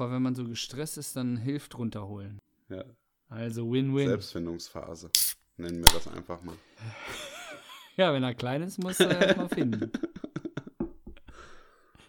aber 0.00 0.12
wenn 0.12 0.22
man 0.22 0.34
so 0.34 0.44
gestresst 0.44 0.96
ist, 0.98 1.16
dann 1.16 1.36
hilft 1.36 1.76
runterholen. 1.76 2.38
Ja. 2.68 2.84
Also 3.28 3.70
Win-Win. 3.70 4.08
Selbstfindungsphase. 4.08 5.10
Nennen 5.56 5.82
wir 5.82 5.92
das 5.92 6.08
einfach 6.08 6.42
mal. 6.42 6.54
Ja, 7.96 8.14
wenn 8.14 8.22
er 8.22 8.34
klein 8.34 8.62
ist, 8.62 8.78
muss 8.78 8.98
er 8.98 9.10
erst 9.10 9.36
mal 9.36 9.48
finden. 9.54 9.90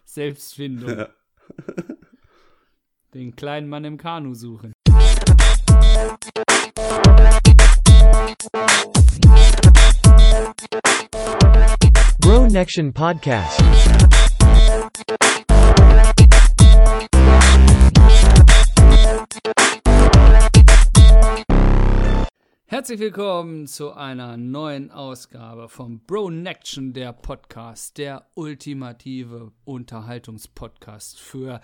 Selbstfindung. 0.06 0.88
Ja. 0.88 1.08
Den 3.12 3.36
kleinen 3.36 3.68
Mann 3.68 3.84
im 3.84 3.98
Kanu 3.98 4.32
suchen. 4.32 4.72
Bro 12.20 12.46
Nection 12.46 12.94
Podcast. 12.94 13.60
Herzlich 22.82 22.98
willkommen 22.98 23.68
zu 23.68 23.92
einer 23.92 24.36
neuen 24.36 24.90
Ausgabe 24.90 25.68
vom 25.68 26.00
Bro 26.00 26.30
Nection, 26.30 26.92
der 26.92 27.12
Podcast, 27.12 27.96
der 27.96 28.26
ultimative 28.34 29.52
Unterhaltungspodcast 29.64 31.20
für 31.20 31.60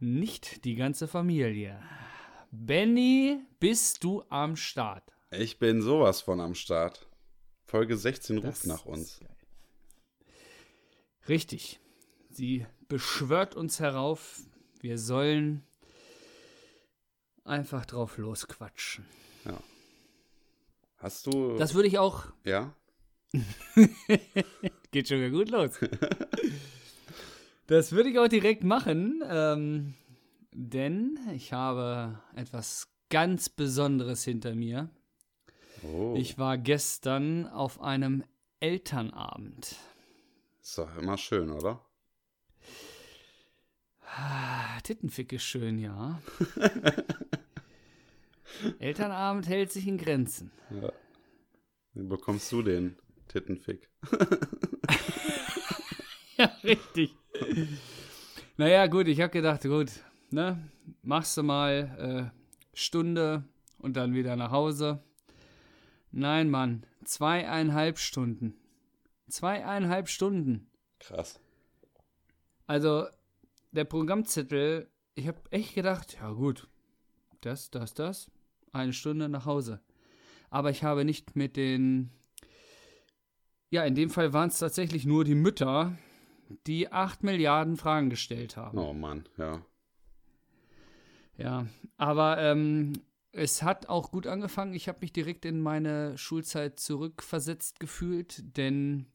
nicht 0.00 0.64
die 0.64 0.74
ganze 0.74 1.06
Familie. 1.06 1.80
Benny, 2.50 3.38
bist 3.60 4.02
du 4.02 4.24
am 4.28 4.56
Start? 4.56 5.04
Ich 5.30 5.60
bin 5.60 5.82
sowas 5.82 6.20
von 6.20 6.40
am 6.40 6.56
Start. 6.56 7.06
Folge 7.64 7.96
16 7.96 8.40
Das 8.40 8.44
ruft 8.44 8.66
nach 8.66 8.86
uns. 8.86 9.20
Richtig. 11.28 11.78
Sie 12.28 12.66
beschwört 12.88 13.54
uns 13.54 13.78
herauf, 13.78 14.40
wir 14.80 14.98
sollen 14.98 15.62
einfach 17.44 17.86
drauf 17.86 18.18
losquatschen. 18.18 19.06
Hast 20.98 21.26
du. 21.26 21.56
Das 21.56 21.74
würde 21.74 21.88
ich 21.88 21.98
auch. 21.98 22.24
ja? 22.44 22.74
Geht 24.90 25.08
schon 25.08 25.18
wieder 25.18 25.30
gut 25.30 25.50
los. 25.50 25.72
das 27.66 27.92
würde 27.92 28.08
ich 28.10 28.18
auch 28.18 28.28
direkt 28.28 28.64
machen, 28.64 29.22
ähm, 29.28 29.94
denn 30.52 31.18
ich 31.34 31.52
habe 31.52 32.18
etwas 32.34 32.88
ganz 33.10 33.48
Besonderes 33.48 34.24
hinter 34.24 34.54
mir. 34.54 34.90
Oh. 35.82 36.14
Ich 36.16 36.38
war 36.38 36.56
gestern 36.56 37.46
auf 37.46 37.80
einem 37.80 38.24
Elternabend. 38.60 39.76
Ist 40.62 40.78
doch 40.78 40.96
immer 40.96 41.18
schön, 41.18 41.50
oder? 41.50 41.84
Ah, 44.16 44.80
Tittenfick 44.82 45.32
ist 45.32 45.44
schön, 45.44 45.78
ja. 45.78 46.20
Elternabend 48.78 49.48
hält 49.48 49.72
sich 49.72 49.86
in 49.86 49.98
Grenzen. 49.98 50.50
Wie 51.94 52.02
bekommst 52.02 52.50
du 52.52 52.62
den 52.62 52.96
Tittenfick? 53.28 53.88
Ja, 56.38 56.52
richtig. 56.64 57.14
naja, 58.56 58.86
gut, 58.88 59.08
ich 59.08 59.20
habe 59.20 59.30
gedacht, 59.32 59.62
gut, 59.62 59.90
ne, 60.30 60.70
machst 61.02 61.36
du 61.36 61.42
mal 61.42 62.32
äh, 62.34 62.76
Stunde 62.76 63.44
und 63.78 63.96
dann 63.96 64.14
wieder 64.14 64.36
nach 64.36 64.50
Hause. 64.50 65.02
Nein, 66.12 66.50
Mann, 66.50 66.84
zweieinhalb 67.04 67.98
Stunden. 67.98 68.54
Zweieinhalb 69.28 70.08
Stunden. 70.08 70.70
Krass. 71.00 71.40
Also, 72.66 73.06
der 73.72 73.84
Programmzettel, 73.84 74.90
ich 75.14 75.28
habe 75.28 75.40
echt 75.50 75.74
gedacht, 75.74 76.18
ja 76.20 76.30
gut, 76.32 76.68
das, 77.40 77.70
das, 77.70 77.94
das, 77.94 78.30
eine 78.76 78.92
Stunde 78.92 79.28
nach 79.28 79.46
Hause. 79.46 79.80
Aber 80.50 80.70
ich 80.70 80.84
habe 80.84 81.04
nicht 81.04 81.36
mit 81.36 81.56
den, 81.56 82.10
ja, 83.70 83.84
in 83.84 83.94
dem 83.94 84.10
Fall 84.10 84.32
waren 84.32 84.48
es 84.48 84.58
tatsächlich 84.58 85.04
nur 85.04 85.24
die 85.24 85.34
Mütter, 85.34 85.96
die 86.66 86.92
acht 86.92 87.22
Milliarden 87.22 87.76
Fragen 87.76 88.10
gestellt 88.10 88.56
haben. 88.56 88.78
Oh 88.78 88.92
Mann, 88.92 89.28
ja. 89.36 89.60
Ja, 91.36 91.66
aber 91.98 92.38
ähm, 92.38 92.94
es 93.32 93.62
hat 93.62 93.88
auch 93.88 94.10
gut 94.10 94.26
angefangen. 94.26 94.74
Ich 94.74 94.88
habe 94.88 95.00
mich 95.02 95.12
direkt 95.12 95.44
in 95.44 95.60
meine 95.60 96.16
Schulzeit 96.16 96.80
zurückversetzt 96.80 97.78
gefühlt, 97.78 98.56
denn 98.56 99.06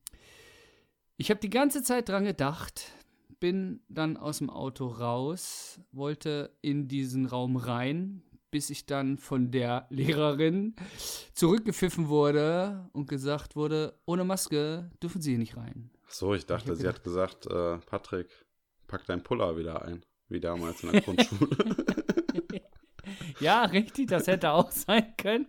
ich 1.18 1.30
habe 1.30 1.40
die 1.40 1.50
ganze 1.50 1.82
Zeit 1.82 2.10
dran 2.10 2.26
gedacht, 2.26 2.92
bin 3.40 3.82
dann 3.90 4.18
aus 4.18 4.38
dem 4.38 4.50
Auto 4.50 4.88
raus, 4.88 5.80
wollte 5.92 6.56
in 6.62 6.88
diesen 6.88 7.26
Raum 7.26 7.56
rein, 7.56 8.22
bis 8.52 8.70
ich 8.70 8.86
dann 8.86 9.18
von 9.18 9.52
der 9.52 9.88
Lehrerin 9.90 10.76
zurückgepfiffen 11.34 12.10
wurde 12.10 12.90
und 12.94 13.08
gesagt 13.08 13.56
wurde, 13.56 14.00
ohne 14.06 14.24
Maske 14.24 14.92
dürfen 15.02 15.22
Sie 15.22 15.32
hier 15.32 15.40
nicht 15.40 15.58
rein. 15.58 15.90
Ach 16.08 16.12
so, 16.12 16.34
ich 16.34 16.46
dachte, 16.46 16.72
hab 16.72 16.78
sie 16.78 16.88
hat 16.88 17.04
gesagt, 17.04 17.48
äh, 17.48 17.78
Patrick, 17.78 18.28
pack 18.88 19.06
dein 19.06 19.24
Puller 19.24 19.58
wieder 19.58 19.84
ein. 19.84 20.04
Wie 20.28 20.40
damals 20.40 20.84
in 20.84 20.92
der 20.92 21.02
Grundschule. 21.02 21.76
Ja, 23.40 23.64
richtig, 23.64 24.08
das 24.08 24.28
hätte 24.28 24.52
auch 24.52 24.72
sein 24.72 25.14
können. 25.18 25.48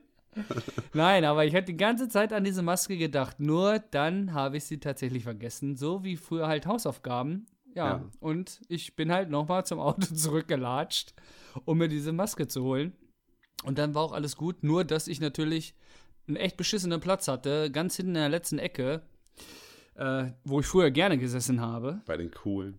Nein, 0.95 1.25
aber 1.25 1.45
ich 1.45 1.55
hatte 1.55 1.67
die 1.67 1.77
ganze 1.77 2.09
Zeit 2.09 2.33
an 2.33 2.43
diese 2.43 2.63
Maske 2.63 2.97
gedacht. 2.97 3.39
Nur 3.39 3.81
dann 3.91 4.33
habe 4.33 4.57
ich 4.57 4.65
sie 4.65 4.81
tatsächlich 4.81 5.25
vergessen. 5.25 5.77
So 5.77 6.03
wie 6.03 6.17
früher 6.17 6.49
halt 6.49 6.67
Hausaufgaben. 6.67 7.47
Ja, 7.75 7.87
Ja. 7.99 8.11
und 8.21 8.61
ich 8.69 8.97
bin 8.97 9.11
halt 9.13 9.31
nochmal 9.31 9.65
zum 9.67 9.79
Auto 9.81 10.01
zurückgelatscht, 10.15 11.15
um 11.65 11.79
mir 11.79 11.89
diese 11.89 12.13
Maske 12.13 12.47
zu 12.49 12.63
holen. 12.63 12.93
Und 13.65 13.79
dann 13.79 13.95
war 13.95 14.03
auch 14.03 14.13
alles 14.13 14.37
gut. 14.37 14.63
Nur, 14.63 14.85
dass 14.85 15.09
ich 15.09 15.21
natürlich 15.21 15.75
einen 16.27 16.37
echt 16.37 16.57
beschissenen 16.57 17.01
Platz 17.01 17.29
hatte, 17.29 17.71
ganz 17.71 17.97
hinten 17.97 18.11
in 18.11 18.21
der 18.21 18.29
letzten 18.29 18.59
Ecke, 18.59 19.03
äh, 19.95 20.31
wo 20.45 20.61
ich 20.61 20.67
früher 20.67 20.91
gerne 20.91 21.19
gesessen 21.19 21.61
habe 21.61 22.03
Bei 22.07 22.17
den 22.17 22.31
Coolen. 22.31 22.79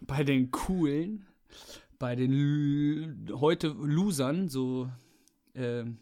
bei 0.00 0.24
den 0.24 0.50
Coolen, 0.50 1.26
bei 1.98 2.16
den 2.16 2.32
L 2.32 3.34
heute 3.38 3.68
Losern, 3.68 4.48
so 4.48 4.90
ähm, 5.54 5.98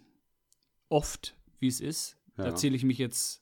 oft 0.88 1.36
wie 1.58 1.68
es 1.68 1.80
ist, 1.80 2.16
Ja. 2.38 2.44
da 2.44 2.54
zähle 2.54 2.76
ich 2.76 2.84
mich 2.84 2.98
jetzt 2.98 3.40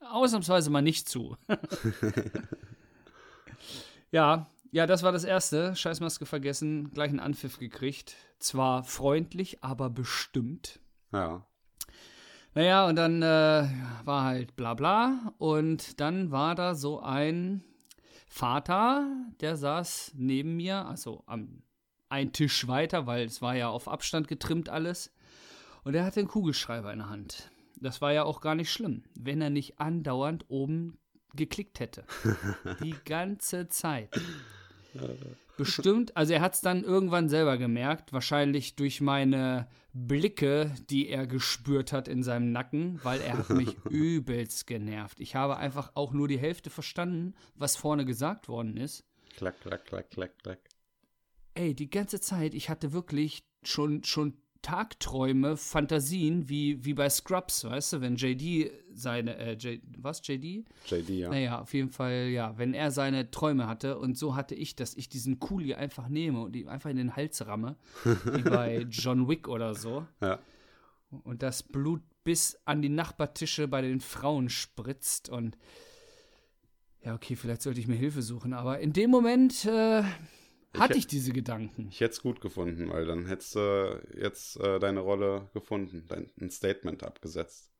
ausnahmsweise 0.00 0.70
mal 0.70 0.82
nicht 0.82 1.08
zu. 1.08 1.36
ja, 4.14 4.46
ja, 4.70 4.86
das 4.86 5.02
war 5.02 5.10
das 5.10 5.24
Erste. 5.24 5.74
Scheißmaske 5.74 6.24
vergessen, 6.24 6.92
gleich 6.92 7.10
einen 7.10 7.18
Anpfiff 7.18 7.58
gekriegt. 7.58 8.14
Zwar 8.38 8.84
freundlich, 8.84 9.64
aber 9.64 9.90
bestimmt. 9.90 10.78
Ja. 11.12 11.44
Naja, 12.54 12.86
und 12.86 12.94
dann 12.94 13.22
äh, 13.22 13.68
war 14.04 14.24
halt 14.24 14.54
bla 14.54 14.74
bla. 14.74 15.34
Und 15.38 16.00
dann 16.00 16.30
war 16.30 16.54
da 16.54 16.76
so 16.76 17.00
ein 17.00 17.64
Vater, 18.28 19.08
der 19.40 19.56
saß 19.56 20.12
neben 20.14 20.56
mir, 20.56 20.86
also 20.86 21.24
am 21.26 21.62
ein 22.08 22.32
Tisch 22.32 22.68
weiter, 22.68 23.08
weil 23.08 23.26
es 23.26 23.42
war 23.42 23.56
ja 23.56 23.70
auf 23.70 23.88
Abstand 23.88 24.28
getrimmt 24.28 24.68
alles. 24.68 25.12
Und 25.82 25.94
er 25.94 26.04
hatte 26.04 26.20
einen 26.20 26.28
Kugelschreiber 26.28 26.92
in 26.92 27.00
der 27.00 27.10
Hand. 27.10 27.50
Das 27.80 28.00
war 28.00 28.12
ja 28.12 28.22
auch 28.22 28.40
gar 28.40 28.54
nicht 28.54 28.70
schlimm, 28.70 29.02
wenn 29.16 29.40
er 29.40 29.50
nicht 29.50 29.80
andauernd 29.80 30.44
oben 30.46 30.98
geklickt 31.36 31.80
hätte. 31.80 32.04
Die 32.82 32.94
ganze 33.04 33.68
Zeit. 33.68 34.10
Bestimmt, 35.56 36.16
also 36.16 36.32
er 36.32 36.40
hat 36.40 36.54
es 36.54 36.60
dann 36.60 36.82
irgendwann 36.82 37.28
selber 37.28 37.58
gemerkt, 37.58 38.12
wahrscheinlich 38.12 38.74
durch 38.74 39.00
meine 39.00 39.68
Blicke, 39.92 40.74
die 40.90 41.08
er 41.08 41.26
gespürt 41.26 41.92
hat 41.92 42.08
in 42.08 42.24
seinem 42.24 42.50
Nacken, 42.50 42.98
weil 43.04 43.20
er 43.20 43.38
hat 43.38 43.50
mich 43.50 43.76
übelst 43.88 44.66
genervt. 44.66 45.20
Ich 45.20 45.36
habe 45.36 45.56
einfach 45.56 45.92
auch 45.94 46.12
nur 46.12 46.26
die 46.26 46.38
Hälfte 46.38 46.70
verstanden, 46.70 47.34
was 47.54 47.76
vorne 47.76 48.04
gesagt 48.04 48.48
worden 48.48 48.76
ist. 48.76 49.04
Klack, 49.36 49.60
klack, 49.60 49.84
klack, 49.84 50.10
klack, 50.10 50.38
klack. 50.42 50.58
Ey, 51.54 51.74
die 51.74 51.90
ganze 51.90 52.20
Zeit, 52.20 52.54
ich 52.54 52.68
hatte 52.68 52.92
wirklich 52.92 53.44
schon, 53.62 54.02
schon 54.02 54.36
Tagträume, 54.64 55.58
Fantasien, 55.58 56.48
wie, 56.48 56.82
wie 56.86 56.94
bei 56.94 57.10
Scrubs, 57.10 57.64
weißt 57.64 57.92
du, 57.92 58.00
wenn 58.00 58.16
JD 58.16 58.72
seine, 58.94 59.36
äh, 59.36 59.52
J, 59.56 59.78
was, 59.98 60.26
JD? 60.26 60.64
JD, 60.86 61.10
ja. 61.10 61.28
Naja, 61.28 61.60
auf 61.60 61.74
jeden 61.74 61.90
Fall, 61.90 62.28
ja, 62.28 62.56
wenn 62.56 62.72
er 62.72 62.90
seine 62.90 63.30
Träume 63.30 63.68
hatte 63.68 63.98
und 63.98 64.16
so 64.16 64.34
hatte 64.36 64.54
ich, 64.54 64.74
dass 64.74 64.94
ich 64.94 65.10
diesen 65.10 65.38
Kuli 65.38 65.74
einfach 65.74 66.08
nehme 66.08 66.40
und 66.40 66.56
ihm 66.56 66.68
einfach 66.68 66.88
in 66.88 66.96
den 66.96 67.14
Hals 67.14 67.46
ramme, 67.46 67.76
wie 68.04 68.42
bei 68.42 68.86
John 68.88 69.28
Wick 69.28 69.48
oder 69.48 69.74
so. 69.74 70.06
Ja. 70.22 70.38
Und 71.10 71.42
das 71.42 71.62
Blut 71.62 72.00
bis 72.24 72.58
an 72.64 72.80
die 72.80 72.88
Nachbartische 72.88 73.68
bei 73.68 73.82
den 73.82 74.00
Frauen 74.00 74.48
spritzt 74.48 75.28
und 75.28 75.58
ja, 77.02 77.14
okay, 77.14 77.36
vielleicht 77.36 77.60
sollte 77.60 77.80
ich 77.80 77.86
mir 77.86 77.96
Hilfe 77.96 78.22
suchen, 78.22 78.54
aber 78.54 78.80
in 78.80 78.94
dem 78.94 79.10
Moment 79.10 79.66
äh, 79.66 80.02
hatte 80.78 80.98
ich 80.98 81.06
diese 81.06 81.32
Gedanken. 81.32 81.88
Ich 81.90 82.00
hätte 82.00 82.12
es 82.12 82.22
gut 82.22 82.40
gefunden, 82.40 82.90
weil 82.90 83.06
dann 83.06 83.26
hättest 83.26 83.54
du 83.54 84.02
jetzt 84.16 84.58
äh, 84.60 84.78
deine 84.78 85.00
Rolle 85.00 85.48
gefunden, 85.54 86.04
dein 86.08 86.30
ein 86.40 86.50
Statement 86.50 87.02
abgesetzt. 87.02 87.70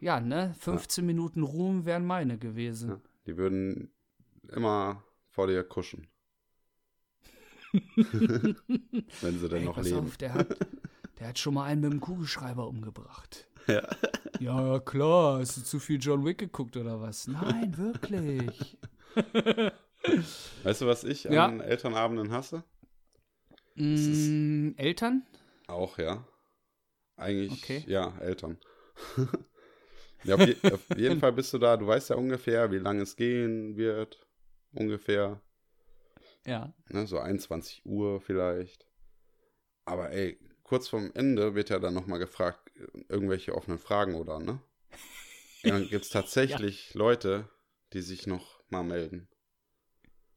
Ja, 0.00 0.20
ne? 0.20 0.54
15 0.60 1.04
Minuten 1.04 1.42
Ruhm 1.42 1.84
wären 1.84 2.06
meine 2.06 2.38
gewesen. 2.38 2.90
Ja. 2.90 3.00
Die 3.26 3.36
würden 3.36 3.90
immer 4.48 5.02
vor 5.30 5.46
dir 5.46 5.64
kuschen. 5.64 6.06
Wenn 7.72 9.38
sie 9.38 9.48
denn 9.48 9.58
Ey, 9.58 9.64
noch 9.64 9.74
pass 9.74 9.86
leben. 9.86 10.06
auf, 10.06 10.16
der 10.16 10.34
hat, 10.34 10.56
der 11.18 11.28
hat 11.28 11.38
schon 11.38 11.54
mal 11.54 11.64
einen 11.64 11.80
mit 11.82 11.92
dem 11.92 12.00
Kugelschreiber 12.00 12.66
umgebracht. 12.66 13.48
Ja. 13.66 13.82
Ja, 14.40 14.72
ja, 14.74 14.80
klar. 14.80 15.40
Hast 15.40 15.56
du 15.56 15.62
zu 15.62 15.78
viel 15.78 15.98
John 16.00 16.24
Wick 16.24 16.38
geguckt 16.38 16.76
oder 16.76 17.00
was? 17.00 17.26
Nein, 17.26 17.76
wirklich. 17.76 18.78
Weißt 20.64 20.80
du, 20.80 20.86
was 20.86 21.04
ich 21.04 21.24
Ja. 21.24 21.46
an 21.46 21.60
Elternabenden 21.60 22.30
hasse? 22.32 22.64
Mm, 23.76 24.72
Eltern? 24.76 25.26
Auch, 25.66 25.98
ja. 25.98 26.26
Eigentlich, 27.16 27.62
Okay. 27.64 27.84
ja, 27.86 28.16
Eltern. 28.20 28.58
ja, 30.24 30.34
auf, 30.36 30.46
je, 30.46 30.56
auf 30.72 30.96
jeden 30.96 31.20
Fall 31.20 31.32
bist 31.32 31.52
du 31.52 31.58
da, 31.58 31.76
du 31.76 31.86
weißt 31.86 32.10
ja 32.10 32.16
ungefähr, 32.16 32.70
wie 32.70 32.78
lange 32.78 33.02
es 33.02 33.16
gehen 33.16 33.76
wird. 33.76 34.26
Ungefähr, 34.72 35.40
Ja. 36.46 36.72
ne, 36.88 37.06
so 37.06 37.18
21 37.18 37.84
Uhr 37.86 38.20
vielleicht. 38.20 38.86
Aber 39.84 40.10
ey, 40.10 40.38
kurz 40.62 40.88
vorm 40.88 41.10
Ende 41.14 41.54
wird 41.54 41.70
ja 41.70 41.78
dann 41.78 41.94
nochmal 41.94 42.18
gefragt, 42.18 42.70
irgendwelche 43.08 43.54
offenen 43.54 43.78
Fragen 43.78 44.14
oder, 44.14 44.38
ne? 44.38 44.60
Ja, 45.64 45.70
dann 45.72 45.88
gibt 45.88 46.04
es 46.04 46.10
tatsächlich 46.10 46.94
Leute, 46.94 47.48
die 47.92 48.00
sich 48.00 48.28
noch 48.28 48.62
mal 48.68 48.84
melden. 48.84 49.28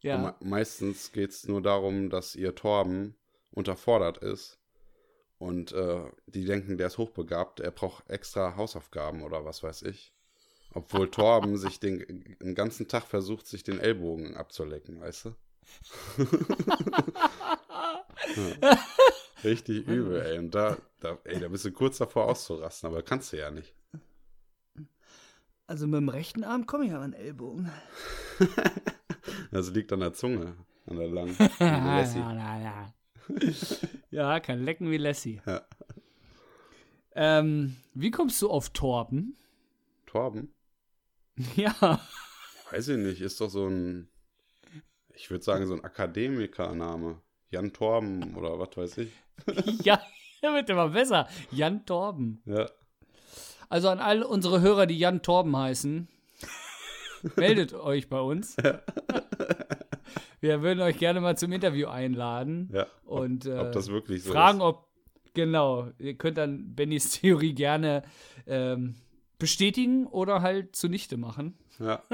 Ja. 0.01 0.18
me 0.18 0.36
meistens 0.39 1.12
geht 1.12 1.31
es 1.31 1.48
nur 1.48 1.62
darum, 1.62 2.09
dass 2.09 2.36
ihr 2.36 2.56
Torben 2.56 3.15
unterfordert 3.51 4.18
ist. 4.18 4.59
Und 5.38 5.71
äh, 5.71 6.03
die 6.27 6.45
denken, 6.45 6.77
der 6.77 6.88
ist 6.88 6.98
hochbegabt, 6.98 7.59
er 7.59 7.71
braucht 7.71 8.07
extra 8.09 8.56
Hausaufgaben 8.56 9.24
oder 9.24 9.44
was 9.44 9.63
weiß 9.63 9.81
ich. 9.83 10.13
Obwohl 10.74 11.09
Torben 11.09 11.57
sich 11.59 11.80
den, 11.80 12.36
den 12.39 12.56
ganzen 12.56 12.88
Tag 12.88 13.06
versucht, 13.06 13.48
sich 13.48 13.63
den 13.63 13.80
Ellbogen 13.80 14.38
abzulecken, 14.38 15.01
weißt 15.01 15.25
du? 15.25 15.36
ja. 18.62 18.80
Richtig 19.44 19.88
übel, 19.88 20.21
ey. 20.21 20.38
Und 20.38 20.53
da, 20.53 20.77
da, 21.00 21.18
ey, 21.24 21.39
da 21.39 21.48
bist 21.48 21.65
du 21.65 21.71
kurz 21.71 21.98
davor 21.98 22.25
auszurasten, 22.25 22.89
aber 22.89 23.01
kannst 23.01 23.33
du 23.33 23.38
ja 23.38 23.50
nicht. 23.50 23.74
Also 25.71 25.88
mit 25.88 26.01
dem 26.01 26.09
rechten 26.09 26.44
Arm 26.44 26.65
komme 26.65 26.85
ich 26.85 26.91
an 26.91 27.12
den 27.12 27.13
Ellbogen. 27.13 27.71
Das 29.51 29.69
liegt 29.69 29.94
an 29.94 30.00
der 30.01 30.12
Zunge, 30.13 30.56
an 30.88 30.97
der 30.97 31.07
langen. 31.07 31.38
ja, 31.59 32.03
ja, 34.09 34.39
kann 34.39 34.65
lecken 34.65 34.89
wie 34.89 34.97
Lassie. 34.97 35.41
Ja. 35.45 35.62
Ähm, 37.13 37.77
wie 37.94 38.12
kommst 38.12 38.41
du 38.41 38.50
auf 38.50 38.71
Torben? 38.71 39.38
Torben? 40.06 40.53
Ja. 41.56 42.01
Weiß 42.71 42.89
ich 42.89 42.97
nicht, 42.97 43.21
ist 43.21 43.39
doch 43.39 43.50
so 43.50 43.67
ein, 43.67 44.09
ich 45.13 45.29
würde 45.29 45.44
sagen, 45.44 45.67
so 45.67 45.75
ein 45.75 45.83
Akademikername. 45.85 47.21
Jan 47.50 47.71
Torben 47.71 48.35
oder 48.35 48.59
was 48.59 48.75
weiß 48.75 48.97
ich. 48.97 49.13
ja, 49.85 50.01
wird 50.41 50.69
immer 50.69 50.89
besser. 50.89 51.29
Jan 51.51 51.85
Torben. 51.85 52.41
Ja. 52.45 52.69
Also 53.71 53.88
an 53.88 54.00
all 54.00 54.21
unsere 54.21 54.59
Hörer, 54.59 54.85
die 54.85 55.00
Jan 55.00 55.21
Torben 55.21 55.56
heißen, 55.56 56.09
meldet 57.38 57.73
euch 57.73 58.09
bei 58.09 58.19
uns. 58.19 58.57
Wir 60.41 60.62
würden 60.62 60.81
euch 60.81 60.97
gerne 60.97 61.21
mal 61.21 61.38
zum 61.38 61.53
Interview 61.53 61.88
einladen. 61.88 62.69
ja. 62.73 62.85
Und 63.06 63.47
ob, 63.47 63.53
äh, 63.53 63.59
ob 63.59 63.71
das 63.71 63.88
wirklich 63.88 64.23
so 64.23 64.33
fragen, 64.33 64.57
ist. 64.57 64.65
ob, 64.65 64.89
genau, 65.33 65.88
ihr 66.00 66.15
könnt 66.15 66.38
dann 66.38 66.75
Bennys 66.75 67.12
Theorie 67.12 67.53
gerne 67.53 68.01
ähm, 68.45 68.95
bestätigen 69.39 70.06
oder 70.06 70.41
halt 70.41 70.75
zunichte 70.75 71.15
machen. 71.15 71.57
Ja. 71.79 72.03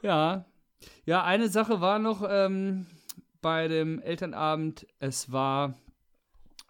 Ja. 0.00 0.44
Ja, 1.06 1.24
eine 1.24 1.48
Sache 1.48 1.80
war 1.80 1.98
noch 1.98 2.24
ähm, 2.28 2.86
bei 3.40 3.66
dem 3.66 4.00
Elternabend, 4.00 4.86
es 5.00 5.32
war, 5.32 5.74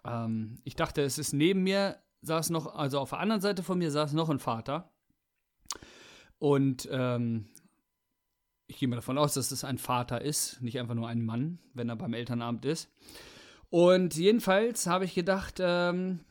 ähm, 0.03 0.57
ich 0.63 0.75
dachte, 0.75 1.03
es 1.03 1.19
ist 1.19 1.33
neben 1.33 1.61
mir, 1.61 1.97
saß 2.21 2.49
noch, 2.49 2.75
also 2.75 2.99
auf 2.99 3.11
der 3.11 3.19
anderen 3.19 3.41
Seite 3.41 3.63
von 3.63 3.77
mir 3.77 3.91
saß 3.91 4.13
noch 4.13 4.29
ein 4.29 4.39
Vater. 4.39 4.91
Und 6.37 6.87
ähm, 6.91 7.49
ich 8.67 8.77
gehe 8.77 8.87
mal 8.87 8.95
davon 8.95 9.17
aus, 9.17 9.33
dass 9.33 9.51
es 9.51 9.63
ein 9.63 9.77
Vater 9.77 10.21
ist, 10.21 10.61
nicht 10.61 10.79
einfach 10.79 10.95
nur 10.95 11.07
ein 11.07 11.25
Mann, 11.25 11.59
wenn 11.73 11.89
er 11.89 11.95
beim 11.95 12.13
Elternabend 12.13 12.65
ist. 12.65 12.89
Und 13.69 14.15
jedenfalls 14.15 14.87
habe 14.87 15.05
ich 15.05 15.13
gedacht, 15.13 15.55
ähm, 15.59 16.21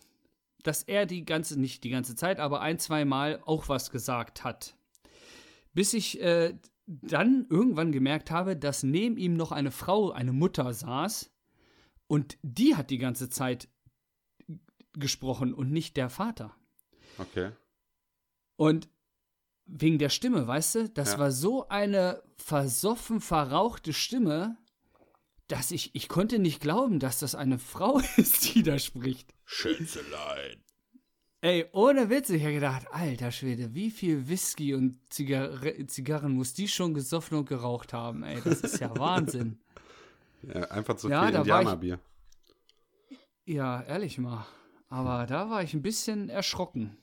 dass 0.63 0.83
er 0.83 1.07
die 1.07 1.25
ganze, 1.25 1.59
nicht 1.59 1.85
die 1.85 1.91
ganze 1.91 2.17
Zeit, 2.17 2.41
aber 2.41 2.61
ein, 2.61 2.79
zwei 2.79 3.05
Mal 3.05 3.41
auch 3.45 3.69
was 3.69 3.91
gesagt 3.91 4.45
hat. 4.45 4.77
Bis 5.73 5.95
ich 5.95 6.21
äh, 6.21 6.55
dann 6.87 7.47
irgendwann 7.51 7.93
gemerkt 7.93 8.31
habe, 8.31 8.57
dass 8.57 8.83
neben 8.83 9.17
ihm 9.19 9.35
noch 9.35 9.53
eine 9.53 9.71
Frau, 9.71 10.11
eine 10.11 10.33
Mutter 10.33 10.73
saß 10.73 11.31
und 12.07 12.39
die 12.43 12.75
hat 12.75 12.91
die 12.91 12.99
ganze 12.99 13.29
Zeit 13.29 13.69
gesprochen 14.99 15.55
und 15.55 15.71
nicht 15.71 15.97
der 15.97 16.11
Vater. 16.11 16.55
Okay. 17.19 17.51
Und 18.57 18.89
wegen 19.67 19.99
der 19.99 20.09
Stimme, 20.09 20.47
weißt 20.47 20.75
du, 20.77 20.89
das 20.89 21.13
Ja. 21.13 21.19
war 21.19 21.33
so 21.33 21.69
eine 21.69 22.23
versoffen, 22.37 23.21
verrauchte 23.21 23.93
Stimme, 23.93 24.57
dass 25.47 25.71
ich, 25.71 25.95
ich 25.95 26.09
konnte 26.09 26.39
nicht 26.39 26.61
glauben, 26.61 26.99
dass 27.01 27.19
das 27.19 27.35
eine 27.35 27.59
Frau 27.73 28.01
ist, 28.17 28.55
die 28.55 28.63
da 28.63 28.79
spricht. 28.79 29.35
Schätzelein. 29.45 30.63
Ey, 31.41 31.67
ohne 31.73 32.11
Witz, 32.11 32.31
ich 32.31 32.43
habe 32.43 32.55
gedacht, 32.55 32.87
alter 32.91 33.31
Schwede, 33.31 33.73
wie 33.73 33.93
viel 33.93 34.27
Whisky 34.29 34.75
und 34.75 34.99
Zigarre 35.09 35.87
Zigarren 35.87 36.33
muss 36.33 36.53
die 36.53 36.67
schon 36.67 36.95
gesoffen 36.95 37.39
und 37.39 37.49
geraucht 37.49 37.93
haben, 37.93 38.25
ey, 38.25 38.41
das 38.43 38.61
ist 38.63 38.81
ja 38.81 38.97
Wahnsinn. 38.99 39.59
Ja, 40.43 40.63
einfach 40.71 40.95
zu 40.97 41.09
Ja, 41.09 41.27
viel 41.27 41.35
Indianerbier. 41.35 41.99
Ja, 43.45 43.83
ehrlich 43.83 44.19
mal. 44.19 44.47
Aber 44.89 45.27
da 45.27 45.51
war 45.51 45.63
ich 45.63 45.75
ein 45.75 45.83
bisschen 45.83 46.29
erschrocken. 46.29 46.97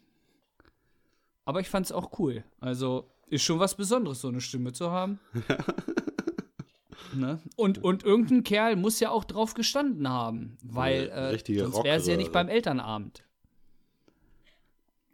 Aber 1.46 1.60
ich 1.60 1.70
fand's 1.70 1.92
auch 1.92 2.18
cool. 2.20 2.44
Also, 2.60 3.10
ist 3.28 3.44
schon 3.44 3.60
was 3.60 3.76
Besonderes, 3.76 4.22
so 4.22 4.28
eine 4.28 4.42
Stimme 4.42 4.74
zu 4.74 4.92
haben. 4.92 5.20
ne? 7.14 7.40
und, 7.56 7.84
und 7.84 8.04
irgendein 8.04 8.44
Kerl 8.44 8.76
muss 8.76 9.00
ja 9.00 9.12
auch 9.12 9.24
drauf 9.24 9.54
gestanden 9.54 10.10
haben, 10.10 10.58
weil 10.64 11.10
äh, 11.10 11.60
sonst 11.60 11.84
wäre 11.84 11.98
es 11.98 12.08
ja 12.08 12.18
nicht 12.18 12.32
beim 12.32 12.50
Elternabend. 12.50 13.24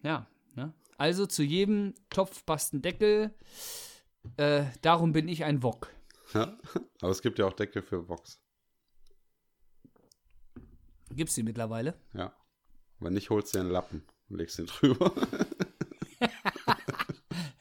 Ja, 0.03 0.27
ne? 0.55 0.73
Also 0.97 1.25
zu 1.25 1.43
jedem 1.43 1.93
Topf 2.09 2.45
passt 2.45 2.73
ein 2.73 2.81
Deckel. 2.81 3.33
Äh, 4.37 4.65
darum 4.81 5.13
bin 5.13 5.27
ich 5.27 5.43
ein 5.43 5.63
Wok. 5.63 5.89
Ja. 6.33 6.57
Aber 7.01 7.11
es 7.11 7.21
gibt 7.21 7.39
ja 7.39 7.45
auch 7.47 7.53
Deckel 7.53 7.81
für 7.81 8.07
Vox. 8.07 8.39
Gibt's 11.09 11.35
die 11.35 11.43
mittlerweile? 11.43 11.95
Ja. 12.13 12.33
Wenn 13.01 13.13
nicht, 13.13 13.29
holst 13.29 13.53
du 13.53 13.57
dir 13.57 13.63
einen 13.63 13.71
Lappen 13.71 14.03
und 14.29 14.37
legst 14.37 14.59
den 14.59 14.65
drüber. 14.67 15.11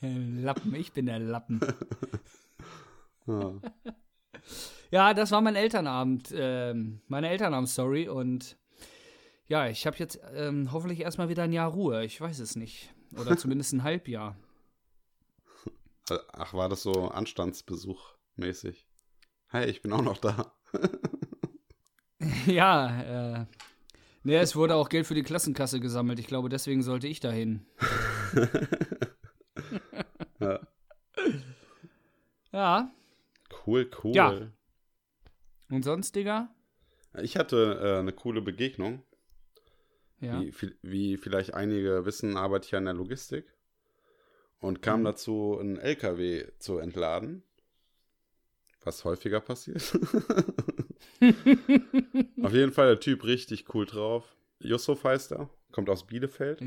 Lappen, 0.01 0.75
ich 0.75 0.93
bin 0.93 1.07
der 1.07 1.19
Lappen. 1.19 1.61
ja. 3.27 3.55
Ja, 4.91 5.15
das 5.15 5.31
war 5.31 5.41
mein 5.41 5.57
Elternabend, 5.57 6.33
ähm, 6.35 7.01
meine 7.07 7.29
Elternabend-Story 7.29 8.09
und 8.09 8.57
ja, 9.47 9.69
ich 9.69 9.87
habe 9.87 9.97
jetzt 9.99 10.21
ähm, 10.35 10.73
hoffentlich 10.73 11.01
erstmal 11.01 11.29
wieder 11.29 11.45
ein 11.45 11.53
Jahr 11.53 11.71
Ruhe. 11.71 12.05
Ich 12.05 12.21
weiß 12.21 12.39
es 12.41 12.57
nicht. 12.57 12.93
Oder 13.19 13.37
zumindest 13.39 13.73
ein 13.73 13.83
Halbjahr. 13.83 14.37
Ach, 16.33 16.55
war 16.55 16.69
das 16.69 16.83
so 16.83 17.09
Anstandsbesuch 17.09 18.15
mäßig? 18.37 18.87
Hey, 19.49 19.71
ich 19.71 19.81
bin 19.81 19.93
auch 19.93 20.03
noch 20.03 20.19
da. 20.19 20.53
ja, 22.47 23.41
äh. 23.43 23.47
Ne, 24.23 24.37
es 24.37 24.55
wurde 24.55 24.75
auch 24.75 24.89
Geld 24.91 25.07
für 25.07 25.15
die 25.15 25.23
Klassenkasse 25.23 25.81
gesammelt. 25.81 26.19
Ich 26.19 26.27
glaube, 26.27 26.49
deswegen 26.49 26.83
sollte 26.83 27.07
ich 27.07 27.21
dahin. 27.21 27.67
Ja. 30.41 30.61
Ja. 32.53 32.91
Cool, 33.67 33.91
cool. 34.03 34.15
Ja. 34.17 34.49
Und 35.71 35.83
sonst, 35.85 36.17
Digga? 36.17 36.49
Ich 37.23 37.37
hatte 37.37 37.79
äh, 37.83 37.99
eine 37.99 38.13
coole 38.13 38.41
Begegnung. 38.41 39.03
Ja. 40.21 40.41
Wie, 40.41 40.53
wie 40.83 41.17
vielleicht 41.19 41.53
einige 41.55 42.07
wissen, 42.07 42.37
arbeite 42.39 42.65
ich 42.67 42.71
ja 42.73 42.79
in 42.79 42.87
der 42.87 42.95
Logistik. 42.95 43.45
Und 44.61 44.81
kam 44.83 45.01
Mhm. 45.01 45.05
dazu, 45.05 45.59
einen 45.61 45.77
LKW 45.77 46.47
zu 46.59 46.79
entladen. 46.79 47.43
Was 48.83 49.05
häufiger 49.05 49.41
passiert. 49.41 49.93
Auf 52.43 52.53
jeden 52.53 52.73
Fall 52.73 52.87
der 52.89 53.01
Typ 53.01 53.25
richtig 53.25 53.75
cool 53.75 53.87
drauf. 53.87 54.37
Yusuf 54.61 55.05
heißt 55.05 55.33
er, 55.33 55.49
kommt 55.73 55.89
aus 55.91 56.07
Bielefeld. 56.07 56.63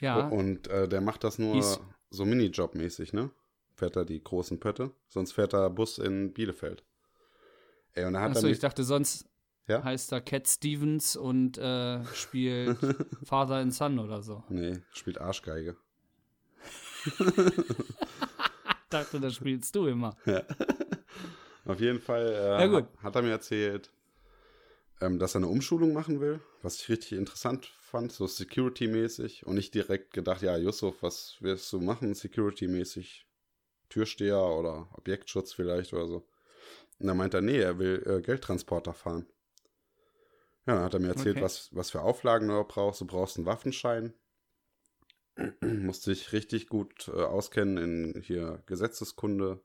Ja. 0.00 0.28
Und 0.28 0.68
äh, 0.68 0.88
der 0.88 1.00
macht 1.00 1.24
das 1.24 1.38
nur 1.38 1.54
Hieß- 1.56 1.80
so 2.10 2.24
Minijob-mäßig, 2.24 3.12
ne? 3.14 3.30
Fährt 3.74 3.96
er 3.96 4.04
die 4.04 4.22
großen 4.22 4.58
Pötte. 4.60 4.90
Sonst 5.08 5.32
fährt 5.32 5.52
er 5.54 5.68
Bus 5.70 5.98
in 5.98 6.32
Bielefeld. 6.32 6.84
Ey, 7.94 8.04
und 8.04 8.14
er 8.14 8.22
hat 8.22 8.30
Achso, 8.32 8.46
ich 8.46 8.58
dachte, 8.58 8.84
sonst 8.84 9.26
Ja? 9.68 9.82
heißt 9.82 10.12
er 10.12 10.20
Cat 10.20 10.46
Stevens 10.48 11.16
und 11.16 11.58
äh, 11.58 12.04
spielt 12.14 12.78
Father 13.24 13.56
and 13.56 13.74
Son 13.74 13.98
oder 13.98 14.22
so. 14.22 14.44
Nee, 14.48 14.78
spielt 14.92 15.18
Arschgeige. 15.20 15.76
Ich 18.88 18.90
dachte, 18.90 19.18
das 19.20 19.34
spielst 19.34 19.74
du 19.74 19.88
immer. 19.88 20.16
Auf 21.66 21.80
jeden 21.80 22.00
Fall 22.00 22.26
äh, 22.28 22.42
Ja, 22.56 22.86
hat 23.02 23.14
er 23.16 23.22
mir 23.22 23.30
erzählt, 23.32 23.90
ähm, 25.00 25.18
dass 25.18 25.34
er 25.34 25.38
eine 25.38 25.48
Umschulung 25.48 25.92
machen 25.92 26.20
will, 26.20 26.40
was 26.62 26.76
ich 26.80 26.88
richtig 26.88 27.12
interessant 27.12 27.66
fand, 27.80 28.12
so 28.12 28.26
Security-mäßig. 28.26 29.46
Und 29.46 29.56
nicht 29.56 29.74
direkt 29.74 30.12
gedacht, 30.12 30.42
ja, 30.42 30.56
Yusuf, 30.56 31.02
was 31.02 31.36
wirst 31.40 31.72
du 31.72 31.80
machen, 31.80 32.14
Security-mäßig? 32.14 33.26
Türsteher 33.90 34.40
oder 34.42 34.88
Objektschutz 34.94 35.52
vielleicht 35.52 35.92
oder 35.94 36.08
so. 36.08 36.28
Und 36.98 37.08
dann 37.08 37.16
meint 37.16 37.34
er, 37.34 37.42
nee, 37.42 37.58
er 37.60 37.78
will 37.78 38.02
äh, 38.06 38.22
Geldtransporter 38.22 38.94
fahren. 38.94 39.26
Ja, 40.66 40.74
dann 40.74 40.84
hat 40.84 40.94
er 40.94 41.00
mir 41.00 41.08
erzählt, 41.08 41.36
Okay. 41.36 41.40
was, 41.40 41.70
was 41.74 41.90
für 41.90 42.02
Auflagen 42.02 42.48
du 42.48 42.62
brauchst. 42.64 43.00
Du 43.00 43.06
brauchst 43.06 43.36
einen 43.36 43.46
Waffenschein. 43.46 44.12
Musst 45.62 46.06
dich 46.06 46.32
richtig 46.32 46.68
gut 46.68 47.08
äh, 47.08 47.22
auskennen 47.22 47.78
in 48.14 48.22
hier 48.22 48.62
Gesetzeskunde. 48.66 49.60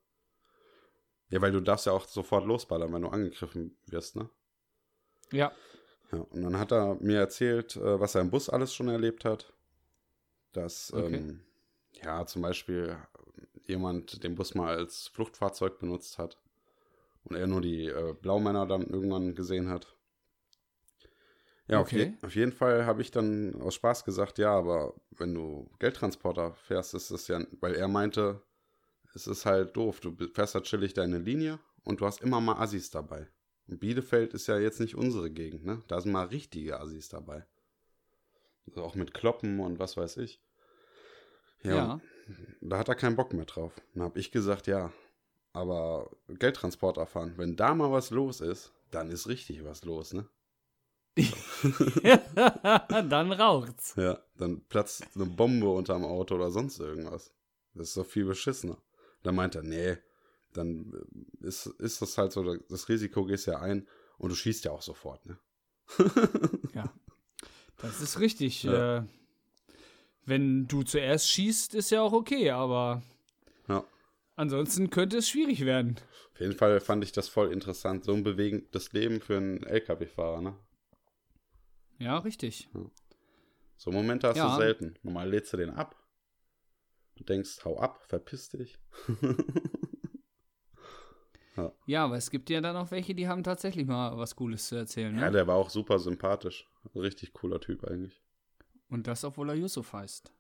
Ja, 1.32 1.42
weil 1.42 1.52
du 1.52 1.62
darfst 1.62 1.86
ja 1.86 1.94
auch 1.94 2.08
sofort 2.08 2.46
losballern, 2.46 2.94
wenn 2.94 3.02
du 3.02 3.08
angegriffen 3.08 3.78
wirst, 3.88 4.16
ne? 4.16 4.30
Ja. 5.32 5.52
Ja, 6.12 6.20
und 6.20 6.42
dann 6.42 6.60
hat 6.60 6.72
er 6.72 6.96
mir 6.96 7.20
erzählt, 7.20 7.76
äh, 7.78 8.00
was 8.00 8.16
er 8.16 8.22
im 8.22 8.30
Bus 8.30 8.50
alles 8.50 8.74
schon 8.74 8.90
erlebt 8.90 9.26
hat. 9.26 9.54
Dass, 10.52 10.92
Okay. 10.94 11.16
ähm, 11.16 11.44
ja, 12.04 12.26
zum 12.26 12.42
Beispiel 12.42 12.98
jemand 13.66 14.24
den 14.24 14.36
Bus 14.36 14.54
mal 14.56 14.76
als 14.76 15.08
Fluchtfahrzeug 15.08 15.80
benutzt 15.80 16.18
hat 16.18 16.38
und 17.24 17.38
er 17.38 17.48
nur 17.48 17.62
die 17.62 17.86
äh, 17.88 18.14
Blaumänner 18.14 18.66
dann 18.66 18.88
irgendwann 18.88 19.34
gesehen 19.36 19.70
hat. 19.70 19.96
Ja, 21.68 21.80
auf, 21.80 21.94
je 21.94 22.04
Okay. 22.04 22.18
auf 22.22 22.36
jeden 22.36 22.52
Fall 22.52 22.86
habe 22.86 23.02
ich 23.02 23.12
dann 23.12 23.62
aus 23.62 23.76
Spaß 23.76 24.04
gesagt, 24.04 24.38
ja, 24.40 24.54
aber 24.54 24.94
wenn 25.12 25.34
du 25.34 25.70
Geldtransporter 25.80 26.54
fährst, 26.56 26.94
ist 26.94 27.12
es 27.12 27.28
ja, 27.30 27.42
weil 27.62 27.76
er 27.76 27.88
meinte, 27.88 28.42
es 29.14 29.28
ist 29.28 29.46
halt 29.46 29.76
doof, 29.76 30.00
du 30.00 30.16
fährst 30.34 30.56
halt 30.56 30.66
chillig 30.66 30.94
deine 30.94 31.20
Linie 31.20 31.60
und 31.84 32.02
du 32.02 32.06
hast 32.06 32.22
immer 32.22 32.42
mal 32.42 32.58
Assis 32.60 32.90
dabei. 32.90 33.28
Und 33.68 33.80
Bielefeld 33.80 34.34
ist 34.34 34.48
ja 34.48 34.58
jetzt 34.58 34.80
nicht 34.80 34.96
unsere 34.96 35.30
Gegend, 35.32 35.66
ne? 35.66 35.82
Da 35.88 36.02
sind 36.02 36.12
mal 36.12 36.26
richtige 36.28 36.80
Assis 36.80 37.10
dabei. 37.10 37.46
Also 38.68 38.84
auch 38.84 38.96
mit 38.96 39.14
Kloppen 39.14 39.60
und 39.60 39.80
was 39.80 39.98
weiß 39.98 40.18
ich. 40.18 40.42
Ja, 41.64 41.76
Ja. 41.76 42.02
da 42.62 42.78
hat 42.78 42.90
er 42.90 42.96
keinen 42.96 43.16
Bock 43.16 43.34
mehr 43.34 43.46
drauf. 43.46 43.74
Dann 43.94 44.04
habe 44.04 44.20
ich 44.20 44.32
gesagt, 44.32 44.68
ja, 44.68 44.92
aber 45.54 46.10
Geldtransporter 46.28 47.06
fahren, 47.06 47.34
wenn 47.38 47.56
da 47.56 47.74
mal 47.76 47.92
was 47.92 48.10
los 48.10 48.42
ist, 48.42 48.72
dann 48.92 49.10
ist 49.10 49.28
richtig 49.28 49.64
was 49.64 49.84
los, 49.84 50.14
ne? 50.14 50.28
Dann 52.36 53.32
raucht's. 53.34 53.96
Ja, 53.98 54.20
dann 54.38 54.62
platzt 54.66 55.04
eine 55.16 55.26
Bombe 55.26 55.70
unterm 55.70 56.06
Auto 56.06 56.36
oder 56.36 56.52
sonst 56.52 56.80
irgendwas. 56.80 57.34
Das 57.74 57.90
ist 57.90 57.98
doch 57.98 58.06
viel 58.06 58.26
beschissener. 58.26 58.78
Dann 59.24 59.36
meint 59.36 59.56
er, 59.56 59.64
nee, 59.64 59.98
dann 60.54 60.94
äh, 61.42 61.48
ist, 61.48 61.66
ist 61.68 62.02
das 62.02 62.18
halt 62.18 62.32
so, 62.32 62.56
das 62.70 62.90
Risiko 62.90 63.26
gehst 63.26 63.48
ja 63.48 63.60
ein 63.60 63.88
und 64.18 64.30
du 64.30 64.36
schießt 64.36 64.66
ja 64.66 64.72
auch 64.72 64.82
sofort, 64.82 65.26
ne? 65.26 65.38
Ja. 66.74 66.94
Das 67.78 68.00
ist 68.02 68.20
richtig. 68.20 68.64
Ja. 68.64 68.98
Äh, 69.00 69.04
wenn 70.26 70.68
du 70.68 70.84
zuerst 70.84 71.30
schießt, 71.30 71.74
ist 71.74 71.90
ja 71.90 72.02
auch 72.02 72.14
okay, 72.14 72.52
aber 72.52 73.02
Ja. 73.68 73.84
ansonsten 74.36 74.90
könnte 74.92 75.18
es 75.18 75.28
schwierig 75.30 75.66
werden. 75.66 75.96
Auf 76.34 76.40
jeden 76.40 76.54
Fall 76.54 76.80
fand 76.80 77.04
ich 77.04 77.12
das 77.12 77.28
voll 77.28 77.52
interessant. 77.52 78.06
So 78.06 78.14
ein 78.14 78.24
bewegendes 78.24 78.94
Leben 78.94 79.20
für 79.20 79.38
einen 79.38 79.64
LKW-Fahrer, 79.64 80.42
ne? 80.42 80.58
Ja, 81.98 82.18
richtig. 82.20 82.70
So 83.78 83.92
Momente 83.92 84.28
hast 84.28 84.38
Ja. 84.38 84.50
du 84.56 84.62
selten. 84.62 84.96
Normal 85.04 85.30
lädst 85.30 85.54
du 85.54 85.58
den 85.58 85.72
ab. 85.72 85.96
Du 87.22 87.26
denkst, 87.26 87.64
hau 87.66 87.78
ab, 87.78 88.04
verpiss 88.08 88.50
dich. 88.50 88.80
Ja, 91.86 92.06
aber 92.06 92.16
es 92.16 92.32
gibt 92.32 92.50
ja 92.50 92.62
dann 92.62 92.78
auch 92.78 92.90
welche, 92.90 93.14
die 93.14 93.28
haben 93.28 93.44
tatsächlich 93.44 93.86
mal 93.86 94.18
was 94.18 94.36
Cooles 94.38 94.70
zu 94.70 94.78
erzählen. 94.78 95.14
Ne? 95.14 95.22
Ja, 95.22 95.30
der 95.30 95.46
war 95.46 95.58
auch 95.58 95.70
super 95.70 96.00
sympathisch. 96.00 96.68
Richtig 96.96 97.34
cooler 97.34 97.60
Typ 97.60 97.84
eigentlich. 97.84 98.20
Und 98.90 99.06
das, 99.06 99.24
obwohl 99.26 99.50
er 99.50 99.56
Yusuf 99.56 99.94
heißt. 99.94 100.32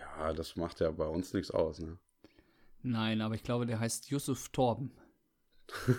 Ja, 0.00 0.32
das 0.32 0.54
macht 0.56 0.80
ja 0.80 0.90
bei 0.92 1.06
uns 1.06 1.34
nichts 1.34 1.50
aus, 1.50 1.80
ne? 1.80 1.98
Nein, 2.82 3.20
aber 3.20 3.34
ich 3.34 3.42
glaube, 3.42 3.66
der 3.66 3.80
heißt 3.80 4.08
Yusuf 4.10 4.48
Torben. 4.50 4.92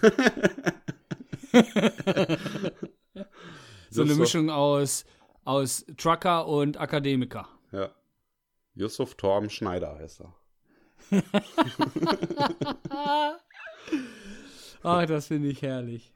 so 3.92 4.02
eine 4.02 4.16
Mischung 4.16 4.50
aus, 4.50 5.06
aus 5.44 5.86
Trucker 5.98 6.48
und 6.48 6.80
Akademiker. 6.80 7.55
Yusuf 8.76 9.16
Torben 9.16 9.50
Schneider 9.50 9.98
heißt 9.98 10.22
er. 10.22 10.36
Ah, 14.84 15.06
das 15.08 15.28
finde 15.28 15.50
ich 15.50 15.64
herrlich. 15.64 16.14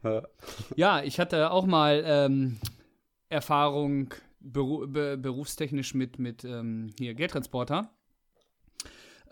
Ja. 0.76 1.02
Ich 1.02 1.20
hatte 1.20 1.50
auch 1.50 1.66
mal 1.66 2.04
ähm, 2.06 2.60
Erfahrung 3.28 4.14
beru 4.40 4.86
be 4.88 5.18
berufstechnisch 5.18 5.96
mit, 5.96 6.20
mit 6.20 6.44
ähm, 6.44 6.92
hier 6.98 7.16
Geldtransporter. 7.16 7.90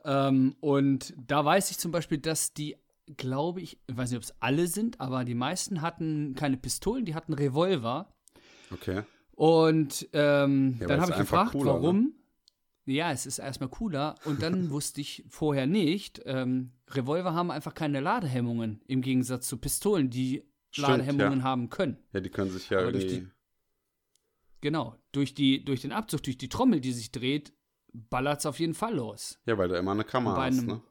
Ähm, 0.03 0.55
und 0.59 1.13
da 1.17 1.45
weiß 1.45 1.69
ich 1.69 1.77
zum 1.77 1.91
Beispiel, 1.91 2.17
dass 2.17 2.53
die, 2.53 2.77
glaube 3.15 3.61
ich, 3.61 3.77
ich 3.85 3.95
weiß 3.95 4.09
nicht, 4.09 4.17
ob 4.17 4.23
es 4.23 4.33
alle 4.39 4.65
sind, 4.65 4.99
aber 4.99 5.23
die 5.23 5.35
meisten 5.35 5.83
hatten 5.83 6.33
keine 6.35 6.57
Pistolen, 6.57 7.05
die 7.05 7.13
hatten 7.13 7.33
Revolver. 7.33 8.11
Okay. 8.71 9.03
Und 9.35 10.09
ähm, 10.13 10.77
Ja, 10.79 10.87
dann 10.87 11.01
habe 11.01 11.11
ich 11.11 11.17
gefragt, 11.17 11.51
cooler, 11.51 11.79
ne? 11.79 12.07
Ja, 12.87 13.11
es 13.11 13.25
ist 13.25 13.37
erstmal 13.37 13.69
cooler. 13.69 14.15
Und 14.25 14.41
dann 14.41 14.69
wusste 14.71 15.01
ich 15.01 15.23
vorher 15.29 15.67
nicht, 15.67 16.21
ähm, 16.25 16.71
Revolver 16.89 17.33
haben 17.33 17.51
einfach 17.51 17.73
keine 17.73 17.99
Ladehemmungen, 17.99 18.81
im 18.87 19.01
Gegensatz 19.01 19.47
zu 19.47 19.57
Pistolen, 19.57 20.09
die 20.09 20.43
Stimmt, 20.71 20.87
Ladehemmungen 20.87 21.39
ja. 21.39 21.43
haben 21.45 21.69
können. 21.69 21.97
Ja, 22.13 22.21
die 22.21 22.29
können 22.29 22.49
sich 22.49 22.69
ja 22.69 22.79
Aber 22.79 22.91
durch 22.93 23.03
irgendwie. 23.05 23.31
Genau, 24.61 24.95
durch, 25.11 25.33
die, 25.33 25.63
durch 25.63 25.81
den 25.81 25.91
Abzug, 25.91 26.23
durch 26.23 26.37
die 26.37 26.49
Trommel, 26.49 26.79
die 26.81 26.91
sich 26.93 27.11
dreht, 27.11 27.53
ballert 27.93 28.39
es 28.39 28.45
auf 28.45 28.59
jeden 28.59 28.73
Fall 28.73 28.95
los. 28.95 29.39
Ja, 29.45 29.57
weil 29.57 29.67
du 29.67 29.75
immer 29.75 29.91
eine 29.91 30.03
Kamera 30.03 30.35
Bei 30.35 30.47
hast, 30.47 30.59
einem- 30.59 30.67
ne? 30.67 30.81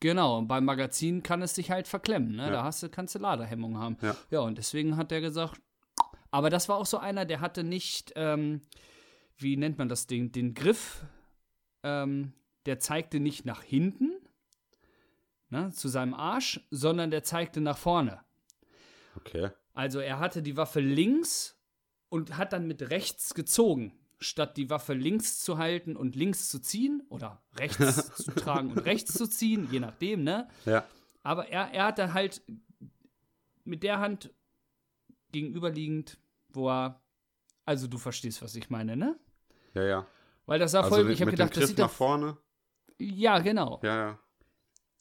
Genau, 0.00 0.38
und 0.38 0.48
beim 0.48 0.64
Magazin 0.64 1.22
kann 1.22 1.40
es 1.42 1.54
sich 1.54 1.70
halt 1.70 1.88
verklemmen, 1.88 2.36
ne? 2.36 2.44
Ja. 2.44 2.50
Da 2.50 2.64
hast 2.64 2.82
du, 2.82 2.88
kannst 2.90 3.14
du 3.14 3.18
Ladehemmungen 3.18 3.78
haben. 3.78 3.96
Ja. 4.02 4.16
ja, 4.30 4.40
und 4.40 4.58
deswegen 4.58 4.96
hat 4.96 5.10
er 5.12 5.20
gesagt, 5.20 5.60
aber 6.30 6.50
das 6.50 6.68
war 6.68 6.76
auch 6.76 6.86
so 6.86 6.98
einer, 6.98 7.24
der 7.24 7.40
hatte 7.40 7.64
nicht, 7.64 8.12
ähm, 8.16 8.60
wie 9.38 9.56
nennt 9.56 9.78
man 9.78 9.88
das 9.88 10.06
Ding, 10.06 10.30
den 10.32 10.52
Griff, 10.54 11.04
ähm, 11.84 12.32
der 12.66 12.80
zeigte 12.80 13.20
nicht 13.20 13.44
nach 13.44 13.62
hinten, 13.62 14.10
ne, 15.50 15.70
zu 15.70 15.88
seinem 15.88 16.14
Arsch, 16.14 16.60
sondern 16.70 17.10
der 17.10 17.22
zeigte 17.22 17.60
nach 17.60 17.78
vorne. 17.78 18.20
Okay. 19.16 19.50
Also 19.74 20.00
er 20.00 20.18
hatte 20.18 20.42
die 20.42 20.56
Waffe 20.56 20.80
links 20.80 21.56
und 22.08 22.36
hat 22.36 22.52
dann 22.52 22.66
mit 22.66 22.90
rechts 22.90 23.34
gezogen, 23.34 23.92
statt 24.18 24.56
die 24.56 24.70
Waffe 24.70 24.94
links 24.94 25.40
zu 25.40 25.58
halten 25.58 25.96
und 25.96 26.16
links 26.16 26.48
zu 26.48 26.60
ziehen 26.60 27.02
oder 27.08 27.42
rechts 27.56 28.14
zu 28.16 28.32
tragen 28.32 28.70
und 28.70 28.78
rechts 28.78 29.14
zu 29.14 29.28
ziehen, 29.28 29.68
je 29.70 29.80
nachdem, 29.80 30.24
ne? 30.24 30.48
Ja. 30.64 30.84
Aber 31.22 31.48
er, 31.48 31.72
er 31.72 31.86
hatte 31.86 32.14
halt 32.14 32.42
mit 33.64 33.82
der 33.82 33.98
Hand 33.98 34.32
gegenüberliegend, 35.32 36.18
wo 36.50 36.70
er, 36.70 37.02
also 37.64 37.88
du 37.88 37.98
verstehst, 37.98 38.42
was 38.42 38.54
ich 38.54 38.70
meine, 38.70 38.96
ne? 38.96 39.18
Ja, 39.74 39.82
ja. 39.82 40.06
Weil 40.46 40.58
das 40.58 40.72
sah 40.72 40.80
Also 40.82 40.96
voll, 40.96 41.10
ich 41.10 41.20
habe 41.20 41.30
gedacht, 41.30 41.54
dem 41.56 41.60
das 41.60 41.68
sieht 41.70 41.78
nach 41.78 41.90
vorne. 41.90 42.36
ja, 42.98 43.38
genau. 43.38 43.80
Ja, 43.82 43.96
ja. 43.96 44.18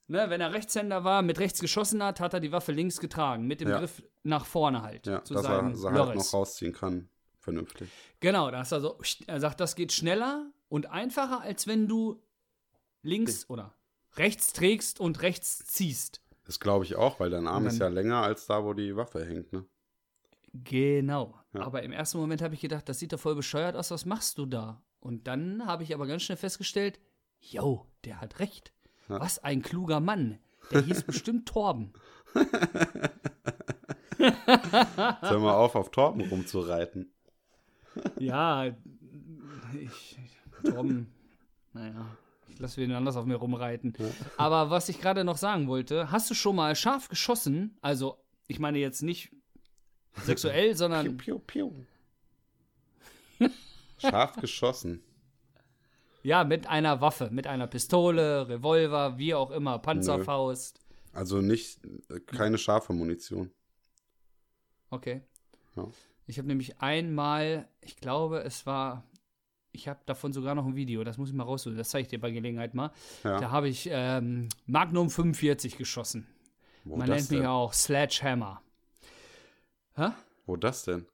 Ne, 0.07 0.29
wenn 0.29 0.41
er 0.41 0.53
Rechtshänder 0.53 1.03
war, 1.03 1.21
mit 1.21 1.39
rechts 1.39 1.59
geschossen 1.59 2.03
hat, 2.03 2.19
hat 2.19 2.33
er 2.33 2.39
die 2.39 2.51
Waffe 2.51 2.71
links 2.71 2.99
getragen, 2.99 3.45
mit 3.47 3.61
dem 3.61 3.69
Ja. 3.69 3.79
Griff 3.79 4.03
nach 4.23 4.45
vorne 4.45 4.81
halt, 4.81 5.07
Ja, 5.07 5.23
zu 5.23 5.33
dass 5.33 5.43
seinem 5.43 5.69
er 5.71 5.75
sie 5.75 5.89
halt 5.89 6.15
noch 6.15 6.33
rausziehen 6.33 6.73
kann. 6.73 7.09
Vernünftig. 7.39 7.89
Genau, 8.19 8.51
da 8.51 8.61
ist 8.61 8.71
er 8.71 8.79
so, 8.81 8.99
er 9.27 9.39
sagt, 9.39 9.59
das 9.59 9.75
geht 9.75 9.91
schneller 9.91 10.51
und 10.69 10.89
einfacher, 10.91 11.41
als 11.41 11.67
wenn 11.67 11.87
du 11.87 12.21
links 13.01 13.49
oder 13.49 13.73
rechts 14.15 14.53
trägst 14.53 14.99
und 14.99 15.21
rechts 15.21 15.65
ziehst. 15.65 16.21
Das 16.45 16.59
glaube 16.59 16.85
ich 16.85 16.95
auch, 16.95 17.19
weil 17.19 17.29
dein 17.29 17.47
Arm 17.47 17.63
Und 17.63 17.67
ist 17.69 17.79
ja 17.79 17.85
dann- 17.85 17.93
länger 17.95 18.21
als 18.21 18.45
da, 18.45 18.63
wo 18.63 18.73
die 18.73 18.95
Waffe 18.95 19.25
hängt, 19.25 19.51
ne? 19.53 19.65
Genau. 20.53 21.37
Ja. 21.53 21.61
Aber 21.61 21.81
im 21.83 21.91
ersten 21.91 22.17
Moment 22.19 22.41
habe 22.41 22.53
ich 22.53 22.61
gedacht, 22.61 22.87
das 22.87 22.99
sieht 22.99 23.11
doch 23.13 23.19
voll 23.19 23.35
bescheuert 23.35 23.75
aus, 23.75 23.89
was 23.91 24.05
machst 24.05 24.37
du 24.37 24.45
da? 24.45 24.81
Und 25.03 25.27
dann 25.27 25.65
habe 25.65 25.83
ich 25.83 25.93
aber 25.93 26.07
ganz 26.07 26.23
schnell 26.23 26.37
festgestellt, 26.37 26.97
yo, 27.41 27.85
der 28.05 28.21
hat 28.21 28.39
recht. 28.39 28.71
Ja. 29.09 29.19
Was 29.19 29.43
ein 29.43 29.61
kluger 29.61 29.99
Mann. 29.99 30.39
Der 30.71 30.81
hieß 30.81 31.03
bestimmt 31.07 31.45
Torben. 31.45 31.91
Hör 34.17 35.39
mal 35.39 35.55
auf, 35.55 35.75
auf 35.75 35.91
Torben 35.91 36.21
rumzureiten. 36.21 37.11
Ja, 38.17 38.73
ich, 39.77 40.17
Torben, 40.63 41.11
naja, 41.73 42.07
ich 42.47 42.57
lasse 42.59 42.77
wen 42.77 42.93
anders 42.93 43.17
auf 43.17 43.25
mir 43.25 43.35
rumreiten. 43.35 43.93
Aber 44.37 44.69
was 44.69 44.87
ich 44.87 45.01
gerade 45.01 45.25
noch 45.25 45.37
sagen 45.37 45.67
wollte, 45.67 46.11
hast 46.11 46.29
du 46.29 46.33
schon 46.33 46.55
mal 46.55 46.77
scharf 46.77 47.09
geschossen? 47.09 47.77
Also, 47.81 48.23
ich 48.47 48.59
meine 48.59 48.77
jetzt 48.77 49.01
nicht 49.03 49.31
sexuell, 50.21 50.77
sondern 50.77 51.17
Piu, 51.17 51.39
piu, 51.39 51.71
piu. 51.71 51.85
Scharf 54.09 54.35
geschossen. 54.37 55.01
ja, 56.23 56.43
mit 56.43 56.67
einer 56.67 57.01
Waffe, 57.01 57.29
mit 57.31 57.47
einer 57.47 57.67
Pistole, 57.67 58.47
Revolver, 58.47 59.17
wie 59.17 59.33
auch 59.33 59.51
immer, 59.51 59.79
Panzerfaust. 59.79 60.79
Also 61.11 61.41
nicht, 61.41 61.79
äh, 62.09 62.19
keine 62.21 62.57
scharfe 62.57 62.93
Munition. 62.93 63.51
Okay. 64.89 65.21
Ja. 65.75 65.87
Ich 66.27 66.37
habe 66.37 66.47
nämlich 66.47 66.79
einmal, 66.81 67.67
ich 67.81 67.97
glaube, 67.97 68.39
es 68.43 68.65
war, 68.65 69.03
ich 69.73 69.87
habe 69.87 69.99
davon 70.05 70.31
sogar 70.31 70.55
noch 70.55 70.65
ein 70.65 70.75
Video, 70.75 71.03
das 71.03 71.17
muss 71.17 71.29
ich 71.29 71.35
mal 71.35 71.43
rausholen, 71.43 71.77
das 71.77 71.89
zeige 71.89 72.03
ich 72.03 72.07
dir 72.07 72.19
bei 72.21 72.31
Gelegenheit 72.31 72.73
mal. 72.73 72.91
Ja. 73.23 73.39
Da 73.39 73.51
habe 73.51 73.67
ich 73.67 73.89
ähm, 73.91 74.47
Magnum 74.65 75.09
45 75.09 75.77
geschossen. 75.77 76.27
Wo 76.85 76.95
Man 76.97 77.09
nennt 77.09 77.29
mich 77.29 77.39
denn? 77.39 77.47
auch 77.47 77.73
Sledgehammer. 77.73 78.61
Hä? 79.95 80.09
Wo 80.45 80.55
das 80.55 80.83
denn? 80.85 81.05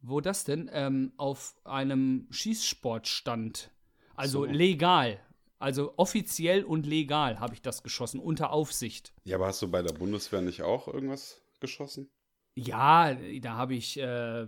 Wo 0.00 0.20
das 0.20 0.44
denn? 0.44 0.70
Ähm, 0.72 1.12
auf 1.16 1.56
einem 1.64 2.26
Schießsportstand. 2.30 3.70
Also 4.14 4.44
So. 4.44 4.50
legal. 4.50 5.20
Also 5.58 5.94
offiziell 5.96 6.62
und 6.64 6.86
legal 6.86 7.40
habe 7.40 7.54
ich 7.54 7.62
das 7.62 7.82
geschossen, 7.82 8.20
unter 8.20 8.52
Aufsicht. 8.52 9.12
Ja, 9.24 9.36
aber 9.36 9.46
hast 9.46 9.60
du 9.60 9.68
bei 9.68 9.82
der 9.82 9.92
Bundeswehr 9.92 10.40
nicht 10.40 10.62
auch 10.62 10.86
irgendwas 10.86 11.42
geschossen? 11.60 12.08
Ja, 12.54 13.14
da 13.14 13.54
habe 13.54 13.74
ich 13.74 13.98
äh, 13.98 14.46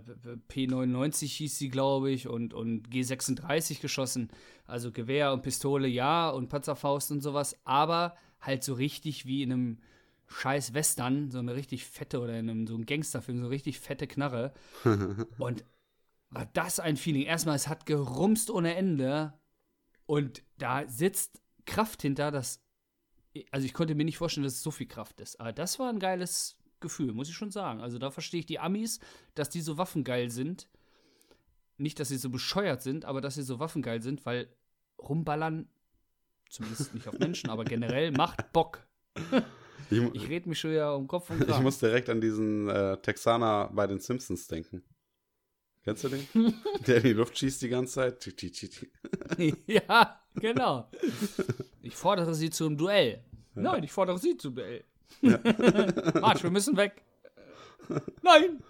P99 0.49 1.25
hieß 1.27 1.57
sie, 1.57 1.69
glaube 1.69 2.11
ich, 2.11 2.27
und, 2.27 2.53
und 2.53 2.89
G36 2.89 3.81
geschossen. 3.81 4.29
Also 4.65 4.91
Gewehr 4.91 5.31
und 5.31 5.43
Pistole, 5.43 5.87
ja, 5.87 6.29
und 6.29 6.49
Panzerfaust 6.49 7.11
und 7.11 7.21
sowas. 7.21 7.57
Aber 7.65 8.15
halt 8.41 8.63
so 8.63 8.73
richtig 8.73 9.25
wie 9.25 9.43
in 9.43 9.51
einem 9.51 9.77
scheiß 10.31 10.73
Western, 10.73 11.29
so 11.31 11.39
eine 11.39 11.55
richtig 11.55 11.85
fette 11.85 12.19
oder 12.19 12.37
in 12.37 12.49
einem 12.49 12.67
so 12.67 12.75
einem 12.75 12.85
Gangsterfilm, 12.85 13.37
so 13.37 13.45
eine 13.45 13.51
richtig 13.51 13.79
fette 13.79 14.07
Knarre. 14.07 14.53
und 15.37 15.65
war 16.29 16.45
das 16.53 16.79
ein 16.79 16.97
Feeling. 16.97 17.23
Erstmal, 17.23 17.55
es 17.55 17.67
hat 17.67 17.85
gerumst 17.85 18.49
ohne 18.49 18.75
Ende. 18.75 19.33
Und 20.05 20.43
da 20.57 20.87
sitzt 20.87 21.41
Kraft 21.65 22.01
hinter, 22.01 22.31
das. 22.31 22.63
Also 23.51 23.65
ich 23.65 23.73
konnte 23.73 23.95
mir 23.95 24.05
nicht 24.05 24.17
vorstellen, 24.17 24.43
dass 24.43 24.53
es 24.53 24.63
so 24.63 24.71
viel 24.71 24.87
Kraft 24.87 25.19
ist. 25.21 25.39
Aber 25.39 25.53
das 25.53 25.79
war 25.79 25.89
ein 25.89 25.99
geiles 25.99 26.57
Gefühl, 26.79 27.13
muss 27.13 27.29
ich 27.29 27.35
schon 27.35 27.51
sagen. 27.51 27.81
Also 27.81 27.97
da 27.97 28.11
verstehe 28.11 28.41
ich 28.41 28.45
die 28.45 28.59
Amis, 28.59 28.99
dass 29.35 29.49
die 29.49 29.61
so 29.61 29.77
waffengeil 29.77 30.29
sind. 30.29 30.67
Nicht, 31.77 31.99
dass 31.99 32.09
sie 32.09 32.17
so 32.17 32.29
bescheuert 32.29 32.81
sind, 32.81 33.05
aber 33.05 33.21
dass 33.21 33.35
sie 33.35 33.43
so 33.43 33.59
waffengeil 33.59 34.01
sind, 34.01 34.25
weil 34.25 34.53
rumballern, 34.97 35.69
zumindest 36.49 36.93
nicht 36.93 37.07
auf 37.07 37.17
Menschen, 37.19 37.49
aber 37.49 37.63
generell 37.63 38.11
macht 38.11 38.51
Bock. 38.53 38.85
Ich, 39.89 39.99
Ich 40.15 40.29
rede 40.29 40.47
mich 40.49 40.59
schon 40.59 40.73
ja 40.73 40.91
um 40.91 41.07
Kopf 41.07 41.29
und 41.29 41.41
ich 41.41 41.47
Kragen. 41.47 41.63
muss 41.63 41.79
direkt 41.79 42.09
an 42.09 42.21
diesen 42.21 42.69
äh, 42.69 42.97
Texaner 43.01 43.69
bei 43.73 43.87
den 43.87 43.99
Simpsons 43.99 44.47
denken. 44.47 44.83
Kennst 45.83 46.03
du 46.03 46.09
den? 46.09 46.27
Der 46.87 46.97
in 46.97 47.03
die 47.03 47.13
Luft 47.13 47.37
schießt 47.37 47.61
die 47.61 47.69
ganze 47.69 47.93
Zeit. 47.95 48.35
Ja, 49.65 50.21
genau. 50.35 50.89
Ich 51.81 51.95
fordere 51.95 52.35
sie 52.35 52.49
zum 52.51 52.77
Duell. 52.77 53.23
Nein, 53.55 53.83
ich 53.83 53.91
fordere 53.91 54.19
sie 54.19 54.37
zum 54.37 54.55
Duell. 54.55 54.83
Marsch, 56.21 56.43
wir 56.43 56.51
müssen 56.51 56.77
weg. 56.77 57.03
Nein. 58.21 58.61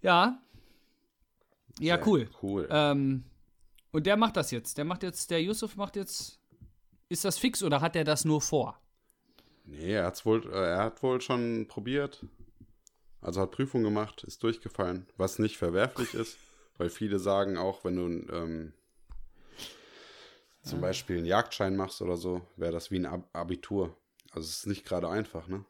Ja. 0.00 0.40
Ja, 1.80 1.98
cool. 2.06 2.28
Cool. 2.42 2.68
Ähm, 2.70 3.24
und 3.90 4.06
der 4.06 4.16
macht 4.16 4.36
das 4.36 4.50
jetzt. 4.50 4.78
Der 4.78 4.84
macht 4.84 5.02
jetzt, 5.02 5.30
der 5.30 5.42
Yusuf 5.42 5.76
macht 5.76 5.96
jetzt. 5.96 6.37
Ist 7.08 7.24
das 7.24 7.38
fix 7.38 7.62
oder 7.62 7.80
hat 7.80 7.96
er 7.96 8.04
das 8.04 8.24
nur 8.24 8.40
vor? 8.40 8.80
Nee, 9.64 9.92
er, 9.92 10.06
hat's 10.06 10.24
wohl, 10.24 10.44
äh, 10.50 10.70
er 10.70 10.78
hat 10.78 11.02
wohl 11.02 11.20
schon 11.20 11.66
probiert. 11.68 12.24
Also 13.20 13.40
hat 13.40 13.50
Prüfung 13.50 13.82
gemacht, 13.82 14.24
ist 14.24 14.42
durchgefallen. 14.42 15.06
Was 15.16 15.38
nicht 15.38 15.58
verwerflich 15.58 16.14
ist, 16.14 16.38
weil 16.76 16.88
viele 16.88 17.18
sagen 17.18 17.58
auch, 17.58 17.84
wenn 17.84 17.96
du 17.96 18.32
ähm, 18.32 18.72
zum 20.62 20.80
Beispiel 20.80 21.18
einen 21.18 21.26
Jagdschein 21.26 21.76
machst 21.76 22.02
oder 22.02 22.16
so, 22.16 22.42
wäre 22.56 22.72
das 22.72 22.90
wie 22.90 22.98
ein 22.98 23.06
Ab 23.06 23.28
Abitur. 23.32 23.96
Also 24.30 24.46
es 24.46 24.58
ist 24.58 24.66
nicht 24.66 24.84
gerade 24.84 25.08
einfach, 25.08 25.48
ne? 25.48 25.64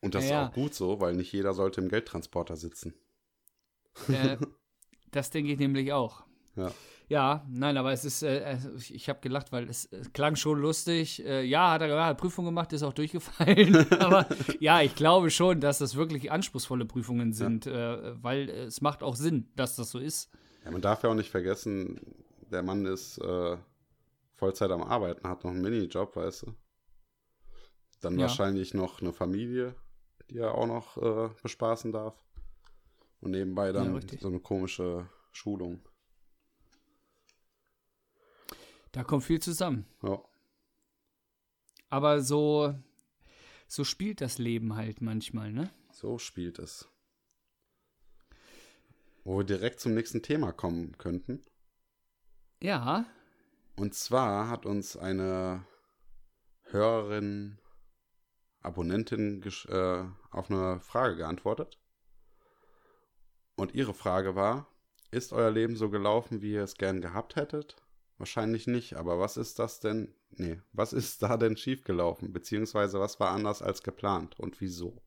Und 0.00 0.14
das 0.14 0.28
ja. 0.28 0.42
ist 0.42 0.48
auch 0.48 0.54
gut 0.54 0.74
so, 0.74 1.00
weil 1.00 1.14
nicht 1.14 1.32
jeder 1.32 1.54
sollte 1.54 1.80
im 1.80 1.88
Geldtransporter 1.88 2.56
sitzen. 2.56 2.94
Äh, 4.08 4.36
das 5.10 5.30
denke 5.30 5.52
ich 5.52 5.58
nämlich 5.58 5.92
auch. 5.92 6.24
Ja. 6.56 6.72
Ja, 7.08 7.44
nein, 7.48 7.76
aber 7.76 7.92
es 7.92 8.04
ist, 8.04 8.22
äh, 8.22 8.56
ich, 8.78 9.08
habe 9.08 9.20
gelacht, 9.20 9.52
weil 9.52 9.68
es, 9.68 9.86
äh, 9.86 10.02
klang 10.12 10.36
schon 10.36 10.60
lustig. 10.60 11.24
Äh, 11.24 11.42
ja, 11.44 11.72
hat 11.72 11.82
er 11.82 11.88
ja, 11.88 12.06
hat 12.06 12.18
Prüfung 12.18 12.46
gemacht, 12.46 12.72
ist 12.72 12.82
auch 12.82 12.94
durchgefallen. 12.94 13.74
aber 14.00 14.26
ja, 14.58 14.80
ich 14.80 14.94
glaube 14.94 15.30
schon, 15.30 15.60
dass 15.60 15.78
das 15.78 15.96
wirklich 15.96 16.32
anspruchsvolle 16.32 16.86
Prüfungen 16.86 17.32
sind, 17.32 17.66
äh, 17.66 18.22
weil 18.22 18.48
es 18.48 18.80
macht 18.80 19.02
auch 19.02 19.16
Sinn, 19.16 19.50
dass 19.54 19.76
das 19.76 19.90
so 19.90 19.98
ist. 19.98 20.30
Ja, 20.64 20.70
man 20.70 20.80
darf 20.80 21.02
ja 21.02 21.10
auch 21.10 21.14
nicht 21.14 21.30
vergessen, 21.30 22.00
der 22.50 22.62
Mann 22.62 22.86
ist 22.86 23.18
äh, 23.18 23.56
Vollzeit 24.34 24.70
am 24.70 24.82
Arbeiten, 24.82 25.28
hat 25.28 25.44
noch 25.44 25.50
einen 25.50 25.60
Minijob, 25.60 26.16
weißt 26.16 26.42
du. 26.46 26.54
Dann 28.00 28.14
Ja. 28.14 28.22
wahrscheinlich 28.22 28.72
noch 28.74 29.00
eine 29.00 29.12
Familie, 29.12 29.74
die 30.30 30.38
er 30.38 30.54
auch 30.54 30.66
noch 30.66 30.96
äh, 30.96 31.30
bespaßen 31.42 31.92
darf. 31.92 32.14
Und 33.20 33.30
nebenbei 33.30 33.72
dann 33.72 34.00
so 34.20 34.28
eine 34.28 34.40
komische 34.40 35.08
Schulung. 35.32 35.80
Da 38.94 39.02
kommt 39.02 39.24
viel 39.24 39.42
zusammen. 39.42 39.86
Ja. 40.02 40.22
Aber 41.90 42.20
so, 42.20 42.72
so 43.66 43.82
spielt 43.82 44.20
das 44.20 44.38
Leben 44.38 44.76
halt 44.76 45.00
manchmal, 45.00 45.50
ne? 45.50 45.68
So 45.90 46.18
spielt 46.18 46.60
es. 46.60 46.88
Wo 49.24 49.38
wir 49.38 49.44
direkt 49.44 49.80
zum 49.80 49.94
nächsten 49.94 50.22
Thema 50.22 50.52
kommen 50.52 50.96
könnten. 50.96 51.42
Ja, 52.62 53.04
Und 53.74 53.94
zwar 53.94 54.48
hat 54.48 54.64
uns 54.64 54.96
eine 54.96 55.66
Hörerin, 56.62 57.58
Abonnentin 58.60 59.42
äh, 59.42 60.04
auf 60.30 60.50
eine 60.52 60.78
Frage 60.78 61.16
geantwortet. 61.16 61.80
Und 63.56 63.74
ihre 63.74 63.92
Frage 63.92 64.36
war, 64.36 64.68
ist 65.10 65.32
euer 65.32 65.50
Leben 65.50 65.74
so 65.74 65.90
gelaufen, 65.90 66.42
wie 66.42 66.52
ihr 66.52 66.62
es 66.62 66.76
gern 66.76 67.00
gehabt 67.00 67.34
hättet? 67.34 67.83
Wahrscheinlich 68.18 68.66
nicht, 68.66 68.94
aber 68.94 69.18
was 69.18 69.36
ist 69.36 69.58
das 69.58 69.80
denn? 69.80 70.14
Nee, 70.30 70.60
was 70.72 70.92
ist 70.92 71.22
da 71.22 71.36
denn 71.36 71.56
schiefgelaufen? 71.56 72.32
Beziehungsweise 72.32 73.00
was 73.00 73.18
war 73.20 73.30
anders 73.30 73.62
als 73.62 73.82
geplant 73.82 74.38
und 74.38 74.60
wieso? 74.60 75.02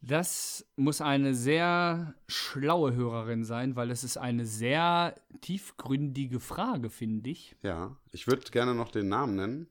Das 0.00 0.64
muss 0.76 1.00
eine 1.00 1.34
sehr 1.34 2.14
schlaue 2.28 2.94
Hörerin 2.94 3.44
sein, 3.44 3.74
weil 3.74 3.90
es 3.90 4.04
ist 4.04 4.18
eine 4.18 4.46
sehr 4.46 5.14
tiefgründige 5.40 6.38
Frage, 6.38 6.90
finde 6.90 7.30
ich. 7.30 7.56
Ja, 7.62 7.96
ich 8.12 8.26
würde 8.26 8.50
gerne 8.50 8.74
noch 8.74 8.90
den 8.90 9.08
Namen 9.08 9.36
nennen. 9.36 9.68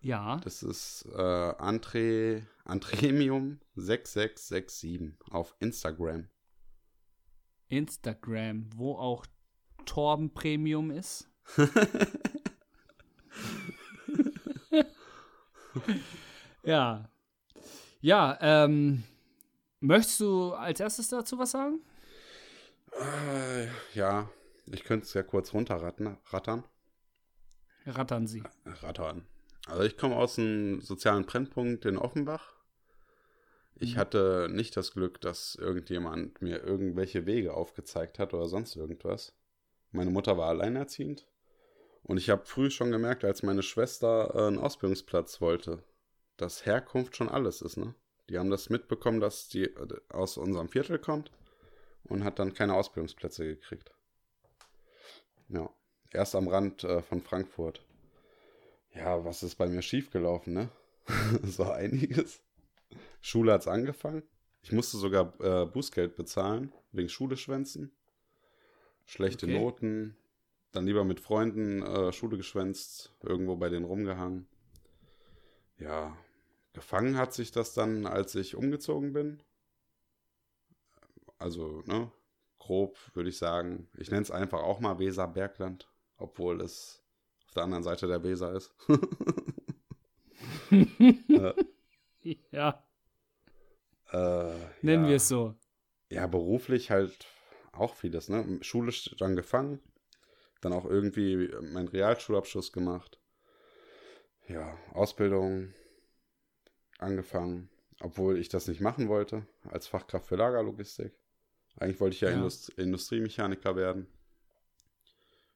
Ja, 0.00 0.38
Das 0.44 0.62
ist 0.62 1.06
äh, 1.14 1.20
Andre, 1.22 2.46
Andremium 2.64 3.60
6667 3.76 5.14
auf 5.30 5.54
Instagram. 5.60 6.28
Instagram, 7.68 8.68
wo 8.74 8.96
auch 8.96 9.24
Torben 9.84 10.32
Premium 10.32 10.90
ist. 10.90 11.28
ja. 16.62 17.08
Ja, 18.00 18.38
ähm, 18.40 19.04
möchtest 19.80 20.20
du 20.20 20.52
als 20.52 20.80
erstes 20.80 21.08
dazu 21.08 21.38
was 21.38 21.50
sagen? 21.52 21.80
Äh, 22.92 23.68
ja, 23.94 24.28
ich 24.66 24.84
könnte 24.84 25.06
es 25.06 25.14
ja 25.14 25.22
kurz 25.22 25.52
runterrattern. 25.54 26.18
Rattern. 26.30 26.64
Rattern 27.86 28.26
Sie. 28.26 28.42
Rattern. 28.64 29.26
Also 29.66 29.82
ich 29.82 29.96
komme 29.96 30.16
aus 30.16 30.38
einem 30.38 30.80
sozialen 30.80 31.24
Brennpunkt 31.24 31.84
in 31.86 31.96
Offenbach. 31.96 32.52
Ich 33.76 33.96
hatte 33.96 34.48
nicht 34.50 34.76
das 34.76 34.92
Glück, 34.92 35.20
dass 35.20 35.56
irgendjemand 35.56 36.40
mir 36.40 36.62
irgendwelche 36.62 37.26
Wege 37.26 37.54
aufgezeigt 37.54 38.18
hat 38.18 38.32
oder 38.32 38.46
sonst 38.48 38.76
irgendwas. 38.76 39.34
Meine 39.94 40.10
Mutter 40.10 40.36
war 40.36 40.48
alleinerziehend. 40.48 41.24
Und 42.02 42.16
ich 42.16 42.28
habe 42.28 42.44
früh 42.44 42.68
schon 42.68 42.90
gemerkt, 42.90 43.24
als 43.24 43.44
meine 43.44 43.62
Schwester 43.62 44.34
äh, 44.34 44.48
einen 44.48 44.58
Ausbildungsplatz 44.58 45.40
wollte, 45.40 45.84
dass 46.36 46.66
Herkunft 46.66 47.14
schon 47.14 47.28
alles 47.28 47.62
ist, 47.62 47.76
ne? 47.76 47.94
Die 48.28 48.38
haben 48.38 48.50
das 48.50 48.70
mitbekommen, 48.70 49.20
dass 49.20 49.48
die 49.48 49.66
äh, 49.66 50.00
aus 50.08 50.36
unserem 50.36 50.68
Viertel 50.68 50.98
kommt 50.98 51.30
und 52.02 52.24
hat 52.24 52.40
dann 52.40 52.54
keine 52.54 52.74
Ausbildungsplätze 52.74 53.46
gekriegt. 53.46 53.94
Ja, 55.48 55.70
erst 56.10 56.34
am 56.34 56.48
Rand 56.48 56.82
äh, 56.82 57.00
von 57.00 57.20
Frankfurt. 57.22 57.86
Ja, 58.94 59.24
was 59.24 59.44
ist 59.44 59.54
bei 59.54 59.68
mir 59.68 59.82
schiefgelaufen, 59.82 60.54
ne? 60.54 60.70
so 61.44 61.70
einiges. 61.70 62.42
Schule 63.20 63.52
hat's 63.52 63.68
angefangen. 63.68 64.24
Ich 64.62 64.72
musste 64.72 64.96
sogar 64.96 65.38
äh, 65.40 65.66
Bußgeld 65.66 66.16
bezahlen, 66.16 66.72
wegen 66.90 67.08
Schule 67.08 67.36
schwänzen. 67.36 67.92
Schlechte 69.06 69.46
Okay. 69.46 69.46
Noten. 69.46 70.16
Dann 70.72 70.86
lieber 70.86 71.04
mit 71.04 71.20
Freunden 71.20 71.82
äh, 71.82 72.12
Schule 72.12 72.36
geschwänzt, 72.36 73.14
irgendwo 73.22 73.56
bei 73.56 73.68
denen 73.68 73.84
rumgehangen. 73.84 74.48
Ja, 75.78 76.16
gefangen 76.72 77.16
hat 77.16 77.32
sich 77.32 77.52
das 77.52 77.74
dann, 77.74 78.06
als 78.06 78.34
ich 78.34 78.56
umgezogen 78.56 79.12
bin. 79.12 79.42
Also, 81.38 81.82
ne, 81.86 82.10
grob 82.58 82.98
würde 83.14 83.28
ich 83.28 83.38
sagen, 83.38 83.88
ich 83.96 84.10
nenne 84.10 84.22
es 84.22 84.30
einfach 84.30 84.62
auch 84.62 84.80
mal 84.80 84.98
Weserbergland, 84.98 85.88
obwohl 86.16 86.60
es 86.60 87.02
auf 87.46 87.54
der 87.54 87.64
anderen 87.64 87.84
Seite 87.84 88.06
der 88.06 88.22
Weser 88.22 88.52
ist. 88.52 88.74
Ja, 92.50 92.82
Äh, 94.12 94.54
nennen 94.82 95.04
ja. 95.04 95.06
wir 95.06 95.16
es 95.16 95.28
so. 95.28 95.54
Ja, 96.08 96.26
beruflich 96.26 96.90
halt 96.90 97.26
auch 97.78 97.94
vieles, 97.94 98.28
ne? 98.28 98.58
Schulisch 98.62 99.14
dann 99.18 99.36
gefangen, 99.36 99.80
dann 100.60 100.72
auch 100.72 100.84
irgendwie 100.84 101.48
meinen 101.72 101.88
Realschulabschluss 101.88 102.72
gemacht. 102.72 103.20
Ja, 104.48 104.76
Ausbildung 104.92 105.72
angefangen, 106.98 107.70
obwohl 108.00 108.38
ich 108.38 108.48
das 108.48 108.68
nicht 108.68 108.80
machen 108.80 109.08
wollte, 109.08 109.46
als 109.70 109.86
Fachkraft 109.86 110.26
für 110.26 110.36
Lagerlogistik. 110.36 111.12
Eigentlich 111.76 112.00
wollte 112.00 112.14
ich 112.14 112.20
ja, 112.20 112.30
Ja. 112.30 112.36
Indust 112.36 112.68
Industriemechaniker 112.70 113.76
werden. 113.76 114.06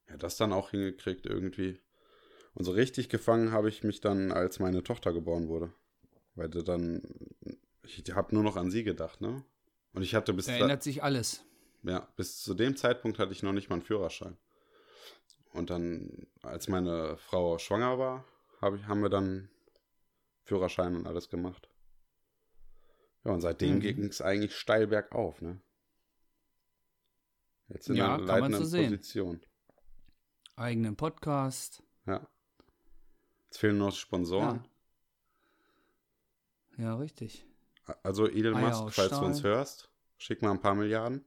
Ja, 0.08 0.16
das 0.16 0.36
dann 0.36 0.52
auch 0.52 0.70
hingekriegt 0.70 1.26
irgendwie. 1.26 1.80
Und 2.54 2.64
so 2.64 2.72
richtig 2.72 3.08
gefangen 3.08 3.52
habe 3.52 3.68
ich 3.68 3.84
mich 3.84 4.00
dann, 4.00 4.32
als 4.32 4.58
meine 4.58 4.82
Tochter 4.82 5.12
geboren 5.12 5.48
wurde. 5.48 5.72
Weil 6.34 6.48
du 6.48 6.62
dann, 6.62 7.02
ich 7.82 8.02
habe 8.12 8.34
nur 8.34 8.42
noch 8.42 8.56
an 8.56 8.70
sie 8.70 8.84
gedacht, 8.84 9.20
ne? 9.20 9.44
Und 9.92 10.02
ich 10.02 10.14
hatte 10.14 10.32
bis 10.32 10.46
Da 10.46 10.56
ändert 10.56 10.82
sich 10.82 11.02
alles. 11.02 11.44
Ja, 11.82 12.08
bis 12.16 12.42
zu 12.42 12.54
dem 12.54 12.76
Zeitpunkt 12.76 13.18
hatte 13.18 13.32
ich 13.32 13.42
noch 13.42 13.52
nicht 13.52 13.68
mal 13.68 13.76
einen 13.76 13.82
Führerschein. 13.84 14.36
Und 15.52 15.70
dann, 15.70 16.26
als 16.42 16.68
meine 16.68 17.16
Frau 17.16 17.58
schwanger 17.58 17.98
war, 17.98 18.24
hab 18.60 18.74
ich, 18.74 18.84
haben 18.86 19.00
wir 19.02 19.08
dann 19.08 19.48
Führerschein 20.44 20.94
und 20.96 21.06
alles 21.06 21.28
gemacht. 21.28 21.68
Ja, 23.24 23.32
und 23.32 23.40
seitdem 23.40 23.76
Mhm. 23.76 23.80
ging 23.80 24.04
es 24.06 24.20
eigentlich 24.20 24.54
steil 24.56 24.86
bergauf, 24.86 25.40
ne? 25.42 25.60
Jetzt 27.68 27.88
in 27.90 27.96
Ja, 27.96 28.14
einer 28.14 28.18
so 28.20 28.24
leitenden 28.32 28.64
sehen. 28.66 28.90
Position. 28.90 29.40
Eigenen 30.56 30.96
Podcast. 30.96 31.82
Ja. 32.06 32.26
Jetzt 33.46 33.58
fehlen 33.58 33.78
noch 33.78 33.94
Sponsoren. 33.94 34.66
Ja. 36.78 36.84
ja, 36.84 36.94
richtig. 36.96 37.44
Also 38.02 38.26
Elon 38.26 38.60
Musk, 38.60 38.94
falls 38.94 39.10
du 39.10 39.14
Stahl. 39.16 39.24
uns 39.24 39.42
hörst, 39.42 39.90
schick 40.18 40.42
mal 40.42 40.50
ein 40.50 40.60
paar 40.60 40.74
Milliarden. 40.74 41.24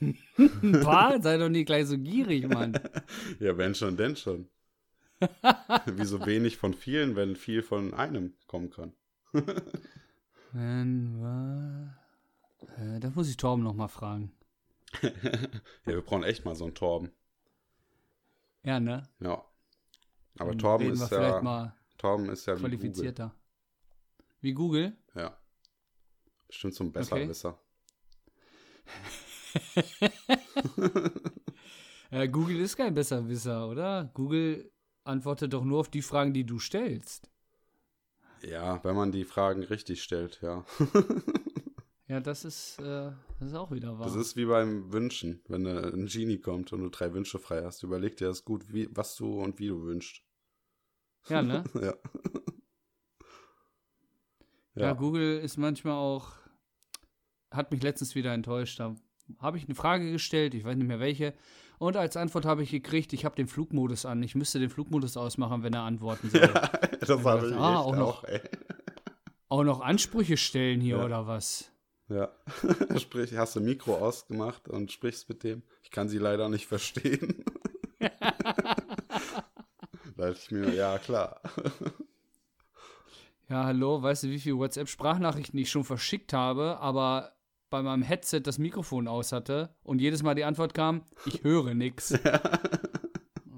Paar? 0.82 1.20
Sei 1.22 1.36
doch 1.36 1.48
nicht 1.48 1.66
gleich 1.66 1.86
so 1.86 1.98
gierig, 1.98 2.48
Mann. 2.48 2.78
Ja, 3.40 3.56
wenn 3.56 3.74
schon, 3.74 3.96
denn 3.96 4.16
schon. 4.16 4.48
Wieso 5.86 6.24
wenig 6.26 6.56
von 6.56 6.74
vielen, 6.74 7.16
wenn 7.16 7.36
viel 7.36 7.62
von 7.62 7.94
einem 7.94 8.34
kommen 8.46 8.70
kann? 8.70 8.92
Wenn 10.52 11.18
wir. 11.20 11.96
Äh, 12.78 13.00
da 13.00 13.10
muss 13.10 13.28
ich 13.28 13.36
Torben 13.36 13.64
noch 13.64 13.74
mal 13.74 13.88
fragen. 13.88 14.32
Ja, 15.02 15.10
wir 15.84 16.00
brauchen 16.02 16.24
echt 16.24 16.44
mal 16.44 16.54
so 16.54 16.64
einen 16.64 16.74
Torben. 16.74 17.12
Ja, 18.62 18.80
ne? 18.80 19.08
Ja. 19.20 19.44
Aber 20.38 20.50
Dann 20.50 20.58
Torben 20.58 20.92
ist 20.92 21.10
ja, 21.10 21.74
Torben 21.98 22.28
ist 22.28 22.46
ja 22.46 22.56
wie 22.56 22.60
qualifizierter. 22.60 23.34
Wie 24.40 24.52
Google? 24.52 24.96
Google. 25.12 25.22
Ja. 25.22 25.38
Bestimmt 26.46 26.74
so 26.74 26.84
ein 26.84 26.92
Besserwisser. 26.92 27.58
Äh, 32.10 32.28
Google 32.28 32.60
ist 32.60 32.76
kein 32.76 32.94
Besserwisser, 32.94 33.68
oder? 33.68 34.10
Google 34.14 34.70
antwortet 35.02 35.52
doch 35.52 35.64
nur 35.64 35.80
auf 35.80 35.88
die 35.88 36.02
Fragen, 36.02 36.32
die 36.32 36.46
du 36.46 36.60
stellst. 36.60 37.28
Ja, 38.42 38.82
wenn 38.84 38.94
man 38.94 39.10
die 39.10 39.24
Fragen 39.24 39.64
richtig 39.64 40.04
stellt, 40.04 40.40
ja. 40.40 40.64
Ja, 42.08 42.20
das 42.20 42.44
ist, 42.44 42.78
äh, 42.78 43.10
das 43.40 43.48
ist 43.48 43.54
auch 43.54 43.72
wieder 43.72 43.98
wahr. 43.98 44.06
Das 44.06 44.14
ist 44.14 44.36
wie 44.36 44.44
beim 44.44 44.92
Wünschen. 44.92 45.42
Wenn 45.48 45.66
äh, 45.66 45.88
ein 45.92 46.06
Genie 46.06 46.38
kommt 46.38 46.72
und 46.72 46.80
du 46.80 46.88
drei 46.88 47.12
Wünsche 47.12 47.40
frei 47.40 47.64
hast, 47.64 47.82
überleg 47.82 48.16
dir 48.16 48.28
das 48.28 48.44
gut, 48.44 48.72
wie, 48.72 48.88
was 48.92 49.16
du 49.16 49.42
und 49.42 49.58
wie 49.58 49.66
du 49.66 49.82
wünschst. 49.82 50.22
ja, 51.28 51.42
ne? 51.42 51.64
Ja. 51.74 51.94
Ja. 54.76 54.82
Ja. 54.82 54.92
Google 54.92 55.40
ist 55.40 55.56
manchmal 55.56 55.94
auch, 55.94 56.32
hat 57.50 57.72
mich 57.72 57.82
letztens 57.82 58.14
wieder 58.14 58.32
enttäuscht. 58.34 58.78
Da 58.78 58.94
habe 59.40 59.58
ich 59.58 59.64
eine 59.64 59.74
Frage 59.74 60.12
gestellt, 60.12 60.54
ich 60.54 60.64
weiß 60.64 60.76
nicht 60.76 60.86
mehr 60.86 61.00
welche, 61.00 61.34
und 61.78 61.96
als 61.96 62.16
Antwort 62.16 62.46
habe 62.46 62.62
ich 62.62 62.70
gekriegt, 62.70 63.12
ich 63.12 63.24
habe 63.26 63.36
den 63.36 63.48
Flugmodus 63.48 64.06
an. 64.06 64.22
Ich 64.22 64.34
müsste 64.34 64.58
den 64.58 64.70
Flugmodus 64.70 65.18
ausmachen, 65.18 65.62
wenn 65.62 65.74
er 65.74 65.82
antworten 65.82 66.30
soll. 66.30 66.40
das 67.00 67.10
habe 67.10 67.48
ich 67.50 67.54
Ah, 67.54 67.80
auch 67.80 67.94
noch. 67.94 68.24
ey. 68.24 68.40
Auch 69.48 69.62
noch 69.62 69.80
Ansprüche 69.82 70.38
stellen 70.38 70.80
hier 70.80 70.96
Ja. 70.96 71.04
oder 71.04 71.26
was? 71.26 71.70
Ja. 72.08 72.30
Sprich, 72.98 73.36
hast 73.36 73.56
du 73.56 73.60
Mikro 73.60 73.96
ausgemacht 73.96 74.68
und 74.68 74.90
sprichst 74.90 75.28
mit 75.28 75.44
dem. 75.44 75.62
Ich 75.82 75.90
kann 75.90 76.08
sie 76.08 76.18
leider 76.18 76.48
nicht 76.48 76.66
verstehen. 76.66 77.44
da 80.16 80.30
ich 80.30 80.50
mir, 80.50 80.74
ja 80.74 80.98
klar. 80.98 81.40
Ja, 83.48 83.64
hallo, 83.64 84.02
weißt 84.02 84.24
du, 84.24 84.28
wie 84.30 84.40
viele 84.40 84.58
WhatsApp-Sprachnachrichten 84.58 85.58
ich 85.58 85.70
schon 85.70 85.84
verschickt 85.84 86.32
habe, 86.32 86.78
aber 86.80 87.32
bei 87.76 87.82
meinem 87.82 88.02
Headset 88.02 88.40
das 88.44 88.58
Mikrofon 88.58 89.06
aus 89.08 89.32
hatte 89.32 89.74
und 89.82 90.00
jedes 90.00 90.22
Mal 90.22 90.34
die 90.34 90.44
Antwort 90.44 90.72
kam, 90.74 91.04
ich 91.26 91.42
höre 91.44 91.74
nix. 91.74 92.12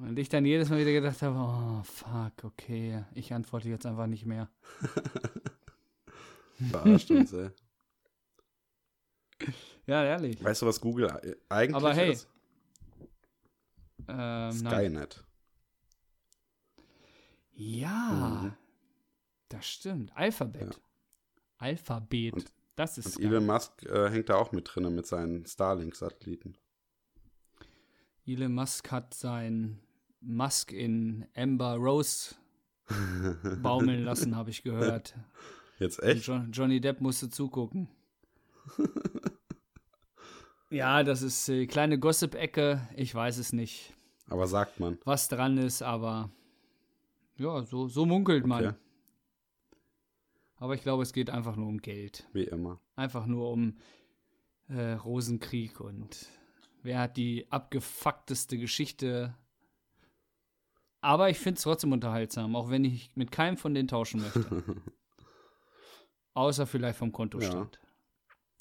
Und 0.08 0.18
ich 0.18 0.30
dann 0.30 0.46
jedes 0.46 0.70
Mal 0.70 0.78
wieder 0.78 0.92
gedacht 0.92 1.20
habe, 1.20 1.36
oh, 1.38 1.82
fuck, 1.82 2.42
okay, 2.42 3.04
ich 3.14 3.34
antworte 3.34 3.68
jetzt 3.68 3.84
einfach 3.84 4.06
nicht 4.06 4.24
mehr. 4.24 4.48
Verarscht 6.70 7.10
uns, 7.10 7.32
ey. 7.34 7.50
Ja, 9.86 10.02
ehrlich. 10.04 10.42
Weißt 10.42 10.62
du, 10.62 10.66
was 10.66 10.80
Google 10.80 11.10
eigentlich 11.50 11.74
Aber 11.76 11.92
hey, 11.92 12.12
ist? 12.12 12.26
Ähm, 14.08 14.16
nein. 14.16 14.54
Skynet. 14.54 15.24
Ja, 17.52 18.40
Mhm. 18.44 18.54
das 19.50 19.66
stimmt. 19.66 20.16
Alphabet. 20.16 20.80
Alphabet. 21.58 22.32
Und- 22.32 22.52
das 22.78 22.96
ist 22.98 23.16
Und 23.16 23.22
geil. 23.22 23.32
Elon 23.32 23.46
Musk 23.46 23.84
äh, 23.86 24.08
hängt 24.10 24.28
da 24.28 24.36
auch 24.36 24.52
mit 24.52 24.70
drin 24.72 24.94
mit 24.94 25.06
seinen 25.06 25.44
Starlink-Satelliten. 25.44 26.56
Elon 28.26 28.54
Musk 28.54 28.90
hat 28.90 29.14
sein 29.14 29.80
Musk 30.20 30.72
in 30.72 31.26
Amber 31.34 31.74
Rose 31.74 32.34
baumeln 33.62 34.04
lassen, 34.04 34.36
habe 34.36 34.50
ich 34.50 34.62
gehört. 34.62 35.14
Jetzt 35.78 36.02
echt? 36.02 36.26
Jo 36.26 36.42
Johnny 36.52 36.80
Depp 36.80 37.00
musste 37.00 37.28
zugucken. 37.30 37.88
ja, 40.70 41.02
das 41.02 41.22
ist 41.22 41.48
äh, 41.48 41.66
kleine 41.66 41.98
Gossip-Ecke. 41.98 42.86
Ich 42.96 43.14
weiß 43.14 43.38
es 43.38 43.52
nicht, 43.52 43.94
Aber 44.28 44.46
sagt 44.46 44.78
man. 44.80 44.98
was 45.04 45.28
dran 45.28 45.58
ist, 45.58 45.82
aber 45.82 46.30
ja, 47.36 47.64
so, 47.64 47.88
so 47.88 48.06
munkelt 48.06 48.46
man. 48.46 48.76
Aber 50.58 50.74
ich 50.74 50.82
glaube, 50.82 51.02
es 51.02 51.12
geht 51.12 51.30
einfach 51.30 51.56
nur 51.56 51.68
um 51.68 51.78
Geld. 51.78 52.28
Wie 52.32 52.44
immer. 52.44 52.80
Einfach 52.96 53.26
nur 53.26 53.50
um 53.50 53.78
äh, 54.68 54.92
Rosenkrieg 54.92 55.80
und 55.80 56.28
wer 56.82 57.00
hat 57.00 57.16
die 57.16 57.50
abgefuckteste 57.50 58.58
Geschichte. 58.58 59.34
Aber 61.00 61.30
ich 61.30 61.38
finde 61.38 61.58
es 61.58 61.62
trotzdem 61.62 61.92
unterhaltsam, 61.92 62.56
auch 62.56 62.70
wenn 62.70 62.84
ich 62.84 63.14
mit 63.14 63.30
keinem 63.30 63.56
von 63.56 63.72
denen 63.72 63.88
tauschen 63.88 64.20
möchte. 64.20 64.62
Außer 66.34 66.66
vielleicht 66.66 66.98
vom 66.98 67.12
Kontostand. 67.12 67.80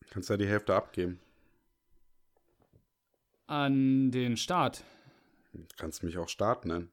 Kannst 0.10 0.30
ja 0.30 0.38
die 0.38 0.48
Hälfte 0.48 0.76
abgeben. 0.76 1.20
An 3.48 4.12
den 4.12 4.38
Staat. 4.38 4.84
Kannst 5.78 6.04
mich 6.04 6.18
auch 6.18 6.30
Start 6.30 6.66
nennen. 6.66 6.92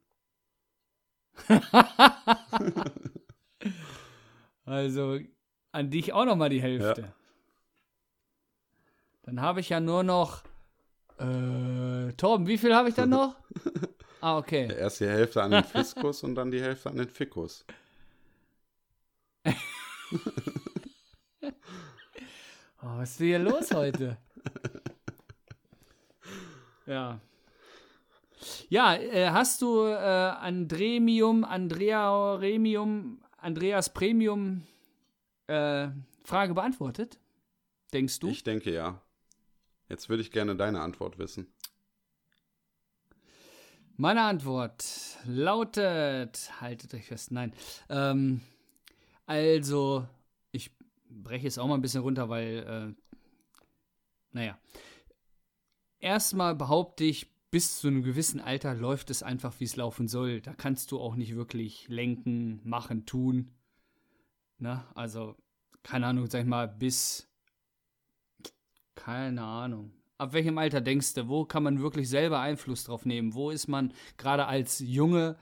Also 4.65 5.21
an 5.73 5.91
dich 5.91 6.13
auch 6.13 6.25
noch 6.25 6.37
mal 6.37 6.49
die 6.49 6.63
Hälfte. 6.63 7.03
Ja. 7.03 7.13
Dann 9.23 9.41
habe 9.41 9.61
ich 9.61 9.69
ja 9.69 9.81
nur 9.81 10.03
noch. 10.03 10.43
Äh, 11.19 12.13
Torben, 12.17 12.47
wie 12.47 12.59
viel 12.59 12.75
habe 12.75 12.89
ich 12.89 12.95
dann 12.95 13.11
noch? 13.11 13.37
ah, 14.21 14.39
okay. 14.39 14.69
Erst 14.73 15.01
die 15.01 15.07
Hälfte 15.07 15.43
an 15.43 15.53
den 15.53 15.65
Fiskus 15.65 16.23
und 16.23 16.35
dann 16.35 16.51
die 16.51 16.61
Hälfte 16.61 16.91
an 16.91 16.97
den 16.97 17.09
Fikus. 17.09 17.65
Oh, 22.85 22.99
was 22.99 23.13
ist 23.13 23.21
denn 23.21 23.27
hier 23.29 23.39
los 23.39 23.73
heute? 23.73 24.19
ja. 26.87 27.19
Ja, 28.69 28.95
äh, 28.95 29.31
hast 29.31 29.63
du 29.63 29.87
äh, 29.87 29.95
Andremium, 29.95 31.45
Andrea 31.45 32.35
Remium, 32.35 33.24
Andreas 33.45 33.93
Premium 33.93 34.67
äh, 35.49 35.89
Frage 36.25 36.55
beantwortet? 36.55 37.21
Denkst 37.93 38.19
du? 38.21 38.29
Ich 38.29 38.43
denke 38.43 38.73
ja. 38.73 39.03
Jetzt 39.91 40.09
würde 40.09 40.23
ich 40.23 40.31
gerne 40.31 40.57
deine 40.57 40.81
Antwort 40.81 41.19
wissen. 41.19 41.47
Meine 43.97 44.23
Antwort 44.23 44.87
lautet, 45.27 46.51
haltet 46.63 46.95
euch 46.95 47.07
fest, 47.07 47.33
nein. 47.33 47.53
Ähm, 47.91 48.41
also, 49.27 50.09
ich 50.51 50.71
breche 51.11 51.47
es 51.47 51.59
auch 51.59 51.69
mal 51.69 51.75
ein 51.75 51.83
bisschen 51.83 52.03
runter, 52.03 52.31
weil, 52.31 52.97
äh, 52.97 53.15
naja. 54.33 54.59
Erstmal 56.01 56.55
behaupte 56.55 57.05
ich, 57.05 57.34
bis 57.55 57.79
zu 57.79 57.87
einem 57.87 58.03
gewissen 58.03 58.41
Alter 58.41 58.75
läuft 58.75 59.11
es 59.11 59.23
einfach, 59.23 59.61
wie 59.61 59.65
es 59.65 59.77
laufen 59.77 60.09
soll. 60.09 60.41
Da 60.41 60.55
kannst 60.55 60.91
du 60.91 60.99
auch 60.99 61.15
nicht 61.15 61.37
wirklich 61.37 61.87
lenken, 61.87 62.61
machen, 62.65 63.07
tun. 63.07 63.53
Ne? 64.59 64.85
Also, 64.97 65.37
keine 65.85 66.09
Ahnung, 66.09 66.29
sag 66.29 66.41
ich 66.41 66.49
mal, 66.49 66.67
bis. 66.67 67.29
Keine 68.97 69.45
Ahnung. 69.45 69.93
Ab 70.19 70.33
welchem 70.33 70.59
Alter 70.59 70.81
denkst 70.81 71.15
du, 71.15 71.29
wo 71.29 71.45
kann 71.45 71.63
man 71.63 71.81
wirklich 71.81 72.09
selber 72.09 72.41
Einfluss 72.41 72.83
drauf 72.83 73.07
nehmen? 73.07 73.35
Wo 73.35 73.51
ist 73.51 73.69
man 73.69 73.95
gerade 74.17 74.47
als 74.47 74.81
Junge 74.81 75.37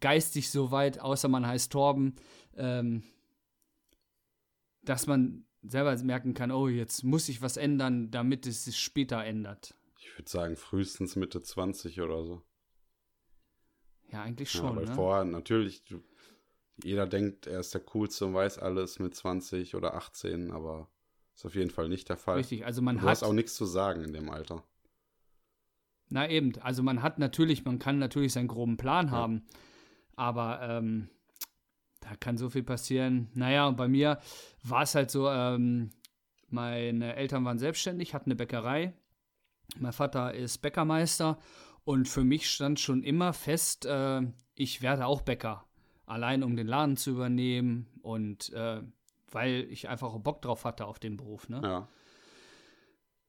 geistig 0.00 0.48
so 0.48 0.70
weit, 0.70 0.98
außer 1.00 1.28
man 1.28 1.46
heißt 1.46 1.70
Torben, 1.70 2.16
ähm, 2.56 3.02
dass 4.80 5.06
man 5.06 5.44
selber 5.60 5.94
merken 6.04 6.32
kann, 6.32 6.52
oh, 6.52 6.68
jetzt 6.68 7.04
muss 7.04 7.28
ich 7.28 7.42
was 7.42 7.58
ändern, 7.58 8.10
damit 8.10 8.46
es 8.46 8.64
sich 8.64 8.78
später 8.78 9.22
ändert. 9.22 9.74
Ich 10.00 10.16
würde 10.16 10.30
sagen, 10.30 10.56
frühestens 10.56 11.14
Mitte 11.16 11.42
20 11.42 12.00
oder 12.00 12.24
so. 12.24 12.42
Ja, 14.10 14.22
eigentlich 14.22 14.52
Ja, 14.54 14.60
schon. 14.60 14.76
weil 14.76 14.86
ne? 14.86 14.94
vorher 14.94 15.24
natürlich, 15.24 15.84
du, 15.84 16.02
jeder 16.82 17.06
denkt, 17.06 17.46
er 17.46 17.60
ist 17.60 17.74
der 17.74 17.82
Coolste 17.82 18.24
und 18.26 18.34
weiß 18.34 18.58
alles 18.58 18.98
mit 18.98 19.14
20 19.14 19.74
oder 19.74 19.94
18, 19.94 20.50
aber 20.50 20.88
ist 21.34 21.44
auf 21.44 21.54
jeden 21.54 21.70
Fall 21.70 21.88
nicht 21.88 22.08
der 22.08 22.16
Fall. 22.16 22.38
Richtig, 22.38 22.64
also 22.64 22.80
man 22.80 22.96
du 22.96 23.02
hat. 23.02 23.08
hast 23.08 23.22
auch 23.22 23.34
nichts 23.34 23.54
zu 23.54 23.66
sagen 23.66 24.02
in 24.02 24.12
dem 24.14 24.30
Alter. 24.30 24.64
Na 26.08 26.28
eben, 26.28 26.58
also 26.60 26.82
man 26.82 27.02
hat 27.02 27.18
natürlich, 27.18 27.64
man 27.64 27.78
kann 27.78 27.98
natürlich 27.98 28.32
seinen 28.32 28.48
groben 28.48 28.76
Plan 28.78 29.10
haben, 29.10 29.44
aber 30.16 30.60
ähm, 30.62 31.08
da 32.00 32.16
kann 32.16 32.36
so 32.38 32.50
viel 32.50 32.64
passieren. 32.64 33.28
Naja, 33.34 33.68
und 33.68 33.76
bei 33.76 33.86
mir 33.86 34.18
war 34.64 34.82
es 34.82 34.94
halt 34.94 35.10
so, 35.10 35.28
ähm, 35.28 35.90
meine 36.48 37.14
Eltern 37.14 37.44
waren 37.44 37.58
selbstständig, 37.58 38.14
hatten 38.14 38.30
eine 38.30 38.36
Bäckerei. 38.36 38.94
Mein 39.78 39.92
Vater 39.92 40.34
ist 40.34 40.58
Bäckermeister 40.58 41.38
und 41.84 42.08
für 42.08 42.24
mich 42.24 42.50
stand 42.50 42.80
schon 42.80 43.02
immer 43.02 43.32
fest, 43.32 43.86
äh, 43.86 44.22
ich 44.54 44.82
werde 44.82 45.06
auch 45.06 45.22
Bäcker. 45.22 45.64
Allein 46.06 46.42
um 46.42 46.56
den 46.56 46.66
Laden 46.66 46.96
zu 46.96 47.10
übernehmen 47.10 47.86
und 48.02 48.52
äh, 48.52 48.82
weil 49.30 49.66
ich 49.70 49.88
einfach 49.88 50.18
Bock 50.18 50.42
drauf 50.42 50.64
hatte 50.64 50.86
auf 50.86 50.98
den 50.98 51.16
Beruf. 51.16 51.48
Ne? 51.48 51.60
Ja. 51.62 51.88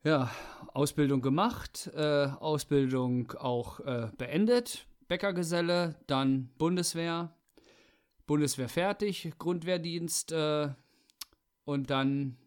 Ja, 0.03 0.31
Ausbildung 0.73 1.21
gemacht, 1.21 1.91
äh, 1.93 2.25
Ausbildung 2.25 3.33
auch 3.33 3.81
äh, 3.81 4.09
beendet, 4.17 4.87
Bäckergeselle, 5.07 5.93
dann 6.07 6.49
Bundeswehr, 6.57 7.35
Bundeswehr 8.25 8.67
fertig, 8.67 9.31
Grundwehrdienst 9.37 10.31
äh, 10.31 10.69
und 11.65 11.91
dann, 11.91 12.37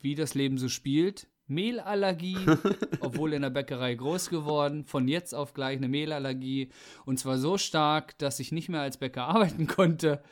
wie 0.00 0.14
das 0.14 0.34
Leben 0.34 0.58
so 0.58 0.68
spielt, 0.68 1.28
Mehlallergie, 1.48 2.38
obwohl 3.00 3.32
in 3.32 3.42
der 3.42 3.50
Bäckerei 3.50 3.94
groß 3.94 4.30
geworden, 4.30 4.84
von 4.84 5.08
jetzt 5.08 5.34
auf 5.34 5.54
gleich 5.54 5.76
eine 5.76 5.88
Mehlallergie 5.88 6.70
und 7.04 7.18
zwar 7.18 7.38
so 7.38 7.58
stark, 7.58 8.18
dass 8.18 8.40
ich 8.40 8.52
nicht 8.52 8.68
mehr 8.68 8.80
als 8.80 8.96
Bäcker 8.96 9.24
arbeiten 9.28 9.66
konnte, 9.66 10.22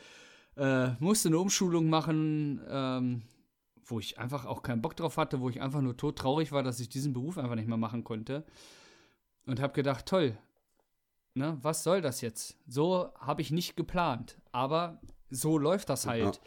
äh, 0.56 0.90
musste 0.98 1.28
eine 1.28 1.38
Umschulung 1.38 1.88
machen, 1.88 2.60
ähm, 2.68 3.22
wo 3.84 4.00
ich 4.00 4.18
einfach 4.18 4.46
auch 4.46 4.62
keinen 4.62 4.82
Bock 4.82 4.96
drauf 4.96 5.16
hatte, 5.16 5.40
wo 5.40 5.48
ich 5.50 5.60
einfach 5.60 5.80
nur 5.80 5.96
todtraurig 5.96 6.52
war, 6.52 6.62
dass 6.62 6.80
ich 6.80 6.88
diesen 6.88 7.12
Beruf 7.12 7.38
einfach 7.38 7.54
nicht 7.54 7.68
mehr 7.68 7.76
machen 7.76 8.04
konnte. 8.04 8.44
Und 9.46 9.60
habe 9.60 9.74
gedacht, 9.74 10.06
toll, 10.06 10.38
ne, 11.34 11.58
was 11.60 11.84
soll 11.84 12.00
das 12.00 12.22
jetzt? 12.22 12.56
So 12.66 13.10
habe 13.18 13.42
ich 13.42 13.50
nicht 13.50 13.76
geplant, 13.76 14.38
aber 14.52 15.00
so 15.28 15.58
läuft 15.58 15.90
das 15.90 16.06
halt. 16.06 16.40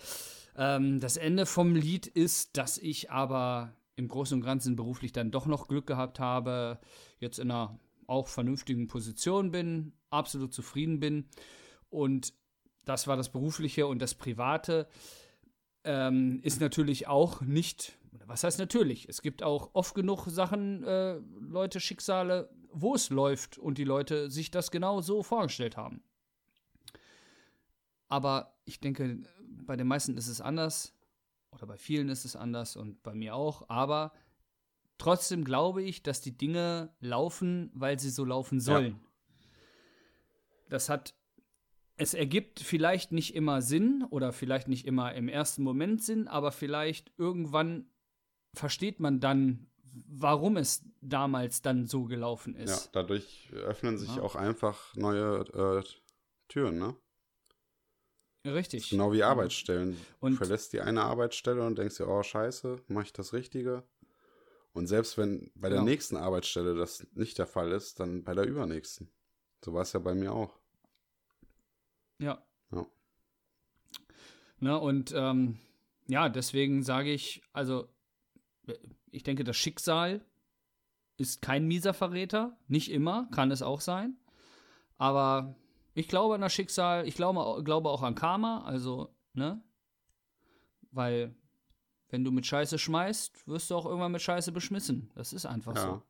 Ähm, 0.56 1.00
das 1.00 1.18
Ende 1.18 1.46
vom 1.46 1.76
Lied 1.76 2.08
ist, 2.08 2.58
dass 2.58 2.80
ich 2.80 3.12
aber 3.12 3.74
im 3.98 4.08
Großen 4.08 4.38
und 4.38 4.46
Ganzen 4.46 4.76
beruflich 4.76 5.12
dann 5.12 5.32
doch 5.32 5.48
noch 5.48 5.68
Glück 5.68 5.88
gehabt 5.88 6.20
habe, 6.20 6.80
jetzt 7.20 7.40
in 7.40 7.52
einer 7.52 7.80
auch 8.06 8.28
vernünftigen 8.28 8.88
Position 8.88 9.52
bin, 9.52 9.92
absolut 10.10 10.54
zufrieden 10.54 11.00
bin. 11.00 11.26
Und 11.90 12.34
das 12.86 13.08
war 13.08 13.18
das 13.18 13.32
Berufliche 13.32 13.88
und 13.88 14.02
das 14.02 14.16
Private 14.16 14.88
ähm, 15.84 16.40
ist 16.44 16.62
natürlich 16.62 17.08
auch 17.08 17.42
nicht, 17.42 17.98
was 18.26 18.44
heißt 18.44 18.60
natürlich? 18.60 19.10
Es 19.10 19.22
gibt 19.22 19.42
auch 19.44 19.72
oft 19.74 19.96
genug 19.96 20.26
Sachen, 20.28 20.84
äh, 20.84 21.18
Leute, 21.40 21.80
Schicksale, 21.80 22.50
wo 22.72 22.94
es 22.94 23.10
läuft 23.10 23.58
und 23.58 23.78
die 23.78 23.84
Leute 23.84 24.30
sich 24.30 24.52
das 24.52 24.70
genau 24.70 25.02
so 25.02 25.24
vorgestellt 25.24 25.76
haben. 25.76 26.04
Aber 28.10 28.54
ich 28.64 28.80
denke, 28.80 29.24
bei 29.66 29.76
den 29.76 29.88
meisten 29.88 30.18
ist 30.18 30.28
es 30.28 30.40
anders 30.40 30.94
oder 31.58 31.68
bei 31.68 31.78
vielen 31.78 32.10
ist 32.10 32.26
es 32.26 32.36
anders 32.36 32.76
und 32.76 33.02
bei 33.04 33.14
mir 33.14 33.36
auch. 33.36 33.68
Aber 33.70 34.14
trotzdem 34.98 35.44
glaube 35.44 35.82
ich, 35.84 36.04
dass 36.04 36.22
die 36.22 36.38
Dinge 36.38 36.94
laufen, 37.00 37.72
weil 37.74 38.00
sie 38.00 38.10
so 38.10 38.24
laufen 38.26 38.60
sollen. 38.60 39.00
Das 40.70 40.90
hat 40.90 41.14
es 42.00 42.14
ergibt 42.14 42.60
vielleicht 42.60 43.12
nicht 43.12 43.34
immer 43.34 43.62
Sinn 43.64 44.06
oder 44.12 44.32
vielleicht 44.32 44.68
nicht 44.68 44.86
immer 44.86 45.16
im 45.16 45.28
ersten 45.30 45.64
Moment 45.64 46.04
Sinn, 46.04 46.28
aber 46.28 46.52
vielleicht 46.52 47.12
irgendwann 47.18 47.90
versteht 48.54 49.00
man 49.00 49.20
dann, 49.20 49.66
warum 50.08 50.58
es 50.58 50.84
damals 51.02 51.64
dann 51.64 51.88
so 51.88 52.06
gelaufen 52.06 52.56
Ja, 52.56 52.64
ist. 52.66 52.90
dadurch 52.94 53.50
öffnen 53.54 53.98
sich 53.98 54.18
Ja. 54.18 54.22
auch 54.22 54.36
einfach 54.36 54.96
neue 54.96 55.40
äh, 55.54 55.84
Türen, 56.50 56.78
ne? 56.78 56.96
Richtig. 58.54 58.90
Genau 58.90 59.12
wie 59.14 59.24
Arbeitsstellen. 59.24 59.94
du 59.94 60.26
Und- 60.26 60.36
verlässt 60.36 60.74
die 60.74 60.82
eine 60.82 61.04
Arbeitsstelle 61.04 61.66
und 61.66 61.78
denkst 61.78 61.98
dir, 61.98 62.08
oh 62.08 62.24
scheiße, 62.24 62.82
mache 62.88 63.06
ich 63.06 63.14
das 63.14 63.34
Richtige? 63.34 63.84
Und 64.74 64.88
selbst 64.88 65.18
wenn 65.18 65.52
bei 65.56 65.70
der 65.70 65.80
Genau. 65.80 65.90
nächsten 65.90 66.18
Arbeitsstelle 66.18 66.76
das 66.76 67.06
nicht 67.14 67.38
der 67.40 67.48
Fall 67.48 67.72
ist, 67.72 68.00
dann 68.00 68.24
bei 68.24 68.34
der 68.36 68.46
übernächsten. 68.46 69.10
So 69.64 69.74
war 69.74 69.82
es 69.82 69.94
ja 69.94 70.00
bei 70.00 70.14
mir 70.14 70.34
auch. 70.34 70.60
Ja. 72.20 72.44
Ja. 72.72 72.86
Ne, 74.60 74.78
und 74.80 75.14
ähm, 75.16 75.58
ja, 76.08 76.30
deswegen 76.30 76.84
sage 76.84 77.12
ich, 77.12 77.42
also 77.54 77.88
ich 79.12 79.24
denke, 79.24 79.44
das 79.44 79.56
Schicksal 79.58 80.24
ist 81.18 81.42
kein 81.42 81.66
mieser 81.68 81.94
Verräter. 81.94 82.58
Nicht 82.68 82.92
immer, 82.92 83.28
kann 83.32 83.50
es 83.52 83.62
auch 83.62 83.82
sein. 83.82 84.18
Aber 84.98 85.56
ich 85.98 86.08
glaube 86.08 86.36
an 86.36 86.42
das 86.42 86.54
Schicksal, 86.54 87.08
ich 87.08 87.16
glaube, 87.16 87.64
glaube 87.64 87.90
auch 87.90 88.04
an 88.04 88.16
Karma, 88.16 88.64
also, 88.64 89.16
ne? 89.34 89.62
Weil, 90.92 91.36
wenn 92.10 92.24
du 92.24 92.32
mit 92.32 92.46
Scheiße 92.46 92.78
schmeißt, 92.80 93.48
wirst 93.48 93.70
du 93.70 93.76
auch 93.76 93.86
irgendwann 93.86 94.12
mit 94.12 94.22
Scheiße 94.22 94.52
beschmissen. 94.52 95.12
Das 95.16 95.34
ist 95.34 95.46
einfach 95.46 95.76
Ja. 95.76 95.82
so. 95.82 96.04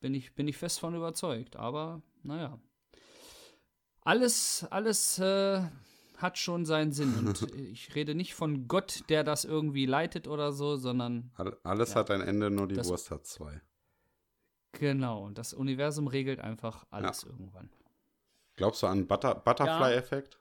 Bin 0.00 0.14
ich, 0.14 0.34
bin 0.34 0.46
ich 0.48 0.56
fest 0.56 0.80
von 0.80 0.94
überzeugt. 0.94 1.56
Aber, 1.56 2.02
naja. 2.22 2.58
Alles, 4.00 4.64
alles 4.70 5.18
äh, 5.18 5.62
hat 6.16 6.38
schon 6.38 6.64
seinen 6.64 6.92
Sinn. 6.92 7.14
Und 7.18 7.42
ich 7.54 7.94
rede 7.94 8.14
nicht 8.14 8.34
von 8.34 8.68
Gott, 8.68 9.04
der 9.08 9.24
das 9.24 9.44
irgendwie 9.44 9.86
leitet 9.86 10.28
oder 10.28 10.52
so, 10.52 10.76
sondern 10.76 11.30
All- 11.36 11.58
Alles 11.64 11.90
Ja. 11.90 11.96
hat 11.96 12.10
ein 12.10 12.20
Ende, 12.22 12.50
nur 12.50 12.68
die 12.68 12.74
Das- 12.76 12.88
Wurst 12.88 13.10
hat 13.10 13.26
zwei. 13.26 13.60
genau. 14.72 15.30
Das 15.30 15.52
Universum 15.52 16.06
regelt 16.06 16.40
einfach 16.40 16.86
alles 16.90 17.24
irgendwann. 17.24 17.70
Glaubst 18.58 18.82
du 18.82 18.88
an 18.88 19.06
Butter 19.06 19.36
Butterfly-Effekt? 19.36 20.36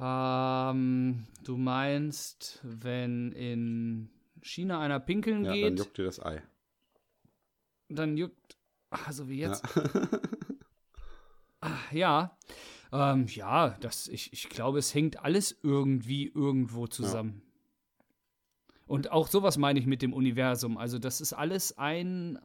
Ähm, 0.00 1.26
du 1.44 1.56
meinst, 1.56 2.58
wenn 2.64 3.30
in 3.30 4.10
China 4.42 4.80
einer 4.80 4.98
pinkeln 4.98 5.44
Ja, 5.44 5.52
dann 5.52 5.60
geht, 5.60 5.78
juckt 5.78 5.98
dir 5.98 6.04
das 6.04 6.20
Ei. 6.20 6.42
dann 7.88 8.16
juckt. 8.16 8.56
Also 8.90 9.28
wie 9.28 9.38
jetzt. 9.38 9.64
Ja. 9.74 10.08
Ja. 11.92 12.38
Ähm, 12.90 13.26
ja, 13.28 13.76
das, 13.80 14.08
ich, 14.08 14.32
ich 14.32 14.48
glaube, 14.48 14.78
es 14.78 14.94
hängt 14.94 15.22
alles 15.22 15.58
irgendwie 15.62 16.26
irgendwo 16.26 16.86
zusammen. 16.86 17.42
Und 18.86 19.12
auch 19.12 19.28
sowas 19.28 19.58
meine 19.58 19.78
ich 19.78 19.86
mit 19.86 20.00
dem 20.00 20.14
Universum. 20.14 20.78
Also, 20.78 20.98
das 20.98 21.20
ist 21.20 21.34
alles 21.34 21.76
ein, 21.76 22.38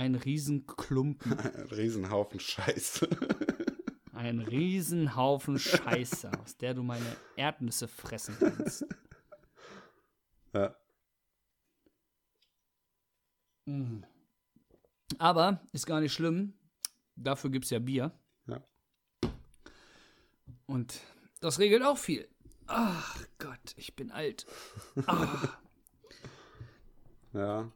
ein 0.00 0.14
Riesenklumpen. 0.14 1.38
Ein 1.38 1.66
Riesenhaufen 1.66 2.40
Scheiße. 2.40 3.06
Ein 4.14 4.40
Riesenhaufen 4.40 5.58
Scheiße, 5.58 6.30
aus 6.40 6.56
der 6.56 6.72
du 6.72 6.82
meine 6.82 7.16
Erdnüsse 7.36 7.86
fressen 7.86 8.34
kannst. 8.38 8.86
ja. 10.54 10.74
Mm. 13.66 14.00
Aber 15.18 15.60
ist 15.72 15.84
gar 15.84 16.00
nicht 16.00 16.14
schlimm. 16.14 16.54
Dafür 17.16 17.50
gibt 17.50 17.66
es 17.66 17.70
ja 17.70 17.78
Bier. 17.78 18.18
Ja. 18.46 18.62
Und 20.64 20.98
das 21.40 21.58
regelt 21.58 21.82
auch 21.82 21.98
viel. 21.98 22.26
Ach 22.66 23.22
Gott, 23.38 23.74
ich 23.76 23.96
bin 23.96 24.10
alt. 24.10 24.46
Ah, 25.06 25.58
ja. 27.34 27.70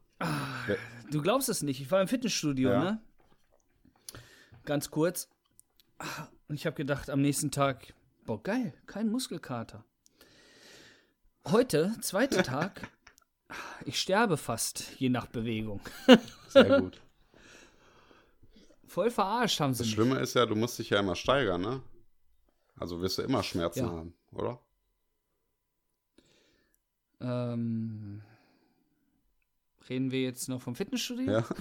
Du 1.10 1.22
glaubst 1.22 1.48
es 1.48 1.62
nicht. 1.62 1.80
Ich 1.80 1.90
war 1.90 2.00
im 2.00 2.08
Fitnessstudio, 2.08 2.70
Ja. 2.70 2.80
ne? 2.82 3.02
Ganz 4.64 4.90
kurz. 4.90 5.28
Und 6.48 6.54
ich 6.56 6.66
habe 6.66 6.76
gedacht, 6.76 7.10
am 7.10 7.20
nächsten 7.20 7.50
Tag, 7.50 7.94
boah, 8.24 8.42
geil, 8.42 8.74
kein 8.86 9.10
Muskelkater. 9.10 9.84
Heute, 11.46 11.94
zweiter 12.00 12.42
Tag, 12.42 12.90
Ich 13.84 14.00
sterbe 14.00 14.36
fast, 14.36 14.98
je 14.98 15.10
nach 15.10 15.26
Bewegung. 15.26 15.80
Sehr 16.48 16.80
gut. 16.80 17.00
Voll 18.86 19.10
verarscht 19.10 19.60
haben 19.60 19.74
sie 19.74 19.78
Das 19.78 19.86
mich. 19.88 19.94
Schlimme 19.94 20.18
ist 20.20 20.34
ja, 20.34 20.46
du 20.46 20.54
musst 20.56 20.78
dich 20.78 20.90
ja 20.90 21.00
immer 21.00 21.16
steigern, 21.16 21.60
ne? 21.60 21.82
Also 22.76 23.00
wirst 23.02 23.18
du 23.18 23.22
immer 23.22 23.42
Schmerzen 23.42 23.86
Ja. 23.86 23.90
haben, 23.92 24.14
oder? 24.32 24.60
Ähm, 27.20 28.22
reden 29.88 30.10
wir 30.10 30.22
jetzt 30.22 30.48
noch 30.48 30.62
vom 30.62 30.74
Fitnessstudio? 30.74 31.30
Ja. 31.30 31.44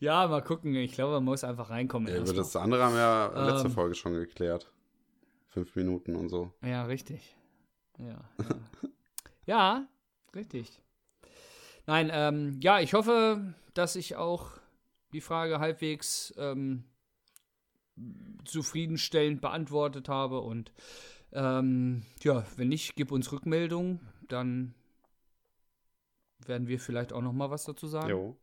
Ja, 0.00 0.26
mal 0.28 0.42
gucken. 0.42 0.74
Ich 0.74 0.92
glaube, 0.92 1.12
man 1.14 1.24
muss 1.24 1.44
einfach 1.44 1.68
reinkommen. 1.68 2.12
ja 2.12 2.20
mal. 2.20 2.32
das 2.32 2.56
andere 2.56 2.84
haben 2.84 2.94
wir 2.94 3.00
ja 3.00 3.50
letzte 3.50 3.68
Ähm. 3.68 3.74
Folge 3.74 3.94
schon 3.94 4.14
geklärt. 4.14 4.72
Fünf 5.48 5.76
Minuten 5.76 6.16
und 6.16 6.30
so. 6.30 6.52
Ja, 6.62 6.84
richtig. 6.84 7.36
Ja, 7.98 8.06
ja. 8.06 8.56
ja 9.46 9.88
richtig. 10.34 10.80
Nein, 11.86 12.10
ähm, 12.12 12.58
ja, 12.62 12.80
ich 12.80 12.94
hoffe, 12.94 13.54
dass 13.74 13.94
ich 13.94 14.16
auch 14.16 14.52
die 15.12 15.20
Frage 15.20 15.58
halbwegs 15.58 16.32
ähm, 16.38 16.84
zufriedenstellend 18.44 19.40
beantwortet 19.40 20.08
habe. 20.08 20.40
Und 20.40 20.72
ähm, 21.32 22.02
ja, 22.22 22.44
wenn 22.56 22.68
nicht, 22.68 22.96
gib 22.96 23.12
uns 23.12 23.30
Rückmeldung, 23.32 24.00
dann 24.28 24.74
werden 26.46 26.68
wir 26.68 26.80
vielleicht 26.80 27.12
auch 27.12 27.22
noch 27.22 27.32
mal 27.32 27.50
was 27.50 27.64
dazu 27.64 27.86
sagen. 27.86 28.10
Jo. 28.10 28.36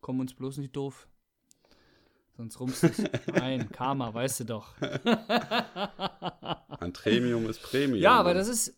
Komm 0.00 0.20
uns 0.20 0.34
bloß 0.34 0.58
nicht 0.58 0.74
doof. 0.74 1.08
Sonst 2.36 2.58
rumst 2.58 2.84
es. 2.84 3.02
Nein, 3.26 3.70
Karma, 3.70 4.14
weißt 4.14 4.40
du 4.40 4.44
doch. 4.44 4.74
Ein 6.80 6.92
Premium 6.92 7.46
ist 7.48 7.62
Premium. 7.62 8.00
Ja, 8.00 8.12
aber 8.12 8.32
das 8.32 8.48
ist. 8.48 8.76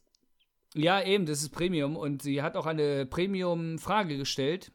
Ja, 0.74 1.02
eben, 1.02 1.26
das 1.26 1.42
ist 1.42 1.50
Premium. 1.50 1.96
Und 1.96 2.22
sie 2.22 2.42
hat 2.42 2.56
auch 2.56 2.66
eine 2.66 3.06
Premium-Frage 3.06 4.16
gestellt, 4.16 4.72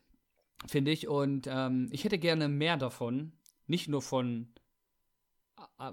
finde 0.67 0.91
ich. 0.91 1.07
Und 1.07 1.47
ähm, 1.51 1.89
ich 1.91 2.05
hätte 2.05 2.17
gerne 2.19 2.47
mehr 2.47 2.77
davon. 2.77 3.33
Nicht 3.65 3.89
nur 3.89 4.01
von. 4.01 4.53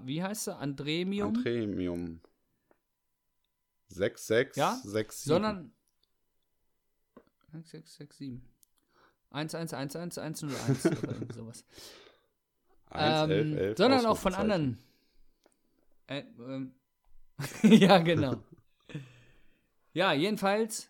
Wie 0.03 0.23
heißt 0.23 0.45
sie? 0.45 0.55
Andremium? 0.55 1.35
Ein 1.35 1.43
Premium. 1.43 2.21
6, 3.87 4.27
6, 4.27 4.57
Ja, 4.57 4.79
6, 4.83 5.21
7. 5.23 5.27
sondern. 5.33 5.71
6, 7.51 7.69
6, 7.71 7.95
6, 7.95 8.17
7. 8.17 8.41
1, 9.31 9.55
1, 9.55 9.73
1, 9.73 9.95
1, 9.95 10.17
1, 10.17 10.41
0, 10.43 10.51
1 10.67 10.85
oder 10.85 11.15
sowas. 11.33 11.65
1, 12.89 13.29
11, 13.29 13.45
Ähm, 13.47 13.57
11. 13.57 13.77
sondern 13.77 14.05
auch 14.05 14.17
von 14.17 14.33
anderen. 14.33 14.77
Äh, 16.07 16.23
ähm, 16.39 16.73
ja, 17.63 17.97
genau. 17.99 18.37
ja, 19.93 20.13
jedenfalls, 20.13 20.89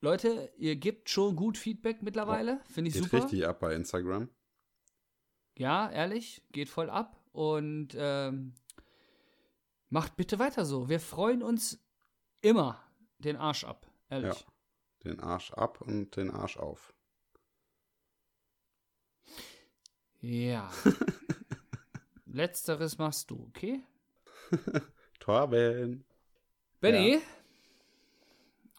Leute, 0.00 0.52
ihr 0.58 0.76
gebt 0.76 1.08
schon 1.10 1.34
gut 1.34 1.56
Feedback 1.58 2.02
mittlerweile. 2.02 2.60
Finde 2.68 2.88
ich 2.88 2.94
Geht 2.94 3.04
super. 3.04 3.24
richtig 3.24 3.46
ab 3.46 3.60
bei 3.60 3.74
Instagram. 3.74 4.28
Ja, 5.56 5.90
ehrlich, 5.90 6.42
geht 6.52 6.68
voll 6.68 6.90
ab. 6.90 7.16
Und 7.32 7.94
ähm, 7.96 8.54
macht 9.94 10.16
bitte 10.16 10.40
weiter 10.40 10.64
so. 10.64 10.88
Wir 10.88 10.98
freuen 10.98 11.40
uns 11.40 11.78
immer 12.40 12.82
den 13.18 13.36
Arsch 13.36 13.62
ab. 13.62 13.86
Ehrlich. 14.10 14.44
Den 15.04 15.20
Arsch 15.20 15.52
ab 15.52 15.80
und 15.80 16.16
den 16.16 16.32
Arsch 16.32 16.56
auf. 16.56 16.92
Ja. 20.20 20.68
Letzteres 22.26 22.98
machst 22.98 23.30
du, 23.30 23.46
okay? 23.48 23.84
Torben. 25.20 26.04
Benny, 26.80 27.20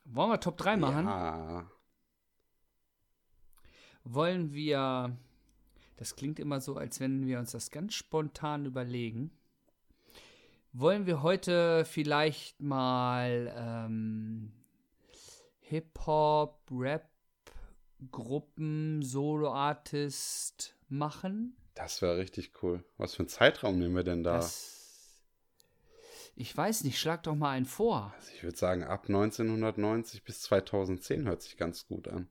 wollen 0.03 0.31
wir 0.31 0.39
Top 0.41 0.57
3 0.57 0.75
machen? 0.75 1.05
Ja. 1.05 1.71
Wollen 4.03 4.53
wir. 4.53 5.17
Das 5.95 6.17
klingt 6.17 6.39
immer 6.39 6.59
so, 6.59 6.75
als 6.75 6.99
wenn 6.99 7.25
wir 7.25 7.39
uns 7.39 7.51
das 7.51 7.71
ganz 7.71 7.93
spontan 7.93 8.65
überlegen. 8.65 9.31
Wollen 10.77 11.05
wir 11.05 11.23
heute 11.23 11.85
vielleicht 11.85 12.59
mal 12.59 13.49
ähm, 13.57 14.51
Hip-Hop, 15.61 16.67
Rap, 16.69 17.09
Gruppen, 18.11 19.01
Solo-Artist 19.01 20.75
machen? 20.89 21.55
Das 21.75 22.01
wäre 22.01 22.17
richtig 22.17 22.61
cool. 22.61 22.83
Was 22.97 23.15
für 23.15 23.19
einen 23.19 23.29
Zeitraum 23.29 23.79
nehmen 23.79 23.95
wir 23.95 24.03
denn 24.03 24.21
da? 24.21 24.35
Das, 24.35 25.21
ich 26.35 26.55
weiß 26.55 26.83
nicht, 26.83 26.99
schlag 26.99 27.23
doch 27.23 27.35
mal 27.35 27.51
einen 27.51 27.65
vor. 27.65 28.13
Also 28.17 28.33
ich 28.35 28.43
würde 28.43 28.57
sagen, 28.57 28.83
ab 28.83 29.05
1990 29.07 30.25
bis 30.25 30.41
2010 30.41 31.25
hört 31.25 31.41
sich 31.41 31.55
ganz 31.55 31.87
gut 31.87 32.09
an. 32.09 32.27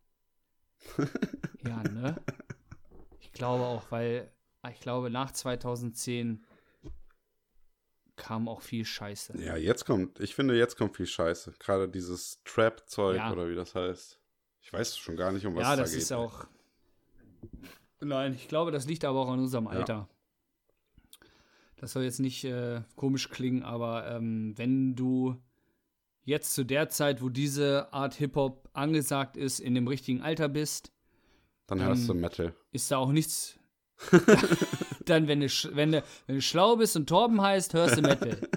Ja, 1.66 1.82
ne? 1.82 2.20
Ich 3.20 3.32
glaube 3.32 3.64
auch, 3.64 3.90
weil 3.90 4.30
ich 4.70 4.80
glaube, 4.80 5.08
nach 5.08 5.32
2010 5.32 6.44
kam 8.16 8.48
auch 8.48 8.60
viel 8.62 8.84
Scheiße. 8.84 9.38
Ja, 9.40 9.56
jetzt 9.56 9.84
kommt, 9.84 10.20
ich 10.20 10.34
finde, 10.34 10.56
jetzt 10.56 10.76
kommt 10.76 10.96
viel 10.96 11.06
Scheiße. 11.06 11.54
Gerade 11.58 11.88
dieses 11.88 12.42
Trap-Zeug 12.44 13.16
Ja. 13.16 13.32
oder 13.32 13.48
wie 13.48 13.54
das 13.54 13.74
heißt. 13.74 14.18
Ich 14.60 14.72
weiß 14.72 14.96
schon 14.96 15.16
gar 15.16 15.32
nicht, 15.32 15.44
um 15.46 15.54
was 15.56 15.62
ja, 15.62 15.70
es 15.72 15.76
da 15.76 15.82
das 15.82 15.90
geht. 15.92 16.02
ist 16.02 16.12
auch. 16.12 16.46
Nein, 18.00 18.34
ich 18.34 18.48
glaube, 18.48 18.70
das 18.70 18.86
liegt 18.86 19.04
aber 19.04 19.20
auch 19.20 19.28
an 19.30 19.40
unserem 19.40 19.66
Alter. 19.66 20.08
Das 21.76 21.92
soll 21.92 22.04
jetzt 22.04 22.20
nicht 22.20 22.44
äh, 22.44 22.82
komisch 22.96 23.28
klingen, 23.28 23.62
aber 23.62 24.06
ähm, 24.10 24.54
wenn 24.56 24.94
du 24.94 25.36
jetzt 26.22 26.54
zu 26.54 26.64
der 26.64 26.88
Zeit, 26.88 27.20
wo 27.20 27.28
diese 27.28 27.92
Art 27.92 28.14
Hip-Hop 28.14 28.70
angesagt 28.72 29.36
ist, 29.36 29.60
in 29.60 29.74
dem 29.74 29.86
richtigen 29.88 30.22
Alter 30.22 30.48
bist, 30.48 30.92
Dann 31.66 31.82
hörst 31.82 32.08
du 32.08 32.14
Metal. 32.14 32.54
ist 32.72 32.90
da 32.90 32.96
auch 32.98 33.12
nichts. 33.12 33.58
Dann, 35.08 35.28
wenn 35.28 35.40
du, 35.40 35.48
wenn, 35.72 35.92
du, 35.92 36.02
wenn 36.26 36.36
du 36.36 36.42
schlau 36.42 36.76
bist 36.76 36.96
und 36.96 37.08
Torben 37.08 37.40
heißt, 37.40 37.74
hörst 37.74 37.96
du 37.96 38.02
Metal. 38.02 38.38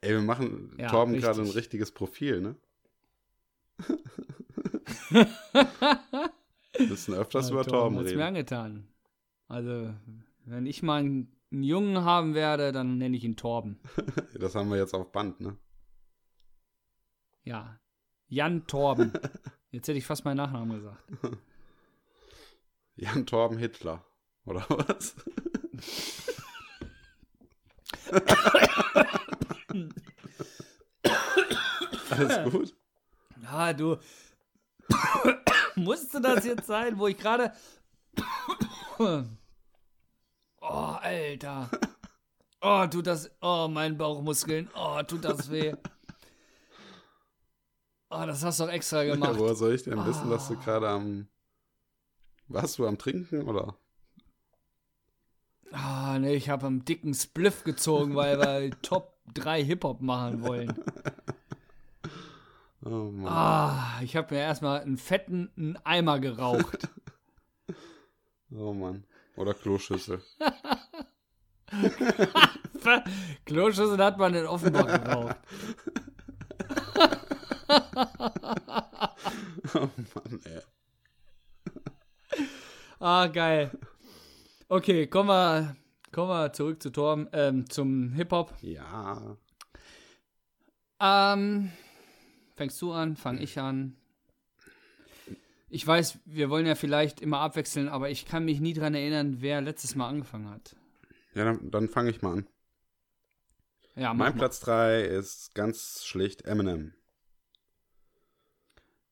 Ey, 0.00 0.12
wir 0.12 0.22
machen 0.22 0.74
Ja, 0.78 0.88
Torben 0.88 1.18
gerade 1.18 1.40
ein 1.40 1.48
richtiges 1.50 1.90
Profil, 1.92 2.40
ne? 2.40 2.56
Wir 5.10 6.86
müssen 6.86 7.14
öfters 7.14 7.50
über 7.50 7.64
Torben 7.64 7.96
mir 7.96 8.04
reden. 8.04 8.20
angetan. 8.20 8.88
Also, 9.48 9.92
wenn 10.44 10.66
ich 10.66 10.82
mal 10.82 11.00
einen 11.00 11.32
Jungen 11.50 12.04
haben 12.04 12.34
werde, 12.34 12.72
dann 12.72 12.98
nenne 12.98 13.16
ich 13.16 13.24
ihn 13.24 13.36
Torben. 13.36 13.80
Das 14.34 14.54
haben 14.54 14.70
wir 14.70 14.76
jetzt 14.76 14.94
auf 14.94 15.10
Band, 15.10 15.40
ne? 15.40 15.56
Ja. 17.42 17.80
Jan 18.28 18.66
Torben. 18.66 19.12
Jetzt 19.70 19.88
hätte 19.88 19.98
ich 19.98 20.06
fast 20.06 20.24
meinen 20.24 20.36
Nachnamen 20.36 20.76
gesagt. 20.76 21.02
Jan 22.96 23.26
Torben 23.26 23.58
Hitler. 23.58 24.04
Oder 24.48 24.64
was? 24.70 25.14
Alles 32.10 32.50
gut? 32.52 32.74
Ah, 33.46 33.72
du. 33.72 33.96
Musste 35.76 36.20
das 36.20 36.44
jetzt 36.44 36.66
sein, 36.66 36.98
wo 36.98 37.06
ich 37.08 37.16
gerade. 37.18 37.52
oh, 38.98 39.22
Alter. 40.60 41.70
Oh, 42.60 42.86
tut 42.86 43.06
das. 43.06 43.30
Oh, 43.40 43.68
mein 43.70 43.96
Bauchmuskeln. 43.96 44.68
Oh, 44.74 45.00
tut 45.02 45.24
das 45.24 45.50
weh. 45.50 45.74
Oh, 48.10 48.24
das 48.26 48.42
hast 48.42 48.58
du 48.60 48.64
doch 48.64 48.72
extra 48.72 49.02
Ja, 49.02 49.14
gemacht. 49.14 49.38
woher 49.38 49.54
soll 49.54 49.74
ich 49.74 49.84
denn 49.84 50.04
wissen, 50.06 50.30
dass 50.30 50.48
du 50.48 50.54
Ah. 50.54 50.60
gerade 50.64 50.88
am. 50.88 51.28
Warst 52.48 52.78
du 52.78 52.86
am 52.86 52.96
Trinken 52.98 53.42
oder? 53.46 53.76
Ah, 55.72 56.18
nee, 56.18 56.34
ich 56.34 56.48
habe 56.48 56.66
einen 56.66 56.84
dicken 56.84 57.14
Spliff 57.14 57.64
gezogen, 57.64 58.16
weil 58.16 58.38
wir 58.38 58.70
Top 58.82 59.14
3 59.34 59.62
Hip-Hop 59.64 60.00
machen 60.00 60.42
wollen. 60.42 60.74
Oh 62.84 63.10
Mann. 63.10 63.32
Ah, 63.32 64.00
ich 64.02 64.16
habe 64.16 64.34
mir 64.34 64.40
erstmal 64.40 64.80
einen 64.80 64.96
fetten 64.96 65.50
einen 65.56 65.76
Eimer 65.84 66.20
geraucht. 66.20 66.88
Oh 68.50 68.72
Mann. 68.72 69.04
Oder 69.36 69.52
Kloschüssel. 69.52 70.22
Kloschüssel 73.44 74.02
hat 74.02 74.16
man 74.16 74.34
in 74.34 74.46
Offenbach 74.46 74.86
geraucht. 74.86 75.36
Oh 79.74 79.88
Mann, 80.14 80.40
ey. 80.44 80.62
Ah, 83.00 83.26
geil. 83.26 83.70
Okay, 84.70 85.06
kommen 85.06 85.30
wir, 85.30 85.76
kommen 86.12 86.28
wir 86.28 86.52
zurück 86.52 86.82
zu 86.82 86.90
Torben, 86.90 87.26
ähm, 87.32 87.70
zum 87.70 88.12
Hip-Hop. 88.12 88.52
Ja. 88.60 89.38
Ähm, 91.00 91.72
fängst 92.54 92.82
du 92.82 92.92
an, 92.92 93.16
fang 93.16 93.38
ich 93.38 93.58
an. 93.58 93.96
Ich 95.70 95.86
weiß, 95.86 96.18
wir 96.26 96.50
wollen 96.50 96.66
ja 96.66 96.74
vielleicht 96.74 97.22
immer 97.22 97.40
abwechseln, 97.40 97.88
aber 97.88 98.10
ich 98.10 98.26
kann 98.26 98.44
mich 98.44 98.60
nie 98.60 98.74
dran 98.74 98.94
erinnern, 98.94 99.36
wer 99.40 99.62
letztes 99.62 99.94
Mal 99.94 100.08
angefangen 100.08 100.50
hat. 100.50 100.76
Ja, 101.32 101.44
dann, 101.44 101.70
dann 101.70 101.88
fange 101.88 102.10
ich 102.10 102.20
mal 102.20 102.32
an. 102.34 102.46
Ja, 103.94 104.12
Mein 104.12 104.32
mal. 104.32 104.38
Platz 104.38 104.60
3 104.60 105.00
ist 105.02 105.54
ganz 105.54 106.04
schlicht 106.04 106.42
Eminem. 106.42 106.92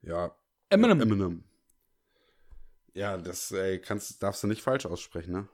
Ja, 0.03 0.37
Eminem. 0.69 1.01
Eminem. 1.01 1.45
Ja, 2.97 3.19
das 3.19 3.53
ey, 3.53 3.79
kannst, 3.79 4.23
darfst 4.23 4.43
du 4.43 4.47
nicht 4.47 4.63
falsch 4.63 4.87
aussprechen, 4.87 5.31
ne? 5.33 5.49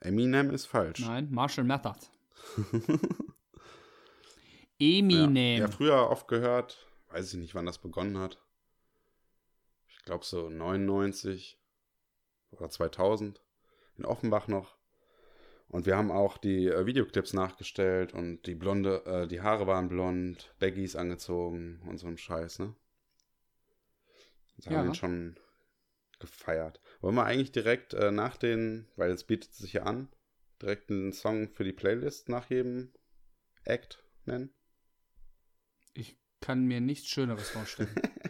Eminem 0.00 0.50
ist 0.50 0.66
falsch. 0.66 0.98
Nein, 0.98 1.28
Marshall. 1.30 1.66
Ja. 4.78 4.98
Eminem. 4.98 5.60
ja, 5.60 5.68
früher 5.68 6.10
oft 6.10 6.26
gehört, 6.26 6.88
weiß 7.10 7.34
ich 7.34 7.38
nicht, 7.38 7.54
wann 7.54 7.66
das 7.66 7.78
begonnen 7.78 8.18
hat. 8.18 8.40
Ich 9.86 10.04
glaube 10.04 10.24
so 10.24 10.48
99 10.50 11.56
oder 12.50 12.68
2000 12.68 13.40
in 13.96 14.04
Offenbach 14.04 14.48
noch. 14.48 14.76
Und 15.68 15.86
wir 15.86 15.96
haben 15.96 16.10
auch 16.10 16.36
die 16.36 16.66
äh, 16.66 16.84
Videoclips 16.84 17.32
nachgestellt 17.32 18.12
und 18.12 18.42
die 18.46 18.56
blonde, 18.56 19.04
äh, 19.06 19.28
die 19.28 19.40
Haare 19.40 19.68
waren 19.68 19.88
blond, 19.88 20.52
Baggies 20.58 20.96
angezogen 20.96 21.80
und 21.86 21.98
so 21.98 22.08
ein 22.08 22.18
Scheiß, 22.18 22.58
ne? 22.58 22.74
Da 24.58 24.70
haben 24.70 24.74
Ja. 24.74 24.82
wir 24.82 24.90
ihn 24.90 24.94
schon 24.96 25.36
gefeiert. 26.22 26.80
Wollen 27.00 27.14
wir 27.14 27.24
eigentlich 27.24 27.52
direkt 27.52 27.94
äh, 27.94 28.10
nach 28.10 28.36
den, 28.36 28.88
weil 28.96 29.10
es 29.10 29.24
bietet 29.24 29.52
sich 29.54 29.74
ja 29.74 29.82
an, 29.82 30.08
direkt 30.60 30.90
einen 30.90 31.12
Song 31.12 31.48
für 31.50 31.64
die 31.64 31.72
Playlist 31.72 32.28
nach 32.28 32.48
jedem 32.50 32.92
Act 33.64 34.02
nennen? 34.24 34.54
Ich 35.94 36.18
kann 36.40 36.64
mir 36.64 36.80
nichts 36.80 37.08
Schöneres 37.08 37.50
vorstellen. 37.50 37.94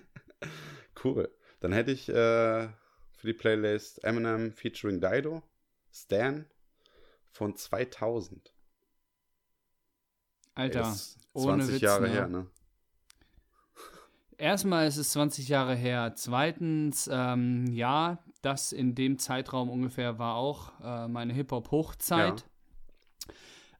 Cool. 1.05 1.35
Dann 1.61 1.73
hätte 1.73 1.91
ich 1.91 2.09
äh, 2.09 2.13
für 2.13 3.27
die 3.27 3.33
Playlist 3.33 4.03
Eminem 4.05 4.53
featuring 4.53 5.01
Dido, 5.01 5.43
Stan 5.93 6.47
von 7.31 7.57
2000. 7.57 8.55
Alter, 10.55 10.79
Das 10.81 10.97
ist 10.97 11.19
ohne 11.33 11.65
20 11.65 11.75
Witz, 11.75 11.81
Jahre 11.83 12.03
ne? 12.03 12.09
her, 12.13 12.29
ne? 12.29 12.51
Erstmal 14.43 14.89
ist 14.89 14.97
es 14.97 15.11
20 15.11 15.47
Jahre 15.47 15.77
her. 15.77 16.15
Zweitens, 16.17 17.09
ähm, 17.13 17.73
ja, 17.73 18.19
das 18.41 18.73
in 18.73 18.97
dem 18.97 19.17
Zeitraum 19.21 19.71
ungefähr 19.71 20.19
war 20.19 20.35
auch 20.35 20.73
äh, 20.83 21.07
meine 21.07 21.33
Hip-Hop-Hochzeit. 21.33 22.41
Ja. 22.41 23.35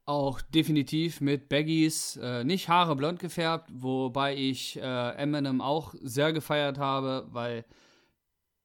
Auch 0.05 0.41
definitiv 0.41 1.21
mit 1.21 1.49
Baggies, 1.49 2.17
äh, 2.23 2.45
nicht 2.45 2.69
Haare 2.69 2.95
blond 2.95 3.19
gefärbt, 3.19 3.71
wobei 3.73 4.37
ich 4.37 4.77
äh, 4.77 5.09
Eminem 5.17 5.61
auch 5.61 5.97
sehr 6.01 6.33
gefeiert 6.33 6.79
habe, 6.79 7.27
weil, 7.33 7.65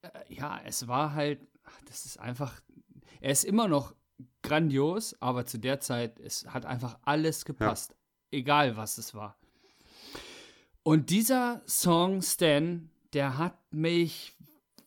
äh, 0.03 0.09
ja, 0.29 0.61
es 0.65 0.87
war 0.87 1.15
halt, 1.15 1.47
ach, 1.63 1.81
das 1.87 2.05
ist 2.05 2.19
einfach, 2.19 2.61
er 3.21 3.31
ist 3.31 3.43
immer 3.43 3.67
noch 3.67 3.95
grandios, 4.43 5.19
aber 5.19 5.47
zu 5.47 5.57
der 5.57 5.79
Zeit, 5.79 6.19
es 6.19 6.45
hat 6.45 6.67
einfach 6.67 6.99
alles 7.05 7.43
gepasst, 7.43 7.95
egal 8.29 8.77
was 8.77 8.99
es 8.99 9.15
war. 9.15 9.36
Und 10.87 11.09
dieser 11.09 11.61
Song 11.65 12.21
Stan, 12.21 12.89
der 13.11 13.37
hat 13.37 13.57
mich 13.73 14.37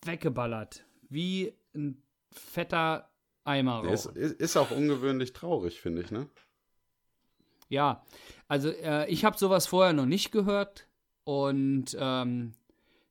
weggeballert, 0.03 0.87
wie 1.11 1.53
ein 1.75 2.03
fetter 2.33 3.11
Eimer. 3.45 3.85
Ist, 3.85 4.07
ist, 4.07 4.41
ist 4.41 4.57
auch 4.57 4.71
ungewöhnlich 4.71 5.35
traurig, 5.35 5.79
finde 5.79 6.01
ich, 6.01 6.11
ne? 6.11 6.27
Ja, 7.69 8.03
also 8.49 8.71
äh, 8.71 9.11
ich 9.11 9.27
habe 9.27 9.37
sowas 9.37 9.67
vorher 9.67 9.93
noch 9.93 10.07
nicht 10.07 10.33
gehört 10.33 10.89
und 11.25 11.95
ähm, 12.01 12.55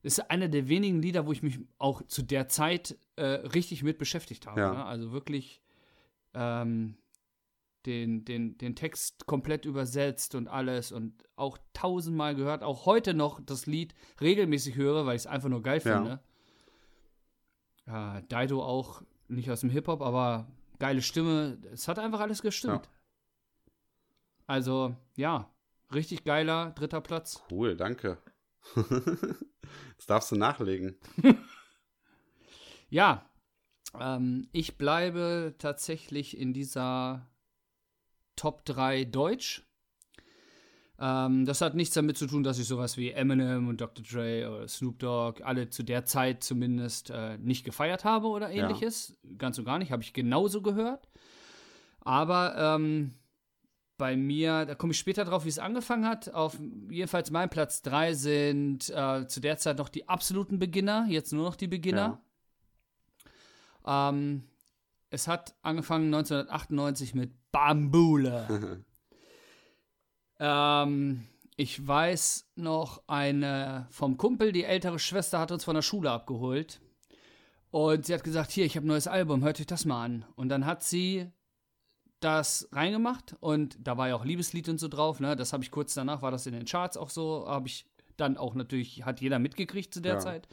ist 0.02 0.32
einer 0.32 0.48
der 0.48 0.68
wenigen 0.68 1.00
Lieder, 1.00 1.28
wo 1.28 1.32
ich 1.32 1.44
mich 1.44 1.60
auch 1.78 2.02
zu 2.08 2.24
der 2.24 2.48
Zeit 2.48 2.98
äh, 3.18 3.24
richtig 3.24 3.84
mit 3.84 4.00
beschäftigt 4.00 4.48
habe. 4.48 4.62
Ja. 4.62 4.74
Ne? 4.74 4.86
Also 4.86 5.12
wirklich 5.12 5.62
ähm, 6.34 6.96
den, 7.90 8.24
den, 8.24 8.58
den 8.58 8.76
Text 8.76 9.26
komplett 9.26 9.66
übersetzt 9.66 10.36
und 10.36 10.48
alles 10.48 10.92
und 10.92 11.24
auch 11.36 11.58
tausendmal 11.74 12.36
gehört. 12.36 12.64
Auch 12.64 12.86
heute 12.86 13.14
noch 13.14 13.42
das 13.42 13.66
Lied 13.66 13.96
regelmäßig 14.22 14.76
höre, 14.76 15.06
weil 15.06 15.16
ich 15.16 15.24
es 15.24 15.28
einfach 15.28 15.50
nur 15.50 15.64
geil 15.64 15.80
finde. 15.80 16.20
Ja, 17.88 18.22
Dido 18.22 18.64
auch 18.64 19.02
nicht 19.28 19.50
aus 19.50 19.62
dem 19.62 19.72
Hip-Hop, 19.72 20.02
aber 20.02 20.48
geile 20.78 21.02
Stimme. 21.02 21.58
Es 21.72 21.88
hat 21.88 21.98
einfach 21.98 22.20
alles 22.20 22.42
gestimmt. 22.42 22.86
Ja. 22.86 22.92
Also, 24.46 24.96
ja, 25.16 25.50
richtig 25.94 26.24
geiler 26.24 26.72
dritter 26.72 27.02
Platz. 27.02 27.44
Cool, 27.50 27.76
danke. 27.76 28.20
das 28.76 30.06
darfst 30.06 30.32
du 30.32 30.36
nachlegen. 30.36 30.98
Ja, 32.92 33.30
ähm, 34.00 34.48
ich 34.52 34.78
bleibe 34.78 35.56
tatsächlich 35.58 36.38
in 36.38 36.54
dieser 36.54 37.28
Top 38.40 38.64
3 38.64 39.04
Deutsch. 39.04 39.66
Ähm, 40.98 41.46
das 41.46 41.60
hat 41.62 41.76
nichts 41.76 41.94
damit 41.94 42.18
zu 42.18 42.26
tun, 42.26 42.44
dass 42.44 42.58
ich 42.58 42.68
sowas 42.68 42.96
wie 42.96 43.12
Eminem 43.12 43.68
und 43.68 43.82
Dr. 43.82 44.04
Dre 44.04 44.50
oder 44.50 44.68
Snoop 44.68 45.00
Dogg 45.00 45.44
alle 45.44 45.70
zu 45.70 45.84
der 45.84 46.06
Zeit 46.06 46.42
zumindest 46.44 47.10
äh, 47.10 47.38
nicht 47.38 47.66
gefeiert 47.66 48.06
habe 48.06 48.28
oder 48.28 48.50
Ja. 48.50 48.64
ähnliches. 48.64 49.18
Ganz 49.38 49.58
und 49.60 49.66
gar 49.66 49.78
nicht, 49.78 49.92
habe 49.92 50.04
ich 50.04 50.14
genauso 50.14 50.62
gehört. 50.62 51.10
Aber 52.00 52.56
ähm, 52.58 53.14
bei 53.98 54.16
mir, 54.16 54.66
da 54.66 54.76
komme 54.76 54.92
ich 54.94 55.00
später 55.00 55.26
drauf, 55.26 55.44
wie 55.44 55.50
es 55.50 55.60
angefangen 55.60 56.06
hat. 56.08 56.34
Auf 56.34 56.58
jedenfalls 56.90 57.32
mein 57.32 57.50
Platz 57.50 57.82
3 57.82 58.14
sind 58.14 58.90
äh, 58.90 59.28
zu 59.28 59.42
der 59.42 59.58
Zeit 59.58 59.78
noch 59.78 59.90
die 59.90 60.08
absoluten 60.08 60.60
Beginner, 60.60 61.06
jetzt 61.10 61.34
nur 61.34 61.44
noch 61.44 61.56
die 61.58 61.68
Beginner. 61.68 62.22
Ähm, 63.86 64.44
es 65.10 65.28
hat 65.28 65.56
angefangen 65.62 66.06
1998 66.14 67.16
mit 67.16 67.32
Bambule. 67.52 68.84
ähm, 70.40 71.28
ich 71.56 71.86
weiß 71.86 72.52
noch, 72.56 73.04
eine 73.08 73.88
vom 73.92 74.18
Kumpel, 74.18 74.52
die 74.52 74.64
ältere 74.64 75.00
Schwester, 75.00 75.40
hat 75.40 75.52
uns 75.52 75.64
von 75.64 75.76
der 75.76 75.82
Schule 75.82 76.12
abgeholt. 76.12 76.82
Und 77.72 78.06
sie 78.06 78.14
hat 78.14 78.24
gesagt: 78.24 78.52
Hier, 78.52 78.66
ich 78.66 78.76
habe 78.76 78.86
ein 78.86 78.90
neues 78.90 79.08
Album, 79.08 79.44
hört 79.44 79.60
euch 79.60 79.68
das 79.68 79.86
mal 79.86 80.04
an. 80.04 80.26
Und 80.36 80.50
dann 80.50 80.66
hat 80.66 80.84
sie 80.84 81.32
das 82.20 82.68
reingemacht 82.72 83.36
und 83.40 83.78
da 83.80 83.98
war 83.98 84.10
ja 84.10 84.16
auch 84.16 84.26
Liebeslied 84.26 84.68
und 84.68 84.78
so 84.78 84.88
drauf, 84.90 85.20
ne? 85.20 85.36
Das 85.36 85.54
habe 85.54 85.64
ich 85.64 85.72
kurz 85.72 85.94
danach, 85.94 86.22
war 86.22 86.32
das 86.32 86.46
in 86.46 86.54
den 86.54 86.66
Charts 86.66 86.98
auch 86.98 87.10
so, 87.10 87.46
habe 87.48 87.68
ich 87.68 87.86
dann 88.18 88.38
auch 88.38 88.56
natürlich, 88.56 89.06
hat 89.06 89.22
jeder 89.22 89.40
mitgekriegt 89.40 89.94
zu 89.94 90.02
der 90.02 90.16
Ja. 90.16 90.20
Zeit. 90.20 90.48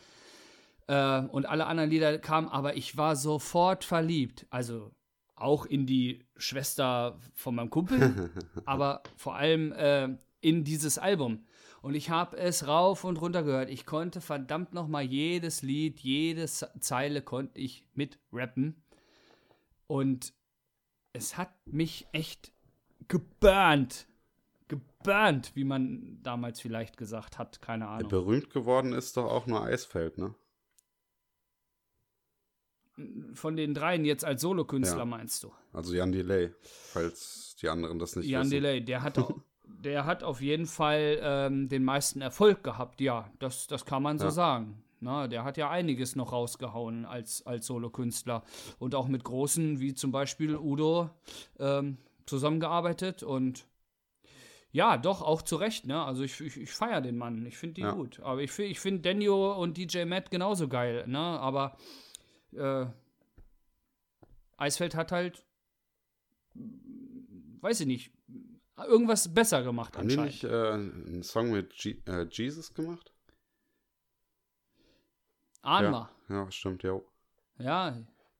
Äh, 0.86 1.22
und 1.26 1.47
alle 1.47 1.66
anderen 1.66 1.90
Lieder 1.90 2.18
kamen, 2.18 2.49
aber 2.49 2.76
ich 2.76 2.97
war 2.97 3.16
sofort 3.16 3.82
verliebt. 3.84 4.47
Also 4.51 4.92
auch 5.37 5.66
in 5.66 5.87
die 5.87 6.24
Schwester 6.37 7.18
von 7.34 7.55
meinem 7.55 7.70
Kumpel, 7.70 8.30
aber 8.64 9.03
vor 9.16 9.37
allem 9.37 9.72
äh, 9.72 10.09
in 10.41 10.64
dieses 10.64 10.99
Album. 10.99 11.45
Und 11.82 11.95
ich 11.95 12.11
habe 12.11 12.37
es 12.37 12.66
rauf 12.66 13.05
und 13.05 13.20
runter 13.20 13.43
gehört. 13.43 13.70
Ich 13.70 13.87
konnte 13.87 14.20
verdammt 14.20 14.74
noch 14.74 14.89
mal 14.89 15.03
jedes 15.03 15.62
Lied, 15.62 16.01
jede 16.01 16.47
Zeile 16.47 17.22
konnte 17.22 17.61
ich 17.61 17.87
mit 17.95 18.18
rappen. 18.32 18.82
Und 19.87 20.32
es 21.12 21.37
hat 21.37 21.53
mich 21.66 22.09
echt 22.12 22.51
geburnt. 23.07 24.09
Geburnt, 24.68 25.53
wie 25.55 25.62
man 25.62 26.18
damals 26.22 26.61
vielleicht 26.61 26.97
gesagt 26.97 27.39
hat. 27.39 27.62
Keine 27.62 27.87
Ahnung. 27.87 28.09
Berühmt 28.09 28.51
geworden 28.51 28.93
ist 28.93 29.16
doch 29.16 29.30
auch 29.30 29.47
nur 29.47 29.62
Eisfeld, 29.62 30.18
ne? 30.18 30.34
Von 33.34 33.57
den 33.57 33.74
dreien 33.74 34.05
jetzt 34.05 34.24
als 34.24 34.40
Solokünstler 34.40 35.01
Ja. 35.01 35.05
meinst 35.05 35.42
du? 35.44 35.53
Also 35.72 35.94
Jan 35.94 36.12
Delay, 36.12 36.51
falls 36.62 37.57
die 37.61 37.68
anderen 37.68 37.99
das 37.99 38.16
nicht 38.16 38.26
Jan 38.26 38.42
wissen. 38.42 38.51
Delay, 38.53 38.80
der 38.82 39.03
hat, 39.03 39.18
au- 39.18 39.42
der 39.64 40.07
hat 40.07 40.22
auf 40.22 40.40
jeden 40.40 40.66
Fall 40.66 41.18
ähm, 41.22 41.68
den 41.68 41.84
meisten 41.84 42.20
Erfolg 42.22 42.64
gehabt, 42.64 43.01
ja, 43.01 43.30
das, 43.38 43.66
das 43.66 43.84
kann 43.84 44.03
man 44.03 44.18
so 44.18 44.26
Ja. 44.26 44.30
sagen. 44.30 44.82
Na, 45.01 45.28
der 45.28 45.44
hat 45.44 45.59
ja 45.59 45.68
einiges 45.68 46.16
noch 46.16 46.32
rausgehauen 46.32 47.05
als, 47.05 47.44
als 47.47 47.66
Solokünstler 47.66 48.42
und 48.78 48.94
auch 48.94 49.09
mit 49.09 49.24
großen, 49.24 49.78
wie 49.78 49.92
zum 49.92 50.11
Beispiel 50.11 50.57
Udo, 50.57 51.11
ähm, 51.59 51.99
zusammengearbeitet 52.24 53.22
und 53.22 53.66
ja, 54.72 54.97
doch, 54.97 55.22
auch 55.22 55.42
zu 55.42 55.57
Recht, 55.57 55.86
ne? 55.86 56.03
Also 56.03 56.22
ich, 56.22 56.40
ich, 56.40 56.57
ich 56.59 56.70
feiere 56.70 57.01
den 57.01 57.16
Mann, 57.16 57.44
ich 57.47 57.57
finde 57.57 57.74
die 57.74 57.80
Ja. 57.82 57.92
gut. 57.92 58.20
Aber 58.20 58.42
ich, 58.42 58.59
ich 58.59 58.80
finde 58.80 59.03
Daniel 59.03 59.30
und 59.57 59.76
DJ 59.76 60.05
Matt 60.05 60.30
genauso 60.30 60.66
geil, 60.68 61.05
ne? 61.07 61.18
Aber 61.18 61.76
äh, 62.53 62.86
Eisfeld 64.57 64.94
hat 64.94 65.12
halt, 65.12 65.44
weiß 67.61 67.80
ich 67.80 67.86
nicht, 67.86 68.12
irgendwas 68.76 69.32
besser 69.32 69.62
gemacht 69.62 69.97
Haben 69.97 70.09
die 70.09 70.18
anscheinend. 70.18 70.42
nicht 70.42 70.44
äh, 70.44 70.72
einen 70.72 71.22
Song 71.22 71.51
mit 71.51 71.74
G 71.74 72.03
äh, 72.07 72.26
Jesus 72.30 72.74
gemacht? 72.74 73.12
Ahnma. 75.62 76.11
Ja, 76.28 76.44
ja 76.44 76.51
stimmt, 76.51 76.82
ja. 76.82 77.01
Ja. 77.59 77.97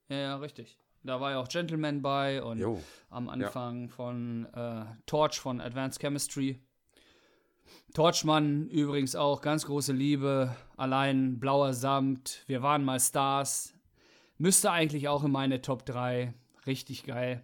ja, 0.09 0.15
ja, 0.15 0.35
richtig. 0.37 0.79
Da 1.03 1.19
war 1.21 1.31
ja 1.31 1.39
auch 1.39 1.47
Gentleman 1.47 2.01
bei 2.01 2.41
und 2.43 2.59
Jo. 2.59 2.81
am 3.09 3.29
Anfang 3.29 3.89
von 3.89 4.45
äh, 4.53 4.85
Torch 5.05 5.39
von 5.39 5.61
Advanced 5.61 6.01
Chemistry. 6.01 6.61
Torchmann 7.93 8.67
übrigens 8.69 9.15
auch 9.15 9.41
ganz 9.41 9.65
große 9.65 9.93
Liebe. 9.93 10.55
Allein 10.75 11.39
blauer 11.39 11.73
Samt. 11.73 12.43
Wir 12.47 12.61
waren 12.61 12.83
mal 12.83 12.99
Stars. 12.99 13.73
Müsste 14.37 14.71
eigentlich 14.71 15.07
auch 15.07 15.23
in 15.23 15.31
meine 15.31 15.61
Top 15.61 15.85
3. 15.85 16.33
Richtig 16.65 17.03
geil. 17.03 17.43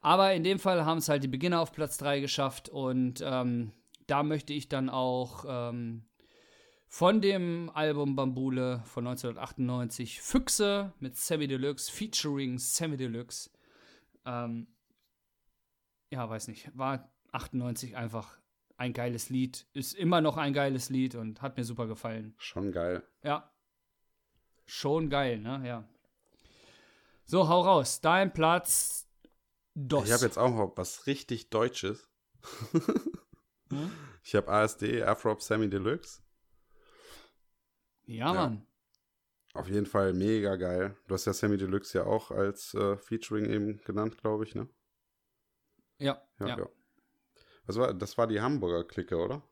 Aber 0.00 0.34
in 0.34 0.44
dem 0.44 0.58
Fall 0.58 0.84
haben 0.84 0.98
es 0.98 1.08
halt 1.08 1.22
die 1.22 1.28
Beginner 1.28 1.60
auf 1.60 1.72
Platz 1.72 1.96
3 1.96 2.20
geschafft 2.20 2.68
und 2.68 3.22
ähm, 3.24 3.72
da 4.06 4.22
möchte 4.22 4.52
ich 4.52 4.68
dann 4.68 4.90
auch 4.90 5.44
ähm, 5.48 6.04
von 6.88 7.22
dem 7.22 7.70
Album 7.72 8.14
Bambule 8.14 8.82
von 8.84 9.06
1998 9.06 10.20
Füchse 10.20 10.92
mit 11.00 11.16
Sammy 11.16 11.46
Deluxe, 11.46 11.90
featuring 11.90 12.58
Sammy 12.58 12.98
Deluxe. 12.98 13.50
Ähm, 14.26 14.66
ja, 16.10 16.28
weiß 16.28 16.48
nicht, 16.48 16.70
war 16.76 17.10
98 17.32 17.96
einfach 17.96 18.38
ein 18.76 18.92
geiles 18.92 19.30
Lied, 19.30 19.66
ist 19.72 19.94
immer 19.94 20.20
noch 20.20 20.36
ein 20.36 20.52
geiles 20.52 20.90
Lied 20.90 21.14
und 21.14 21.42
hat 21.42 21.56
mir 21.56 21.64
super 21.64 21.86
gefallen. 21.86 22.34
Schon 22.38 22.72
geil. 22.72 23.02
Ja. 23.22 23.50
Schon 24.66 25.10
geil, 25.10 25.40
ne? 25.40 25.62
Ja. 25.66 25.88
So, 27.26 27.48
hau 27.48 27.60
raus. 27.62 28.00
Dein 28.00 28.32
Platz. 28.32 29.08
Dos. 29.74 30.06
Ich 30.06 30.12
habe 30.12 30.24
jetzt 30.24 30.38
auch 30.38 30.76
was 30.76 31.06
richtig 31.06 31.50
Deutsches. 31.50 32.08
Hm? 33.70 33.90
Ich 34.22 34.34
habe 34.34 34.52
ASD, 34.52 35.02
Afrop 35.02 35.40
Sammy 35.40 35.70
Deluxe. 35.70 36.22
Ja, 38.04 38.26
Ja. 38.26 38.32
Mann. 38.34 38.66
Auf 39.54 39.68
jeden 39.68 39.86
Fall 39.86 40.12
mega 40.12 40.56
geil. 40.56 40.96
Du 41.06 41.14
hast 41.14 41.24
ja 41.24 41.32
Sammy 41.32 41.56
Deluxe 41.56 41.96
ja 41.98 42.04
auch 42.04 42.30
als 42.30 42.74
äh, 42.74 42.98
Featuring 42.98 43.46
eben 43.46 43.78
genannt, 43.84 44.18
glaube 44.18 44.44
ich, 44.44 44.54
ne? 44.54 44.68
Ja, 45.98 46.20
ja. 46.40 46.68
Was 47.66 47.76
war, 47.76 47.94
das 47.94 48.18
war 48.18 48.26
die 48.26 48.40
Hamburger 48.40 48.84
Clique, 48.84 49.16
oder? 49.16 49.42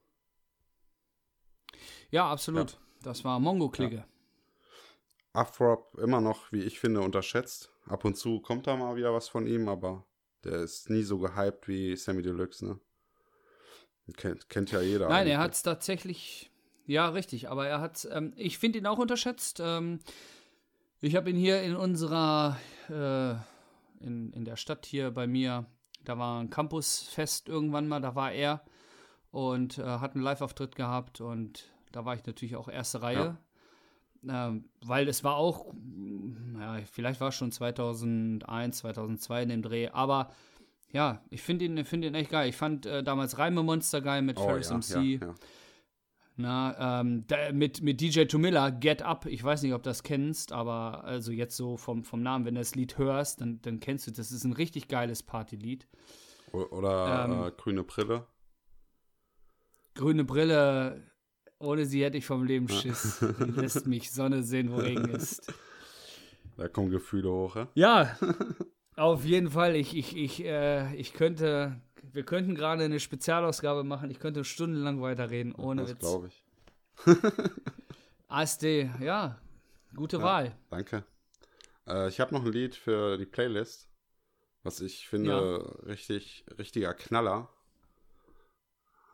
Ja, 2.10 2.30
absolut. 2.30 2.78
Das 3.02 3.24
war 3.24 3.40
Mongo-Clique. 3.40 4.04
Afrop 5.32 5.98
immer 5.98 6.20
noch, 6.20 6.52
wie 6.52 6.62
ich 6.62 6.78
finde, 6.78 7.00
unterschätzt. 7.00 7.72
Ab 7.86 8.04
und 8.04 8.16
zu 8.16 8.40
kommt 8.40 8.66
da 8.66 8.76
mal 8.76 8.96
wieder 8.96 9.12
was 9.12 9.28
von 9.28 9.46
ihm, 9.46 9.68
aber 9.68 10.04
der 10.44 10.60
ist 10.60 10.90
nie 10.90 11.02
so 11.02 11.18
gehypt 11.18 11.68
wie 11.68 11.96
Sammy 11.96 12.22
Deluxe, 12.22 12.64
ne? 12.64 12.78
Kennt, 14.16 14.48
kennt 14.48 14.72
ja 14.72 14.80
jeder. 14.80 15.08
Nein, 15.08 15.26
er 15.26 15.34
eigentlich. 15.34 15.38
hat 15.38 15.54
es 15.54 15.62
tatsächlich. 15.62 16.50
Ja, 16.86 17.08
richtig. 17.08 17.48
Aber 17.48 17.66
er 17.66 17.80
hat. 17.80 18.06
Ähm, 18.10 18.32
ich 18.36 18.58
finde 18.58 18.78
ihn 18.78 18.86
auch 18.86 18.98
unterschätzt. 18.98 19.60
Ähm, 19.60 20.00
ich 21.00 21.14
habe 21.16 21.30
ihn 21.30 21.36
hier 21.36 21.62
in 21.62 21.76
unserer. 21.76 22.58
Äh, 22.88 23.34
in, 24.04 24.32
in 24.32 24.44
der 24.44 24.56
Stadt 24.56 24.84
hier 24.84 25.12
bei 25.12 25.28
mir. 25.28 25.66
Da 26.04 26.18
war 26.18 26.40
ein 26.40 26.50
Campusfest 26.50 27.48
irgendwann 27.48 27.86
mal. 27.86 28.00
Da 28.00 28.16
war 28.16 28.32
er. 28.32 28.64
Und 29.30 29.78
äh, 29.78 29.84
hat 29.84 30.14
einen 30.14 30.24
Live-Auftritt 30.24 30.74
gehabt. 30.74 31.20
Und 31.20 31.70
da 31.92 32.04
war 32.04 32.16
ich 32.16 32.26
natürlich 32.26 32.56
auch 32.56 32.68
erste 32.68 33.02
Reihe. 33.02 33.38
Ähm, 34.28 34.64
weil 34.84 35.08
es 35.08 35.24
war 35.24 35.36
auch. 35.36 35.72
Ja, 36.58 36.78
vielleicht 36.90 37.20
war 37.20 37.28
es 37.28 37.34
schon 37.34 37.52
2001, 37.52 38.78
2002 38.78 39.42
in 39.42 39.48
dem 39.48 39.62
Dreh. 39.62 39.88
Aber. 39.88 40.30
Ja, 40.90 41.22
ich 41.30 41.40
finde 41.40 41.64
ihn, 41.64 41.82
find 41.86 42.04
ihn 42.04 42.14
echt 42.14 42.30
geil. 42.30 42.50
Ich 42.50 42.56
fand 42.56 42.84
äh, 42.84 43.02
damals 43.02 43.38
Reime 43.38 43.62
Monster 43.62 44.02
geil 44.02 44.20
mit 44.20 44.38
oh, 44.38 44.44
Ferris 44.44 44.68
ja, 44.68 44.76
MC. 44.76 45.22
Ja, 45.22 45.26
ja. 45.28 45.34
Na, 46.36 47.00
ähm, 47.00 47.24
da, 47.26 47.52
mit, 47.52 47.82
mit 47.82 48.00
DJ 48.00 48.24
Tomilla, 48.24 48.70
Get 48.70 49.02
Up, 49.02 49.26
ich 49.26 49.42
weiß 49.42 49.62
nicht, 49.62 49.74
ob 49.74 49.82
du 49.82 49.90
das 49.90 50.02
kennst, 50.02 50.52
aber 50.52 51.04
also 51.04 51.30
jetzt 51.30 51.56
so 51.56 51.76
vom, 51.76 52.04
vom 52.04 52.22
Namen, 52.22 52.46
wenn 52.46 52.54
du 52.54 52.60
das 52.60 52.74
Lied 52.74 52.96
hörst, 52.96 53.40
dann, 53.40 53.60
dann 53.62 53.80
kennst 53.80 54.06
du, 54.06 54.10
das 54.10 54.32
ist 54.32 54.44
ein 54.44 54.52
richtig 54.52 54.88
geiles 54.88 55.22
Partylied. 55.22 55.86
Oder 56.52 57.24
Ähm, 57.24 57.44
äh, 57.44 57.50
Grüne 57.56 57.84
Brille. 57.84 58.26
Grüne 59.94 60.24
Brille, 60.24 61.02
ohne 61.62 61.86
sie 61.86 62.04
hätte 62.04 62.18
ich 62.18 62.26
vom 62.26 62.44
Leben 62.44 62.68
Schiss. 62.68 63.18
Die 63.38 63.50
lässt 63.50 63.86
mich 63.86 64.10
Sonne 64.12 64.42
sehen, 64.42 64.70
wo 64.72 64.76
Regen 64.76 65.08
ist. 65.10 65.52
Da 66.56 66.68
kommen 66.68 66.90
Gefühle 66.90 67.30
hoch, 67.30 67.56
ja? 67.56 67.68
Ja, 67.74 68.18
auf 68.96 69.24
jeden 69.24 69.50
Fall. 69.50 69.76
Ich, 69.76 69.96
ich, 69.96 70.16
ich, 70.16 70.44
äh, 70.44 70.94
ich 70.96 71.14
könnte, 71.14 71.80
wir 72.12 72.24
könnten 72.24 72.54
gerade 72.54 72.84
eine 72.84 73.00
Spezialausgabe 73.00 73.84
machen. 73.84 74.10
Ich 74.10 74.18
könnte 74.20 74.44
stundenlang 74.44 75.00
weiterreden, 75.00 75.54
ohne 75.54 75.82
das 75.82 75.90
Witz. 75.92 75.98
glaube 76.00 76.28
ich. 76.28 76.44
ASD, 78.28 78.90
ja, 79.00 79.38
gute 79.94 80.18
Ja. 80.18 80.22
Wahl. 80.22 80.56
Danke. 80.70 81.04
Äh, 81.86 82.08
ich 82.08 82.20
habe 82.20 82.34
noch 82.34 82.44
ein 82.44 82.52
Lied 82.52 82.74
für 82.74 83.18
die 83.18 83.26
Playlist, 83.26 83.88
was 84.62 84.80
ich 84.80 85.08
finde 85.08 85.82
richtig, 85.86 86.44
richtiger 86.58 86.94
Knaller. 86.94 87.48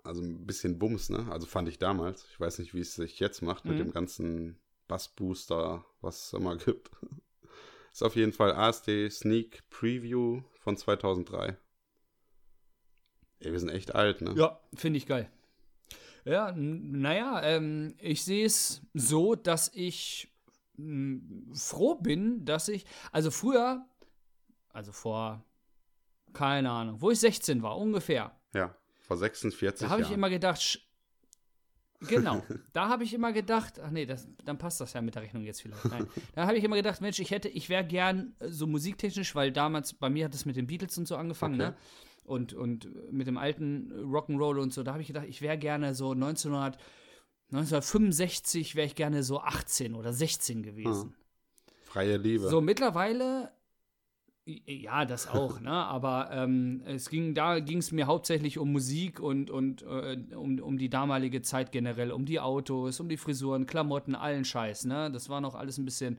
Also 0.05 0.23
ein 0.23 0.47
bisschen 0.47 0.79
Bums, 0.79 1.11
ne? 1.11 1.27
Also 1.31 1.47
fand 1.47 1.69
ich 1.69 1.79
damals. 1.79 2.25
Ich 2.31 2.41
weiß 2.41 2.59
nicht, 2.61 2.75
wie 2.75 2.81
es 2.81 2.95
sich 2.95 3.19
jetzt 3.21 3.43
macht 3.43 3.65
mit 3.65 3.75
Mhm. 3.75 3.85
dem 3.85 3.91
ganzen 3.93 4.59
Bassbooster, 4.87 5.85
was 6.01 6.27
es 6.27 6.33
immer 6.33 6.57
gibt. 6.57 6.91
Ist 7.93 8.03
auf 8.03 8.17
jeden 8.17 8.33
Fall 8.33 8.53
ASD 8.53 9.09
Sneak 9.11 9.69
Preview 9.71 10.43
von 10.61 10.77
2003. 10.77 11.57
Ey, 13.41 13.53
wir 13.53 13.61
sind 13.61 13.69
echt 13.71 13.95
alt, 13.95 14.21
ne? 14.21 14.35
Ja, 14.37 14.61
finde 14.75 14.97
ich 14.99 15.07
geil. 15.07 15.31
Ja, 16.25 16.53
naja, 16.55 17.43
ähm, 17.43 17.95
ich 17.99 18.25
sehe 18.25 18.45
es 18.45 18.83
so, 18.95 19.35
dass 19.35 19.71
ich 19.75 20.33
froh 21.55 21.95
bin, 21.97 22.45
dass 22.45 22.69
ich, 22.69 22.85
also 23.13 23.31
früher, 23.31 23.85
also 24.71 24.93
vor, 24.93 25.45
keine 26.35 26.71
Ahnung, 26.71 27.01
wo 27.01 27.11
ich 27.11 27.19
16 27.21 27.63
war, 27.63 27.77
ungefähr, 27.79 28.39
Ja, 28.55 28.77
vor 29.09 29.17
46 29.17 29.81
da 29.87 29.91
habe 29.91 30.03
Jahren. 30.03 30.11
ich 30.13 30.17
immer 30.17 30.31
gedacht, 30.31 30.81
genau, 32.01 32.45
da 32.73 32.89
habe 32.89 33.03
ich 33.05 33.15
immer 33.15 33.33
gedacht, 33.33 33.81
ach 33.81 33.91
nee, 33.91 34.07
das, 34.07 34.29
dann 34.45 34.59
passt 34.59 34.81
das 34.81 34.93
ja 34.93 35.01
mit 35.03 35.15
der 35.17 35.23
Rechnung 35.23 35.43
jetzt 35.45 35.63
vielleicht. 35.63 35.85
Nein, 35.87 36.07
da 36.35 36.47
habe 36.47 36.57
ich 36.57 36.63
immer 36.63 36.77
gedacht, 36.77 37.01
Mensch, 37.01 37.19
ich 37.19 37.31
hätte, 37.31 37.49
ich 37.49 37.69
wäre 37.69 37.85
gern 37.85 38.35
äh, 38.39 38.49
so 38.51 38.67
musiktechnisch, 38.67 39.35
weil 39.35 39.51
damals, 39.51 39.95
bei 39.95 40.11
mir 40.11 40.27
hat 40.27 40.35
es 40.35 40.45
mit 40.45 40.57
den 40.57 40.67
Beatles 40.69 40.97
und 40.99 41.09
so 41.09 41.17
angefangen, 41.17 41.55
Okay. 41.61 41.71
ne? 41.71 41.77
Und, 42.25 42.53
und 42.53 42.87
mit 43.11 43.27
dem 43.27 43.39
alten 43.39 43.91
Rock'n'Roll 43.91 44.61
und 44.61 44.75
so, 44.75 44.83
da 44.83 44.93
habe 44.93 45.01
ich 45.01 45.07
gedacht, 45.09 45.25
ich 45.27 45.41
wäre 45.41 45.57
gerne 45.57 45.95
so 45.95 46.13
1900, 46.13 46.77
1965 47.53 48.75
wäre 48.75 48.87
ich 48.87 48.95
gerne 48.95 49.23
so 49.23 49.41
18 49.41 49.95
oder 49.95 50.13
16 50.13 50.63
gewesen. 50.63 51.15
Freie 51.85 52.19
Liebe. 52.19 52.49
So, 52.49 52.61
mittlerweile, 52.61 53.51
ja, 54.67 55.05
das 55.05 55.29
auch, 55.29 55.61
ne? 55.61 55.71
Aber 55.71 56.31
ähm, 56.33 56.83
es 56.87 57.11
ging, 57.11 57.35
da 57.35 57.61
ging 57.61 57.79
es 57.79 57.93
mir 57.93 58.07
hauptsächlich 58.07 58.59
um 58.59 58.73
Musik 58.73 59.21
und, 59.21 59.51
und 59.51 59.83
äh, 59.83 60.17
um, 60.35 60.59
um 60.61 60.79
die 60.79 60.89
damalige 60.89 61.43
Zeit 61.43 61.71
generell, 61.71 62.13
um 62.13 62.25
die 62.25 62.41
Autos, 62.41 62.99
um 63.01 63.09
die 63.09 63.19
Frisuren, 63.19 63.67
Klamotten, 63.67 64.15
allen 64.15 64.45
Scheiß, 64.45 64.87
ne? 64.87 65.11
Das 65.11 65.29
war 65.29 65.41
noch 65.41 65.55
alles 65.55 65.77
ein 65.77 65.85
bisschen, 65.85 66.19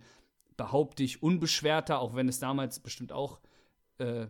behaupte 0.58 1.02
ich, 1.04 1.24
unbeschwerter, 1.24 2.00
auch 2.00 2.16
wenn 2.16 2.30
es 2.30 2.40
damals 2.40 2.80
bestimmt 2.80 3.12
auch 3.12 3.40
äh, 3.98 4.28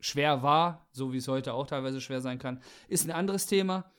schwer 0.00 0.42
war, 0.42 0.86
so 0.92 1.12
wie 1.12 1.18
es 1.18 1.28
heute 1.28 1.54
auch 1.54 1.66
teilweise 1.66 2.02
schwer 2.02 2.20
sein 2.20 2.38
kann. 2.38 2.60
Ist 2.86 3.06
ein 3.06 3.12
anderes 3.12 3.46
Thema. 3.46 3.90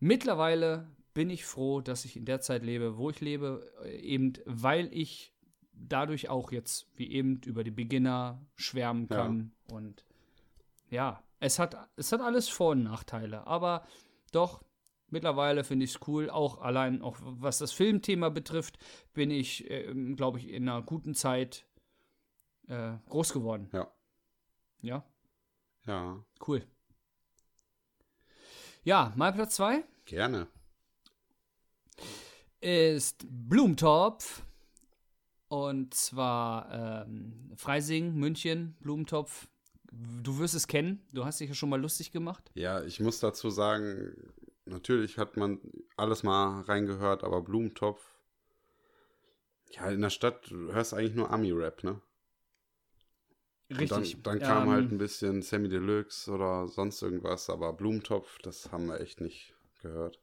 Mittlerweile 0.00 0.88
bin 1.14 1.30
ich 1.30 1.44
froh, 1.44 1.80
dass 1.80 2.04
ich 2.04 2.16
in 2.16 2.24
der 2.24 2.40
Zeit 2.40 2.64
lebe, 2.64 2.96
wo 2.96 3.10
ich 3.10 3.20
lebe, 3.20 3.70
äh, 3.84 3.98
eben 4.00 4.32
weil 4.46 4.88
ich 4.92 5.32
dadurch 5.80 6.28
auch 6.28 6.52
jetzt, 6.52 6.86
wie 6.96 7.10
eben, 7.12 7.40
über 7.46 7.64
die 7.64 7.70
Beginner 7.70 8.44
schwärmen 8.56 9.06
Ja. 9.10 9.16
kann. 9.16 9.52
Und 9.70 10.04
ja, 10.90 11.22
es 11.40 11.58
hat, 11.58 11.76
es 11.96 12.12
hat 12.12 12.20
alles 12.20 12.48
Vor- 12.48 12.72
und 12.72 12.82
Nachteile. 12.82 13.46
Aber 13.46 13.86
doch, 14.32 14.62
mittlerweile 15.08 15.64
finde 15.64 15.84
ich 15.84 15.94
es 15.94 16.08
cool. 16.08 16.30
Auch 16.30 16.60
allein, 16.60 17.02
auch 17.02 17.16
was 17.20 17.58
das 17.58 17.72
Filmthema 17.72 18.28
betrifft, 18.28 18.78
bin 19.14 19.30
ich, 19.30 19.70
äh, 19.70 19.92
glaube 20.14 20.38
ich, 20.38 20.48
in 20.48 20.68
einer 20.68 20.82
guten 20.82 21.14
Zeit 21.14 21.66
äh, 22.68 22.96
groß 23.08 23.32
geworden. 23.32 23.68
Ja. 23.72 23.90
Ja, 24.80 25.04
Ja, 25.86 26.24
cool. 26.46 26.62
Ja, 28.84 29.12
mein 29.16 29.34
Platz 29.34 29.56
2 29.56 29.84
gerne. 30.04 30.46
ist 32.60 33.24
Blumentopf. 33.28 34.42
Und 35.48 35.94
zwar 35.94 37.04
ähm, 37.06 37.52
Freising, 37.56 38.14
München, 38.14 38.76
Blumentopf. 38.80 39.48
Du 39.90 40.38
wirst 40.38 40.54
es 40.54 40.66
kennen. 40.66 41.00
Du 41.12 41.24
hast 41.24 41.40
dich 41.40 41.48
ja 41.48 41.54
schon 41.54 41.70
mal 41.70 41.80
lustig 41.80 42.12
gemacht. 42.12 42.50
Ja, 42.54 42.82
ich 42.82 43.00
muss 43.00 43.20
dazu 43.20 43.48
sagen, 43.48 44.32
natürlich 44.66 45.16
hat 45.16 45.36
man 45.38 45.60
alles 45.96 46.22
mal 46.22 46.60
reingehört, 46.62 47.24
aber 47.24 47.42
Blumentopf. 47.42 48.14
Ja, 49.70 49.88
in 49.90 50.00
der 50.02 50.10
Stadt 50.10 50.50
du 50.50 50.72
hörst 50.72 50.92
eigentlich 50.94 51.14
nur 51.14 51.30
Ami-Rap, 51.30 51.84
ne? 51.84 52.00
Und 53.70 53.90
Dann, 53.90 54.04
dann 54.22 54.38
kam 54.40 54.62
Ähm, 54.64 54.70
halt 54.70 54.92
ein 54.92 54.98
bisschen 54.98 55.42
Sammy 55.42 55.68
Deluxe 55.68 56.30
oder 56.30 56.68
sonst 56.68 57.02
irgendwas, 57.02 57.50
aber 57.50 57.72
Blumentopf, 57.74 58.38
das 58.38 58.72
haben 58.72 58.86
wir 58.86 59.00
echt 59.00 59.20
nicht 59.20 59.54
gehört. 59.80 60.18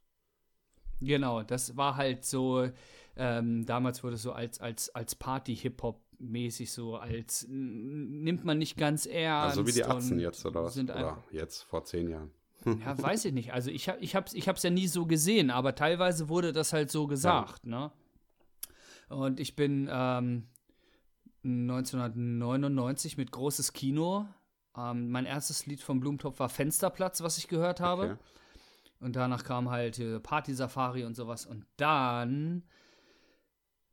Genau, 1.02 1.44
das 1.44 1.76
war 1.78 1.96
halt 1.98 2.26
so, 2.26 2.70
ähm, 3.16 3.66
damals 3.66 4.03
wurde 4.03 4.16
es 4.16 4.22
so 4.22 4.32
als, 4.32 4.59
als, 4.59 4.93
als 4.93 5.16
Party-Hip-Hop-mäßig 5.16 6.72
so, 6.72 6.97
als 6.97 7.45
nimmt 7.49 8.43
man 8.43 8.57
nicht 8.57 8.78
ganz 8.78 9.05
ernst. 9.05 9.57
Also 9.57 9.68
wie 9.68 9.74
die 9.74 9.84
Atzen 9.84 10.20
jetzt, 10.20 10.45
oder 10.45 10.63
was? 10.63 10.74
Sind 10.74 10.89
Oder 10.89 11.24
jetzt, 11.32 11.63
vor 11.63 11.84
zehn 11.84 12.09
Jahren. 12.09 12.32
ja, 12.66 12.97
weiß 13.01 13.26
ich 13.26 13.34
nicht. 13.34 13.53
Also 13.53 13.70
ich, 13.72 13.89
hab, 13.89 14.01
ich, 14.01 14.16
hab's, 14.16 14.34
ich 14.34 14.47
hab's 14.47 14.63
ja 14.63 14.70
nie 14.70 14.88
so 14.88 15.05
gesehen, 15.05 15.51
aber 15.51 15.76
teilweise 15.76 16.30
wurde 16.30 16.51
das 16.51 16.74
halt 16.74 16.91
so 16.91 17.07
gesagt, 17.07 17.66
ne? 17.66 17.91
Und 19.07 19.39
ich 19.39 19.55
bin, 19.55 19.88
ähm, 19.91 20.47
1999 21.45 23.18
mit 23.18 23.32
Großes 23.32 23.74
Kino. 23.74 24.28
Ähm, 24.76 25.09
mein 25.11 25.26
erstes 25.26 25.66
Lied 25.66 25.82
von 25.82 25.99
Blumentopf 25.99 26.39
war 26.39 26.49
Fensterplatz, 26.49 27.22
was 27.22 27.38
ich 27.38 27.47
gehört 27.47 27.80
habe. 27.80 28.03
Okay. 28.03 28.18
Und 28.99 29.16
danach 29.16 29.43
kam 29.43 29.70
halt 29.70 29.99
äh, 29.99 30.20
Party 30.20 30.53
Safari 30.53 31.03
und 31.05 31.16
sowas. 31.16 31.45
Und 31.45 31.66
dann, 31.78 32.63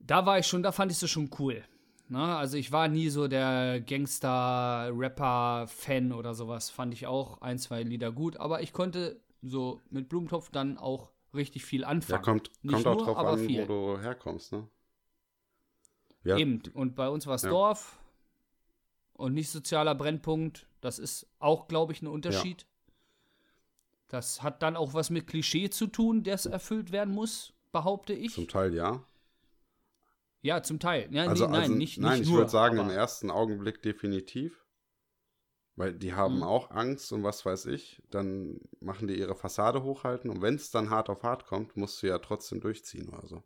da 0.07 0.27
war 0.27 0.39
ich 0.39 0.47
schon, 0.47 0.63
da 0.63 0.73
fand 0.73 0.93
ich 0.93 1.03
es 1.03 1.11
schon 1.11 1.31
cool. 1.39 1.63
Ne? 2.09 2.37
Also 2.37 2.57
ich 2.57 2.73
war 2.73 2.89
nie 2.89 3.09
so 3.09 3.29
der 3.29 3.81
Gangster-Rapper-Fan 3.81 6.13
oder 6.13 6.35
sowas. 6.35 6.71
Fand 6.71 6.93
ich 6.95 7.07
auch 7.07 7.41
ein, 7.41 7.59
zwei 7.59 7.83
Lieder 7.83 8.13
gut. 8.13 8.37
Aber 8.39 8.63
ich 8.63 8.73
konnte 8.73 9.21
so 9.43 9.81
mit 9.91 10.09
Blumentopf 10.09 10.51
dann 10.51 10.79
auch 10.79 11.11
richtig 11.35 11.65
viel 11.65 11.83
Ja, 11.83 11.89
anfangen. 11.89 12.23
kommt, 12.23 12.51
Nicht 12.63 12.75
kommt 12.75 12.87
auch 12.87 12.97
nur, 12.97 13.05
drauf 13.07 13.17
aber 13.17 13.31
an, 13.33 13.39
viel. 13.47 13.69
wo 13.69 13.97
du 13.97 14.01
herkommst, 14.01 14.53
ne? 14.53 14.69
Ja, 16.25 16.37
Eben. 16.37 16.63
Und 16.75 16.95
bei 16.95 17.09
uns 17.09 17.27
war 17.27 17.35
es 17.35 17.43
Ja. 17.43 17.51
Dorf 17.51 17.99
und 19.15 19.35
nicht 19.35 19.51
sozialer 19.51 19.95
Brennpunkt. 19.95 20.67
Das 20.81 20.99
ist 20.99 21.27
auch, 21.39 21.69
glaube 21.69 21.93
ich, 21.93 22.03
ein 22.03 22.07
Unterschied. 22.07 22.67
Das 24.09 24.43
hat 24.43 24.63
dann 24.63 24.77
auch 24.77 24.95
was 24.95 25.11
mit 25.11 25.27
Klischee 25.27 25.71
zu 25.71 25.87
tun, 25.87 26.23
das 26.23 26.45
erfüllt 26.47 26.93
werden 26.93 27.15
muss, 27.15 27.55
behaupte 27.73 28.13
ich. 28.13 28.35
zum 28.35 28.47
Teil 28.47 28.75
ja. 28.75 29.03
Ja, 30.43 30.63
zum 30.63 30.79
Teil. 30.79 31.09
Ja, 31.13 31.25
Also, 31.27 31.47
nee, 31.47 31.53
nein, 31.53 31.61
also, 31.63 31.75
nicht, 31.75 31.99
nein 31.99 32.19
nicht 32.19 32.29
ich 32.29 32.35
würde 32.35 32.51
sagen, 32.51 32.79
im 32.79 32.91
ersten 32.91 33.31
Augenblick 33.31 33.83
definitiv. 33.83 34.59
Weil 35.75 35.95
die 35.95 36.13
haben 36.13 36.37
Mhm. 36.37 36.43
auch 36.43 36.71
Angst 36.71 37.13
und 37.13 37.23
was 37.23 37.47
weiß 37.47 37.67
ich. 37.67 38.03
Dann 38.11 38.61
machen 38.81 39.09
die 39.09 39.19
ihre 39.19 39.35
Fassade 39.35 39.83
hochhalten 39.83 40.31
und 40.31 40.43
wenn 40.43 40.57
es 40.57 40.71
dann 40.71 40.91
hart 40.91 41.09
auf 41.09 41.23
hart 41.23 41.47
kommt, 41.47 41.77
musst 41.79 42.03
du 42.03 42.09
ja 42.09 42.19
trotzdem 42.19 42.61
durchziehen 42.61 43.09
oder 43.09 43.27
so. 43.27 43.43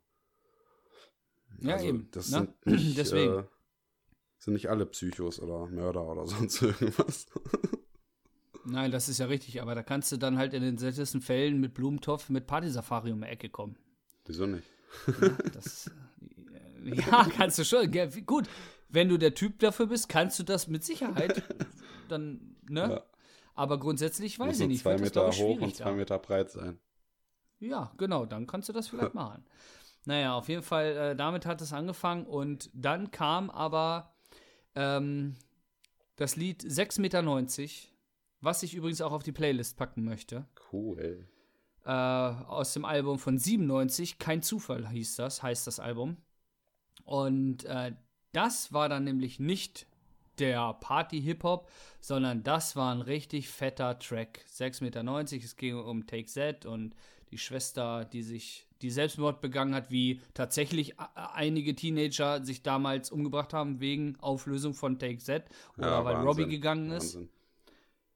Ja, 1.59 1.75
also, 1.75 1.87
eben. 1.87 2.09
Das 2.11 2.29
ne? 2.31 2.37
sind 2.37 2.65
nicht, 2.65 2.97
Deswegen. 2.97 3.39
Äh, 3.39 3.43
sind 4.39 4.53
nicht 4.53 4.69
alle 4.69 4.85
Psychos 4.85 5.39
oder 5.39 5.67
Mörder 5.67 6.05
oder 6.05 6.25
sonst 6.27 6.61
irgendwas. 6.61 7.27
Nein, 8.65 8.91
das 8.91 9.07
ist 9.07 9.19
ja 9.19 9.27
richtig, 9.27 9.61
aber 9.61 9.75
da 9.75 9.81
kannst 9.81 10.11
du 10.11 10.17
dann 10.17 10.37
halt 10.37 10.53
in 10.53 10.61
den 10.61 10.77
seltensten 10.77 11.21
Fällen 11.21 11.59
mit 11.61 11.73
Blumentopf, 11.73 12.29
mit 12.29 12.45
Partysafari 12.47 13.11
um 13.13 13.21
die 13.21 13.27
Ecke 13.27 13.49
kommen. 13.49 13.77
Wieso 14.25 14.45
nicht? 14.45 14.67
Das, 15.53 15.89
ja, 16.95 17.23
kannst 17.35 17.59
du 17.59 17.63
schon. 17.65 17.91
Wie- 17.93 18.21
Gut, 18.21 18.47
wenn 18.89 19.09
du 19.09 19.17
der 19.17 19.33
Typ 19.33 19.59
dafür 19.59 19.87
bist, 19.87 20.09
kannst 20.09 20.39
du 20.39 20.43
das 20.43 20.67
mit 20.67 20.83
Sicherheit. 20.83 21.43
Dann, 22.07 22.55
ne? 22.69 22.81
Ja. 22.91 23.03
Aber 23.55 23.79
grundsätzlich 23.79 24.37
weiß 24.39 24.47
Muss 24.47 24.59
ich 24.59 24.67
nicht. 24.67 24.81
zwei 24.83 24.93
das, 24.93 25.01
Meter 25.01 25.21
glaub 25.21 25.33
ich, 25.33 25.41
hoch 25.41 25.59
und 25.61 25.75
zwei. 25.75 25.91
Meter 25.93 26.19
breit 26.19 26.51
sein. 26.51 26.79
Ja, 27.59 27.91
genau, 27.97 28.25
dann 28.27 28.45
kannst 28.45 28.69
du 28.69 28.73
das 28.73 28.87
vielleicht 28.87 29.13
machen. 29.15 29.43
Naja, 30.05 30.35
auf 30.35 30.47
jeden 30.47 30.61
Fall, 30.61 30.95
äh, 30.95 31.15
damit 31.15 31.45
hat 31.47 31.59
es 31.61 31.73
angefangen 31.73 32.25
und 32.27 32.69
dann 32.73 33.09
kam 33.09 33.49
aber 33.49 34.13
ähm, 34.75 35.35
das 36.17 36.35
Lied 36.35 36.61
6,90 36.61 37.01
Meter, 37.01 37.23
was 38.41 38.61
ich 38.63 38.75
übrigens 38.75 39.01
auch 39.01 39.11
auf 39.11 39.23
die 39.23 39.31
Playlist 39.31 39.75
packen 39.75 40.03
möchte. 40.05 40.45
Cool. 40.71 41.27
Äh, 41.83 41.89
aus 41.91 42.73
dem 42.73 42.85
Album 42.85 43.17
von 43.17 43.39
97, 43.39 44.19
Kein 44.19 44.43
Zufall 44.43 44.87
hieß 44.87 45.15
das, 45.15 45.41
heißt 45.41 45.65
das 45.65 45.79
Album. 45.79 46.17
Und 47.07 47.63
äh, 47.65 47.93
das 48.33 48.73
war 48.73 48.89
dann 48.89 49.05
nämlich 49.05 49.39
nicht 49.39 49.87
der 50.39 50.73
Party-Hip-Hop, 50.73 51.71
sondern 52.01 52.43
das 52.43 52.75
war 52.75 52.93
ein 52.93 53.01
richtig 53.01 53.49
fetter 53.49 53.97
Track. 53.97 54.45
6,90 54.53 54.83
Meter, 54.83 55.23
es 55.45 55.55
ging 55.55 55.77
um 55.77 56.05
Take 56.05 56.25
Z 56.25 56.65
und 56.65 56.93
die 57.31 57.37
Schwester, 57.37 58.03
die 58.05 58.21
sich, 58.21 58.67
die 58.81 58.89
Selbstmord 58.91 59.39
begangen 59.39 59.73
hat, 59.73 59.89
wie 59.89 60.21
tatsächlich 60.33 60.95
einige 61.15 61.75
Teenager 61.75 62.43
sich 62.43 62.61
damals 62.61 63.09
umgebracht 63.09 63.53
haben 63.53 63.79
wegen 63.79 64.17
Auflösung 64.19 64.73
von 64.73 64.99
Take 64.99 65.17
Z 65.19 65.45
oder 65.77 65.87
Ja, 65.87 66.05
weil 66.05 66.15
Wahnsinn. 66.15 66.27
Robbie 66.27 66.47
gegangen 66.47 66.91
ist 66.91 67.15
Wahnsinn. 67.15 67.29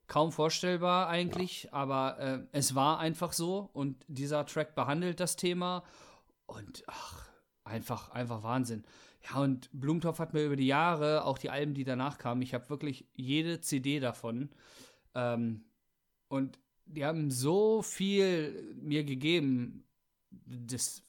kaum 0.07 0.31
vorstellbar 0.33 1.07
eigentlich, 1.07 1.69
aber 1.73 2.19
äh, 2.19 2.39
es 2.51 2.75
war 2.75 2.99
einfach 2.99 3.31
so 3.31 3.69
und 3.73 4.03
dieser 4.09 4.45
Track 4.45 4.75
behandelt 4.75 5.21
das 5.21 5.37
Thema 5.37 5.83
und 6.45 6.83
ach, 6.87 7.30
einfach, 7.71 8.11
einfach 8.11 8.43
Wahnsinn. 8.43 8.83
Ja, 9.29 9.39
und 9.39 9.69
Blumentopf 9.71 10.19
hat 10.19 10.33
mir 10.33 10.45
über 10.45 10.55
die 10.55 10.67
Jahre, 10.67 11.25
auch 11.25 11.37
die 11.37 11.49
Alben, 11.49 11.73
die 11.73 11.83
danach 11.83 12.17
kamen, 12.17 12.41
ich 12.41 12.53
habe 12.53 12.69
wirklich 12.69 13.05
jede 13.13 13.61
CD 13.61 13.99
davon 13.99 14.49
ähm, 15.15 15.63
und 16.27 16.59
die 16.85 17.05
haben 17.05 17.31
so 17.31 17.81
viel 17.81 18.75
mir 18.81 19.03
gegeben, 19.03 19.85
das 20.31 21.03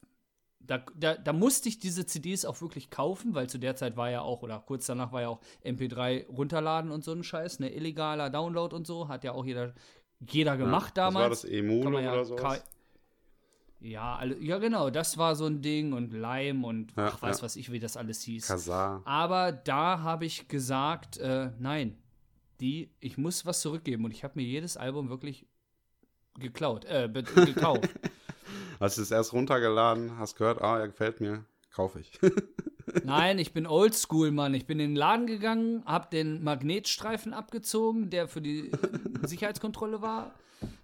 da, 0.65 0.85
da, 0.95 1.15
da 1.17 1.33
musste 1.33 1.69
ich 1.69 1.79
diese 1.79 2.07
CDs 2.07 2.45
auch 2.45 2.61
wirklich 2.61 2.91
kaufen, 2.91 3.35
weil 3.35 3.49
zu 3.49 3.59
der 3.59 3.77
Zeit 3.77 3.97
war 3.97 4.11
ja 4.11 4.21
auch, 4.21 4.43
oder 4.43 4.61
kurz 4.61 4.87
danach 4.87 5.13
war 5.13 5.23
ja 5.23 5.29
auch 5.29 5.41
MP3 5.65 6.27
runterladen 6.29 6.91
und 6.91 7.03
so 7.03 7.13
ein 7.13 7.25
Scheiß, 7.25 7.59
ne, 7.59 7.75
illegaler 7.75 8.31
Download 8.31 8.75
und 8.75 8.87
so, 8.87 9.09
hat 9.09 9.25
ja 9.25 9.33
auch 9.33 9.45
jeder, 9.45 9.75
jeder 10.21 10.57
gemacht 10.57 10.97
ja, 10.97 11.07
damals. 11.07 11.43
Das 11.43 11.51
war 11.51 11.51
das 11.51 11.59
Emule 11.59 12.03
ja 12.03 12.13
oder 12.13 12.25
sowas? 12.25 12.65
Ja, 13.83 14.15
alle, 14.15 14.39
ja, 14.39 14.59
genau, 14.59 14.91
das 14.91 15.19
war 15.19 15.35
so 15.35 15.47
ein 15.47 15.61
Ding 15.61 15.93
und 15.93 16.13
Lime 16.13 16.65
und 16.65 16.93
Ja, 16.97 17.09
ach, 17.09 17.23
weiß 17.23 17.39
ja. 17.39 17.43
was 17.43 17.57
ich, 17.57 17.73
wie 17.73 17.81
das 17.81 17.97
alles 17.97 18.23
hieß. 18.23 18.47
Kazar. 18.47 19.03
Aber 19.05 19.51
da 19.51 20.01
habe 20.01 20.25
ich 20.25 20.47
gesagt, 20.47 21.19
äh, 21.19 21.51
nein, 21.59 21.99
die, 22.61 22.91
ich 23.01 23.19
muss 23.19 23.45
was 23.45 23.61
zurückgeben 23.61 24.05
und 24.05 24.13
ich 24.13 24.23
habe 24.23 24.35
mir 24.37 24.45
jedes 24.47 24.77
Album 24.77 25.09
wirklich 25.09 25.47
geklaut, 26.39 26.85
äh, 26.85 27.09
gekauft. 27.13 27.89
Hast 28.79 28.99
du 28.99 29.03
es 29.03 29.11
erst 29.11 29.33
runtergeladen, 29.33 30.17
hast 30.17 30.37
gehört, 30.37 30.63
ah, 30.63 30.79
er 30.79 30.87
gefällt 30.87 31.21
mir, 31.21 31.45
kaufe 31.73 31.99
ich. 31.99 32.21
Nein, 33.05 33.39
ich 33.41 33.53
bin 33.53 33.67
oldschool, 33.67 34.31
Mann. 34.31 34.55
Ich 34.55 34.67
bin 34.67 34.79
in 34.79 34.91
den 34.91 34.97
Laden 34.97 35.27
gegangen, 35.27 35.83
hab 35.87 36.11
den 36.11 36.45
Magnetstreifen 36.45 37.33
abgezogen, 37.33 38.11
der 38.11 38.29
für 38.29 38.41
die 38.41 38.71
Sicherheitskontrolle 39.23 40.03
war. 40.03 40.33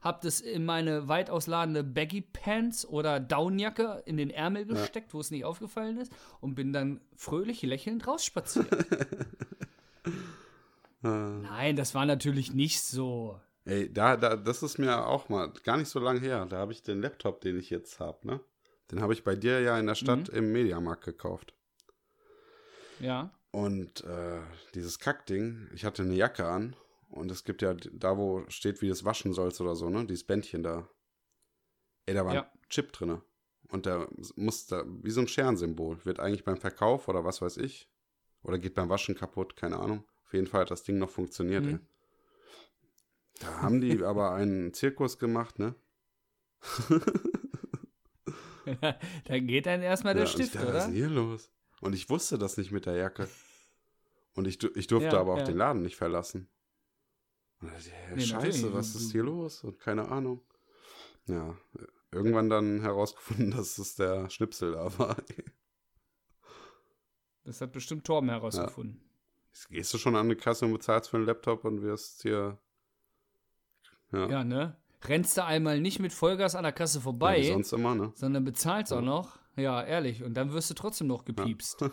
Hab 0.01 0.21
das 0.21 0.41
in 0.41 0.65
meine 0.65 1.09
weit 1.09 1.29
ausladende 1.29 1.83
Baggy 1.83 2.21
Pants 2.21 2.87
oder 2.87 3.19
Downjacke 3.19 4.03
in 4.07 4.17
den 4.17 4.31
Ärmel 4.31 4.65
gesteckt, 4.65 5.13
wo 5.13 5.21
es 5.21 5.31
nicht 5.31 5.45
aufgefallen 5.45 5.99
ist, 5.99 6.13
und 6.41 6.55
bin 6.55 6.73
dann 6.73 7.01
fröhlich 7.17 7.63
lächelnd 7.63 8.07
rausspaziert. 8.07 8.69
Nein, 11.03 11.77
das 11.77 11.95
war 11.95 12.07
natürlich 12.07 12.53
nicht 12.53 12.81
so. 12.81 13.41
Ey, 13.65 13.93
da, 13.93 14.17
da, 14.17 14.37
das 14.37 14.63
ist 14.63 14.79
mir 14.79 15.07
auch 15.07 15.29
mal 15.29 15.53
gar 15.65 15.77
nicht 15.77 15.89
so 15.89 15.99
lang 16.01 16.21
her. 16.21 16.47
Da 16.47 16.59
habe 16.59 16.73
ich 16.73 16.83
den 16.83 17.01
Laptop, 17.01 17.41
den 17.41 17.59
ich 17.59 17.71
jetzt 17.71 18.01
habe, 18.01 18.27
ne? 18.27 18.41
Den 18.91 19.03
habe 19.03 19.13
ich 19.13 19.23
bei 19.23 19.37
dir 19.37 19.61
ja 19.61 19.79
in 19.79 19.87
der 19.87 19.95
Stadt 19.95 20.31
im 20.31 20.53
Mediamarkt 20.53 21.05
gekauft. 21.05 21.53
Ja. 23.01 23.31
Und 23.51 24.03
äh, 24.05 24.41
dieses 24.75 24.99
Kackding, 24.99 25.69
ich 25.75 25.85
hatte 25.85 26.03
eine 26.03 26.15
Jacke 26.15 26.47
an 26.47 26.75
und 27.09 27.31
es 27.31 27.45
gibt 27.45 27.63
ja 27.63 27.75
da, 27.75 28.17
wo 28.17 28.45
steht, 28.49 28.81
wie 28.83 28.87
du 28.87 28.93
es 28.93 29.05
waschen 29.05 29.33
sollst 29.33 29.61
oder 29.61 29.77
so, 29.77 29.89
ne? 29.91 30.07
Dieses 30.07 30.25
Bändchen 30.25 30.63
da. 30.63 30.89
Ey, 32.07 32.15
da 32.15 32.25
war 32.25 32.35
Ja. 32.35 32.43
ein 32.43 32.69
Chip 32.69 32.93
drin. 32.93 33.21
Und 33.69 33.87
der 33.87 34.09
muss 34.37 34.67
da, 34.67 34.85
wie 34.87 35.11
so 35.11 35.21
ein 35.21 35.29
Scherensymbol, 35.29 36.05
wird 36.05 36.21
eigentlich 36.21 36.45
beim 36.45 36.57
Verkauf 36.57 37.09
oder 37.09 37.25
was 37.25 37.43
weiß 37.43 37.59
ich, 37.59 37.91
oder 38.43 38.59
geht 38.59 38.75
beim 38.75 38.89
Waschen 38.89 39.15
kaputt, 39.15 39.57
keine 39.57 39.79
Ahnung. 39.79 40.05
Auf 40.25 40.33
jeden 40.33 40.47
Fall 40.47 40.63
hat 40.63 40.71
das 40.71 40.85
Ding 40.85 40.99
noch 40.99 41.11
funktioniert, 41.11 41.65
Mhm. 41.65 41.75
ey. 41.75 41.79
Da 43.41 43.61
haben 43.63 43.81
die 43.81 44.03
aber 44.05 44.33
einen 44.33 44.73
Zirkus 44.75 45.19
gemacht, 45.19 45.59
ne? 45.59 45.75
da 49.25 49.39
geht 49.39 49.67
dann 49.67 49.83
erstmal 49.83 50.15
der 50.15 50.23
Ja, 50.23 50.27
Stift, 50.27 50.55
dachte, 50.55 50.67
Was 50.69 50.75
ist 50.75 50.75
oder? 50.75 50.87
denn 50.87 50.95
hier 50.95 51.09
los? 51.09 51.51
Und 51.81 51.95
ich 51.95 52.11
wusste 52.11 52.39
das 52.39 52.57
nicht 52.57 52.73
mit 52.73 52.87
der 52.87 52.97
Jacke. 52.97 53.29
Und 54.35 54.47
ich, 54.47 54.63
ich 54.77 54.87
durfte 54.87 55.07
Ja, 55.07 55.21
aber 55.21 55.35
auch 55.35 55.39
ja. 55.39 55.45
den 55.45 55.57
Laden 55.57 55.83
nicht 55.83 55.97
verlassen. 55.97 56.41
Und 56.41 56.49
da 56.49 56.49
dachte 56.49 56.49
ich, 56.49 56.49
ja, 56.49 57.48
Nee, 57.61 58.21
Scheiße, 58.21 58.73
was 58.73 58.95
ist 58.95 59.13
hier 59.13 59.25
los? 59.25 59.65
Und 59.65 59.81
keine 59.81 60.09
Ahnung. 60.09 60.41
Ja, 61.27 61.57
irgendwann 62.13 62.49
dann 62.49 62.81
herausgefunden, 62.81 63.51
dass 63.57 63.79
es 63.79 63.97
der 63.97 64.31
Schnipsel 64.31 64.73
da 64.73 64.99
war. 64.99 65.17
Das 67.45 67.61
hat 67.61 67.73
bestimmt 67.73 68.05
Torben 68.05 68.29
herausgefunden. 68.29 69.03
Jetzt 69.53 69.69
Gehst 69.71 69.95
du 69.95 69.99
schon 69.99 70.15
an 70.15 70.27
eine 70.27 70.37
Kasse 70.37 70.67
und 70.67 70.73
bezahlst 70.73 71.11
für 71.11 71.17
einen 71.17 71.27
Laptop 71.27 71.65
und 71.65 71.83
wirst 71.83 72.23
hier. 72.23 72.59
Ja, 74.13 74.29
Ja, 74.29 74.45
ne? 74.45 74.77
Rennst 75.05 75.37
du 75.37 75.45
einmal 75.45 75.81
nicht 75.81 76.01
mit 76.01 76.13
Vollgas 76.13 76.55
an 76.55 76.65
der 76.65 76.73
Kasse 76.73 77.01
vorbei, 77.01 77.39
ja, 77.39 77.53
sonst 77.53 77.73
immer, 77.73 77.95
ne? 77.95 78.13
sondern 78.15 78.45
bezahlst 78.45 78.93
auch 78.93 79.01
noch. 79.01 79.39
Ja, 79.57 79.83
ehrlich. 79.83 80.25
Und 80.25 80.35
dann 80.35 80.53
wirst 80.53 80.71
du 80.71 80.75
trotzdem 80.75 81.07
noch 81.07 81.25
gepiepst. 81.25 81.85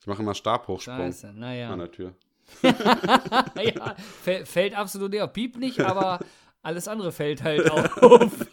Ich 0.00 0.06
mache 0.06 0.22
immer 0.22 0.34
Stabhochsprung 0.34 0.96
Scheiße, 0.96 1.28
an 1.28 1.38
naja. 1.38 1.76
der 1.76 1.90
Tür. 1.90 2.14
ja, 2.62 3.96
fäll- 4.24 4.44
fällt 4.44 4.74
absolut 4.74 5.10
nicht 5.12 5.22
auf. 5.22 5.32
Piep 5.32 5.56
nicht, 5.58 5.80
aber 5.80 6.20
alles 6.62 6.88
andere 6.88 7.12
fällt 7.12 7.42
halt 7.42 7.70
auf. 8.02 8.46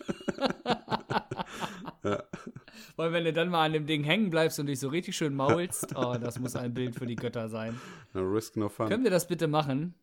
Weil 2.95 3.11
wenn 3.13 3.25
du 3.25 3.33
dann 3.33 3.49
mal 3.49 3.65
an 3.65 3.73
dem 3.73 3.85
Ding 3.85 4.03
hängen 4.03 4.29
bleibst 4.29 4.59
und 4.59 4.65
dich 4.67 4.79
so 4.79 4.87
richtig 4.89 5.15
schön 5.15 5.33
maulst, 5.35 5.87
oh, 5.95 6.15
das 6.19 6.39
muss 6.39 6.55
ein 6.55 6.73
Bild 6.73 6.95
für 6.95 7.05
die 7.05 7.15
Götter 7.15 7.47
sein. 7.49 7.79
No 8.13 8.21
risk, 8.21 8.55
no 8.57 8.69
fun. 8.69 8.87
Können 8.89 9.03
wir 9.03 9.11
das 9.11 9.27
bitte 9.27 9.47
machen? 9.47 9.93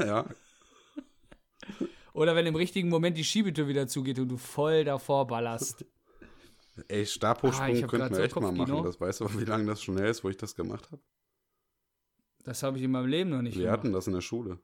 ja, 0.00 0.24
Oder 2.14 2.34
wenn 2.34 2.46
im 2.46 2.56
richtigen 2.56 2.88
Moment 2.88 3.16
die 3.16 3.24
Schiebetür 3.24 3.68
wieder 3.68 3.86
zugeht 3.86 4.18
und 4.18 4.28
du 4.28 4.36
voll 4.36 4.84
davor 4.84 5.26
ballerst. 5.26 5.84
ey, 6.88 7.06
Stabhochsprung 7.06 7.68
Ah, 7.84 7.86
könnten 7.86 8.10
wir 8.10 8.16
so 8.16 8.22
echt 8.22 8.36
mal 8.40 8.52
machen. 8.52 8.82
Das 8.84 9.00
weißt 9.00 9.20
du, 9.20 9.38
wie 9.40 9.44
lange 9.44 9.66
das 9.66 9.82
schon 9.82 9.96
her 9.98 10.08
ist, 10.08 10.24
wo 10.24 10.28
ich 10.28 10.36
das 10.36 10.54
gemacht 10.56 10.86
habe? 10.90 11.00
Das 12.44 12.62
habe 12.62 12.78
ich 12.78 12.84
in 12.84 12.90
meinem 12.90 13.06
Leben 13.06 13.30
noch 13.30 13.42
nicht 13.42 13.56
Wir 13.56 13.64
gemacht. 13.64 13.78
hatten 13.80 13.92
das 13.92 14.06
in 14.06 14.14
der 14.14 14.20
Schule. 14.20 14.58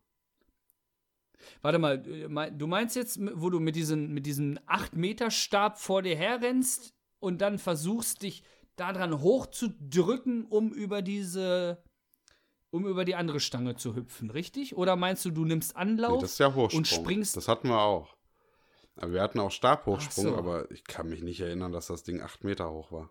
Warte 1.62 1.79
mal, 1.79 2.05
äh, 2.07 2.51
du 2.53 2.66
meinst 2.66 2.97
jetzt, 2.97 3.18
wo 3.35 3.51
du 3.51 3.61
mit 3.61 3.76
diesem 3.76 4.12
mit 4.12 4.26
diesem 4.26 4.59
8-Meter-Stab 4.66 5.79
vor 5.79 6.03
dir 6.03 6.16
herrennst 6.16 6.95
und 7.20 7.41
dann 7.41 7.59
versuchst, 7.59 8.22
dich 8.22 8.43
daran 8.76 9.20
hochzudrücken, 9.20 10.45
um 10.47 10.72
über 10.72 11.03
diese, 11.03 11.83
um 12.70 12.87
über 12.87 13.05
die 13.05 13.14
andere 13.14 13.41
Stange 13.41 13.76
zu 13.76 13.95
hüpfen, 13.97 14.31
richtig? 14.31 14.76
Oder 14.76 14.97
meinst 14.97 15.24
du, 15.24 15.31
du 15.31 15.45
nimmst 15.45 15.76
Anlauf? 15.76 16.22
Nee, 16.22 16.29
ja 16.39 16.47
und 16.49 16.87
springst- 16.87 17.37
Das 17.37 17.49
hatten 17.49 17.68
wir 17.68 17.81
auch. 17.81 18.16
Aber 18.97 19.12
wir 19.12 19.22
hatten 19.22 19.39
auch 19.39 19.51
Stabhochsprung, 19.53 20.24
so. 20.26 20.37
aber 20.37 20.70
ich 20.72 20.83
kann 20.85 21.09
mich 21.09 21.22
nicht 21.22 21.41
erinnern, 21.41 21.70
dass 21.72 21.87
das 21.87 22.03
Ding 22.03 22.20
acht 22.20 22.43
Meter 22.43 22.70
hoch 22.70 22.91
war. 22.91 23.11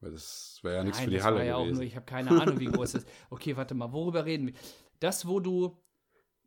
Weil 0.00 0.12
das 0.12 0.58
wäre 0.62 0.76
ja 0.76 0.84
nichts 0.84 0.98
Nein, 0.98 1.04
für 1.06 1.10
die 1.10 1.16
das 1.16 1.24
Halle 1.24 1.36
war 1.36 1.44
ja 1.44 1.56
auch 1.56 1.62
gewesen. 1.62 1.76
nur, 1.76 1.84
ich 1.84 1.96
habe 1.96 2.06
keine 2.06 2.30
Ahnung, 2.30 2.60
wie 2.60 2.66
groß 2.66 2.92
das 2.92 3.04
ist. 3.04 3.10
Okay, 3.30 3.56
warte 3.56 3.74
mal, 3.74 3.92
worüber 3.92 4.24
reden 4.24 4.48
wir? 4.48 4.54
Das, 5.00 5.26
wo 5.26 5.40
du 5.40 5.76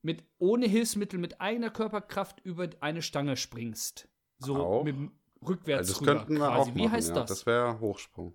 mit 0.04 0.24
ohne 0.38 0.68
Hilfsmittel, 0.68 1.20
mit 1.20 1.42
eigener 1.42 1.70
Körperkraft 1.72 2.40
über 2.42 2.70
eine 2.82 3.02
Stange 3.02 3.36
springst. 3.36 4.08
So 4.40 4.56
Auch? 4.58 4.84
mit 4.84 4.96
dem 4.96 5.12
rückwärts 5.48 5.90
Also 5.90 5.94
das 5.94 6.02
rüber 6.02 6.16
könnten 6.20 6.34
wir 6.36 6.48
quasi. 6.48 6.72
auch 6.72 6.76
Wie 6.76 6.80
machen, 6.84 6.92
heißt 6.92 7.10
ja. 7.10 7.16
das? 7.16 7.30
Das 7.30 7.46
wäre 7.46 7.80
Hochsprung. 7.80 8.34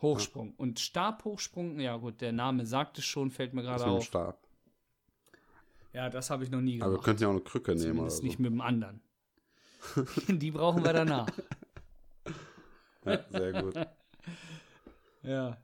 Hochsprung. 0.00 0.54
Und 0.56 0.80
Stabhochsprung, 0.80 1.78
ja 1.80 1.96
gut, 1.96 2.20
der 2.20 2.32
Name 2.32 2.66
sagt 2.66 2.98
es 2.98 3.04
schon, 3.04 3.30
fällt 3.30 3.54
mir 3.54 3.62
Das 3.62 3.80
gerade 3.82 3.90
auf. 3.92 4.04
Stab. 4.04 4.38
Ja, 5.92 6.08
das 6.08 6.30
habe 6.30 6.42
ich 6.44 6.50
noch 6.50 6.60
nie 6.60 6.76
Aber 6.80 6.86
wir 6.86 6.90
gemacht. 6.94 7.04
könnten 7.04 7.22
ja 7.22 7.28
auch 7.28 7.32
eine 7.32 7.40
Krücke 7.42 7.72
nehmen 7.74 7.82
oder 8.00 8.08
Zumindest 8.08 8.16
so. 8.18 8.24
nicht 8.24 8.38
mit 8.38 8.50
dem 8.52 8.60
anderen. 8.60 9.00
Die 10.28 10.50
brauchen 10.50 10.84
wir 10.84 10.92
danach. 10.92 11.26
Ja, 13.04 13.24
sehr 13.30 13.52
gut. 13.62 13.74
Ja. 15.22 15.56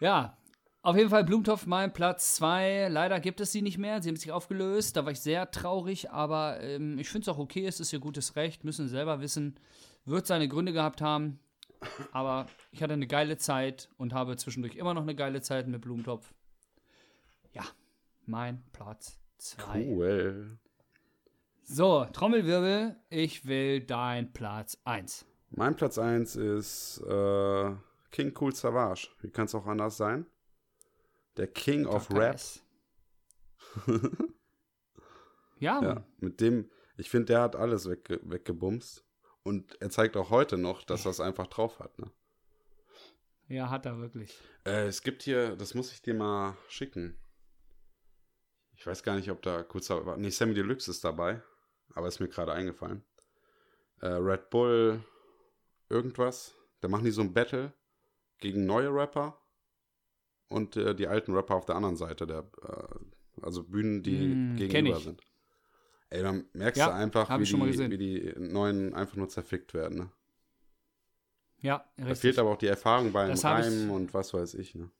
Ja. 0.00 0.36
Auf 0.82 0.96
jeden 0.96 1.10
Fall 1.10 1.24
Blumentopf 1.24 1.66
mein 1.66 1.92
Platz 1.92 2.36
2. 2.36 2.88
Leider 2.88 3.20
gibt 3.20 3.40
es 3.40 3.52
sie 3.52 3.62
nicht 3.62 3.78
mehr. 3.78 4.00
Sie 4.00 4.08
haben 4.08 4.16
sich 4.16 4.32
aufgelöst. 4.32 4.96
Da 4.96 5.04
war 5.04 5.12
ich 5.12 5.20
sehr 5.20 5.50
traurig, 5.50 6.10
aber 6.10 6.60
ähm, 6.60 6.98
ich 6.98 7.08
finde 7.08 7.22
es 7.22 7.28
auch 7.28 7.38
okay. 7.38 7.66
Es 7.66 7.80
ist 7.80 7.92
ihr 7.92 7.98
gutes 7.98 8.36
Recht. 8.36 8.64
Müssen 8.64 8.86
sie 8.86 8.92
selber 8.92 9.20
wissen. 9.20 9.58
Wird 10.04 10.26
seine 10.26 10.48
Gründe 10.48 10.72
gehabt 10.72 11.00
haben. 11.00 11.40
Aber 12.12 12.46
ich 12.72 12.82
hatte 12.82 12.94
eine 12.94 13.06
geile 13.06 13.36
Zeit 13.36 13.88
und 13.98 14.14
habe 14.14 14.36
zwischendurch 14.36 14.76
immer 14.76 14.94
noch 14.94 15.02
eine 15.02 15.14
geile 15.14 15.40
Zeit 15.42 15.68
mit 15.68 15.80
Blumentopf. 15.80 16.32
Ja, 17.52 17.64
mein 18.26 18.62
Platz 18.72 19.18
2. 19.38 19.86
Cool. 19.86 20.58
So, 21.62 22.06
Trommelwirbel. 22.06 22.96
Ich 23.10 23.46
will 23.46 23.80
dein 23.80 24.32
Platz 24.32 24.78
1. 24.84 25.26
Mein 25.50 25.76
Platz 25.76 25.98
1 25.98 26.36
ist 26.36 26.98
äh, 27.06 27.74
King 28.10 28.34
Cool 28.38 28.54
Savage. 28.54 29.08
Wie 29.20 29.30
kann 29.30 29.46
es 29.46 29.54
auch 29.54 29.66
anders 29.66 29.96
sein? 29.96 30.26
Der 31.36 31.46
King 31.46 31.86
of 31.86 32.10
Rap. 32.10 32.40
Ja. 35.60 35.82
Ja, 35.82 36.04
mit 36.18 36.40
dem, 36.40 36.70
ich 36.96 37.10
finde, 37.10 37.26
der 37.26 37.42
hat 37.42 37.56
alles 37.56 37.88
wegge 37.88 38.20
weggebumst. 38.22 39.04
Und 39.42 39.80
er 39.80 39.90
zeigt 39.90 40.16
auch 40.16 40.30
heute 40.30 40.58
noch, 40.58 40.82
dass 40.84 41.06
er 41.06 41.10
es 41.10 41.20
einfach 41.20 41.46
drauf 41.46 41.78
hat. 41.78 41.98
Ne? 41.98 42.10
ja, 43.48 43.70
hat 43.70 43.86
er 43.86 43.98
wirklich. 43.98 44.38
Äh, 44.64 44.86
es 44.86 45.02
gibt 45.02 45.22
hier, 45.22 45.56
das 45.56 45.74
muss 45.74 45.92
ich 45.92 46.02
dir 46.02 46.14
mal 46.14 46.56
schicken. 46.68 47.18
Ich 48.76 48.86
weiß 48.86 49.02
gar 49.02 49.16
nicht, 49.16 49.30
ob 49.30 49.42
da 49.42 49.62
kurz. 49.62 49.90
Nee, 50.16 50.30
Sammy 50.30 50.54
Deluxe 50.54 50.90
ist 50.90 51.02
dabei. 51.02 51.42
Aber 51.94 52.06
ist 52.06 52.20
mir 52.20 52.28
gerade 52.28 52.52
eingefallen. 52.52 53.02
Äh, 54.00 54.08
Red 54.08 54.50
Bull, 54.50 55.02
irgendwas. 55.90 56.56
Da 56.80 56.88
machen 56.88 57.04
die 57.04 57.10
so 57.10 57.22
ein 57.22 57.32
Battle 57.34 57.72
gegen 58.40 58.66
neue 58.66 58.94
Rapper 58.94 59.38
und 60.48 60.76
äh, 60.76 60.94
die 60.94 61.06
alten 61.06 61.34
Rapper 61.34 61.54
auf 61.54 61.66
der 61.66 61.76
anderen 61.76 61.96
Seite 61.96 62.26
der. 62.26 62.44
Äh, 62.62 62.94
also 63.42 63.62
Bühnen, 63.62 64.02
die 64.02 64.40
Mm, 64.46 64.56
gegenüber 64.56 64.98
sind. 65.00 65.22
Ey, 66.10 66.22
dann 66.22 66.46
merkst 66.54 66.80
Ja, 66.80 66.88
du 66.88 66.92
einfach, 66.92 67.36
wie 67.36 67.46
die, 67.46 67.90
wie 67.90 67.98
die 67.98 68.34
neuen 68.38 68.94
einfach 68.94 69.16
nur 69.16 69.28
zerfickt 69.28 69.74
werden. 69.74 69.98
Ne? 69.98 70.10
Ja, 71.60 71.84
Da 72.06 72.06
richtig. 72.06 72.16
fehlt 72.16 72.40
aber 72.40 72.50
auch 72.50 72.56
die 72.58 72.66
Erfahrung 72.66 73.12
beim 73.12 73.30
Das 73.30 73.44
Reimen 73.44 73.88
und 73.90 74.12
was 74.12 74.34
weiß 74.34 74.54
ich. 74.54 74.74
Ne? 74.74 74.90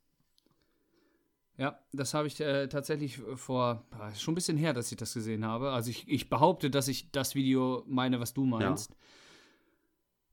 Ja, 1.57 1.77
das 1.93 2.15
habe 2.15 2.29
ich 2.29 2.39
äh, 2.41 2.69
tatsächlich 2.69 3.19
vor, 3.35 3.85
ah, 3.91 4.15
schon 4.15 4.33
ein 4.33 4.35
bisschen 4.37 4.57
her, 4.57 4.73
dass 4.73 4.93
ich 4.93 4.97
das 4.97 5.15
gesehen 5.15 5.45
habe. 5.45 5.71
Also 5.73 5.91
ich, 5.91 6.07
ich 6.09 6.29
behaupte, 6.31 6.71
dass 6.71 6.87
ich 6.87 7.11
das 7.11 7.35
Video 7.35 7.85
meine, 7.89 8.21
was 8.21 8.33
du 8.33 8.45
meinst. 8.45 8.95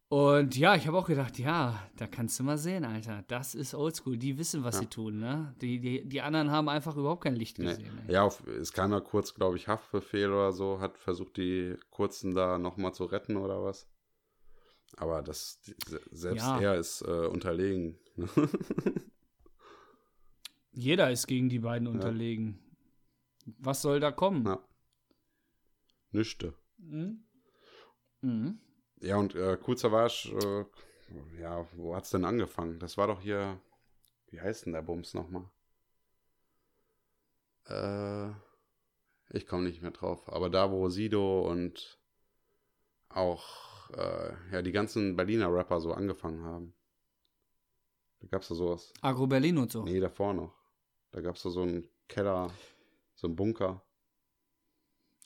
Und 0.08 0.56
ja, 0.56 0.76
ich 0.76 0.86
habe 0.88 0.98
auch 0.98 1.08
gedacht, 1.08 1.40
ja, 1.40 1.82
da 1.98 2.06
kannst 2.06 2.40
du 2.40 2.44
mal 2.44 2.58
sehen, 2.60 2.86
Alter. 2.86 3.24
Das 3.28 3.56
ist 3.56 3.74
oldschool. 3.74 4.18
Die 4.18 4.38
wissen, 4.38 4.64
was 4.64 4.76
Ja. 4.76 4.82
sie 4.82 4.88
tun, 4.88 5.18
ne? 5.20 5.56
Die, 5.62 5.80
die, 5.80 6.08
die 6.08 6.22
anderen 6.22 6.52
haben 6.52 6.70
einfach 6.70 6.96
überhaupt 6.96 7.24
kein 7.24 7.36
Licht 7.36 7.58
Nee. 7.58 7.66
gesehen. 7.66 8.00
ey. 8.08 8.14
Ja, 8.14 8.24
auf, 8.24 8.46
es 8.46 8.72
kam 8.72 8.92
ja 8.92 9.00
kurz, 9.02 9.34
glaube 9.34 9.58
ich, 9.58 9.68
Haftbefehl 9.68 10.32
oder 10.32 10.52
so, 10.54 10.80
hat 10.80 10.98
versucht, 11.00 11.38
die 11.38 11.76
Kurzen 11.90 12.36
da 12.36 12.60
nochmal 12.60 12.94
zu 12.94 13.06
retten 13.06 13.36
oder 13.36 13.64
was. 13.64 13.90
Aber 14.98 15.24
das, 15.24 15.60
die, 15.62 15.76
se- 15.88 16.02
selbst 16.12 16.46
Ja. 16.46 16.60
er 16.62 16.76
ist 16.76 17.02
äh, 17.02 17.26
unterlegen. 17.28 17.98
ne? 18.16 18.30
Jeder 20.72 21.10
ist 21.10 21.26
gegen 21.28 21.50
die 21.50 21.60
beiden 21.60 21.88
unterlegen. 21.88 22.60
Was 23.58 23.82
soll 23.82 24.00
da 24.00 24.12
kommen? 24.12 24.46
Ja. 24.46 24.60
Nüchte. 26.12 26.54
Mhm. 26.78 27.24
Mhm. 28.22 28.60
Ja, 29.06 29.18
und 29.18 29.36
äh, 29.36 29.58
Cool 29.66 29.78
Savage, 29.78 30.30
äh, 30.34 31.40
ja, 31.42 31.68
wo 31.74 31.96
hat's 31.96 32.10
denn 32.10 32.26
angefangen? 32.26 32.80
Das 32.80 32.98
war 32.98 33.06
doch 33.08 33.22
hier, 33.22 33.60
wie 34.32 34.42
heißt 34.42 34.66
denn 34.66 34.74
der 34.74 34.82
Bums 34.82 35.14
nochmal? 35.14 35.46
Äh, 37.68 38.32
ich 39.30 39.46
komme 39.48 39.64
nicht 39.64 39.82
mehr 39.82 39.92
drauf. 39.92 40.28
Aber 40.32 40.50
da, 40.50 40.72
wo 40.72 40.90
Sido 40.90 41.42
und 41.50 42.00
auch, 43.10 43.90
äh, 43.92 44.34
ja, 44.52 44.62
die 44.62 44.72
ganzen 44.72 45.16
Berliner 45.16 45.54
Rapper 45.54 45.80
so 45.82 45.94
angefangen 45.94 46.44
haben. 46.44 46.74
Da 48.22 48.28
gab's 48.28 48.48
da 48.48 48.56
sowas. 48.56 48.92
Agro 49.02 49.28
Berlin 49.28 49.58
und 49.60 49.72
so. 49.72 49.84
Nee, 49.84 50.00
davor 50.00 50.34
noch. 50.34 50.54
Da 51.12 51.22
gab's 51.22 51.44
da 51.44 51.50
so 51.52 51.62
einen 51.62 51.88
Keller, 52.08 52.50
so 53.14 53.28
einen 53.28 53.36
Bunker. 53.36 53.84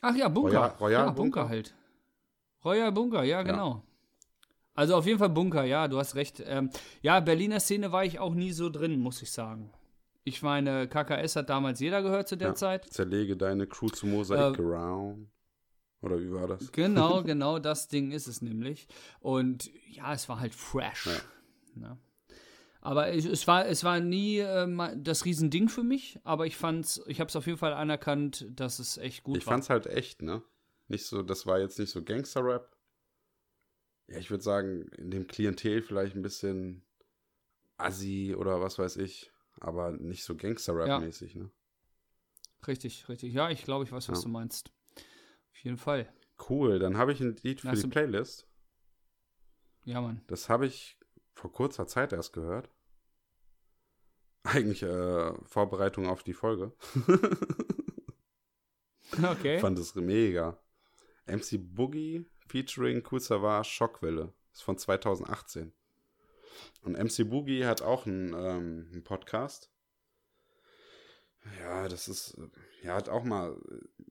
Ach 0.02 0.14
ja, 0.14 0.28
Bunker. 0.28 0.50
Royal- 0.58 0.76
Royal 0.80 0.92
ja, 1.06 1.10
Bunker 1.10 1.40
Bunker. 1.42 1.48
halt. 1.48 1.74
Royal 2.64 2.92
Bunker, 2.92 3.22
ja, 3.24 3.42
genau. 3.42 3.82
Also 4.74 4.94
auf 4.96 5.06
jeden 5.06 5.18
Fall 5.18 5.28
Bunker, 5.30 5.64
ja, 5.64 5.88
du 5.88 5.98
hast 5.98 6.14
recht. 6.14 6.42
Ähm, 6.46 6.70
ja, 7.02 7.20
Berliner 7.20 7.60
Szene 7.60 7.92
war 7.92 8.04
ich 8.04 8.18
auch 8.18 8.34
nie 8.34 8.52
so 8.52 8.70
drin, 8.70 8.98
muss 9.00 9.20
ich 9.22 9.30
sagen. 9.32 9.72
Ich 10.24 10.42
meine, 10.42 10.86
KKS 10.88 11.36
hat 11.36 11.50
damals 11.50 11.80
jeder 11.80 12.02
gehört 12.02 12.28
zu 12.28 12.36
der 12.36 12.48
Ja. 12.48 12.54
Zeit. 12.54 12.86
Zerlege 12.92 13.36
deine 13.36 13.66
Crew 13.66 13.88
zu 13.88 14.06
Mosaik 14.06 14.58
Äh, 14.58 14.62
around. 14.62 15.28
Oder 16.02 16.18
wie 16.20 16.32
war 16.32 16.46
das? 16.46 16.70
Genau, 16.72 17.22
genau 17.24 17.58
das 17.58 17.88
Ding 17.88 18.10
ist 18.12 18.26
es 18.26 18.40
nämlich. 18.42 18.86
Und 19.20 19.70
ja, 19.88 20.12
es 20.14 20.28
war 20.28 20.40
halt 20.40 20.54
fresh. 20.54 21.06
Ja. 21.06 21.20
Ne? 21.74 21.98
Aber 22.82 23.08
es, 23.12 23.26
es, 23.26 23.46
war, 23.46 23.66
es 23.66 23.84
war 23.84 24.00
nie 24.00 24.38
ähm, 24.38 24.80
das 24.96 25.26
Riesending 25.26 25.68
für 25.68 25.82
mich, 25.82 26.18
aber 26.24 26.46
ich 26.46 26.56
fand's, 26.56 27.02
ich 27.06 27.20
habe 27.20 27.28
es 27.28 27.36
auf 27.36 27.46
jeden 27.46 27.58
Fall 27.58 27.74
anerkannt, 27.74 28.46
dass 28.54 28.78
es 28.78 28.96
echt 28.96 29.22
gut 29.24 29.36
ich 29.36 29.46
war. 29.46 29.54
fand's 29.54 29.68
halt 29.68 29.86
echt, 29.86 30.22
ne? 30.22 30.42
Nicht 30.90 31.06
so, 31.06 31.22
das 31.22 31.46
war 31.46 31.60
jetzt 31.60 31.78
nicht 31.78 31.90
so 31.92 32.02
Gangster-Rap. 32.02 32.76
Ja, 34.08 34.18
ich 34.18 34.28
würde 34.28 34.42
sagen, 34.42 34.88
in 34.98 35.12
dem 35.12 35.28
Klientel 35.28 35.82
vielleicht 35.82 36.16
ein 36.16 36.22
bisschen 36.22 36.84
Assi 37.76 38.34
oder 38.36 38.60
was 38.60 38.76
weiß 38.76 38.96
ich. 38.96 39.30
Aber 39.60 39.92
nicht 39.92 40.24
so 40.24 40.34
Gangster-Rap-mäßig, 40.36 41.36
ne? 41.36 41.48
Richtig, 42.66 43.08
richtig. 43.08 43.32
Ja, 43.32 43.50
ich 43.50 43.62
glaube, 43.62 43.84
ich 43.84 43.92
weiß, 43.92 44.08
was 44.08 44.18
Ja. 44.18 44.24
du 44.24 44.30
meinst. 44.30 44.72
Auf 45.52 45.58
jeden 45.62 45.76
Fall. 45.76 46.12
Cool, 46.48 46.80
dann 46.80 46.96
habe 46.96 47.12
ich 47.12 47.20
ein 47.20 47.36
Lied 47.42 47.60
für 47.60 47.68
Hast 47.68 47.84
die 47.84 47.88
Playlist. 47.88 48.48
Ja, 49.84 50.00
Mann. 50.00 50.22
Das 50.26 50.48
habe 50.48 50.66
ich 50.66 50.98
vor 51.34 51.52
kurzer 51.52 51.86
Zeit 51.86 52.12
erst 52.12 52.32
gehört. 52.32 52.68
Eigentlich 54.42 54.82
äh, 54.82 55.34
Vorbereitung 55.44 56.08
auf 56.08 56.24
die 56.24 56.34
Folge. 56.34 56.72
Okay. 59.24 59.58
fand 59.58 59.76
es 59.76 59.96
mega. 59.96 60.56
MC 61.26 61.58
Boogie 61.58 62.24
featuring 62.48 63.02
Cool 63.10 63.20
Savage 63.20 63.68
Schockwelle. 63.70 64.32
Ist 64.52 64.62
von 64.62 64.78
2018. 64.78 65.72
Und 66.82 66.96
MC 66.98 67.28
Boogie 67.28 67.64
hat 67.64 67.82
auch 67.82 68.06
einen, 68.06 68.32
ähm, 68.34 68.88
einen 68.92 69.04
Podcast. 69.04 69.70
Ja, 71.60 71.88
das 71.88 72.08
ist, 72.08 72.34
äh, 72.34 72.86
ja, 72.86 72.94
hat 72.94 73.08
auch 73.08 73.24
mal 73.24 73.56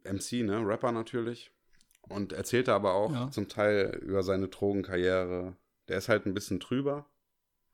äh, 0.04 0.14
MC, 0.14 0.44
ne? 0.44 0.66
Rapper 0.66 0.92
natürlich. 0.92 1.52
Und 2.08 2.34
erzählte 2.34 2.74
aber 2.74 2.94
auch 2.94 3.12
Ja. 3.12 3.32
zum 3.32 3.48
Teil 3.50 4.00
über 4.02 4.24
seine 4.24 4.48
Drogenkarriere. 4.48 5.56
Der 5.88 5.98
ist 5.98 6.10
halt 6.10 6.26
ein 6.26 6.34
bisschen 6.34 6.60
trüber, 6.60 7.06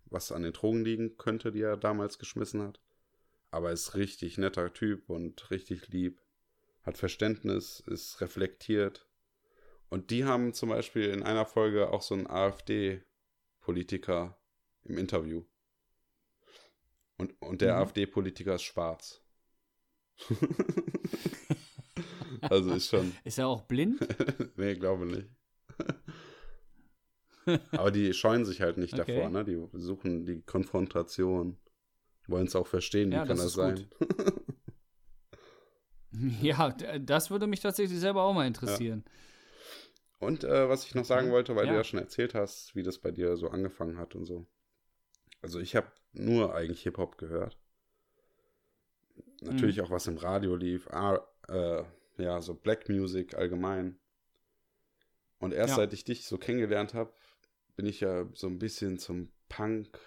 was 0.06 0.32
an 0.32 0.44
den 0.44 0.54
Drogen 0.54 0.84
liegen 0.84 1.18
könnte, 1.18 1.52
die 1.52 1.62
er 1.62 1.78
damals 1.78 2.20
geschmissen 2.20 2.62
hat. 2.62 2.82
Aber 3.52 3.72
ist 3.72 3.96
richtig 3.96 4.38
netter 4.38 4.74
Typ 4.74 5.10
und 5.10 5.50
richtig 5.52 5.88
lieb 5.90 6.20
hat 6.84 6.98
Verständnis, 6.98 7.80
ist 7.88 8.22
reflektiert. 8.22 9.08
Und 9.90 10.12
die 10.12 10.26
haben 10.26 10.54
zum 10.54 10.70
Beispiel 10.70 11.06
in 11.06 11.24
einer 11.24 11.46
Folge 11.46 11.92
auch 11.92 12.02
so 12.02 12.16
einen 12.16 12.28
AfD-Politiker 12.28 14.38
im 14.84 14.98
Interview. 14.98 15.46
Und, 17.18 17.40
und 17.42 17.62
der 17.62 17.76
Mhm. 17.76 17.82
AfD-Politiker 17.82 18.56
ist 18.56 18.64
schwarz. 18.64 19.22
also 22.42 22.74
ist 22.74 22.90
schon. 22.90 23.14
Ist 23.24 23.38
er 23.38 23.48
auch 23.48 23.62
blind? 23.64 24.00
nee, 24.58 24.76
glaube 24.76 25.06
nicht. 25.06 25.30
Aber 27.72 27.92
die 27.92 28.14
scheuen 28.14 28.46
sich 28.46 28.62
halt 28.62 28.78
nicht 28.78 28.94
Okay. 28.94 29.16
davor, 29.16 29.30
ne? 29.30 29.46
Die 29.46 29.80
suchen 29.80 30.26
die 30.26 30.42
Konfrontation. 30.42 31.58
Wollen 32.28 32.48
es 32.48 32.56
auch 32.56 32.66
verstehen, 32.66 33.12
wie 33.12 33.16
Ja, 33.16 33.26
kann 33.26 33.38
das 33.38 33.54
das, 33.54 33.56
sein? 33.56 33.88
ja, 36.42 36.70
das 37.00 37.30
würde 37.30 37.48
mich 37.48 37.60
tatsächlich 37.60 38.00
selber 38.00 38.24
auch 38.24 38.34
mal 38.34 38.48
interessieren. 38.48 39.04
Und 40.20 40.44
äh, 40.44 40.70
was 40.70 40.86
ich 40.86 40.96
noch 40.96 41.06
sagen 41.06 41.28
Mhm. 41.28 41.32
wollte, 41.32 41.56
weil 41.56 41.66
du 41.66 41.72
Ja. 41.74 41.78
ja 41.80 41.84
schon 41.84 42.00
erzählt 42.00 42.34
hast, 42.34 42.76
wie 42.76 42.84
das 42.84 43.00
bei 43.00 43.12
dir 43.12 43.36
so 43.38 43.50
angefangen 43.50 43.98
hat 43.98 44.16
und 44.16 44.26
so. 44.26 44.46
Also 45.42 45.60
ich 45.60 45.76
habe 45.76 45.88
nur 46.14 46.56
eigentlich 46.56 46.82
Hip-Hop 46.84 47.18
gehört. 47.18 47.58
Natürlich 49.42 49.82
auch 49.82 49.90
was 49.92 50.08
im 50.08 50.18
Radio 50.18 50.56
lief. 50.56 50.88
Ah, 50.90 51.20
äh, 51.50 51.84
ja, 52.18 52.42
so 52.42 52.54
Black 52.56 52.90
Music 52.90 53.36
allgemein. 53.36 54.00
Und 55.40 55.54
erst 55.54 55.72
Ja. 55.72 55.76
seit 55.78 55.94
ich 55.94 56.04
dich 56.06 56.26
so 56.26 56.38
kennengelernt 56.38 56.94
habe, 56.94 57.14
bin 57.76 57.86
ich 57.86 58.00
ja 58.00 58.28
so 58.34 58.48
ein 58.48 58.58
bisschen 58.58 58.98
zum 58.98 59.32
Punk, 59.50 60.00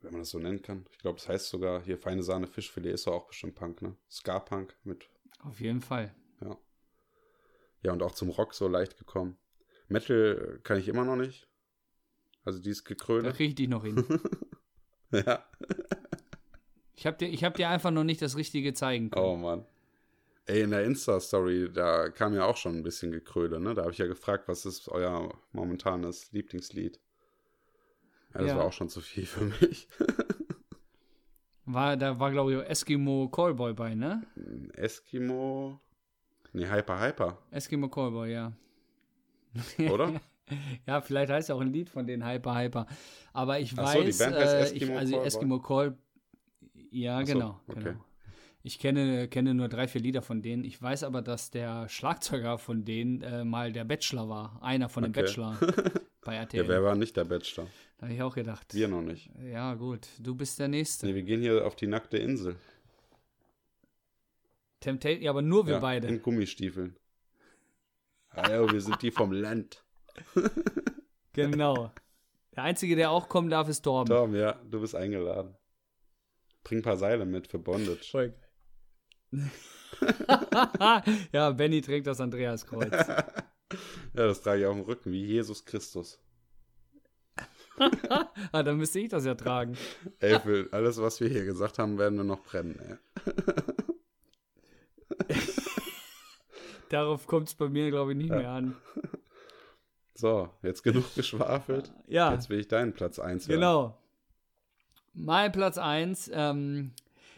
wenn 0.00 0.12
man 0.12 0.20
das 0.22 0.30
so 0.30 0.38
nennen 0.38 0.60
kann. 0.62 0.84
Ich 0.90 0.98
glaube, 0.98 1.18
es 1.18 1.28
heißt 1.28 1.48
sogar 1.48 1.80
hier 1.82 1.96
feine 1.96 2.22
Sahne 2.24 2.48
Fischfilet 2.48 2.92
ist 2.92 3.06
doch 3.06 3.12
auch 3.14 3.26
bestimmt 3.28 3.54
Punk, 3.54 3.80
ne? 3.82 3.96
Ska-Punk 4.10 4.76
mit 4.82 5.08
Auf 5.44 5.60
jeden 5.60 5.80
Fall. 5.80 6.14
ja. 6.40 6.58
Ja, 7.82 7.92
und 7.92 8.02
auch 8.02 8.12
zum 8.12 8.30
Rock 8.30 8.54
so 8.54 8.66
leicht 8.66 8.96
gekommen. 8.98 9.38
Metal 9.94 10.60
kann 10.62 10.78
ich 10.78 10.88
immer 10.88 11.04
noch 11.04 11.16
nicht. 11.16 11.48
Also 12.44 12.58
dieses 12.60 12.84
Da 12.84 12.88
Gekröle. 12.90 13.32
kriege 13.32 13.48
ich 13.50 13.54
dich 13.54 13.68
noch 13.68 13.84
hin. 13.84 14.04
ja. 15.12 15.44
Ich 16.94 17.06
habe 17.06 17.16
dir, 17.16 17.28
ich 17.28 17.42
hab 17.44 17.54
dir 17.54 17.68
einfach 17.68 17.90
noch 17.90 18.04
nicht 18.04 18.20
das 18.22 18.36
Richtige 18.36 18.74
zeigen 18.74 19.10
können. 19.10 19.24
Oh 19.24 19.36
Mann. 19.36 19.64
Ey, 20.46 20.60
in 20.60 20.70
der 20.70 20.84
Insta-Story, 20.84 21.70
da 21.72 22.10
kam 22.10 22.34
ja 22.34 22.44
auch 22.44 22.56
schon 22.58 22.76
ein 22.76 22.82
bisschen 22.82 23.10
Gekröle, 23.12 23.58
ne? 23.60 23.74
Da 23.74 23.82
habe 23.82 23.92
ich 23.92 23.98
ja 23.98 24.06
gefragt, 24.06 24.46
was 24.46 24.66
ist 24.66 24.88
euer 24.90 25.32
momentanes 25.52 26.32
Lieblingslied? 26.32 27.00
Ja, 28.34 28.40
das 28.40 28.48
Ja. 28.50 28.56
war 28.58 28.64
auch 28.66 28.72
schon 28.74 28.90
zu 28.90 29.00
viel 29.00 29.24
für 29.24 29.44
mich. 29.44 29.88
War, 31.66 31.96
da 31.96 32.20
war, 32.20 32.30
glaube 32.30 32.52
ich, 32.52 32.68
Eskimo 32.68 33.28
Callboy 33.30 33.72
bei, 33.72 33.94
ne? 33.94 34.22
Eskimo. 34.74 35.80
Nee, 36.52 36.68
Hyper 36.68 37.00
Hyper, 37.00 37.38
Eskimo 37.50 37.88
Callboy, 37.88 38.30
ja. 38.32 38.52
oder? 39.90 40.20
Ja, 40.86 41.00
vielleicht 41.00 41.32
heißt 41.32 41.48
ja 41.48 41.54
auch 41.54 41.60
ein 41.60 41.72
Lied 41.72 41.88
von 41.88 42.06
den 42.06 42.26
Hyper 42.26 42.54
Hyper. 42.56 42.86
Aber 43.32 43.60
ich 43.60 43.74
Ach 43.76 43.88
so, 43.88 44.02
die 44.02 44.18
weiß, 44.18 44.18
Band 44.18 44.36
heißt 44.36 44.54
äh, 44.54 44.60
Eskimo 44.60 44.92
ich, 44.92 44.98
also 44.98 45.12
Callboy? 45.12 45.26
Eskimo 45.26 45.60
Call. 45.60 45.98
Ja, 46.90 47.20
Ach 47.20 47.26
so, 47.26 47.32
genau, 47.32 47.60
okay. 47.66 47.80
genau. 47.84 48.04
Ich 48.66 48.78
kenne, 48.78 49.28
kenne 49.28 49.52
nur 49.54 49.68
drei, 49.68 49.88
vier 49.88 50.00
Lieder 50.00 50.22
von 50.22 50.40
denen. 50.40 50.64
Ich 50.64 50.80
weiß 50.80 51.02
aber, 51.04 51.20
dass 51.20 51.50
der 51.50 51.86
Schlagzeuger 51.88 52.56
von 52.56 52.84
denen 52.86 53.20
äh, 53.20 53.44
mal 53.44 53.72
der 53.72 53.84
Bachelor 53.84 54.28
war. 54.30 54.62
Einer 54.62 54.88
von 54.88 55.02
den 55.02 55.10
Okay. 55.10 55.22
Bachelor 55.22 55.58
bei 56.22 56.36
RTL. 56.36 56.62
Ja, 56.62 56.68
wer 56.68 56.82
war 56.82 56.94
nicht 56.94 57.14
der 57.16 57.24
Bachelor? 57.24 57.66
da 57.98 58.06
habe 58.06 58.14
ich 58.14 58.22
auch 58.22 58.34
gedacht. 58.34 58.72
Wir 58.74 58.88
noch 58.88 59.02
nicht. 59.02 59.30
Ja, 59.52 59.74
gut. 59.74 60.08
Du 60.18 60.34
bist 60.34 60.58
der 60.58 60.68
Nächste. 60.68 61.06
Nee, 61.06 61.14
wir 61.14 61.24
gehen 61.24 61.42
hier 61.42 61.66
auf 61.66 61.76
die 61.76 61.86
nackte 61.86 62.16
Insel. 62.16 62.56
Temptation, 64.80 65.22
ja, 65.22 65.30
aber 65.30 65.42
nur 65.42 65.66
wir 65.66 65.74
ja, 65.74 65.80
beide. 65.80 66.08
In 66.08 66.22
Gummistiefeln. 66.22 66.96
Hallo, 68.36 68.70
wir 68.72 68.80
sind 68.80 69.00
die 69.02 69.10
vom 69.10 69.32
Land. 69.32 69.84
Genau. 71.36 71.90
Der 72.54 72.62
Einzige, 72.62 72.94
der 72.94 73.10
auch 73.10 73.28
kommen 73.28 73.50
darf, 73.50 73.68
ist 73.68 73.82
Torben. 73.82 74.06
Tom, 74.06 74.36
ja, 74.36 74.52
du 74.70 74.80
bist 74.80 74.94
eingeladen. 74.94 75.56
Bring 76.62 76.78
ein 76.78 76.82
paar 76.82 76.96
Seile 76.96 77.26
mit 77.26 77.48
für 77.48 77.58
Bondage. 77.58 78.08
Voll 78.08 78.32
geil. 79.32 79.50
ja, 81.32 81.50
Benny 81.50 81.80
trägt 81.80 82.06
das 82.06 82.20
Andreaskreuz. 82.20 82.92
Ja, 84.14 84.26
das 84.26 84.42
trage 84.42 84.60
ich 84.60 84.66
auf 84.66 84.76
dem 84.76 84.84
Rücken, 84.84 85.10
wie 85.10 85.24
Jesus 85.24 85.64
Christus. 85.64 86.22
ah, 88.52 88.62
dann 88.62 88.76
müsste 88.76 89.00
ich 89.00 89.08
das 89.08 89.24
ja 89.24 89.34
tragen. 89.34 89.76
Ey, 90.20 90.38
für 90.38 90.68
alles, 90.70 91.00
was 91.00 91.18
wir 91.18 91.28
hier 91.28 91.44
gesagt 91.44 91.80
haben, 91.80 91.98
werden 91.98 92.16
wir 92.16 92.22
noch 92.22 92.44
brennen, 92.44 92.78
ey. 92.78 92.98
Darauf 96.94 97.26
kommt 97.26 97.48
es 97.48 97.56
bei 97.56 97.68
mir, 97.68 97.90
glaube 97.90 98.12
ich, 98.12 98.18
nicht 98.18 98.30
mehr 98.30 98.50
an. 98.50 98.76
So, 100.16 100.48
jetzt 100.62 100.84
genug 100.84 101.12
geschwafelt. 101.16 101.92
Ja, 102.06 102.32
Jetzt 102.32 102.48
will 102.48 102.60
ich 102.60 102.68
deinen 102.68 102.92
Platz 102.92 103.18
1 103.18 103.48
genau. 103.48 103.98
Mein 105.12 105.50
Platz 105.50 105.76
1. 105.76 106.30
Ähm, 106.32 106.92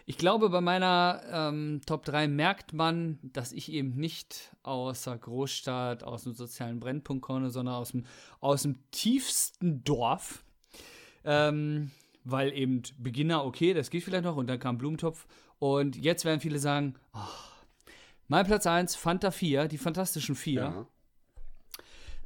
ich 0.05 0.19
glaube, 0.19 0.51
bei 0.51 0.61
meiner 0.61 1.23
ähm, 1.33 1.81
Top 1.87 2.05
3 2.05 2.29
merkt 2.29 2.75
man, 2.75 3.19
dass 3.23 3.53
ich 3.53 3.73
eben 3.73 3.97
nicht 3.97 4.55
aus 4.63 5.05
der 5.05 5.17
Großstadt, 5.17 6.05
aus 6.05 6.25
dem 6.25 6.35
sozialen 6.35 6.79
Brennpunkt 6.79 7.23
komme, 7.23 7.49
sondern 7.49 7.77
aus 7.77 7.93
dem, 7.93 8.05
aus 8.41 8.65
dem 8.65 8.79
tiefsten 8.91 9.83
Dorf. 9.83 10.45
Ähm, 11.25 11.93
weil 12.25 12.53
eben 12.53 12.83
Beginner, 12.99 13.43
okay, 13.47 13.73
das 13.73 13.89
geht 13.89 14.05
vielleicht 14.05 14.25
noch, 14.25 14.37
und 14.37 14.49
dann 14.49 14.59
kam 14.59 14.77
Blumentopf. 14.77 15.27
Und 15.59 15.97
jetzt 15.97 16.27
werden 16.27 16.41
viele 16.41 16.59
sagen, 16.59 16.97
oh, 17.15 17.56
mein 18.29 18.47
Platz 18.47 18.67
1, 18.67 18.97
Fanta 18.97 19.31
4, 19.31 19.69
die 19.69 19.79
Fantastischen 19.79 20.35
Vier. 20.35 20.87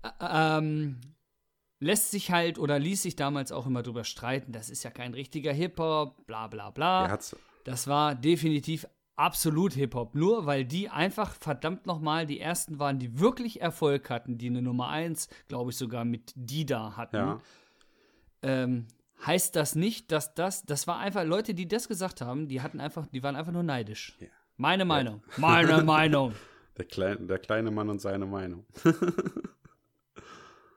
Ja. 0.03 0.59
ähm, 0.59 1.01
lässt 1.79 2.11
sich 2.11 2.31
halt 2.31 2.59
oder 2.59 2.79
ließ 2.79 3.03
sich 3.03 3.17
damals 3.17 3.53
auch 3.53 3.67
immer 3.67 3.83
drüber 3.83 4.05
streiten, 4.05 4.53
das 4.53 4.71
ist 4.71 4.83
ja 4.83 4.91
kein 4.91 5.15
richtiger 5.15 5.53
Hip-Hop, 5.53 6.27
bla 6.27 6.47
bla 6.47 6.71
bla. 6.71 7.09
Hat's, 7.09 7.37
Das 7.65 7.87
war 7.87 8.15
definitiv 8.15 8.87
absolut 9.17 9.75
Hip-Hop. 9.75 10.15
Nur 10.15 10.47
weil 10.47 10.65
die 10.65 10.89
einfach 10.89 11.35
verdammt 11.35 11.87
nochmal 11.87 12.27
die 12.27 12.41
ersten 12.41 12.79
waren, 12.79 12.99
die 12.99 13.19
wirklich 13.19 13.61
Erfolg 13.61 14.09
hatten, 14.11 14.39
die 14.39 14.49
eine 14.49 14.63
Nummer 14.63 14.89
1, 14.89 15.29
glaube 15.49 15.71
ich, 15.71 15.77
sogar 15.77 16.05
mit 16.05 16.33
Dida 16.35 16.97
hatten. 16.97 17.17
ja. 17.17 17.41
Ähm, 18.43 18.87
heißt 19.27 19.55
das 19.55 19.75
nicht, 19.75 20.13
dass 20.13 20.35
das, 20.35 20.65
das 20.65 20.87
war 20.87 20.99
einfach 20.99 21.25
Leute, 21.25 21.53
die 21.53 21.69
das 21.69 21.89
gesagt 21.89 22.23
haben, 22.23 22.49
die 22.49 22.63
hatten 22.63 22.81
einfach, 22.81 23.07
die 23.07 23.23
waren 23.23 23.37
einfach 23.37 23.53
nur 23.53 23.63
neidisch. 23.63 24.17
Ja. 24.19 24.29
Meine 24.61 24.85
Meinung. 24.85 25.23
Meine 25.39 25.83
Meinung. 25.85 26.35
Der, 26.77 26.85
klein, 26.85 27.27
der 27.27 27.39
kleine 27.39 27.71
Mann 27.71 27.89
und 27.89 28.01
seine 28.01 28.27
Meinung. 28.27 28.67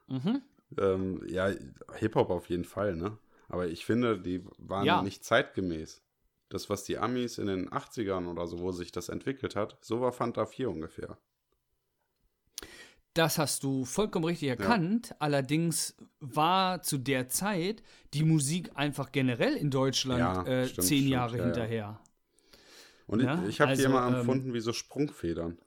Mhm. 0.07 0.41
Ähm, 0.77 1.21
ja, 1.27 1.49
Hip-Hop 1.97 2.29
auf 2.29 2.49
jeden 2.49 2.65
Fall, 2.65 2.95
ne? 2.95 3.17
Aber 3.47 3.67
ich 3.67 3.85
finde, 3.85 4.19
die 4.19 4.45
waren 4.57 4.85
Ja. 4.85 5.01
nicht 5.01 5.23
zeitgemäß. 5.23 6.03
Das, 6.49 6.69
was 6.69 6.83
die 6.83 6.97
Amis 6.97 7.37
in 7.37 7.47
den 7.47 7.69
80ern 7.71 8.27
oder 8.27 8.45
so, 8.45 8.59
wo 8.59 8.71
sich 8.71 8.91
das 8.91 9.09
entwickelt 9.09 9.55
hat, 9.55 9.77
so 9.81 10.01
war 10.01 10.11
Fanta 10.11 10.45
4 10.45 10.69
ungefähr. 10.69 11.17
Das 13.15 13.37
hast 13.37 13.63
du 13.63 13.85
vollkommen 13.85 14.25
richtig 14.25 14.49
erkannt. 14.49 15.15
Allerdings 15.19 15.95
war 16.19 16.81
zu 16.83 16.97
der 16.97 17.29
Zeit 17.29 17.81
die 18.13 18.23
Musik 18.23 18.71
einfach 18.75 19.11
generell 19.11 19.55
in 19.55 19.71
Deutschland 19.71 20.19
Ja, 20.19 20.43
äh, 20.45 20.67
stimmt, 20.67 20.87
zehn 20.87 20.97
stimmt, 20.99 21.11
Jahre 21.11 21.31
ja, 21.37 21.37
ja. 21.39 21.45
hinterher. 21.45 21.99
Und 23.13 23.21
Ja, 23.21 23.41
ich, 23.43 23.49
ich 23.49 23.61
habe 23.61 23.73
die 23.75 23.85
also, 23.85 23.89
immer 23.97 24.07
ähm, 24.07 24.15
empfunden 24.15 24.53
wie 24.53 24.59
so 24.59 24.73
Sprungfedern. 24.73 25.57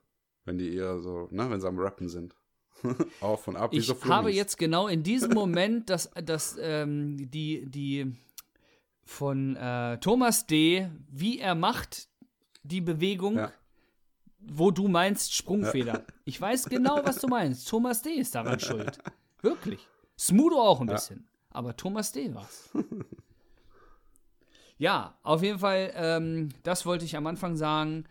Wenn 0.44 0.58
die 0.58 0.74
eher 0.74 0.98
so, 0.98 1.28
ne, 1.30 1.48
wenn 1.50 1.60
sie 1.60 1.68
am 1.68 1.78
Rappen 1.78 2.08
sind. 2.08 2.34
Auf 3.20 3.46
und 3.48 3.56
ab, 3.56 3.72
wie 3.72 3.76
Ich 3.78 3.86
so 3.86 3.94
habe 3.94 4.00
Flummis. 4.02 4.36
jetzt 4.36 4.58
genau 4.58 4.86
in 4.88 5.02
diesem 5.02 5.32
Moment 5.32 5.88
das, 5.90 6.10
das, 6.24 6.56
ähm, 6.60 7.16
die, 7.30 7.64
die 7.70 8.12
von 9.04 9.56
äh, 9.56 9.98
Thomas 9.98 10.46
D., 10.46 10.88
wie 11.08 11.38
er 11.38 11.54
macht, 11.54 12.08
die 12.64 12.80
Bewegung, 12.80 13.36
Ja. 13.36 13.52
wo 14.40 14.70
du 14.72 14.88
meinst 14.88 15.34
Sprungfeder. 15.34 16.04
Ich 16.24 16.40
weiß 16.40 16.64
genau, 16.66 17.00
was 17.04 17.18
du 17.18 17.28
meinst. 17.28 17.68
Thomas 17.68 18.02
D. 18.02 18.10
ist 18.10 18.34
daran 18.34 18.58
schuld. 18.60 18.98
Wirklich. 19.42 19.86
Smudo 20.18 20.60
auch 20.60 20.80
ein 20.80 20.88
Ja. 20.88 20.94
bisschen. 20.94 21.26
Aber 21.50 21.76
Thomas 21.76 22.10
D. 22.12 22.34
war's. 22.34 22.70
ja, 24.78 25.18
auf 25.22 25.42
jeden 25.42 25.58
Fall, 25.58 25.92
ähm, 25.94 26.50
das 26.62 26.84
wollte 26.86 27.04
ich 27.04 27.16
am 27.16 27.26
Anfang 27.26 27.56
sagen. 27.56 28.04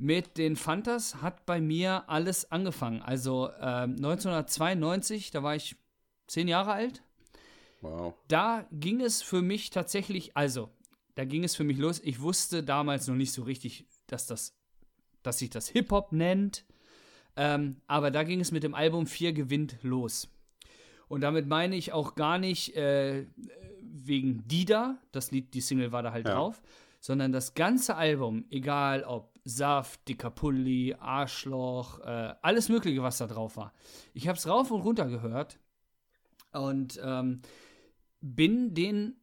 Mit 0.00 0.38
den 0.38 0.54
Fantas 0.54 1.22
hat 1.22 1.44
bei 1.44 1.60
mir 1.60 2.08
alles 2.08 2.52
angefangen. 2.52 3.02
Also 3.02 3.50
ähm, 3.60 3.96
1992, 3.96 5.32
da 5.32 5.42
war 5.42 5.56
ich 5.56 5.76
zehn 6.28 6.46
Jahre 6.46 6.72
alt. 6.72 7.02
Wow. 7.80 8.14
Da 8.28 8.66
ging 8.72 9.00
es 9.00 9.22
für 9.22 9.42
mich 9.42 9.70
tatsächlich, 9.70 10.36
also, 10.36 10.70
da 11.14 11.24
ging 11.24 11.42
es 11.42 11.56
für 11.56 11.64
mich 11.64 11.78
los. 11.78 12.00
Ich 12.04 12.20
wusste 12.20 12.62
damals 12.62 13.08
noch 13.08 13.16
nicht 13.16 13.32
so 13.32 13.42
richtig, 13.42 13.86
dass 14.06 14.26
das, 14.26 14.56
dass 15.22 15.38
sich 15.38 15.50
das 15.50 15.68
Hip-Hop 15.68 16.12
nennt. 16.12 16.64
Ähm, 17.36 17.80
aber 17.86 18.10
da 18.10 18.24
ging 18.24 18.40
es 18.40 18.52
mit 18.52 18.62
dem 18.62 18.74
Album 18.74 19.06
4 19.06 19.32
gewinnt 19.32 19.78
los. 19.82 20.28
Und 21.08 21.22
damit 21.22 21.46
meine 21.46 21.76
ich 21.76 21.92
auch 21.92 22.14
gar 22.14 22.38
nicht 22.38 22.76
äh, 22.76 23.26
wegen 24.06 24.46
Dida, 24.48 24.98
das 25.12 25.30
Lied, 25.30 25.54
die 25.54 25.60
Single 25.60 25.92
war 25.92 26.02
da 26.02 26.12
halt 26.12 26.26
Ja. 26.26 26.34
drauf, 26.34 26.62
sondern 27.00 27.32
das 27.32 27.54
ganze 27.54 27.96
Album, 27.96 28.44
egal 28.50 29.04
ob 29.04 29.32
Saft, 29.44 30.06
Dicker 30.08 30.30
Pulli, 30.30 30.94
Arschloch, 30.98 32.00
äh, 32.00 32.34
alles 32.42 32.68
Mögliche, 32.68 33.02
was 33.02 33.18
da 33.18 33.26
drauf 33.26 33.56
war. 33.56 33.72
Ich 34.12 34.28
habe 34.28 34.36
es 34.36 34.46
rauf 34.46 34.70
und 34.70 34.82
runter 34.82 35.06
gehört 35.06 35.58
und 36.52 37.00
ähm, 37.02 37.40
bin 38.20 38.74
den 38.74 39.16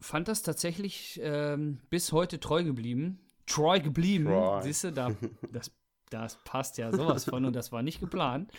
fand 0.00 0.28
das 0.28 0.42
tatsächlich 0.42 1.20
ähm, 1.22 1.78
bis 1.90 2.12
heute 2.12 2.40
treu 2.40 2.64
geblieben. 2.64 3.20
Treu 3.46 3.80
geblieben. 3.80 4.26
Troy. 4.26 4.62
Siehst 4.62 4.84
du, 4.84 4.92
da, 4.92 5.10
das, 5.52 5.70
das 6.10 6.38
passt 6.44 6.78
ja 6.78 6.90
sowas 6.92 7.24
von 7.24 7.44
und 7.44 7.54
das 7.54 7.70
war 7.70 7.82
nicht 7.82 8.00
geplant. 8.00 8.50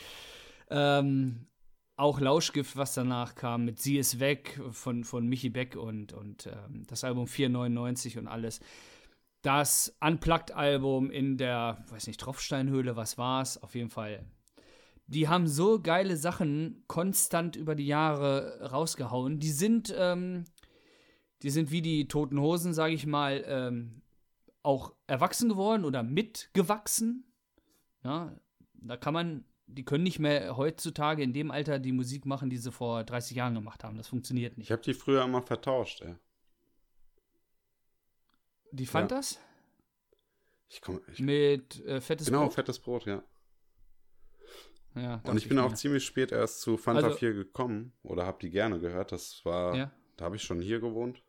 Ähm, 0.69 1.47
auch 2.01 2.19
Lauschgift, 2.19 2.75
was 2.77 2.95
danach 2.95 3.35
kam, 3.35 3.63
mit 3.63 3.79
Sie 3.79 3.99
ist 3.99 4.19
weg 4.19 4.59
von, 4.71 5.03
von 5.03 5.27
Michi 5.27 5.49
Beck 5.49 5.75
und, 5.75 6.13
und 6.13 6.47
ähm, 6.47 6.83
das 6.87 7.03
Album 7.03 7.27
499 7.27 8.17
und 8.17 8.27
alles. 8.27 8.59
Das 9.43 9.95
Unplugged-Album 10.01 11.11
in 11.11 11.37
der, 11.37 11.85
weiß 11.89 12.07
nicht, 12.07 12.19
Tropfsteinhöhle, 12.19 12.95
was 12.95 13.19
war's? 13.19 13.61
Auf 13.61 13.75
jeden 13.75 13.91
Fall. 13.91 14.25
Die 15.05 15.27
haben 15.27 15.47
so 15.47 15.79
geile 15.79 16.17
Sachen 16.17 16.83
konstant 16.87 17.55
über 17.55 17.75
die 17.75 17.85
Jahre 17.85 18.71
rausgehauen. 18.71 19.39
Die 19.39 19.51
sind, 19.51 19.93
ähm, 19.95 20.45
die 21.43 21.51
sind 21.51 21.69
wie 21.69 21.83
die 21.83 22.07
Toten 22.07 22.39
Hosen, 22.39 22.73
sage 22.73 22.95
ich 22.95 23.05
mal, 23.05 23.43
ähm, 23.45 24.01
auch 24.63 24.93
erwachsen 25.05 25.49
geworden 25.49 25.85
oder 25.85 26.01
mitgewachsen. 26.01 27.31
Ja, 28.03 28.35
da 28.73 28.97
kann 28.97 29.13
man, 29.13 29.45
die 29.73 29.83
können 29.85 30.03
nicht 30.03 30.19
mehr 30.19 30.57
heutzutage 30.57 31.23
in 31.23 31.33
dem 31.33 31.51
Alter 31.51 31.79
die 31.79 31.91
Musik 31.91 32.25
machen, 32.25 32.49
die 32.49 32.57
sie 32.57 32.71
vor 32.71 33.03
30 33.03 33.37
Jahren 33.37 33.53
gemacht 33.55 33.83
haben. 33.83 33.97
Das 33.97 34.07
funktioniert 34.07 34.57
nicht. 34.57 34.67
Ich 34.67 34.71
habe 34.71 34.81
die 34.81 34.93
früher 34.93 35.23
immer 35.23 35.41
vertauscht, 35.41 36.01
ey. 36.01 36.15
Die 38.71 38.85
fand 38.85 39.11
Ja. 39.11 39.17
das 39.17 39.39
Ich 40.69 40.81
komm, 40.81 41.01
ich, 41.11 41.19
mit 41.19 41.83
äh, 41.85 41.99
fettes 41.99 42.27
genau, 42.27 42.43
Brot. 42.43 42.53
fettes 42.53 42.79
Brot, 42.79 43.05
ja. 43.05 43.23
Ja, 44.95 45.21
Und 45.25 45.37
ich 45.37 45.47
bin 45.47 45.57
auch 45.59 45.69
mir. 45.69 45.75
ziemlich 45.75 46.05
spät 46.05 46.31
erst 46.31 46.61
zu 46.61 46.77
Fanta 46.77 47.03
Also- 47.07 47.17
4 47.17 47.33
gekommen 47.33 47.93
oder 48.03 48.25
habe 48.25 48.39
die 48.41 48.49
gerne 48.49 48.79
gehört. 48.79 49.11
Das 49.11 49.43
war, 49.45 49.75
Ja. 49.75 49.91
da 50.17 50.25
habe 50.25 50.35
ich 50.37 50.43
schon 50.43 50.61
hier 50.61 50.79
gewohnt. 50.79 51.23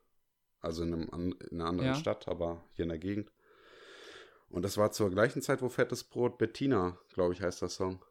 Also 0.60 0.84
in, 0.84 0.94
einem, 0.94 1.32
in 1.50 1.60
einer 1.60 1.68
anderen 1.68 1.88
Ja. 1.90 1.94
Stadt, 1.96 2.28
aber 2.28 2.64
hier 2.74 2.84
in 2.84 2.88
der 2.90 2.98
Gegend. 2.98 3.32
Und 4.48 4.62
das 4.64 4.76
war 4.76 4.92
zur 4.92 5.10
gleichen 5.10 5.42
Zeit, 5.42 5.60
wo 5.62 5.68
Fettes 5.68 6.04
Brot 6.04 6.38
Bettina, 6.38 6.98
glaube 7.12 7.34
ich, 7.34 7.40
heißt 7.40 7.62
der 7.62 7.68
Song. 7.68 8.04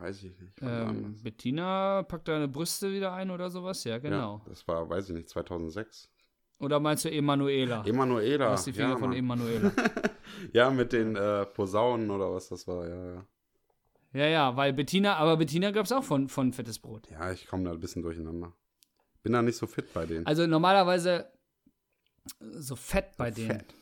Weiß 0.00 0.22
ich 0.22 0.38
nicht. 0.38 0.62
Ähm? 0.62 1.14
Bettina 1.22 2.02
packt 2.04 2.28
deine 2.28 2.48
Brüste 2.48 2.90
wieder 2.90 3.12
ein 3.12 3.30
oder 3.30 3.50
sowas? 3.50 3.84
Ja, 3.84 3.98
genau. 3.98 4.40
Ja, 4.44 4.50
das 4.50 4.66
war, 4.66 4.88
weiß 4.88 5.10
ich 5.10 5.14
nicht, 5.14 5.28
2006. 5.28 6.08
Oder 6.58 6.80
meinst 6.80 7.04
du 7.04 7.10
Emanuela? 7.10 7.84
Emanuela. 7.86 8.46
Du 8.46 8.50
hast 8.52 8.66
die 8.66 8.72
Finger 8.72 8.90
ja, 8.90 8.96
von. 8.96 9.12
Emanuela. 9.12 9.72
ja, 10.52 10.70
mit 10.70 10.92
den 10.92 11.16
äh, 11.16 11.44
Posaunen 11.46 12.10
oder 12.10 12.32
was 12.32 12.48
das 12.48 12.66
war, 12.66 12.88
ja, 12.88 13.14
ja. 13.14 13.26
ja, 14.12 14.26
ja, 14.26 14.56
weil 14.56 14.72
Bettina, 14.72 15.16
aber 15.16 15.36
Bettina 15.36 15.70
gab 15.70 15.84
es 15.84 15.92
auch 15.92 16.04
von, 16.04 16.28
von 16.28 16.52
Fettes 16.52 16.78
Brot. 16.78 17.10
Ja, 17.10 17.30
ich 17.32 17.46
komme 17.46 17.64
da 17.64 17.72
ein 17.72 17.80
bisschen 17.80 18.02
durcheinander. 18.02 18.54
Bin 19.22 19.34
da 19.34 19.42
nicht 19.42 19.56
so 19.56 19.66
fit 19.66 19.92
bei 19.92 20.06
denen. 20.06 20.26
Also 20.26 20.46
normalerweise 20.46 21.30
so 22.40 22.74
fett 22.74 23.16
bei 23.18 23.30
denen. 23.30 23.50
Fett. 23.50 23.74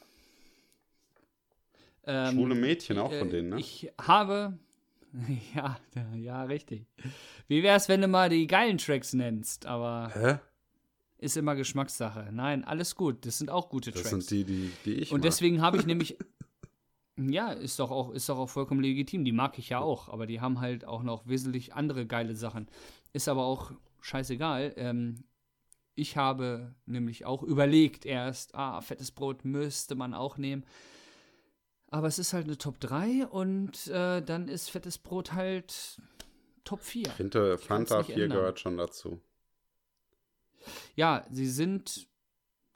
Ähm, 2.06 2.34
Schwule 2.34 2.54
Mädchen 2.54 2.98
auch 2.98 3.12
äh, 3.12 3.18
von 3.18 3.30
denen, 3.30 3.50
ne? 3.50 3.60
Ich 3.60 3.92
habe. 4.00 4.58
Ja, 5.54 5.78
ja, 6.16 6.42
richtig. 6.44 6.86
Wie 7.48 7.62
wär's, 7.62 7.88
wenn 7.88 8.00
du 8.00 8.08
mal 8.08 8.28
die 8.28 8.46
geilen 8.46 8.78
Tracks 8.78 9.12
nennst? 9.14 9.66
Aber 9.66 10.10
Hä? 10.14 10.38
ist 11.18 11.36
immer 11.36 11.56
Geschmackssache. 11.56 12.28
Nein, 12.32 12.64
alles 12.64 12.94
gut. 12.94 13.24
Das 13.26 13.38
sind 13.38 13.50
auch 13.50 13.68
gute 13.70 13.90
Das 13.90 14.02
Tracks. 14.02 14.26
sind 14.26 14.30
die, 14.30 14.44
die, 14.44 14.72
die 14.84 14.94
ich 14.94 15.10
Und 15.12 15.20
mag. 15.20 15.22
deswegen 15.22 15.60
habe 15.62 15.78
ich 15.78 15.86
nämlich. 15.86 16.16
Ja, 17.20 17.50
ist 17.50 17.80
doch, 17.80 17.90
auch, 17.90 18.10
ist 18.10 18.28
doch 18.28 18.38
auch 18.38 18.48
vollkommen 18.48 18.80
legitim. 18.80 19.24
Die 19.24 19.32
mag 19.32 19.58
ich 19.58 19.70
ja 19.70 19.80
auch. 19.80 20.08
Aber 20.08 20.26
die 20.26 20.40
haben 20.40 20.60
halt 20.60 20.84
auch 20.84 21.02
noch 21.02 21.26
wesentlich 21.26 21.74
andere 21.74 22.06
geile 22.06 22.36
Sachen. 22.36 22.68
Ist 23.12 23.28
aber 23.28 23.42
auch 23.44 23.72
scheißegal. 24.00 24.74
Ähm, 24.76 25.24
ich 25.96 26.16
habe 26.16 26.76
nämlich 26.86 27.24
auch 27.26 27.42
überlegt 27.42 28.06
erst, 28.06 28.54
ah, 28.54 28.80
fettes 28.80 29.10
Brot 29.10 29.44
müsste 29.44 29.96
man 29.96 30.14
auch 30.14 30.38
nehmen. 30.38 30.64
Aber 31.90 32.06
es 32.06 32.18
ist 32.18 32.32
halt 32.34 32.44
eine 32.46 32.58
Top 32.58 32.78
3 32.80 33.26
und 33.26 33.86
äh, 33.86 34.20
dann 34.22 34.48
ist 34.48 34.70
fettes 34.70 34.98
Brot 34.98 35.32
halt 35.32 35.98
Top 36.64 36.80
4. 36.82 37.06
Ich 37.06 37.12
finde, 37.12 37.56
Fanta 37.58 37.98
nicht 37.98 38.06
4 38.12 38.24
ändern. 38.24 38.38
gehört 38.38 38.60
schon 38.60 38.76
dazu. 38.76 39.20
Ja, 40.96 41.24
sie 41.30 41.46
sind, 41.46 42.08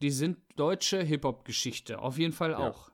die 0.01 0.11
sind 0.11 0.39
deutsche 0.57 1.03
Hip-Hop-Geschichte. 1.03 1.99
Auf 2.01 2.19
jeden 2.19 2.33
Fall 2.33 2.53
Ja. 2.53 2.59
auch. 2.59 2.91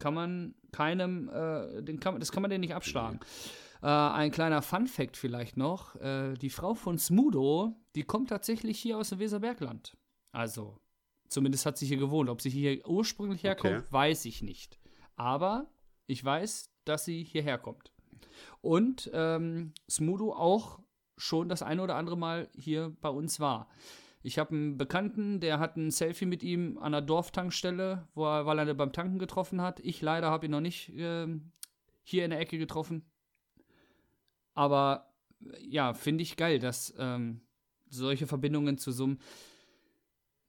Kann 0.00 0.14
man 0.14 0.54
keinem, 0.72 1.28
äh, 1.28 1.82
den 1.82 2.00
kann, 2.00 2.18
das 2.18 2.32
kann 2.32 2.42
man 2.42 2.50
denen 2.50 2.62
nicht 2.62 2.74
abschlagen. 2.74 3.20
Äh, 3.80 3.86
ein 3.86 4.32
kleiner 4.32 4.60
Fun-Fact 4.60 5.16
vielleicht 5.16 5.56
noch: 5.56 5.94
äh, 5.96 6.34
Die 6.34 6.50
Frau 6.50 6.74
von 6.74 6.98
Smudo, 6.98 7.76
die 7.94 8.02
kommt 8.02 8.28
tatsächlich 8.30 8.78
hier 8.80 8.98
aus 8.98 9.10
dem 9.10 9.20
Weserbergland. 9.20 9.96
Also, 10.32 10.80
zumindest 11.28 11.64
hat 11.64 11.78
sie 11.78 11.86
hier 11.86 11.96
gewohnt. 11.96 12.28
Ob 12.28 12.42
sie 12.42 12.50
hier 12.50 12.86
ursprünglich 12.88 13.44
herkommt, 13.44 13.74
Okay. 13.76 13.86
weiß 13.90 14.24
ich 14.24 14.42
nicht. 14.42 14.78
Aber 15.16 15.66
ich 16.06 16.24
weiß, 16.24 16.70
dass 16.84 17.04
sie 17.04 17.24
hierher 17.24 17.58
kommt. 17.58 17.92
Und 18.60 19.10
ähm, 19.12 19.72
Smudo 19.88 20.32
auch 20.32 20.80
schon 21.16 21.48
das 21.48 21.62
eine 21.62 21.82
oder 21.82 21.96
andere 21.96 22.16
Mal 22.16 22.48
hier 22.54 22.96
bei 23.00 23.08
uns 23.08 23.40
war. 23.40 23.68
Ich 24.22 24.38
habe 24.38 24.54
einen 24.54 24.78
Bekannten, 24.78 25.38
der 25.38 25.58
hat 25.58 25.76
ein 25.76 25.90
Selfie 25.90 26.24
mit 26.24 26.42
ihm 26.42 26.78
an 26.78 26.94
einer 26.94 27.02
Dorftankstelle, 27.02 28.08
wo 28.14 28.24
er, 28.24 28.46
weil 28.46 28.58
er 28.58 28.68
ihn 28.68 28.76
beim 28.76 28.92
Tanken 28.92 29.18
getroffen 29.18 29.60
hat. 29.60 29.80
Ich 29.80 30.00
leider 30.00 30.30
habe 30.30 30.46
ihn 30.46 30.50
noch 30.50 30.62
nicht 30.62 30.92
ähm, 30.96 31.52
hier 32.02 32.24
in 32.24 32.30
der 32.30 32.40
Ecke 32.40 32.56
getroffen. 32.56 33.04
Aber 34.54 35.12
äh, 35.40 35.62
ja, 35.66 35.92
finde 35.92 36.22
ich 36.22 36.36
geil, 36.36 36.58
dass 36.58 36.94
ähm, 36.98 37.42
solche 37.90 38.26
Verbindungen 38.26 38.78
zu 38.78 38.92
so 38.92 39.04
einem. 39.04 39.18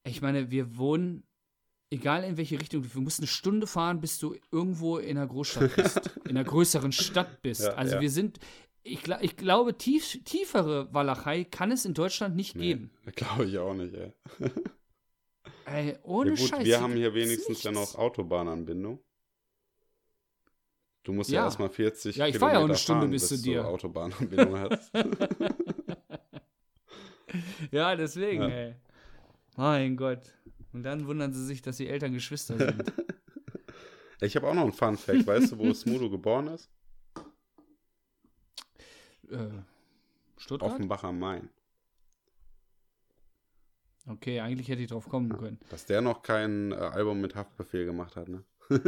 Ich 0.06 0.22
meine, 0.22 0.52
wir 0.52 0.78
wohnen, 0.78 1.24
egal 1.96 2.24
in 2.24 2.38
welche 2.38 2.60
Richtung, 2.60 2.84
wir 2.94 3.02
mussten 3.02 3.24
eine 3.24 3.28
Stunde 3.28 3.68
fahren, 3.68 4.00
bis 4.02 4.20
du 4.20 4.36
irgendwo 4.52 4.98
in 4.98 5.18
einer 5.18 5.28
Großstadt 5.28 5.76
bist, 5.76 6.02
in 6.26 6.32
einer 6.32 6.44
größeren 6.44 6.92
Stadt 6.92 7.42
bist. 7.42 7.62
Ja, 7.64 7.74
also 7.74 7.96
ja. 7.96 8.02
wir 8.02 8.10
sind, 8.12 8.40
ich, 8.84 9.08
ich 9.22 9.36
glaube, 9.38 9.78
tief, 9.78 10.20
tiefere 10.24 10.94
Walachei 10.94 11.44
kann 11.44 11.72
es 11.72 11.86
in 11.86 11.94
Deutschland 11.94 12.36
nicht 12.36 12.56
Nee, 12.56 12.62
geben. 12.74 12.92
Glaube 13.16 13.46
ich 13.46 13.58
auch 13.58 13.74
nicht, 13.74 13.94
ey. 13.94 14.14
Ey, 15.68 15.98
ohne 16.04 16.32
ja, 16.32 16.36
gut, 16.36 16.50
Scheiß. 16.50 16.64
wir 16.66 16.80
haben 16.80 16.94
hier 16.94 17.14
wenigstens 17.16 17.64
ja 17.64 17.72
nichts. 17.72 17.94
noch 17.94 18.00
Autobahnanbindung. 18.00 19.00
Du 21.04 21.12
musst 21.14 21.32
ja, 21.32 21.40
Ja. 21.42 21.46
erstmal 21.46 21.70
40 21.70 22.16
Ja, 22.18 22.28
ich 22.28 22.38
fahr 22.38 22.54
ja 22.54 22.60
auch 22.60 22.66
eine 22.66 22.74
Kilometer 22.76 22.78
Stunde 22.78 23.02
fahren, 23.02 23.12
bis 23.12 23.28
zu 23.30 23.38
du 23.38 23.42
dir. 23.44 23.68
Autobahnanbindung 23.68 24.60
hast. 24.60 24.92
Ja, 27.72 27.96
deswegen, 27.96 28.44
ey. 28.44 28.76
Mein 29.58 29.98
Gott. 29.98 30.22
Und 30.76 30.84
dann 30.84 31.08
wundern 31.08 31.32
sie 31.32 31.46
sich, 31.46 31.62
dass 31.62 31.78
die 31.78 31.88
Eltern 31.88 32.12
Geschwister 32.12 32.58
sind. 32.58 32.92
ich 34.20 34.36
habe 34.36 34.46
auch 34.46 34.54
noch 34.54 34.64
einen 34.64 34.74
Fun 34.74 34.98
Fact. 34.98 35.26
Weißt 35.26 35.54
du, 35.54 35.58
wo 35.58 35.74
Smudo 35.74 36.10
geboren 36.10 36.48
ist? 36.48 36.70
äh, 39.30 39.48
Stuttgart? 40.36 40.74
Offenbach 40.74 41.06
am 41.06 41.18
Main. 41.18 41.48
Okay, 44.06 44.42
eigentlich 44.42 44.68
hätte 44.68 44.82
ich 44.82 44.90
drauf 44.90 45.08
kommen 45.08 45.30
können. 45.38 45.60
Dass 45.70 45.86
der 45.86 46.02
noch 46.02 46.24
kein 46.24 46.74
äh, 46.74 46.76
Album 46.76 47.22
mit 47.22 47.36
Haftbefehl 47.36 47.86
gemacht 47.86 48.18
hat, 48.18 48.28
ne? 48.28 48.44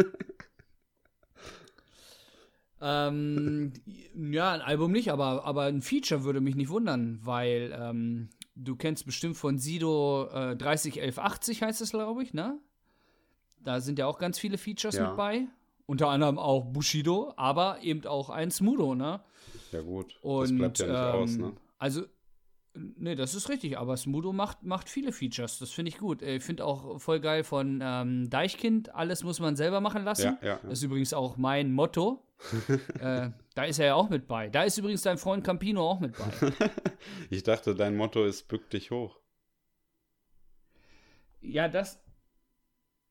Ähm, 2.79 3.73
ja, 4.13 4.51
ein 4.51 4.61
Album 4.61 4.91
nicht, 4.91 5.11
aber, 5.11 5.45
aber 5.45 5.63
ein 5.63 5.81
Feature 5.81 6.23
würde 6.23 6.41
mich 6.41 6.55
nicht 6.55 6.69
wundern, 6.69 7.19
weil 7.23 7.75
ähm, 7.75 8.29
du 8.57 8.75
kennst 8.75 9.05
bestimmt 9.05 9.37
von 9.37 9.57
Sido 9.57 10.27
äh, 10.31 10.55
301180 10.55 11.61
heißt 11.61 11.81
es, 11.81 11.91
glaube 11.91 12.23
ich, 12.23 12.33
ne? 12.33 12.59
Da 13.63 13.81
sind 13.81 13.99
ja 13.99 14.07
auch 14.07 14.17
ganz 14.17 14.39
viele 14.39 14.57
Features 14.57 14.95
Ja. 14.95 15.09
mit 15.09 15.17
bei. 15.17 15.47
Unter 15.85 16.09
anderem 16.09 16.37
auch 16.37 16.65
Bushido, 16.65 17.33
aber 17.37 17.81
eben 17.81 18.05
auch 18.05 18.29
ein 18.29 18.51
Smudo, 18.51 18.95
ne? 18.95 19.21
Ja, 19.71 19.81
gut. 19.81 20.17
Und, 20.21 20.41
das 20.41 20.57
bleibt 20.57 20.79
ja 20.79 20.87
nicht 20.87 20.95
ähm, 20.97 21.21
aus, 21.21 21.37
ne? 21.37 21.53
Also, 21.77 22.05
nee, 22.97 23.15
das 23.15 23.35
ist 23.35 23.49
richtig, 23.49 23.77
aber 23.77 23.97
Smudo 23.97 24.33
macht, 24.33 24.63
macht 24.63 24.89
viele 24.89 25.11
Features, 25.11 25.59
das 25.59 25.71
finde 25.71 25.89
ich 25.89 25.97
gut. 25.97 26.21
Ich 26.21 26.43
finde 26.43 26.65
auch 26.65 26.99
voll 26.99 27.19
geil 27.19 27.43
von 27.43 27.81
ähm, 27.83 28.29
Deichkind, 28.29 28.93
alles 28.93 29.23
muss 29.23 29.39
man 29.39 29.55
selber 29.55 29.81
machen 29.81 30.03
lassen. 30.03 30.37
Ja, 30.41 30.47
ja. 30.47 30.59
Das 30.63 30.79
ist 30.79 30.83
übrigens 30.83 31.13
auch 31.13 31.37
mein 31.37 31.71
Motto. 31.71 32.23
äh, 32.99 33.31
da 33.55 33.63
ist 33.63 33.79
er 33.79 33.87
ja 33.87 33.95
auch 33.95 34.09
mit 34.09 34.27
bei. 34.27 34.49
Da 34.49 34.63
ist 34.63 34.77
übrigens 34.77 35.01
dein 35.01 35.17
Freund 35.17 35.43
Campino 35.43 35.89
auch 35.89 35.99
mit 35.99 36.15
bei. 36.17 36.51
Ich 37.29 37.43
dachte, 37.43 37.73
dein 37.73 37.95
Motto 37.95 38.25
ist 38.25 38.47
bück 38.47 38.69
dich 38.69 38.91
hoch. 38.91 39.19
Ja, 41.41 41.67
das. 41.67 41.99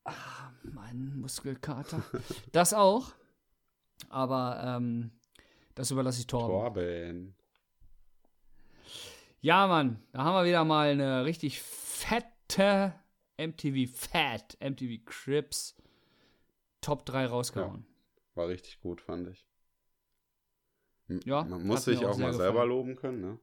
Ah, 0.03 0.51
mein 0.63 1.19
Muskelkater. 1.19 2.03
Das 2.51 2.73
auch. 2.73 3.11
Aber 4.09 4.61
ähm, 4.63 5.11
das 5.75 5.91
überlasse 5.91 6.21
ich 6.21 6.27
Torben. 6.27 6.49
Torben. 6.49 7.35
Ja, 9.41 9.67
Mann, 9.67 10.01
da 10.11 10.23
haben 10.23 10.33
wir 10.35 10.45
wieder 10.45 10.65
mal 10.65 10.89
eine 10.89 11.23
richtig 11.25 11.61
fette 11.61 12.93
MTV 13.37 13.89
Fat, 13.93 14.57
MTV 14.59 15.03
Crips 15.05 15.75
Top 16.81 17.05
3 17.05 17.25
rausgehauen. 17.27 17.85
War 18.35 18.47
richtig 18.47 18.79
gut, 18.79 19.01
fand 19.01 19.27
ich. 19.29 19.45
M- 21.07 21.19
Ja, 21.25 21.43
Man 21.43 21.65
muss 21.65 21.85
sich 21.85 21.99
auch 22.05 22.11
auch 22.11 22.17
mal 22.17 22.33
selber 22.33 22.51
gefallen. 22.53 22.69
loben 22.69 22.95
können, 22.95 23.21
ne? 23.21 23.39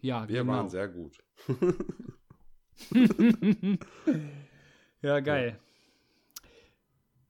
Ja, 0.00 0.28
Wir 0.28 0.40
genau. 0.40 0.52
waren 0.54 0.68
sehr 0.68 0.88
gut. 0.88 1.18
ja, 5.02 5.20
geil. 5.20 5.58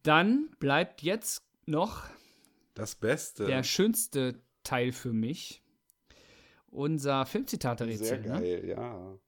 Dann 0.03 0.51
bleibt 0.59 1.03
jetzt 1.03 1.45
noch 1.67 2.05
Das 2.75 2.95
Beste. 2.95 3.47
der 3.47 3.63
schönste 3.63 4.41
Teil 4.63 4.93
für 4.93 5.13
mich. 5.13 5.60
Unser 6.71 7.27
Filmzitate-Rätsel. 7.27 8.07
sehr 8.07 8.19
Ne? 8.21 8.27
geil, 8.29 8.65
ja. 8.69 9.19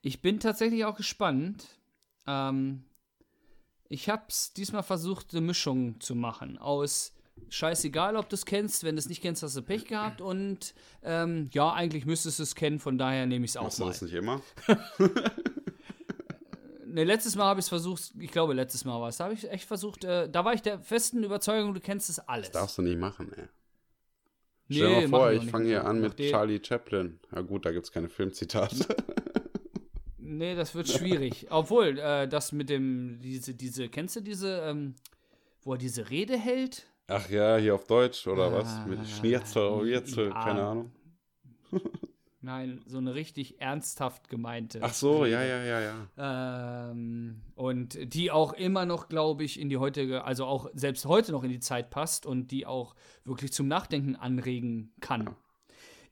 Ich 0.00 0.22
bin 0.22 0.40
tatsächlich 0.40 0.84
auch 0.84 0.96
gespannt. 0.96 1.64
Ähm, 2.26 2.84
ich 3.88 4.08
habe 4.08 4.22
es 4.28 4.52
diesmal 4.52 4.82
versucht, 4.82 5.32
eine 5.32 5.40
Mischung 5.40 6.00
zu 6.00 6.14
machen 6.14 6.58
aus 6.58 7.12
scheißegal, 7.50 8.16
ob 8.16 8.28
du 8.28 8.34
es 8.34 8.44
kennst. 8.46 8.84
Wenn 8.84 8.96
du 8.96 9.00
es 9.00 9.08
nicht 9.08 9.22
kennst, 9.22 9.42
hast 9.42 9.56
du 9.56 9.62
Pech 9.62 9.84
gehabt. 9.86 10.20
Und 10.20 10.74
ähm, 11.02 11.48
ja, 11.52 11.72
eigentlich 11.72 12.04
müsstest 12.06 12.38
du 12.38 12.42
es 12.42 12.54
kennen, 12.54 12.78
von 12.80 12.98
daher 12.98 13.26
nehme 13.26 13.44
ich 13.44 13.52
es 13.52 13.56
auch 13.56 13.64
Machst 13.64 13.78
du 13.78 13.84
mal. 13.84 13.90
das 13.90 14.02
nicht 14.02 14.14
immer? 14.14 14.40
Ne, 16.90 17.04
letztes 17.04 17.36
Mal 17.36 17.44
habe 17.44 17.60
ich 17.60 17.64
es 17.66 17.68
versucht, 17.68 18.12
ich 18.18 18.30
glaube, 18.32 18.54
letztes 18.54 18.86
Mal 18.86 18.98
war 18.98 19.08
es. 19.10 19.18
Da 19.18 19.24
habe 19.24 19.34
ich 19.34 19.48
echt 19.50 19.66
versucht, 19.66 20.04
äh, 20.04 20.28
da 20.28 20.44
war 20.46 20.54
ich 20.54 20.62
der 20.62 20.80
festen 20.80 21.22
Überzeugung, 21.22 21.74
du 21.74 21.80
kennst 21.80 22.08
es 22.08 22.18
alles. 22.18 22.50
Das 22.50 22.62
darfst 22.62 22.78
du 22.78 22.82
nicht 22.82 22.98
machen, 22.98 23.30
ey. 23.36 23.44
Nee, 24.68 24.76
Stell 24.76 25.00
dir 25.02 25.08
mal 25.08 25.18
vor, 25.18 25.32
ich 25.32 25.50
fange 25.50 25.66
hier 25.66 25.84
an 25.86 26.00
mit 26.00 26.10
Nachdem- 26.10 26.30
Charlie 26.30 26.60
Chaplin. 26.62 27.18
Ja 27.34 27.40
gut, 27.42 27.64
da 27.66 27.72
gibt 27.72 27.84
es 27.84 27.92
keine 27.92 28.08
Filmzitate. 28.08 28.86
Nee, 30.30 30.54
das 30.54 30.74
wird 30.74 30.88
schwierig. 30.90 31.46
Obwohl, 31.48 31.98
äh, 31.98 32.28
das 32.28 32.52
mit 32.52 32.68
dem, 32.68 33.18
diese, 33.22 33.54
diese, 33.54 33.88
kennst 33.88 34.14
du 34.14 34.20
diese, 34.20 34.60
ähm, 34.60 34.94
wo 35.62 35.72
er 35.72 35.78
diese 35.78 36.10
Rede 36.10 36.36
hält? 36.36 36.86
Ach 37.06 37.30
ja, 37.30 37.56
hier 37.56 37.74
auf 37.74 37.86
Deutsch 37.86 38.26
oder 38.26 38.48
Ah, 38.48 38.52
was? 38.52 38.86
Mit 38.86 39.08
Schnierzel, 39.08 39.86
Wirzel, 39.86 40.28
ja. 40.28 40.44
keine 40.44 40.62
Ahnung. 40.62 40.90
Nein, 42.40 42.82
so 42.86 42.98
eine 42.98 43.14
richtig 43.16 43.60
ernsthaft 43.60 44.28
gemeinte. 44.28 44.78
Ach 44.82 44.94
so, 44.94 45.26
ja, 45.26 45.42
ja, 45.42 45.64
ja, 45.64 45.80
ja. 46.16 46.90
Ähm, 46.90 47.42
und 47.56 47.98
die 48.14 48.30
auch 48.30 48.52
immer 48.52 48.86
noch, 48.86 49.08
glaube 49.08 49.42
ich, 49.42 49.58
in 49.58 49.68
die 49.68 49.76
heutige, 49.76 50.22
also 50.24 50.46
auch 50.46 50.70
selbst 50.72 51.04
heute 51.06 51.32
noch 51.32 51.42
in 51.42 51.50
die 51.50 51.58
Zeit 51.58 51.90
passt 51.90 52.26
und 52.26 52.52
die 52.52 52.64
auch 52.64 52.94
wirklich 53.24 53.52
zum 53.52 53.66
Nachdenken 53.66 54.14
anregen 54.14 54.92
kann. 55.00 55.34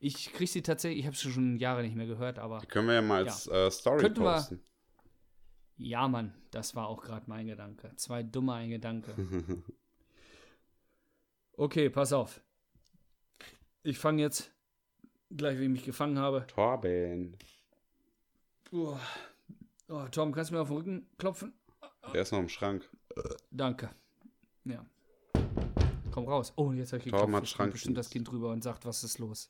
Ich 0.01 0.33
kriege 0.33 0.51
sie 0.51 0.61
tatsächlich, 0.61 0.99
ich 0.99 1.05
habe 1.07 1.15
sie 1.15 1.31
schon 1.31 1.57
Jahre 1.59 1.81
nicht 1.81 1.95
mehr 1.95 2.07
gehört, 2.07 2.39
aber 2.39 2.59
Die 2.59 2.67
können 2.67 2.87
wir 2.87 2.95
ja 2.95 3.01
mal 3.01 3.23
als 3.25 3.47
äh, 3.47 3.71
Story 3.71 4.01
Könnten 4.01 4.21
wir- 4.23 4.33
posten. 4.33 4.61
ja, 5.77 6.09
Mann, 6.09 6.35
das 6.51 6.75
war 6.75 6.87
auch 6.87 7.03
gerade 7.03 7.23
mein 7.27 7.47
Gedanke. 7.47 7.93
Zwei 7.95 8.21
dumme 8.21 8.53
ein 8.53 8.69
Gedanke. 8.69 9.13
Okay, 11.59 11.89
pass 11.89 12.13
auf. 12.13 12.39
Ich 13.81 13.97
fange 13.97 14.21
jetzt 14.21 14.53
gleich, 15.35 15.57
wie 15.59 15.63
ich 15.63 15.69
mich 15.69 15.85
gefangen 15.85 16.17
habe. 16.19 16.45
Torben. 16.47 17.35
Uah. 18.71 18.99
Oh, 19.89 20.05
Tom, 20.11 20.31
kannst 20.33 20.51
du 20.51 20.55
mir 20.55 20.61
auf 20.61 20.67
den 20.67 20.77
Rücken 20.77 21.07
klopfen? 21.17 21.53
Der 22.13 22.21
ist 22.21 22.31
noch 22.31 22.39
im 22.39 22.49
Schrank. 22.49 22.89
Danke. 23.51 23.89
Ja. 24.65 24.85
Komm 26.11 26.25
raus. 26.27 26.51
Oh, 26.55 26.71
jetzt 26.71 26.91
habe 26.93 27.01
ich 27.03 27.09
Torben 27.09 27.11
geklopft. 27.11 27.21
hat 27.21 27.23
Jetzt 27.23 27.31
kommt 27.31 27.47
Schrankdienst. 27.47 27.73
bestimmt 27.73 27.97
das 27.97 28.09
Kind 28.09 28.27
drüber 28.29 28.51
und 28.51 28.63
sagt, 28.63 28.85
was 28.85 29.03
ist 29.03 29.19
los. 29.19 29.49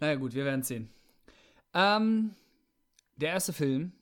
Naja, 0.00 0.14
gut, 0.16 0.34
wir 0.34 0.44
werden 0.44 0.62
sehen. 0.62 0.90
Ähm, 1.74 2.34
der 3.16 3.30
erste 3.30 3.52
Film. 3.52 3.92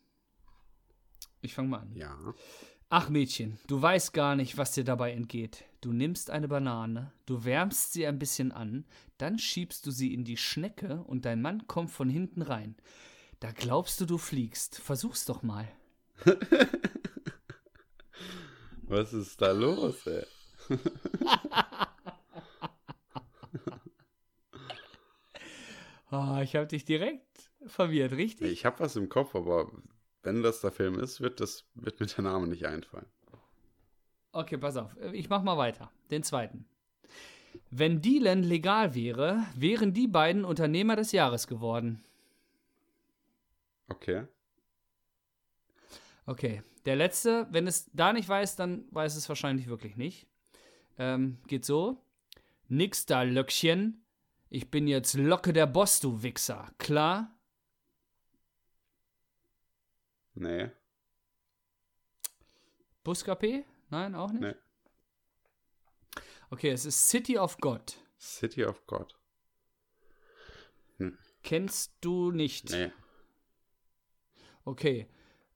Ich 1.40 1.54
fange 1.54 1.68
mal 1.68 1.80
an. 1.80 1.92
Ja. 1.94 2.16
Ach 2.94 3.08
Mädchen, 3.08 3.58
du 3.68 3.80
weißt 3.80 4.12
gar 4.12 4.36
nicht, 4.36 4.58
was 4.58 4.72
dir 4.72 4.84
dabei 4.84 5.12
entgeht. 5.12 5.64
Du 5.80 5.94
nimmst 5.94 6.28
eine 6.28 6.46
Banane, 6.46 7.10
du 7.24 7.46
wärmst 7.46 7.94
sie 7.94 8.06
ein 8.06 8.18
bisschen 8.18 8.52
an, 8.52 8.84
dann 9.16 9.38
schiebst 9.38 9.86
du 9.86 9.90
sie 9.90 10.12
in 10.12 10.24
die 10.24 10.36
Schnecke 10.36 11.02
und 11.06 11.24
dein 11.24 11.40
Mann 11.40 11.66
kommt 11.66 11.90
von 11.90 12.10
hinten 12.10 12.42
rein. 12.42 12.76
Da 13.40 13.50
glaubst 13.50 13.98
du, 14.02 14.04
du 14.04 14.18
fliegst. 14.18 14.78
Versuch's 14.78 15.24
doch 15.24 15.42
mal. 15.42 15.66
Was 18.82 19.14
ist 19.14 19.40
da 19.40 19.52
los, 19.52 20.06
ey? 20.06 20.26
Ah, 26.10 26.42
ich 26.42 26.56
habe 26.56 26.66
dich 26.66 26.84
direkt 26.84 27.50
verwirrt, 27.64 28.12
richtig? 28.12 28.52
Ich 28.52 28.66
habe 28.66 28.80
was 28.80 28.96
im 28.96 29.08
Kopf, 29.08 29.34
aber 29.34 29.72
wenn 30.22 30.42
das 30.42 30.60
der 30.60 30.72
Film 30.72 30.98
ist, 30.98 31.20
wird, 31.20 31.40
das, 31.40 31.64
wird 31.74 32.00
mir 32.00 32.06
der 32.06 32.24
Name 32.24 32.46
nicht 32.46 32.66
einfallen. 32.66 33.06
Okay, 34.32 34.56
pass 34.56 34.76
auf. 34.76 34.96
Ich 35.12 35.28
mach 35.28 35.42
mal 35.42 35.58
weiter. 35.58 35.90
Den 36.10 36.22
zweiten. 36.22 36.64
Wenn 37.70 38.00
Dealen 38.00 38.42
legal 38.42 38.94
wäre, 38.94 39.44
wären 39.54 39.92
die 39.92 40.06
beiden 40.06 40.44
Unternehmer 40.44 40.96
des 40.96 41.12
Jahres 41.12 41.46
geworden. 41.46 42.02
Okay. 43.88 44.26
Okay, 46.24 46.62
der 46.86 46.96
letzte, 46.96 47.46
wenn 47.50 47.66
es 47.66 47.90
da 47.92 48.12
nicht 48.12 48.28
weiß, 48.28 48.56
dann 48.56 48.84
weiß 48.90 49.16
es 49.16 49.28
wahrscheinlich 49.28 49.66
wirklich 49.66 49.96
nicht. 49.96 50.26
Ähm, 50.98 51.38
geht 51.46 51.64
so. 51.64 52.00
Nix 52.68 53.06
da, 53.06 53.22
Löckchen. 53.22 54.04
Ich 54.48 54.70
bin 54.70 54.86
jetzt 54.86 55.14
Locke 55.14 55.52
der 55.52 55.66
Boss, 55.66 56.00
du 56.00 56.22
Wichser. 56.22 56.70
Klar? 56.78 57.34
Nee. 60.34 60.70
Buscapé? 63.04 63.64
Nein, 63.90 64.14
auch 64.14 64.30
nicht? 64.32 64.42
Nee. 64.42 64.54
Okay, 66.50 66.70
es 66.70 66.84
ist 66.84 67.08
City 67.08 67.38
of 67.38 67.58
God. 67.58 67.96
City 68.18 68.64
of 68.64 68.86
God. 68.86 69.14
Kennst 71.42 71.96
du 72.02 72.30
nicht? 72.30 72.70
Nee. 72.70 72.92
Okay. 74.64 75.08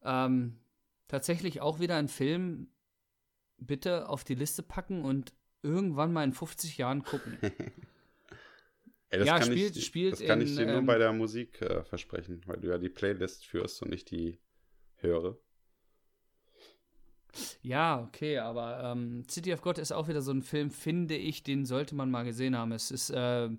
Ähm, 0.02 0.58
tatsächlich 1.06 1.60
auch 1.60 1.78
wieder 1.78 1.96
ein 1.96 2.08
Film. 2.08 2.68
Bitte 3.58 4.08
auf 4.08 4.24
die 4.24 4.34
Liste 4.34 4.62
packen 4.64 5.04
und 5.04 5.32
irgendwann 5.62 6.12
mal 6.12 6.24
in 6.24 6.32
50 6.32 6.76
Jahren 6.78 7.04
gucken. 7.04 7.38
Ey, 9.10 9.20
das 9.20 9.26
Ja, 9.28 9.38
kann 9.38 9.46
spielt- 9.52 9.76
ich, 9.76 9.86
spielt 9.86 10.12
das 10.14 10.24
kann 10.26 10.40
ich 10.40 10.50
in, 10.50 10.56
dir 10.56 10.66
nur 10.66 10.76
ähm, 10.78 10.86
bei 10.86 10.98
der 10.98 11.12
Musik 11.12 11.62
äh, 11.62 11.84
versprechen, 11.84 12.42
weil 12.46 12.56
du 12.60 12.68
ja 12.68 12.78
die 12.78 12.88
Playlist 12.90 13.46
führst 13.46 13.80
und 13.82 13.92
ich 13.94 14.04
die 14.04 14.40
höre. 14.98 15.36
Ja, 17.62 18.00
okay, 18.02 18.38
aber 18.38 18.82
ähm, 18.82 19.24
City 19.28 19.52
of 19.52 19.60
God 19.60 19.78
ist 19.78 19.92
auch 19.92 20.08
wieder 20.08 20.22
so 20.22 20.32
ein 20.32 20.42
Film, 20.42 20.70
finde 20.70 21.16
ich, 21.16 21.42
den 21.42 21.66
sollte 21.66 21.94
man 21.94 22.10
mal 22.10 22.24
gesehen 22.24 22.56
haben. 22.56 22.72
Es 22.72 22.90
ist 22.90 23.10
äh, 23.10 23.50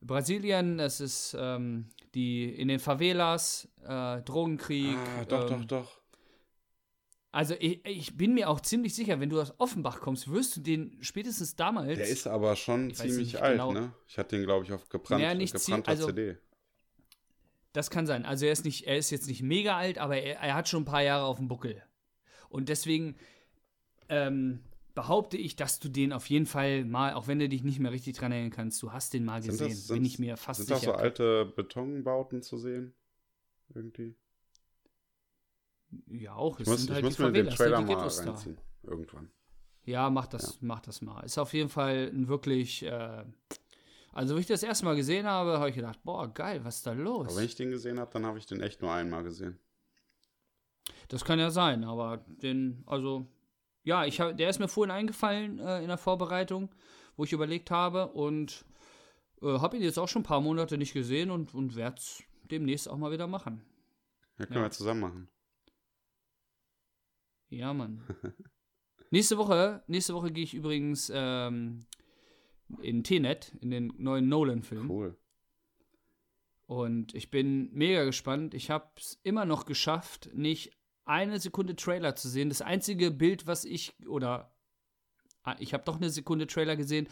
Brasilien, 0.00 0.80
es 0.80 1.00
ist 1.00 1.36
ähm, 1.38 1.88
die 2.14 2.44
in 2.44 2.68
den 2.68 2.80
Favelas, 2.80 3.68
äh, 3.84 4.22
Drogenkrieg. 4.22 4.96
ah, 4.96 5.24
doch, 5.24 5.50
ähm, 5.50 5.60
doch, 5.60 5.64
doch. 5.82 6.00
Also 7.32 7.54
ich, 7.60 7.84
ich 7.84 8.16
bin 8.16 8.32
mir 8.32 8.48
auch 8.48 8.60
ziemlich 8.60 8.94
sicher, 8.94 9.20
wenn 9.20 9.28
du 9.28 9.38
aus 9.38 9.52
Offenbach 9.58 10.00
kommst, 10.00 10.30
wirst 10.30 10.56
du 10.56 10.60
den 10.62 10.96
spätestens 11.02 11.54
damals. 11.54 11.98
Der 11.98 12.08
ist 12.08 12.26
aber 12.26 12.56
schon 12.56 12.94
ziemlich 12.94 13.42
alt, 13.42 13.58
genau. 13.58 13.72
ne? 13.72 13.92
Ich 14.06 14.16
hatte 14.16 14.36
den, 14.36 14.46
glaube 14.46 14.64
ich, 14.64 14.72
auf 14.72 14.88
gebrannt, 14.88 15.22
Naja, 15.22 15.34
gebrannter 15.34 15.90
also- 15.90 16.06
CD. 16.06 16.38
Das 17.76 17.90
kann 17.90 18.06
sein. 18.06 18.24
Also 18.24 18.46
er 18.46 18.52
ist 18.52 18.64
nicht, 18.64 18.86
er 18.86 18.96
ist 18.96 19.10
jetzt 19.10 19.26
nicht 19.28 19.42
mega 19.42 19.76
alt, 19.76 19.98
aber 19.98 20.16
er, 20.16 20.36
er 20.40 20.54
hat 20.54 20.66
schon 20.66 20.82
ein 20.82 20.86
paar 20.86 21.02
Jahre 21.02 21.26
auf 21.26 21.36
dem 21.36 21.46
Buckel. 21.48 21.82
Und 22.48 22.70
deswegen 22.70 23.16
ähm, 24.08 24.60
behaupte 24.94 25.36
ich, 25.36 25.56
dass 25.56 25.78
du 25.78 25.90
den 25.90 26.14
auf 26.14 26.30
jeden 26.30 26.46
Fall 26.46 26.86
mal, 26.86 27.12
auch 27.12 27.26
wenn 27.28 27.38
du 27.38 27.50
dich 27.50 27.62
nicht 27.64 27.78
mehr 27.78 27.92
richtig 27.92 28.16
dran 28.16 28.32
erinnern 28.32 28.50
kannst, 28.50 28.82
du 28.82 28.92
hast 28.92 29.12
den 29.12 29.26
mal 29.26 29.42
Sind 29.42 29.50
gesehen. 29.50 29.68
das- 29.68 29.88
bin 29.88 29.96
sind- 29.96 30.04
ich 30.06 30.18
mir 30.18 30.38
fast 30.38 30.60
Sind 30.60 30.70
da 30.70 30.76
sicher. 30.78 30.92
so 30.92 30.96
alte 30.96 31.44
Betonbauten 31.54 32.40
zu 32.40 32.56
sehen? 32.56 32.94
Irgendwie? 33.74 34.14
ja, 36.08 36.34
auch. 36.34 36.58
Ich 36.60 36.66
muss, 36.66 36.78
sind 36.78 36.88
ich 36.88 36.94
halt 36.94 37.04
muss 37.04 37.16
die 37.16 37.22
mir 37.24 37.32
den 37.32 37.50
Trailer 37.50 37.80
ne, 37.80 37.86
die 37.86 37.92
mal 37.92 37.98
Ghettos 37.98 38.16
da. 38.18 38.24
reinziehen. 38.30 38.58
Irgendwann. 38.84 39.30
Ja, 39.84 40.08
mach 40.10 40.26
das, 40.26 40.62
mach 40.62 40.80
das 40.80 41.00
mal. 41.02 41.20
Ist 41.24 41.38
auf 41.38 41.52
jeden 41.52 41.68
Fall 41.68 42.10
ein 42.12 42.28
wirklich. 42.28 42.84
Äh, 42.84 43.24
also, 44.16 44.34
wo 44.34 44.38
ich 44.38 44.46
das 44.46 44.62
erste 44.62 44.84
Mal 44.84 44.96
gesehen 44.96 45.26
habe, 45.26 45.58
habe 45.58 45.68
ich 45.70 45.74
gedacht, 45.76 46.00
boah, 46.02 46.32
geil, 46.32 46.64
was 46.64 46.76
ist 46.78 46.86
da 46.86 46.92
los? 46.92 47.28
Aber 47.28 47.36
wenn 47.36 47.44
ich 47.44 47.54
den 47.54 47.70
gesehen 47.70 48.00
habe, 48.00 48.10
dann 48.12 48.24
habe 48.26 48.38
ich 48.38 48.46
den 48.46 48.60
echt 48.60 48.80
nur 48.82 48.92
einmal 48.92 49.22
gesehen. 49.22 49.58
Das 51.08 51.24
kann 51.24 51.38
ja 51.38 51.50
sein, 51.50 51.84
aber 51.84 52.24
den, 52.26 52.82
also, 52.86 53.26
ja, 53.84 54.04
ich 54.04 54.20
hab, 54.20 54.36
der 54.36 54.48
ist 54.50 54.58
mir 54.58 54.68
vorhin 54.68 54.90
eingefallen 54.90 55.58
äh, 55.58 55.80
in 55.82 55.88
der 55.88 55.98
Vorbereitung, 55.98 56.74
wo 57.16 57.24
ich 57.24 57.32
überlegt 57.32 57.70
habe 57.70 58.08
und 58.08 58.64
äh, 59.42 59.58
habe 59.58 59.76
ihn 59.76 59.82
jetzt 59.82 59.98
auch 59.98 60.08
schon 60.08 60.20
ein 60.22 60.26
paar 60.26 60.40
Monate 60.40 60.78
nicht 60.78 60.92
gesehen 60.92 61.30
und, 61.30 61.54
und 61.54 61.76
werde 61.76 61.96
es 61.98 62.22
demnächst 62.50 62.88
auch 62.88 62.96
mal 62.96 63.12
wieder 63.12 63.26
machen. 63.26 63.62
Ja, 64.38 64.46
können 64.46 64.58
Ja. 64.58 64.66
wir 64.66 64.70
zusammen 64.70 65.00
machen. 65.00 65.28
Ja, 67.48 67.72
Mann. 67.72 68.02
nächste 69.10 69.38
Woche, 69.38 69.82
nächste 69.86 70.14
Woche 70.14 70.32
gehe 70.32 70.44
ich 70.44 70.54
übrigens 70.54 71.10
ähm, 71.14 71.86
in 72.80 73.04
T-Net, 73.04 73.52
in 73.60 73.70
den 73.70 73.92
neuen 73.98 74.28
Nolan-Film. 74.28 74.90
Cool. 74.90 75.16
Und 76.66 77.14
ich 77.14 77.30
bin 77.30 77.72
mega 77.72 78.04
gespannt. 78.04 78.54
Ich 78.54 78.70
habe 78.70 78.90
es 78.96 79.20
immer 79.22 79.44
noch 79.44 79.66
geschafft, 79.66 80.30
nicht 80.34 80.72
eine 81.04 81.38
Sekunde 81.38 81.76
Trailer 81.76 82.16
zu 82.16 82.28
sehen. 82.28 82.48
Das 82.48 82.62
einzige 82.62 83.10
Bild, 83.10 83.46
was 83.46 83.64
ich, 83.64 83.94
oder 84.06 84.52
ah, 85.44 85.56
ich 85.60 85.72
habe 85.72 85.84
doch 85.84 85.96
eine 85.96 86.10
Sekunde 86.10 86.46
Trailer 86.48 86.76
gesehen, 86.76 87.08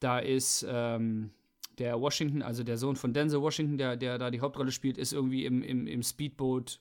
da 0.00 0.18
ist 0.18 0.66
ähm, 0.68 1.30
der 1.78 1.98
Washington, 2.00 2.42
also 2.42 2.62
der 2.62 2.76
Sohn 2.76 2.96
von 2.96 3.14
Denzel 3.14 3.40
Washington, 3.40 3.78
der, 3.78 3.96
der 3.96 4.18
da 4.18 4.30
die 4.30 4.40
Hauptrolle 4.40 4.70
spielt, 4.70 4.98
ist 4.98 5.14
irgendwie 5.14 5.46
im, 5.46 5.62
im, 5.62 5.86
im 5.86 6.02
Speedboot 6.02 6.80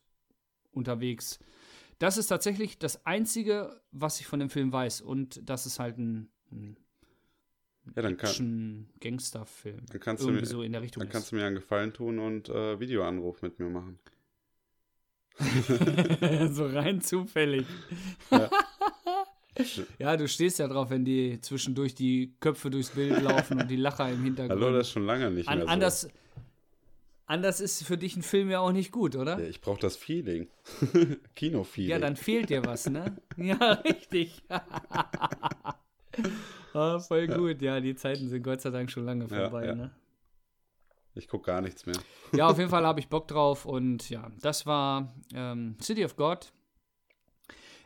unterwegs. 0.71 1.39
Das 1.99 2.17
ist 2.17 2.27
tatsächlich 2.27 2.79
das 2.79 3.05
Einzige, 3.05 3.81
was 3.91 4.19
ich 4.19 4.27
von 4.27 4.39
dem 4.39 4.49
Film 4.49 4.71
weiß. 4.71 5.01
Und 5.01 5.41
das 5.43 5.65
ist 5.65 5.79
halt 5.79 5.97
ein, 5.97 6.29
ein 6.51 6.77
Ja, 7.95 8.01
dann, 8.01 8.17
kann, 8.17 8.29
Action-Gangster-Film. 8.29 9.85
dann, 9.91 9.99
kannst 9.99 10.23
du 10.23 10.27
Irgendwie 10.27 10.45
mir, 10.45 10.49
so 10.49 10.61
in 10.63 10.71
der 10.71 10.81
Richtung. 10.81 11.01
dann 11.01 11.09
kannst 11.11 11.31
du 11.31 11.35
mir 11.35 11.45
einen 11.45 11.55
Gefallen 11.55 11.93
tun 11.93 12.19
und 12.19 12.49
äh, 12.49 12.79
Videoanruf 12.79 13.41
mit 13.41 13.59
mir 13.59 13.69
machen. 13.69 13.99
so 16.51 16.65
rein 16.67 17.01
zufällig. 17.01 17.65
Ja. 18.31 18.49
Ja, 19.97 20.15
du 20.15 20.25
stehst 20.29 20.59
ja 20.59 20.69
drauf, 20.69 20.89
wenn 20.89 21.03
die 21.03 21.41
zwischendurch 21.41 21.93
die 21.93 22.33
Köpfe 22.39 22.69
durchs 22.69 22.91
Bild 22.91 23.21
laufen 23.21 23.59
und 23.59 23.67
die 23.69 23.75
Lacher 23.75 24.09
im 24.09 24.23
Hintergrund. 24.23 24.61
Hallo, 24.61 24.71
das 24.71 24.87
ist 24.87 24.93
schon 24.93 25.05
lange 25.05 25.29
nicht 25.31 25.49
An, 25.49 25.57
mehr 25.57 25.67
so. 25.67 25.73
anders, 25.73 26.09
anders 27.25 27.59
ist 27.59 27.83
für 27.83 27.97
dich 27.97 28.15
ein 28.15 28.23
Film 28.23 28.49
ja 28.49 28.61
auch 28.61 28.71
nicht 28.71 28.93
gut, 28.93 29.17
oder? 29.17 29.37
Ja, 29.37 29.45
ich 29.45 29.59
brauche 29.59 29.81
das 29.81 29.97
Feeling. 29.97 30.47
Kino-Feeling. 31.35 31.89
Ja, 31.91 31.99
dann 31.99 32.15
fehlt 32.15 32.49
dir 32.49 32.63
was, 32.63 32.89
ne? 32.89 33.17
ja, 33.35 33.73
richtig. 33.73 34.41
Ah, 36.73 36.99
voll 36.99 37.27
gut. 37.27 37.61
Ja, 37.61 37.79
die 37.79 37.95
Zeiten 37.95 38.27
sind 38.29 38.43
Gott 38.43 38.61
sei 38.61 38.69
Dank 38.69 38.91
schon 38.91 39.05
lange 39.05 39.25
Ja, 39.25 39.49
vorbei, 39.49 39.65
ja. 39.67 39.75
ne? 39.75 39.91
Ich 41.15 41.27
gucke 41.27 41.47
gar 41.47 41.61
nichts 41.61 41.85
mehr. 41.85 41.97
Ja, 42.33 42.47
auf 42.47 42.57
jeden 42.57 42.69
Fall 42.75 42.85
habe 42.85 42.99
ich 42.99 43.09
Bock 43.09 43.27
drauf 43.27 43.65
und 43.65 44.09
ja, 44.09 44.29
das 44.41 44.65
war 44.65 45.13
ähm, 45.33 45.75
City 45.81 46.05
of 46.05 46.15
God. 46.15 46.51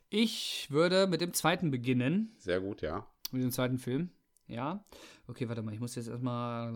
Ich 0.09 0.67
würde 0.69 1.07
mit 1.07 1.21
dem 1.21 1.33
zweiten 1.33 1.71
beginnen, 1.71 2.35
Sehr 2.37 2.59
gut, 2.59 2.81
ja. 2.81 3.07
mit 3.31 3.41
dem 3.41 3.51
zweiten 3.51 3.79
Film. 3.79 4.11
Ja. 4.47 4.83
Okay, 5.27 5.47
warte 5.47 5.63
mal, 5.63 5.73
ich 5.73 5.79
muss 5.79 5.95
jetzt 5.95 6.09
erstmal. 6.09 6.71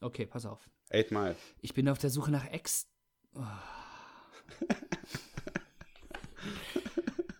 Okay, 0.00 0.26
pass 0.26 0.46
auf. 0.46 0.68
Eight 0.90 1.10
Mile. 1.10 1.34
Ich 1.62 1.74
bin 1.74 1.88
auf 1.88 1.98
der 1.98 2.10
Suche 2.10 2.30
nach 2.30 2.46
Ex. 2.52 2.86
Oh. 3.34 3.40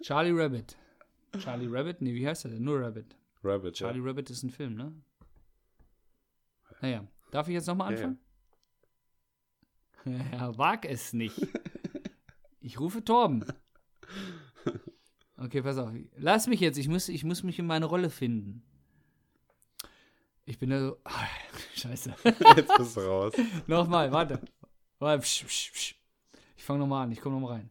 Charlie 0.02 0.32
Rabbit. 0.32 0.74
Charlie 1.38 1.68
Rabbit? 1.70 2.00
Nee, 2.00 2.14
wie 2.14 2.26
heißt 2.26 2.46
er 2.46 2.52
denn? 2.52 2.64
Nur 2.64 2.80
Rabbit. 2.80 3.14
Rabbit. 3.44 3.74
Charlie 3.76 4.00
ja. 4.00 4.06
Rabbit 4.06 4.30
ist 4.30 4.42
ein 4.42 4.50
Film, 4.50 4.74
ne? 4.74 4.92
Naja, 6.80 7.06
darf 7.30 7.48
ich 7.48 7.54
jetzt 7.54 7.66
nochmal 7.66 7.92
Ja, 7.94 8.00
ja. 8.00 8.06
anfangen? 8.06 8.20
Ja, 10.32 10.58
wag 10.58 10.84
es 10.84 11.12
nicht. 11.12 11.40
Ich 12.60 12.78
rufe 12.80 13.04
Torben. 13.04 13.44
Okay, 15.36 15.62
pass 15.62 15.78
auf. 15.78 15.90
Lass 16.16 16.46
mich 16.46 16.60
jetzt, 16.60 16.78
ich 16.78 16.88
muss, 16.88 17.08
ich 17.08 17.24
muss 17.24 17.42
mich 17.42 17.58
in 17.58 17.66
meine 17.66 17.86
Rolle 17.86 18.10
finden. 18.10 18.62
Ich 20.46 20.58
bin 20.58 20.70
da 20.70 20.80
so. 20.80 20.98
Ah, 21.04 21.26
scheiße. 21.74 22.14
Jetzt 22.56 22.76
bist 22.76 22.96
du 22.96 23.00
raus. 23.00 23.32
nochmal, 23.66 24.12
warte. 24.12 24.40
Ich 26.56 26.64
fange 26.64 26.78
nochmal 26.80 27.04
an, 27.04 27.12
ich 27.12 27.20
komme 27.20 27.36
nochmal 27.38 27.56
rein. 27.58 27.70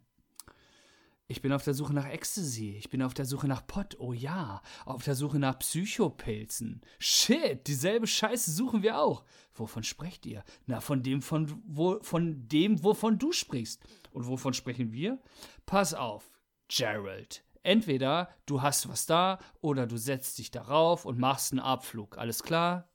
Ich 1.27 1.41
bin 1.41 1.53
auf 1.53 1.63
der 1.63 1.73
Suche 1.73 1.93
nach 1.93 2.05
Ecstasy. 2.05 2.75
Ich 2.77 2.89
bin 2.89 3.01
auf 3.01 3.13
der 3.13 3.25
Suche 3.25 3.47
nach 3.47 3.65
Pott. 3.65 3.95
Oh 3.99 4.11
ja. 4.13 4.61
Auf 4.85 5.03
der 5.03 5.15
Suche 5.15 5.39
nach 5.39 5.57
Psychopilzen. 5.59 6.81
Shit, 6.99 7.65
dieselbe 7.67 8.07
Scheiße 8.07 8.51
suchen 8.51 8.83
wir 8.83 8.99
auch. 8.99 9.23
Wovon 9.53 9.83
sprecht 9.83 10.25
ihr? 10.25 10.43
Na, 10.65 10.81
von 10.81 11.01
dem, 11.01 11.21
von, 11.21 11.61
wo, 11.65 12.01
von 12.03 12.47
dem, 12.49 12.83
wovon 12.83 13.19
du 13.19 13.31
sprichst. 13.31 13.81
Und 14.11 14.27
wovon 14.27 14.53
sprechen 14.53 14.91
wir? 14.91 15.17
Pass 15.65 15.93
auf, 15.93 16.29
Gerald. 16.67 17.43
Entweder 17.63 18.29
du 18.45 18.61
hast 18.61 18.89
was 18.89 19.05
da 19.05 19.39
oder 19.61 19.87
du 19.87 19.95
setzt 19.97 20.37
dich 20.37 20.51
darauf 20.51 21.05
und 21.05 21.17
machst 21.17 21.53
einen 21.53 21.61
Abflug. 21.61 22.17
Alles 22.17 22.43
klar? 22.43 22.89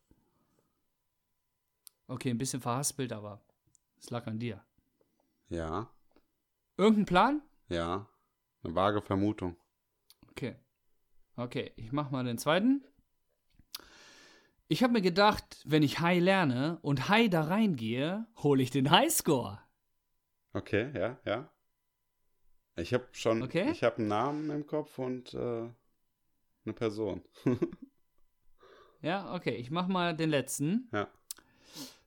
Okay, 2.07 2.31
ein 2.31 2.39
bisschen 2.39 2.61
verhaspelt, 2.61 3.13
aber 3.13 3.41
es 3.99 4.11
lag 4.11 4.27
an 4.27 4.39
dir. 4.39 4.63
Ja, 5.49 5.91
Irgendein 6.77 7.07
Plan? 7.07 7.43
ja. 7.69 8.07
Eine 8.69 8.75
vage 8.75 9.01
Vermutung. 9.01 9.57
Okay. 10.31 10.55
Okay, 11.37 11.73
ich 11.77 11.91
mach 11.91 12.11
mal 12.11 12.25
den 12.25 12.37
zweiten. 12.37 12.85
Ich 14.69 14.83
habe 14.83 14.93
mir 14.93 15.01
gedacht, 15.01 15.63
wenn 15.65 15.83
ich 15.83 16.01
High 16.01 16.23
lerne 16.23 16.79
und 16.83 17.09
High 17.09 17.31
da 17.31 17.45
reingehe, 17.45 18.27
hole 18.37 18.63
ich 18.63 18.71
den 18.71 18.91
Highscore. 18.91 19.59
Okay, 20.53 20.93
ja, 20.95 21.19
ja. 21.25 21.51
Ich 22.77 22.93
habe 22.93 23.09
schon, 23.13 23.43
Okay. 23.43 23.71
ich 23.71 23.83
habe 23.83 23.97
einen 23.99 24.09
Namen 24.09 24.51
im 24.51 24.67
Kopf 24.67 24.99
und 24.99 25.33
äh, 25.33 25.39
eine 26.65 26.75
Person. 26.75 27.23
Ja, 29.01 29.33
okay, 29.33 29.55
ich 29.55 29.71
mach 29.71 29.87
mal 29.87 30.17
den 30.17 30.29
letzten. 30.29 30.89
Ja. 30.93 31.07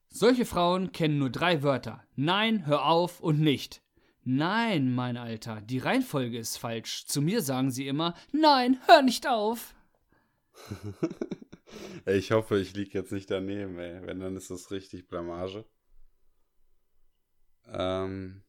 Solche 0.10 0.44
Frauen 0.44 0.92
kennen 0.92 1.20
nur 1.20 1.30
drei 1.30 1.64
Wörter. 1.64 2.04
Nein, 2.18 2.66
hör 2.66 2.86
auf 2.86 3.22
und 3.22 3.40
nicht. 3.40 3.81
Nein, 4.24 4.94
mein 4.94 5.18
Alter, 5.18 5.62
die 5.62 5.80
Reihenfolge 5.80 6.38
ist 6.38 6.58
falsch. 6.58 7.06
Zu 7.06 7.22
mir 7.22 7.42
sagen 7.42 7.72
sie 7.72 7.88
immer, 7.88 8.16
nein, 8.32 8.80
hör 8.88 9.02
nicht 9.02 9.28
auf. 9.28 9.74
Ich 12.06 12.32
hoffe, 12.32 12.60
ich 12.60 12.74
liege 12.74 12.98
jetzt 12.98 13.12
nicht 13.12 13.30
daneben, 13.32 13.78
ey. 13.80 14.06
Wenn, 14.06 14.20
dann 14.20 14.36
ist 14.36 14.50
das 14.50 14.72
richtig 14.72 15.08
Blamage. 15.08 15.66
Ähm, 17.68 18.44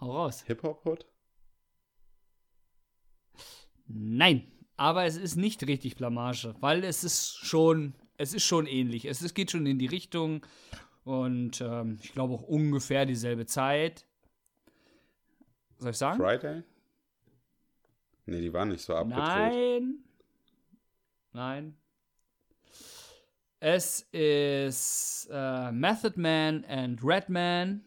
Hau 0.00 0.12
raus. 0.12 0.42
Hip-Hop-Hood? 0.46 1.06
Nein, 3.86 4.52
aber 4.76 5.04
es 5.04 5.16
ist 5.16 5.36
nicht 5.36 5.66
richtig 5.66 5.96
Blamage, 5.96 6.54
weil 6.60 6.84
es 6.84 7.04
ist 7.04 7.38
schon, 7.38 7.94
es 8.16 8.34
ist 8.34 8.44
schon 8.44 8.66
ähnlich. 8.66 9.06
Es, 9.06 9.22
es 9.22 9.32
geht 9.32 9.50
schon 9.50 9.66
in 9.66 9.78
die 9.78 9.86
Richtung 9.86 10.44
und 11.04 11.60
ähm, 11.62 11.98
ich 12.02 12.12
glaube 12.12 12.34
auch 12.34 12.42
ungefähr 12.42 13.06
dieselbe 13.06 13.46
Zeit. 13.46 14.04
Soll 15.78 15.90
ich 15.90 15.96
sagen? 15.98 16.18
Friday? 16.18 16.62
Nee, 18.26 18.40
die 18.40 18.52
waren 18.52 18.68
nicht 18.68 18.82
so 18.84 18.94
abgedreht. 18.94 19.24
Nein. 19.26 20.04
Nein. 21.32 21.76
Es 23.60 24.02
ist 24.12 25.28
äh, 25.32 25.72
Method 25.72 26.20
Man 26.20 26.64
and 26.66 27.00
Redman 27.02 27.84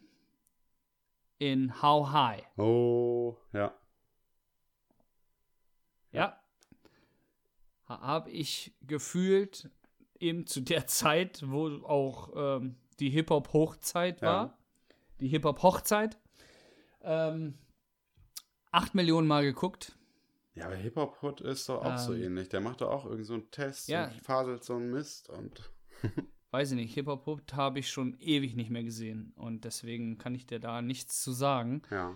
in 1.38 1.80
How 1.82 2.10
High. 2.12 2.44
Oh, 2.58 3.36
ja. 3.52 3.72
Ja. 6.12 6.38
Habe 7.86 8.30
ich 8.30 8.74
gefühlt 8.82 9.70
eben 10.18 10.46
zu 10.46 10.60
der 10.60 10.86
Zeit, 10.86 11.42
wo 11.46 11.68
auch 11.86 12.32
ähm, 12.36 12.76
die 13.00 13.10
Hip-Hop-Hochzeit 13.10 14.20
Ja. 14.20 14.26
war. 14.28 14.58
Die 15.20 15.28
Hip-Hop-Hochzeit. 15.28 16.18
Ähm, 17.02 17.54
acht 18.72 18.94
Millionen 18.94 19.28
Mal 19.28 19.44
geguckt. 19.44 19.96
Ja, 20.54 20.66
aber 20.66 20.76
Hip-Hop-Hood 20.76 21.40
ist 21.40 21.68
doch 21.68 21.82
auch 21.82 21.96
so 21.98 22.12
Ähm, 22.12 22.24
ähnlich. 22.24 22.48
Der 22.48 22.60
macht 22.60 22.82
doch 22.82 22.90
auch 22.90 23.06
irgend 23.06 23.26
so 23.26 23.34
einen 23.34 23.50
Test 23.50 23.88
ja. 23.88 24.08
und 24.08 24.20
faselt 24.20 24.64
so 24.64 24.74
einen 24.74 24.90
Mist 24.90 25.30
und. 25.30 25.70
Weiß 26.50 26.72
ich 26.72 26.76
nicht, 26.76 26.92
Hip-Hop 26.94 27.26
habe 27.52 27.78
ich 27.78 27.90
schon 27.90 28.18
ewig 28.20 28.54
nicht 28.54 28.68
mehr 28.68 28.84
gesehen. 28.84 29.32
Und 29.36 29.64
deswegen 29.64 30.18
kann 30.18 30.34
ich 30.34 30.44
dir 30.46 30.60
da 30.60 30.82
nichts 30.82 31.22
zu 31.22 31.32
sagen. 31.32 31.80
Ja. 31.90 32.14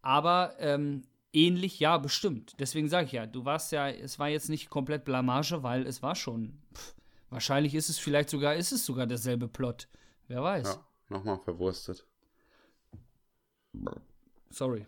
Aber 0.00 0.54
ähm, 0.58 1.02
ähnlich, 1.32 1.78
ja, 1.78 1.98
bestimmt. 1.98 2.54
Deswegen 2.58 2.88
sage 2.88 3.06
ich 3.06 3.12
ja, 3.12 3.26
du 3.26 3.44
warst 3.44 3.72
ja, 3.72 3.90
es 3.90 4.18
war 4.18 4.28
jetzt 4.28 4.48
nicht 4.48 4.70
komplett 4.70 5.04
Blamage, 5.04 5.62
weil 5.62 5.86
es 5.86 6.02
war 6.02 6.14
schon. 6.14 6.62
Pff, 6.72 6.94
wahrscheinlich 7.28 7.74
ist 7.74 7.90
es 7.90 7.98
vielleicht 7.98 8.30
sogar, 8.30 8.54
ist 8.54 8.72
es 8.72 8.86
sogar 8.86 9.06
derselbe 9.06 9.48
Plot. 9.48 9.88
Wer 10.28 10.42
weiß. 10.42 10.66
Ja, 10.66 10.86
nochmal 11.10 11.38
verwurstet. 11.40 12.06
Sorry. 14.48 14.86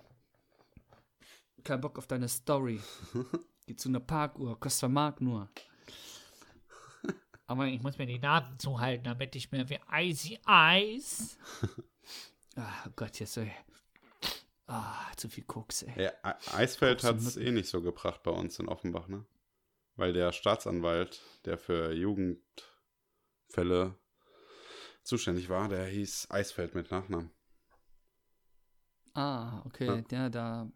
Kein 1.65 1.81
Bock 1.81 1.99
auf 1.99 2.07
deine 2.07 2.29
Story. 2.29 2.81
Geh 3.67 3.77
zu 3.77 3.89
einer 3.89 4.01
Parkuhr, 4.01 4.59
kostet 4.59 4.85
ein 4.85 4.93
Mark 4.93 5.21
nur. 5.21 5.49
Aber 7.47 7.67
ich 7.67 7.83
muss 7.83 7.99
mir 7.99 8.07
die 8.07 8.19
Nasen 8.19 8.59
zuhalten, 8.59 9.05
damit 9.05 9.37
ich 9.37 9.53
mir 9.53 9.69
wie 9.69 9.79
Icy 9.93 10.39
Ice. 10.47 11.37
Ah, 12.57 12.87
oh 12.89 12.93
Gott, 12.97 13.21
jetzt 13.21 13.35
so. 13.35 13.47
Ah, 14.67 15.07
zu 15.17 15.29
viel 15.29 15.45
Koks, 15.45 15.85
ey. 15.85 16.03
Ja, 16.03 16.13
Eisfeld 16.53 17.05
hat 17.05 17.19
es 17.19 17.37
eh 17.37 17.53
nicht 17.53 17.69
so 17.69 17.81
gebracht 17.81 18.25
bei 18.25 18.33
uns 18.33 18.59
in 18.59 18.69
Offenbach, 18.69 19.07
ne? 19.07 19.25
Weil 19.95 20.13
der 20.13 20.33
Staatsanwalt, 20.33 21.23
der 21.45 21.57
für 21.57 21.93
Jugendfälle 21.93 23.95
zuständig 25.05 25.49
war, 25.49 25.69
der 25.69 25.87
hieß 25.87 26.33
Eisfeld 26.33 26.75
mit 26.75 26.91
Nachnamen. 26.91 27.31
Ah, 29.15 29.63
okay. 29.65 29.87
Ja. 29.87 30.01
Der 30.03 30.31
da 30.31 30.69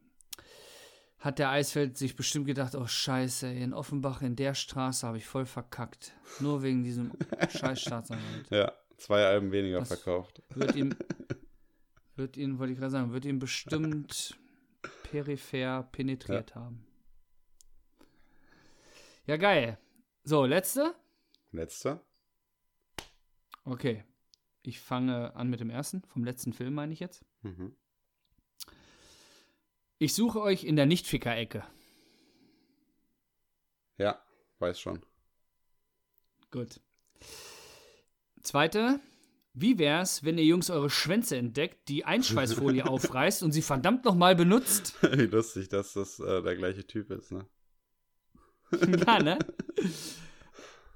hat 1.22 1.38
der 1.38 1.50
Eisfeld 1.50 1.96
sich 1.96 2.16
bestimmt 2.16 2.46
gedacht, 2.46 2.74
oh 2.74 2.86
scheiße, 2.86 3.46
ey, 3.46 3.62
in 3.62 3.72
Offenbach 3.72 4.22
in 4.22 4.36
der 4.36 4.54
Straße 4.54 5.06
habe 5.06 5.18
ich 5.18 5.26
voll 5.26 5.46
verkackt. 5.46 6.12
Nur 6.40 6.62
wegen 6.62 6.82
diesem 6.82 7.12
scheiß 7.48 7.80
Staatsanwalt. 7.80 8.50
Ja, 8.50 8.72
zwei 8.98 9.24
Alben 9.24 9.52
weniger 9.52 9.78
Das- 9.78 9.88
verkauft. 9.88 10.42
Wird 10.50 10.74
ihm, 10.74 10.94
wird 12.16 12.36
ihn, 12.36 12.58
wollte 12.58 12.72
ich 12.72 12.78
gerade 12.78 12.90
sagen, 12.90 13.12
wird 13.12 13.24
ihn 13.24 13.38
bestimmt 13.38 14.36
peripher 15.04 15.84
penetriert 15.92 16.54
haben. 16.56 16.84
Ja, 19.26 19.36
geil. 19.36 19.78
So, 20.24 20.44
letzte. 20.44 20.94
Letzter? 21.52 22.04
Okay. 23.64 24.04
Ich 24.62 24.80
fange 24.80 25.34
an 25.36 25.48
mit 25.50 25.60
dem 25.60 25.70
ersten, 25.70 26.02
vom 26.06 26.24
letzten 26.24 26.52
Film 26.52 26.74
meine 26.74 26.92
ich 26.92 27.00
jetzt. 27.00 27.24
Mhm. 27.42 27.76
Ich 30.02 30.14
suche 30.14 30.40
euch 30.40 30.64
in 30.64 30.74
der 30.74 30.86
Nicht-Ficker-Ecke. 30.86 31.62
Ja, 33.98 34.20
weiß 34.58 34.80
schon. 34.80 35.00
Gut. 36.50 36.80
Zweite. 38.42 38.98
Wie 39.54 39.78
wär's, 39.78 40.24
wenn 40.24 40.38
ihr 40.38 40.44
Jungs 40.44 40.70
eure 40.70 40.90
Schwänze 40.90 41.36
entdeckt, 41.36 41.88
die 41.88 42.04
Einschweißfolie 42.04 42.84
aufreißt 42.88 43.44
und 43.44 43.52
sie 43.52 43.62
verdammt 43.62 44.04
nochmal 44.04 44.34
benutzt? 44.34 44.96
Wie 45.02 45.26
lustig, 45.26 45.68
dass 45.68 45.92
das 45.92 46.18
äh, 46.18 46.42
der 46.42 46.56
gleiche 46.56 46.84
Typ 46.84 47.12
ist, 47.12 47.30
ne? 47.30 47.46
ja, 49.06 49.22
ne? 49.22 49.38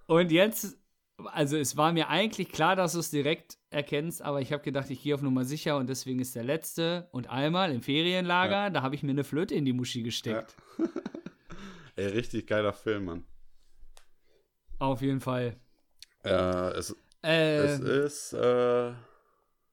Und 0.07 0.33
jetzt, 0.33 0.77
also 1.25 1.57
es 1.57 1.77
war 1.77 1.93
mir 1.93 2.09
eigentlich 2.09 2.51
klar, 2.51 2.77
dass 2.77 2.93
du 2.93 2.99
es 2.99 3.11
direkt 3.11 3.59
erkennst, 3.71 4.23
aber 4.23 4.41
ich 4.41 4.53
habe 4.53 4.63
gedacht, 4.63 4.91
ich 4.91 5.03
gehe 5.03 5.15
auf 5.15 5.23
Nummer 5.23 5.45
sicher 5.45 5.77
und 5.79 5.89
deswegen 5.89 6.21
ist 6.21 6.35
der 6.37 6.45
letzte. 6.45 7.09
Und 7.13 7.29
einmal 7.31 7.73
im 7.73 7.83
Ferienlager, 7.83 8.53
Ja. 8.65 8.71
da 8.71 8.83
habe 8.83 8.95
ich 8.95 9.03
mir 9.03 9.11
eine 9.11 9.25
Flöte 9.25 9.55
in 9.55 9.65
die 9.65 9.73
Muschi 9.73 10.03
gesteckt. 10.03 10.55
Ey, 11.97 12.07
richtig 12.09 12.47
geiler 12.47 12.73
Film, 12.75 13.07
Mann. 13.07 13.25
Auf 14.79 15.01
jeden 15.01 15.21
Fall. 15.21 15.57
Äh, 16.23 16.31
es, 16.73 16.95
Äh, 17.23 17.57
es 17.65 17.81
ist 17.81 18.33
äh, 18.35 18.93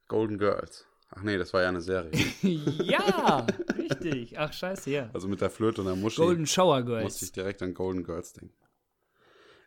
Golden 0.07 0.37
Girls. 0.37 0.87
Ach 1.15 1.21
nee, 1.21 1.37
das 1.37 1.53
war 1.53 1.61
ja 1.61 1.69
eine 1.69 1.81
Serie. 1.81 2.11
ja, 2.41 3.45
richtig. 3.77 4.39
Ach, 4.39 4.51
scheiße, 4.51 4.89
ja. 4.89 5.09
Also 5.13 5.27
mit 5.27 5.41
der 5.41 5.49
Flöte 5.49 5.81
und 5.81 5.87
der 5.87 5.95
Muschi 5.95 6.21
Golden 6.21 6.47
Shower 6.47 6.79
musste 6.79 6.89
Girls. 7.01 7.21
ich 7.21 7.31
direkt 7.33 7.61
an 7.61 7.73
Golden 7.73 8.03
Girls 8.03 8.33
denken. 8.33 8.55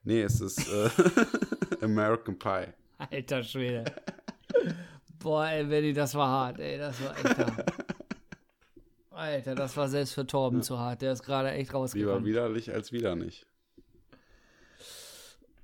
Nee, 0.07 0.23
es 0.23 0.41
ist 0.41 0.69
äh, 0.73 0.89
American 1.85 2.39
Pie. 2.39 2.69
Alter 2.97 3.43
Schwede. 3.43 3.85
Boah, 5.19 5.49
ey, 5.49 5.65
Benny, 5.65 5.93
das 5.93 6.15
war 6.15 6.29
hart, 6.29 6.61
ey. 6.61 6.79
Das 6.79 7.03
war 7.03 7.17
echt 7.17 7.39
hart. 7.39 7.73
Alter, 9.11 9.55
das 9.57 9.77
war 9.77 9.89
selbst 9.89 10.15
für 10.15 10.25
Torben 10.25 10.63
zu 10.63 10.79
hart. 10.79 11.03
Der 11.03 11.13
ist 11.13 11.25
gerade 11.25 11.51
echt 11.51 11.71
Lieber 11.71 11.79
rausgekommen. 11.81 12.25
widerlich 12.25 12.73
als 12.73 12.93
wieder 12.93 13.17
nicht. 13.17 13.47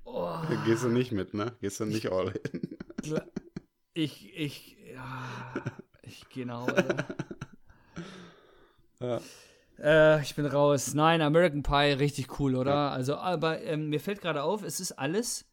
Oh, 0.03 0.35
Gehst 0.65 0.83
du 0.83 0.89
nicht 0.89 1.13
mit, 1.13 1.33
ne? 1.33 1.55
Gehst 1.61 1.79
du 1.79 1.85
nicht 1.85 2.11
all 2.11 2.33
in. 2.51 2.77
ich, 3.93 4.37
ich, 4.37 4.77
ja, 4.93 5.23
ich 6.01 6.25
nach 6.45 6.67
Hause. 6.67 6.87
Ja. 8.99 9.19
Äh, 9.83 10.21
ich 10.21 10.33
bin 10.35 10.45
raus. 10.45 10.93
Nein, 10.93 11.21
American 11.21 11.61
Pie, 11.61 11.93
richtig 11.99 12.39
cool, 12.39 12.55
oder? 12.55 12.91
Also, 12.91 13.15
aber 13.15 13.61
ähm, 13.63 13.89
mir 13.89 13.99
fällt 13.99 14.21
gerade 14.21 14.41
auf, 14.43 14.63
es 14.63 14.79
ist 14.79 14.93
alles, 14.93 15.45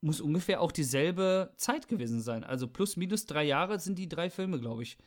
muss 0.00 0.20
ungefähr 0.20 0.60
auch 0.60 0.72
dieselbe 0.72 1.52
Zeit 1.56 1.86
gewesen 1.86 2.20
sein. 2.20 2.42
Also 2.42 2.66
plus, 2.66 2.96
minus 2.96 3.24
drei 3.26 3.44
Jahre 3.44 3.78
sind 3.78 3.98
die 3.98 4.08
drei 4.08 4.30
Filme, 4.30 4.58
glaube 4.58 4.82
ich, 4.82 4.98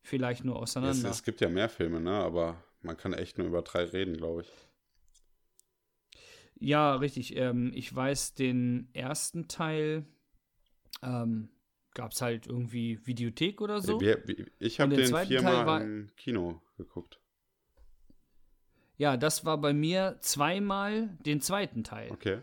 vielleicht 0.00 0.44
nur 0.44 0.54
Es, 0.56 0.76
auseinander. 0.76 1.10
es 1.10 1.24
gibt 1.24 1.40
ja 1.40 1.48
mehr 1.48 1.68
Filme, 1.68 2.00
ne? 2.00 2.12
Aber 2.12 2.62
man 2.82 2.96
kann 2.96 3.12
echt 3.12 3.36
nur 3.36 3.48
über 3.48 3.62
drei 3.62 3.82
reden, 3.84 4.16
glaube 4.16 4.42
ich. 4.42 4.48
Ja, 6.60 6.94
richtig. 6.94 7.36
Ähm, 7.36 7.72
ich 7.74 7.94
weiß, 7.94 8.34
den 8.34 8.88
ersten 8.92 9.48
Teil 9.48 10.06
ähm, 11.02 11.50
gab 11.94 12.12
es 12.12 12.22
halt 12.22 12.46
irgendwie 12.46 13.04
Videothek 13.06 13.60
oder 13.60 13.80
so. 13.80 14.00
Ich 14.58 14.80
habe 14.80 14.90
den 14.90 14.98
den 14.98 15.06
zweiten 15.08 15.30
Teil 15.30 15.40
viermal 15.40 15.82
im 15.82 16.10
Kino 16.16 16.60
geguckt. 16.76 17.20
Ja, 18.98 19.16
das 19.16 19.44
war 19.44 19.58
bei 19.58 19.72
mir 19.72 20.16
zweimal 20.20 21.08
den 21.24 21.40
zweiten 21.40 21.84
Teil. 21.84 22.10
Okay. 22.10 22.42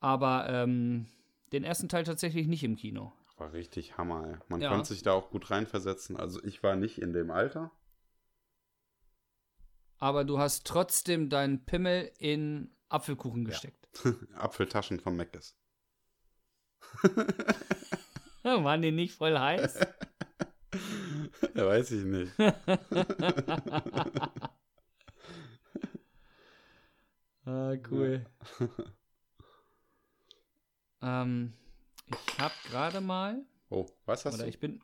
Aber 0.00 0.48
ähm, 0.48 1.06
den 1.52 1.62
ersten 1.62 1.88
Teil 1.90 2.04
tatsächlich 2.04 2.46
nicht 2.46 2.64
im 2.64 2.76
Kino. 2.76 3.12
War 3.36 3.52
richtig 3.52 3.98
Hammer, 3.98 4.26
ey. 4.26 4.36
Man 4.48 4.60
Ja. 4.62 4.70
konnte 4.70 4.88
sich 4.88 5.02
da 5.02 5.12
auch 5.12 5.30
gut 5.30 5.50
reinversetzen. 5.50 6.16
Also 6.16 6.42
ich 6.42 6.62
war 6.62 6.74
nicht 6.74 7.00
in 7.00 7.12
dem 7.12 7.30
Alter. 7.30 7.70
Aber 9.98 10.24
du 10.24 10.38
hast 10.38 10.66
trotzdem 10.66 11.28
deinen 11.28 11.66
Pimmel 11.66 12.10
in 12.18 12.74
Apfelkuchen 12.88 13.44
gesteckt. 13.44 13.88
Apfeltaschen 14.34 15.00
von 15.00 15.16
Meckes. 15.16 15.54
Waren 18.42 18.80
die 18.80 18.90
nicht 18.90 19.14
voll 19.14 19.38
heiß? 19.38 19.78
Ja, 21.54 21.66
weiß 21.66 21.90
ich 21.92 22.04
nicht. 22.04 22.32
ah, 27.46 27.74
cool. 27.90 28.26
ähm, 31.02 31.52
ich 32.06 32.38
hab 32.38 32.52
gerade 32.64 33.00
mal, 33.00 33.44
Oh, 33.70 33.86
was 34.04 34.24
hast 34.24 34.34
oder 34.34 34.44
du? 34.44 34.48
ich 34.48 34.58
bin. 34.58 34.82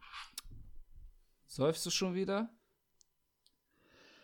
Säufst 1.46 1.84
du 1.86 1.90
schon 1.90 2.14
wieder? 2.14 2.48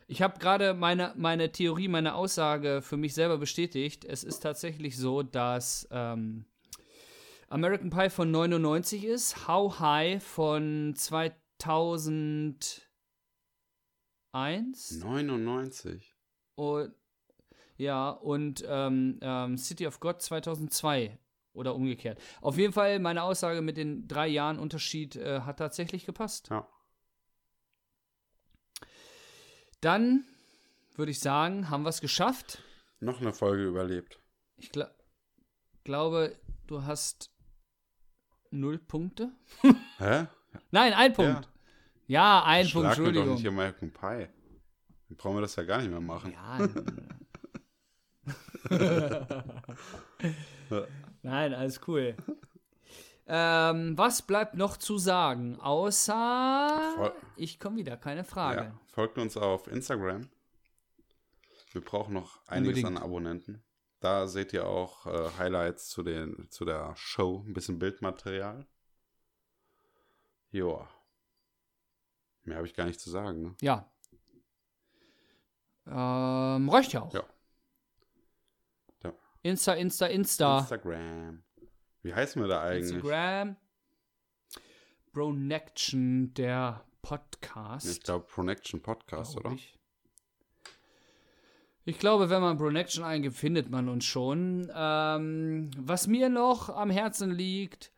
Ich 0.06 0.20
habe 0.22 0.38
gerade 0.38 0.74
meine, 0.74 1.14
meine 1.16 1.50
Theorie, 1.52 1.88
meine 1.88 2.14
Aussage 2.14 2.82
für 2.82 2.96
mich 2.96 3.14
selber 3.14 3.38
bestätigt. 3.38 4.04
Es 4.04 4.24
ist 4.24 4.40
tatsächlich 4.40 4.96
so, 4.98 5.22
dass 5.22 5.88
ähm, 5.90 6.44
American 7.48 7.90
Pie 7.90 8.10
von 8.10 8.30
99 8.30 9.04
ist, 9.04 9.48
How 9.48 9.78
High 9.80 10.22
von 10.22 10.94
2001 11.62 12.82
99. 15.00 16.14
und 16.56 16.94
ja 17.76 18.10
und 18.10 18.64
ähm, 18.66 19.18
ähm, 19.22 19.56
City 19.56 19.86
of 19.86 20.00
God 20.00 20.20
2002 20.20 21.18
oder 21.52 21.74
umgekehrt. 21.74 22.20
Auf 22.40 22.56
jeden 22.56 22.72
Fall 22.72 22.98
meine 22.98 23.22
Aussage 23.22 23.60
mit 23.62 23.76
den 23.76 24.08
drei 24.08 24.26
Jahren 24.26 24.58
Unterschied 24.58 25.14
äh, 25.16 25.42
hat 25.42 25.58
tatsächlich 25.58 26.04
gepasst. 26.04 26.48
Ja. 26.50 26.66
Dann 29.80 30.24
würde 30.96 31.12
ich 31.12 31.20
sagen, 31.20 31.70
haben 31.70 31.84
wir 31.84 31.90
es 31.90 32.00
geschafft. 32.00 32.62
Noch 33.00 33.20
eine 33.20 33.32
Folge 33.32 33.64
überlebt. 33.64 34.20
Ich 34.56 34.72
gla 34.72 34.90
glaube, 35.84 36.38
du 36.66 36.84
hast 36.84 37.32
null 38.50 38.78
Punkte. 38.78 39.32
Hä? 39.98 40.26
Nein, 40.70 40.92
ein 40.92 41.12
Punkt. 41.12 41.44
Ja, 41.44 41.51
ein 42.08 42.68
Punkt, 42.68 42.94
Schlag 42.94 42.98
mir 42.98 43.12
doch 43.12 43.22
Entschuldigung. 43.22 43.34
nicht 43.34 43.46
American 43.48 43.92
Pie. 43.92 44.28
Dann 45.08 45.16
brauchen 45.16 45.36
wir 45.36 45.40
das 45.42 45.56
ja 45.56 45.62
gar 45.64 45.78
nicht 45.78 45.90
mehr 45.90 46.00
machen. 46.00 46.32
Ja. 46.32 46.68
Nein, 51.22 51.54
alles 51.54 51.80
cool. 51.86 52.16
Ähm, 53.26 53.96
was 53.96 54.22
bleibt 54.22 54.54
noch 54.54 54.76
zu 54.76 54.98
sagen? 54.98 55.58
Außer 55.60 56.92
Voll- 56.96 57.12
ich 57.36 57.60
komme 57.60 57.76
wieder, 57.76 57.96
keine 57.96 58.24
Frage. 58.24 58.62
Ja. 58.62 58.78
Folgt 58.88 59.18
uns 59.18 59.36
auf 59.36 59.68
Instagram. 59.68 60.28
Wir 61.72 61.80
brauchen 61.80 62.14
noch 62.14 62.40
einiges 62.48 62.78
Unbedingt. 62.78 62.98
an 62.98 63.02
Abonnenten. 63.02 63.62
Da 64.00 64.26
seht 64.26 64.52
ihr 64.52 64.66
auch 64.66 65.06
äh, 65.06 65.30
Highlights 65.38 65.88
zu, 65.88 66.02
den, 66.02 66.48
zu 66.50 66.64
der 66.64 66.94
Show, 66.96 67.44
ein 67.46 67.52
bisschen 67.54 67.78
Bildmaterial. 67.78 68.66
Joa. 70.50 70.88
Mehr 72.44 72.56
habe 72.56 72.66
ich 72.66 72.74
gar 72.74 72.86
nicht 72.86 73.00
zu 73.00 73.10
sagen. 73.10 73.42
Ne? 73.42 73.54
Ja. 73.60 73.88
Ähm, 75.86 76.68
reicht 76.68 76.92
ja 76.92 77.02
auch. 77.02 77.14
Ja. 77.14 77.24
Ja. 79.04 79.12
Insta, 79.42 79.74
Insta, 79.74 80.06
Insta. 80.06 80.58
Instagram. 80.60 81.42
Wie 82.02 82.14
heißen 82.14 82.40
wir 82.42 82.48
da 82.48 82.62
eigentlich? 82.62 82.94
Instagram. 82.94 83.56
Bronection, 85.12 86.32
der 86.34 86.84
Podcast. 87.02 87.86
Ich 87.86 88.00
glaube, 88.02 88.26
Pronection 88.26 88.80
Podcast, 88.80 89.32
glaub 89.32 89.44
oder? 89.46 89.54
Ich. 89.54 89.78
ich 91.84 91.98
glaube, 91.98 92.30
wenn 92.30 92.40
man 92.40 92.56
Bronection 92.56 93.04
eingibt, 93.04 93.36
findet 93.36 93.70
man 93.70 93.88
uns 93.88 94.04
schon. 94.04 94.70
Ähm, 94.74 95.70
was 95.76 96.06
mir 96.06 96.28
noch 96.28 96.70
am 96.70 96.90
Herzen 96.90 97.30
liegt, 97.30 97.91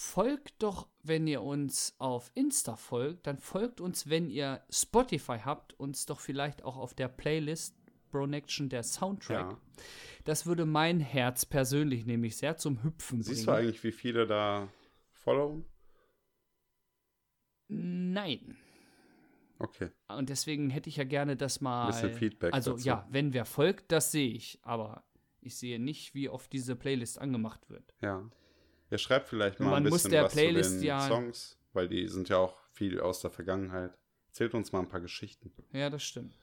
folgt 0.00 0.62
doch, 0.62 0.88
wenn 1.02 1.26
ihr 1.26 1.42
uns 1.42 1.94
auf 1.98 2.30
Insta 2.34 2.76
folgt, 2.76 3.26
dann 3.26 3.38
folgt 3.38 3.82
uns, 3.82 4.08
wenn 4.08 4.30
ihr 4.30 4.64
Spotify 4.70 5.38
habt, 5.44 5.78
uns 5.78 6.06
doch 6.06 6.20
vielleicht 6.20 6.64
auch 6.64 6.78
auf 6.78 6.94
der 6.94 7.08
Playlist 7.08 7.76
Bronection, 8.10 8.70
der 8.70 8.82
Soundtrack. 8.82 9.52
Ja. 9.52 9.58
Das 10.24 10.46
würde 10.46 10.64
mein 10.64 11.00
Herz 11.00 11.44
persönlich 11.44 12.06
nämlich 12.06 12.38
sehr 12.38 12.56
zum 12.56 12.82
Hüpfen 12.82 13.22
Siehst 13.22 13.42
du 13.42 13.46
bringen. 13.52 13.58
eigentlich, 13.58 13.84
wie 13.84 13.92
viele 13.92 14.26
da 14.26 14.68
followen? 15.12 15.66
Nein. 17.68 18.56
Okay. 19.58 19.90
Und 20.08 20.30
deswegen 20.30 20.70
hätte 20.70 20.88
ich 20.88 20.96
ja 20.96 21.04
gerne 21.04 21.36
das 21.36 21.60
mal. 21.60 21.88
Bisschen 21.88 22.14
Feedback 22.14 22.54
Also 22.54 22.72
dazu. 22.72 22.86
ja, 22.88 23.06
wenn 23.10 23.34
wer 23.34 23.44
folgt, 23.44 23.92
das 23.92 24.10
sehe 24.10 24.32
ich. 24.32 24.58
Aber 24.62 25.04
ich 25.40 25.56
sehe 25.56 25.78
nicht, 25.78 26.14
wie 26.14 26.30
oft 26.30 26.50
diese 26.52 26.74
Playlist 26.74 27.18
angemacht 27.18 27.68
wird. 27.68 27.94
Ja. 28.00 28.28
Ihr 28.90 28.98
schreibt 28.98 29.28
vielleicht 29.28 29.60
mal 29.60 29.66
ein 29.66 29.72
man 29.72 29.82
muss 29.84 29.92
bisschen 30.02 30.10
der 30.12 30.24
was 30.24 30.32
Playlist 30.32 30.70
zu 30.72 30.76
den 30.78 30.84
ja- 30.86 31.00
Songs, 31.06 31.58
weil 31.72 31.88
die 31.88 32.08
sind 32.08 32.28
ja 32.28 32.38
auch 32.38 32.56
viel 32.72 33.00
aus 33.00 33.20
der 33.20 33.30
Vergangenheit. 33.30 33.96
Erzählt 34.28 34.54
uns 34.54 34.72
mal 34.72 34.80
ein 34.80 34.88
paar 34.88 35.00
Geschichten. 35.00 35.52
Ja, 35.72 35.90
das 35.90 36.02
stimmt. 36.02 36.34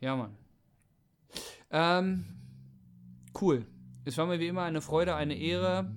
Ja, 0.00 0.16
Mann. 0.16 0.36
Ähm, 1.70 2.24
cool. 3.40 3.66
es 4.04 4.16
war 4.18 4.26
mir 4.26 4.38
wie 4.38 4.46
immer 4.48 4.62
eine 4.62 4.80
Freude, 4.80 5.14
eine 5.16 5.36
Ehre. 5.36 5.90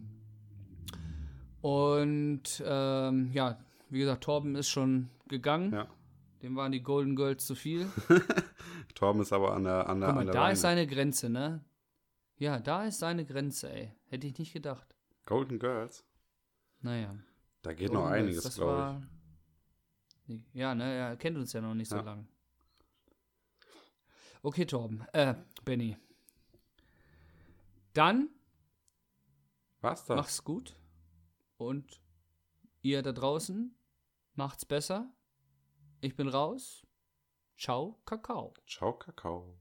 Und 1.62 2.64
ähm, 2.66 3.32
ja, 3.34 3.60
wie 3.90 4.00
gesagt, 4.00 4.24
Torben 4.24 4.56
ist 4.56 4.70
schon 4.70 5.10
gegangen. 5.28 5.74
Ja. 5.74 5.88
Dem 6.42 6.56
waren 6.56 6.72
die 6.72 6.82
Golden 6.84 7.16
Girls 7.16 7.46
zu 7.46 7.56
viel. 7.56 7.88
Torben 8.96 9.22
ist 9.22 9.34
aber 9.34 9.54
an 9.54 9.64
der, 9.64 9.90
an 9.90 10.00
der, 10.00 10.10
Guck 10.10 10.16
mal, 10.16 10.22
an 10.22 10.26
der 10.28 10.34
da 10.34 10.42
Leine. 10.42 10.54
ist 10.54 10.62
seine 10.62 10.88
Grenze, 10.88 11.30
ne? 11.30 11.64
Ja, 12.38 12.60
da 12.60 12.86
ist 12.86 13.00
seine 13.00 13.26
Grenze, 13.26 13.72
ey. 13.72 13.92
Hätte 14.10 14.28
ich 14.28 14.38
nicht 14.38 14.54
gedacht. 14.54 14.96
Golden 15.28 15.60
Girls. 15.60 16.04
Naja. 16.80 17.16
Da 17.62 17.74
geht 17.74 17.90
Golden 17.90 18.04
noch 18.04 18.10
einiges, 18.10 18.56
glaube 18.56 18.72
ich. 20.28 20.38
war- 20.38 20.42
Ja, 20.54 20.74
ne, 20.74 20.84
er 20.96 21.18
kennt 21.18 21.38
uns 21.38 21.54
ja 21.54 21.62
noch 21.62 21.74
nicht 21.76 21.90
so 21.90 21.98
Ja. 21.98 22.02
lang. 22.02 22.28
Okay, 24.42 24.66
Torben. 24.66 25.06
Äh, 25.14 25.36
Benny. 25.66 25.98
Dann 27.94 28.30
Was 29.82 30.06
das? 30.06 30.16
mach's 30.16 30.44
gut. 30.44 30.76
Und 31.58 32.02
ihr 32.82 33.02
da 33.02 33.12
draußen, 33.12 33.76
macht's 34.36 34.66
besser. 34.66 35.12
Ich 36.02 36.16
bin 36.16 36.28
raus. 36.30 36.86
Ciao, 37.58 38.00
Kakao. 38.06 38.54
Ciao, 38.68 38.94
Kakao. 38.94 39.58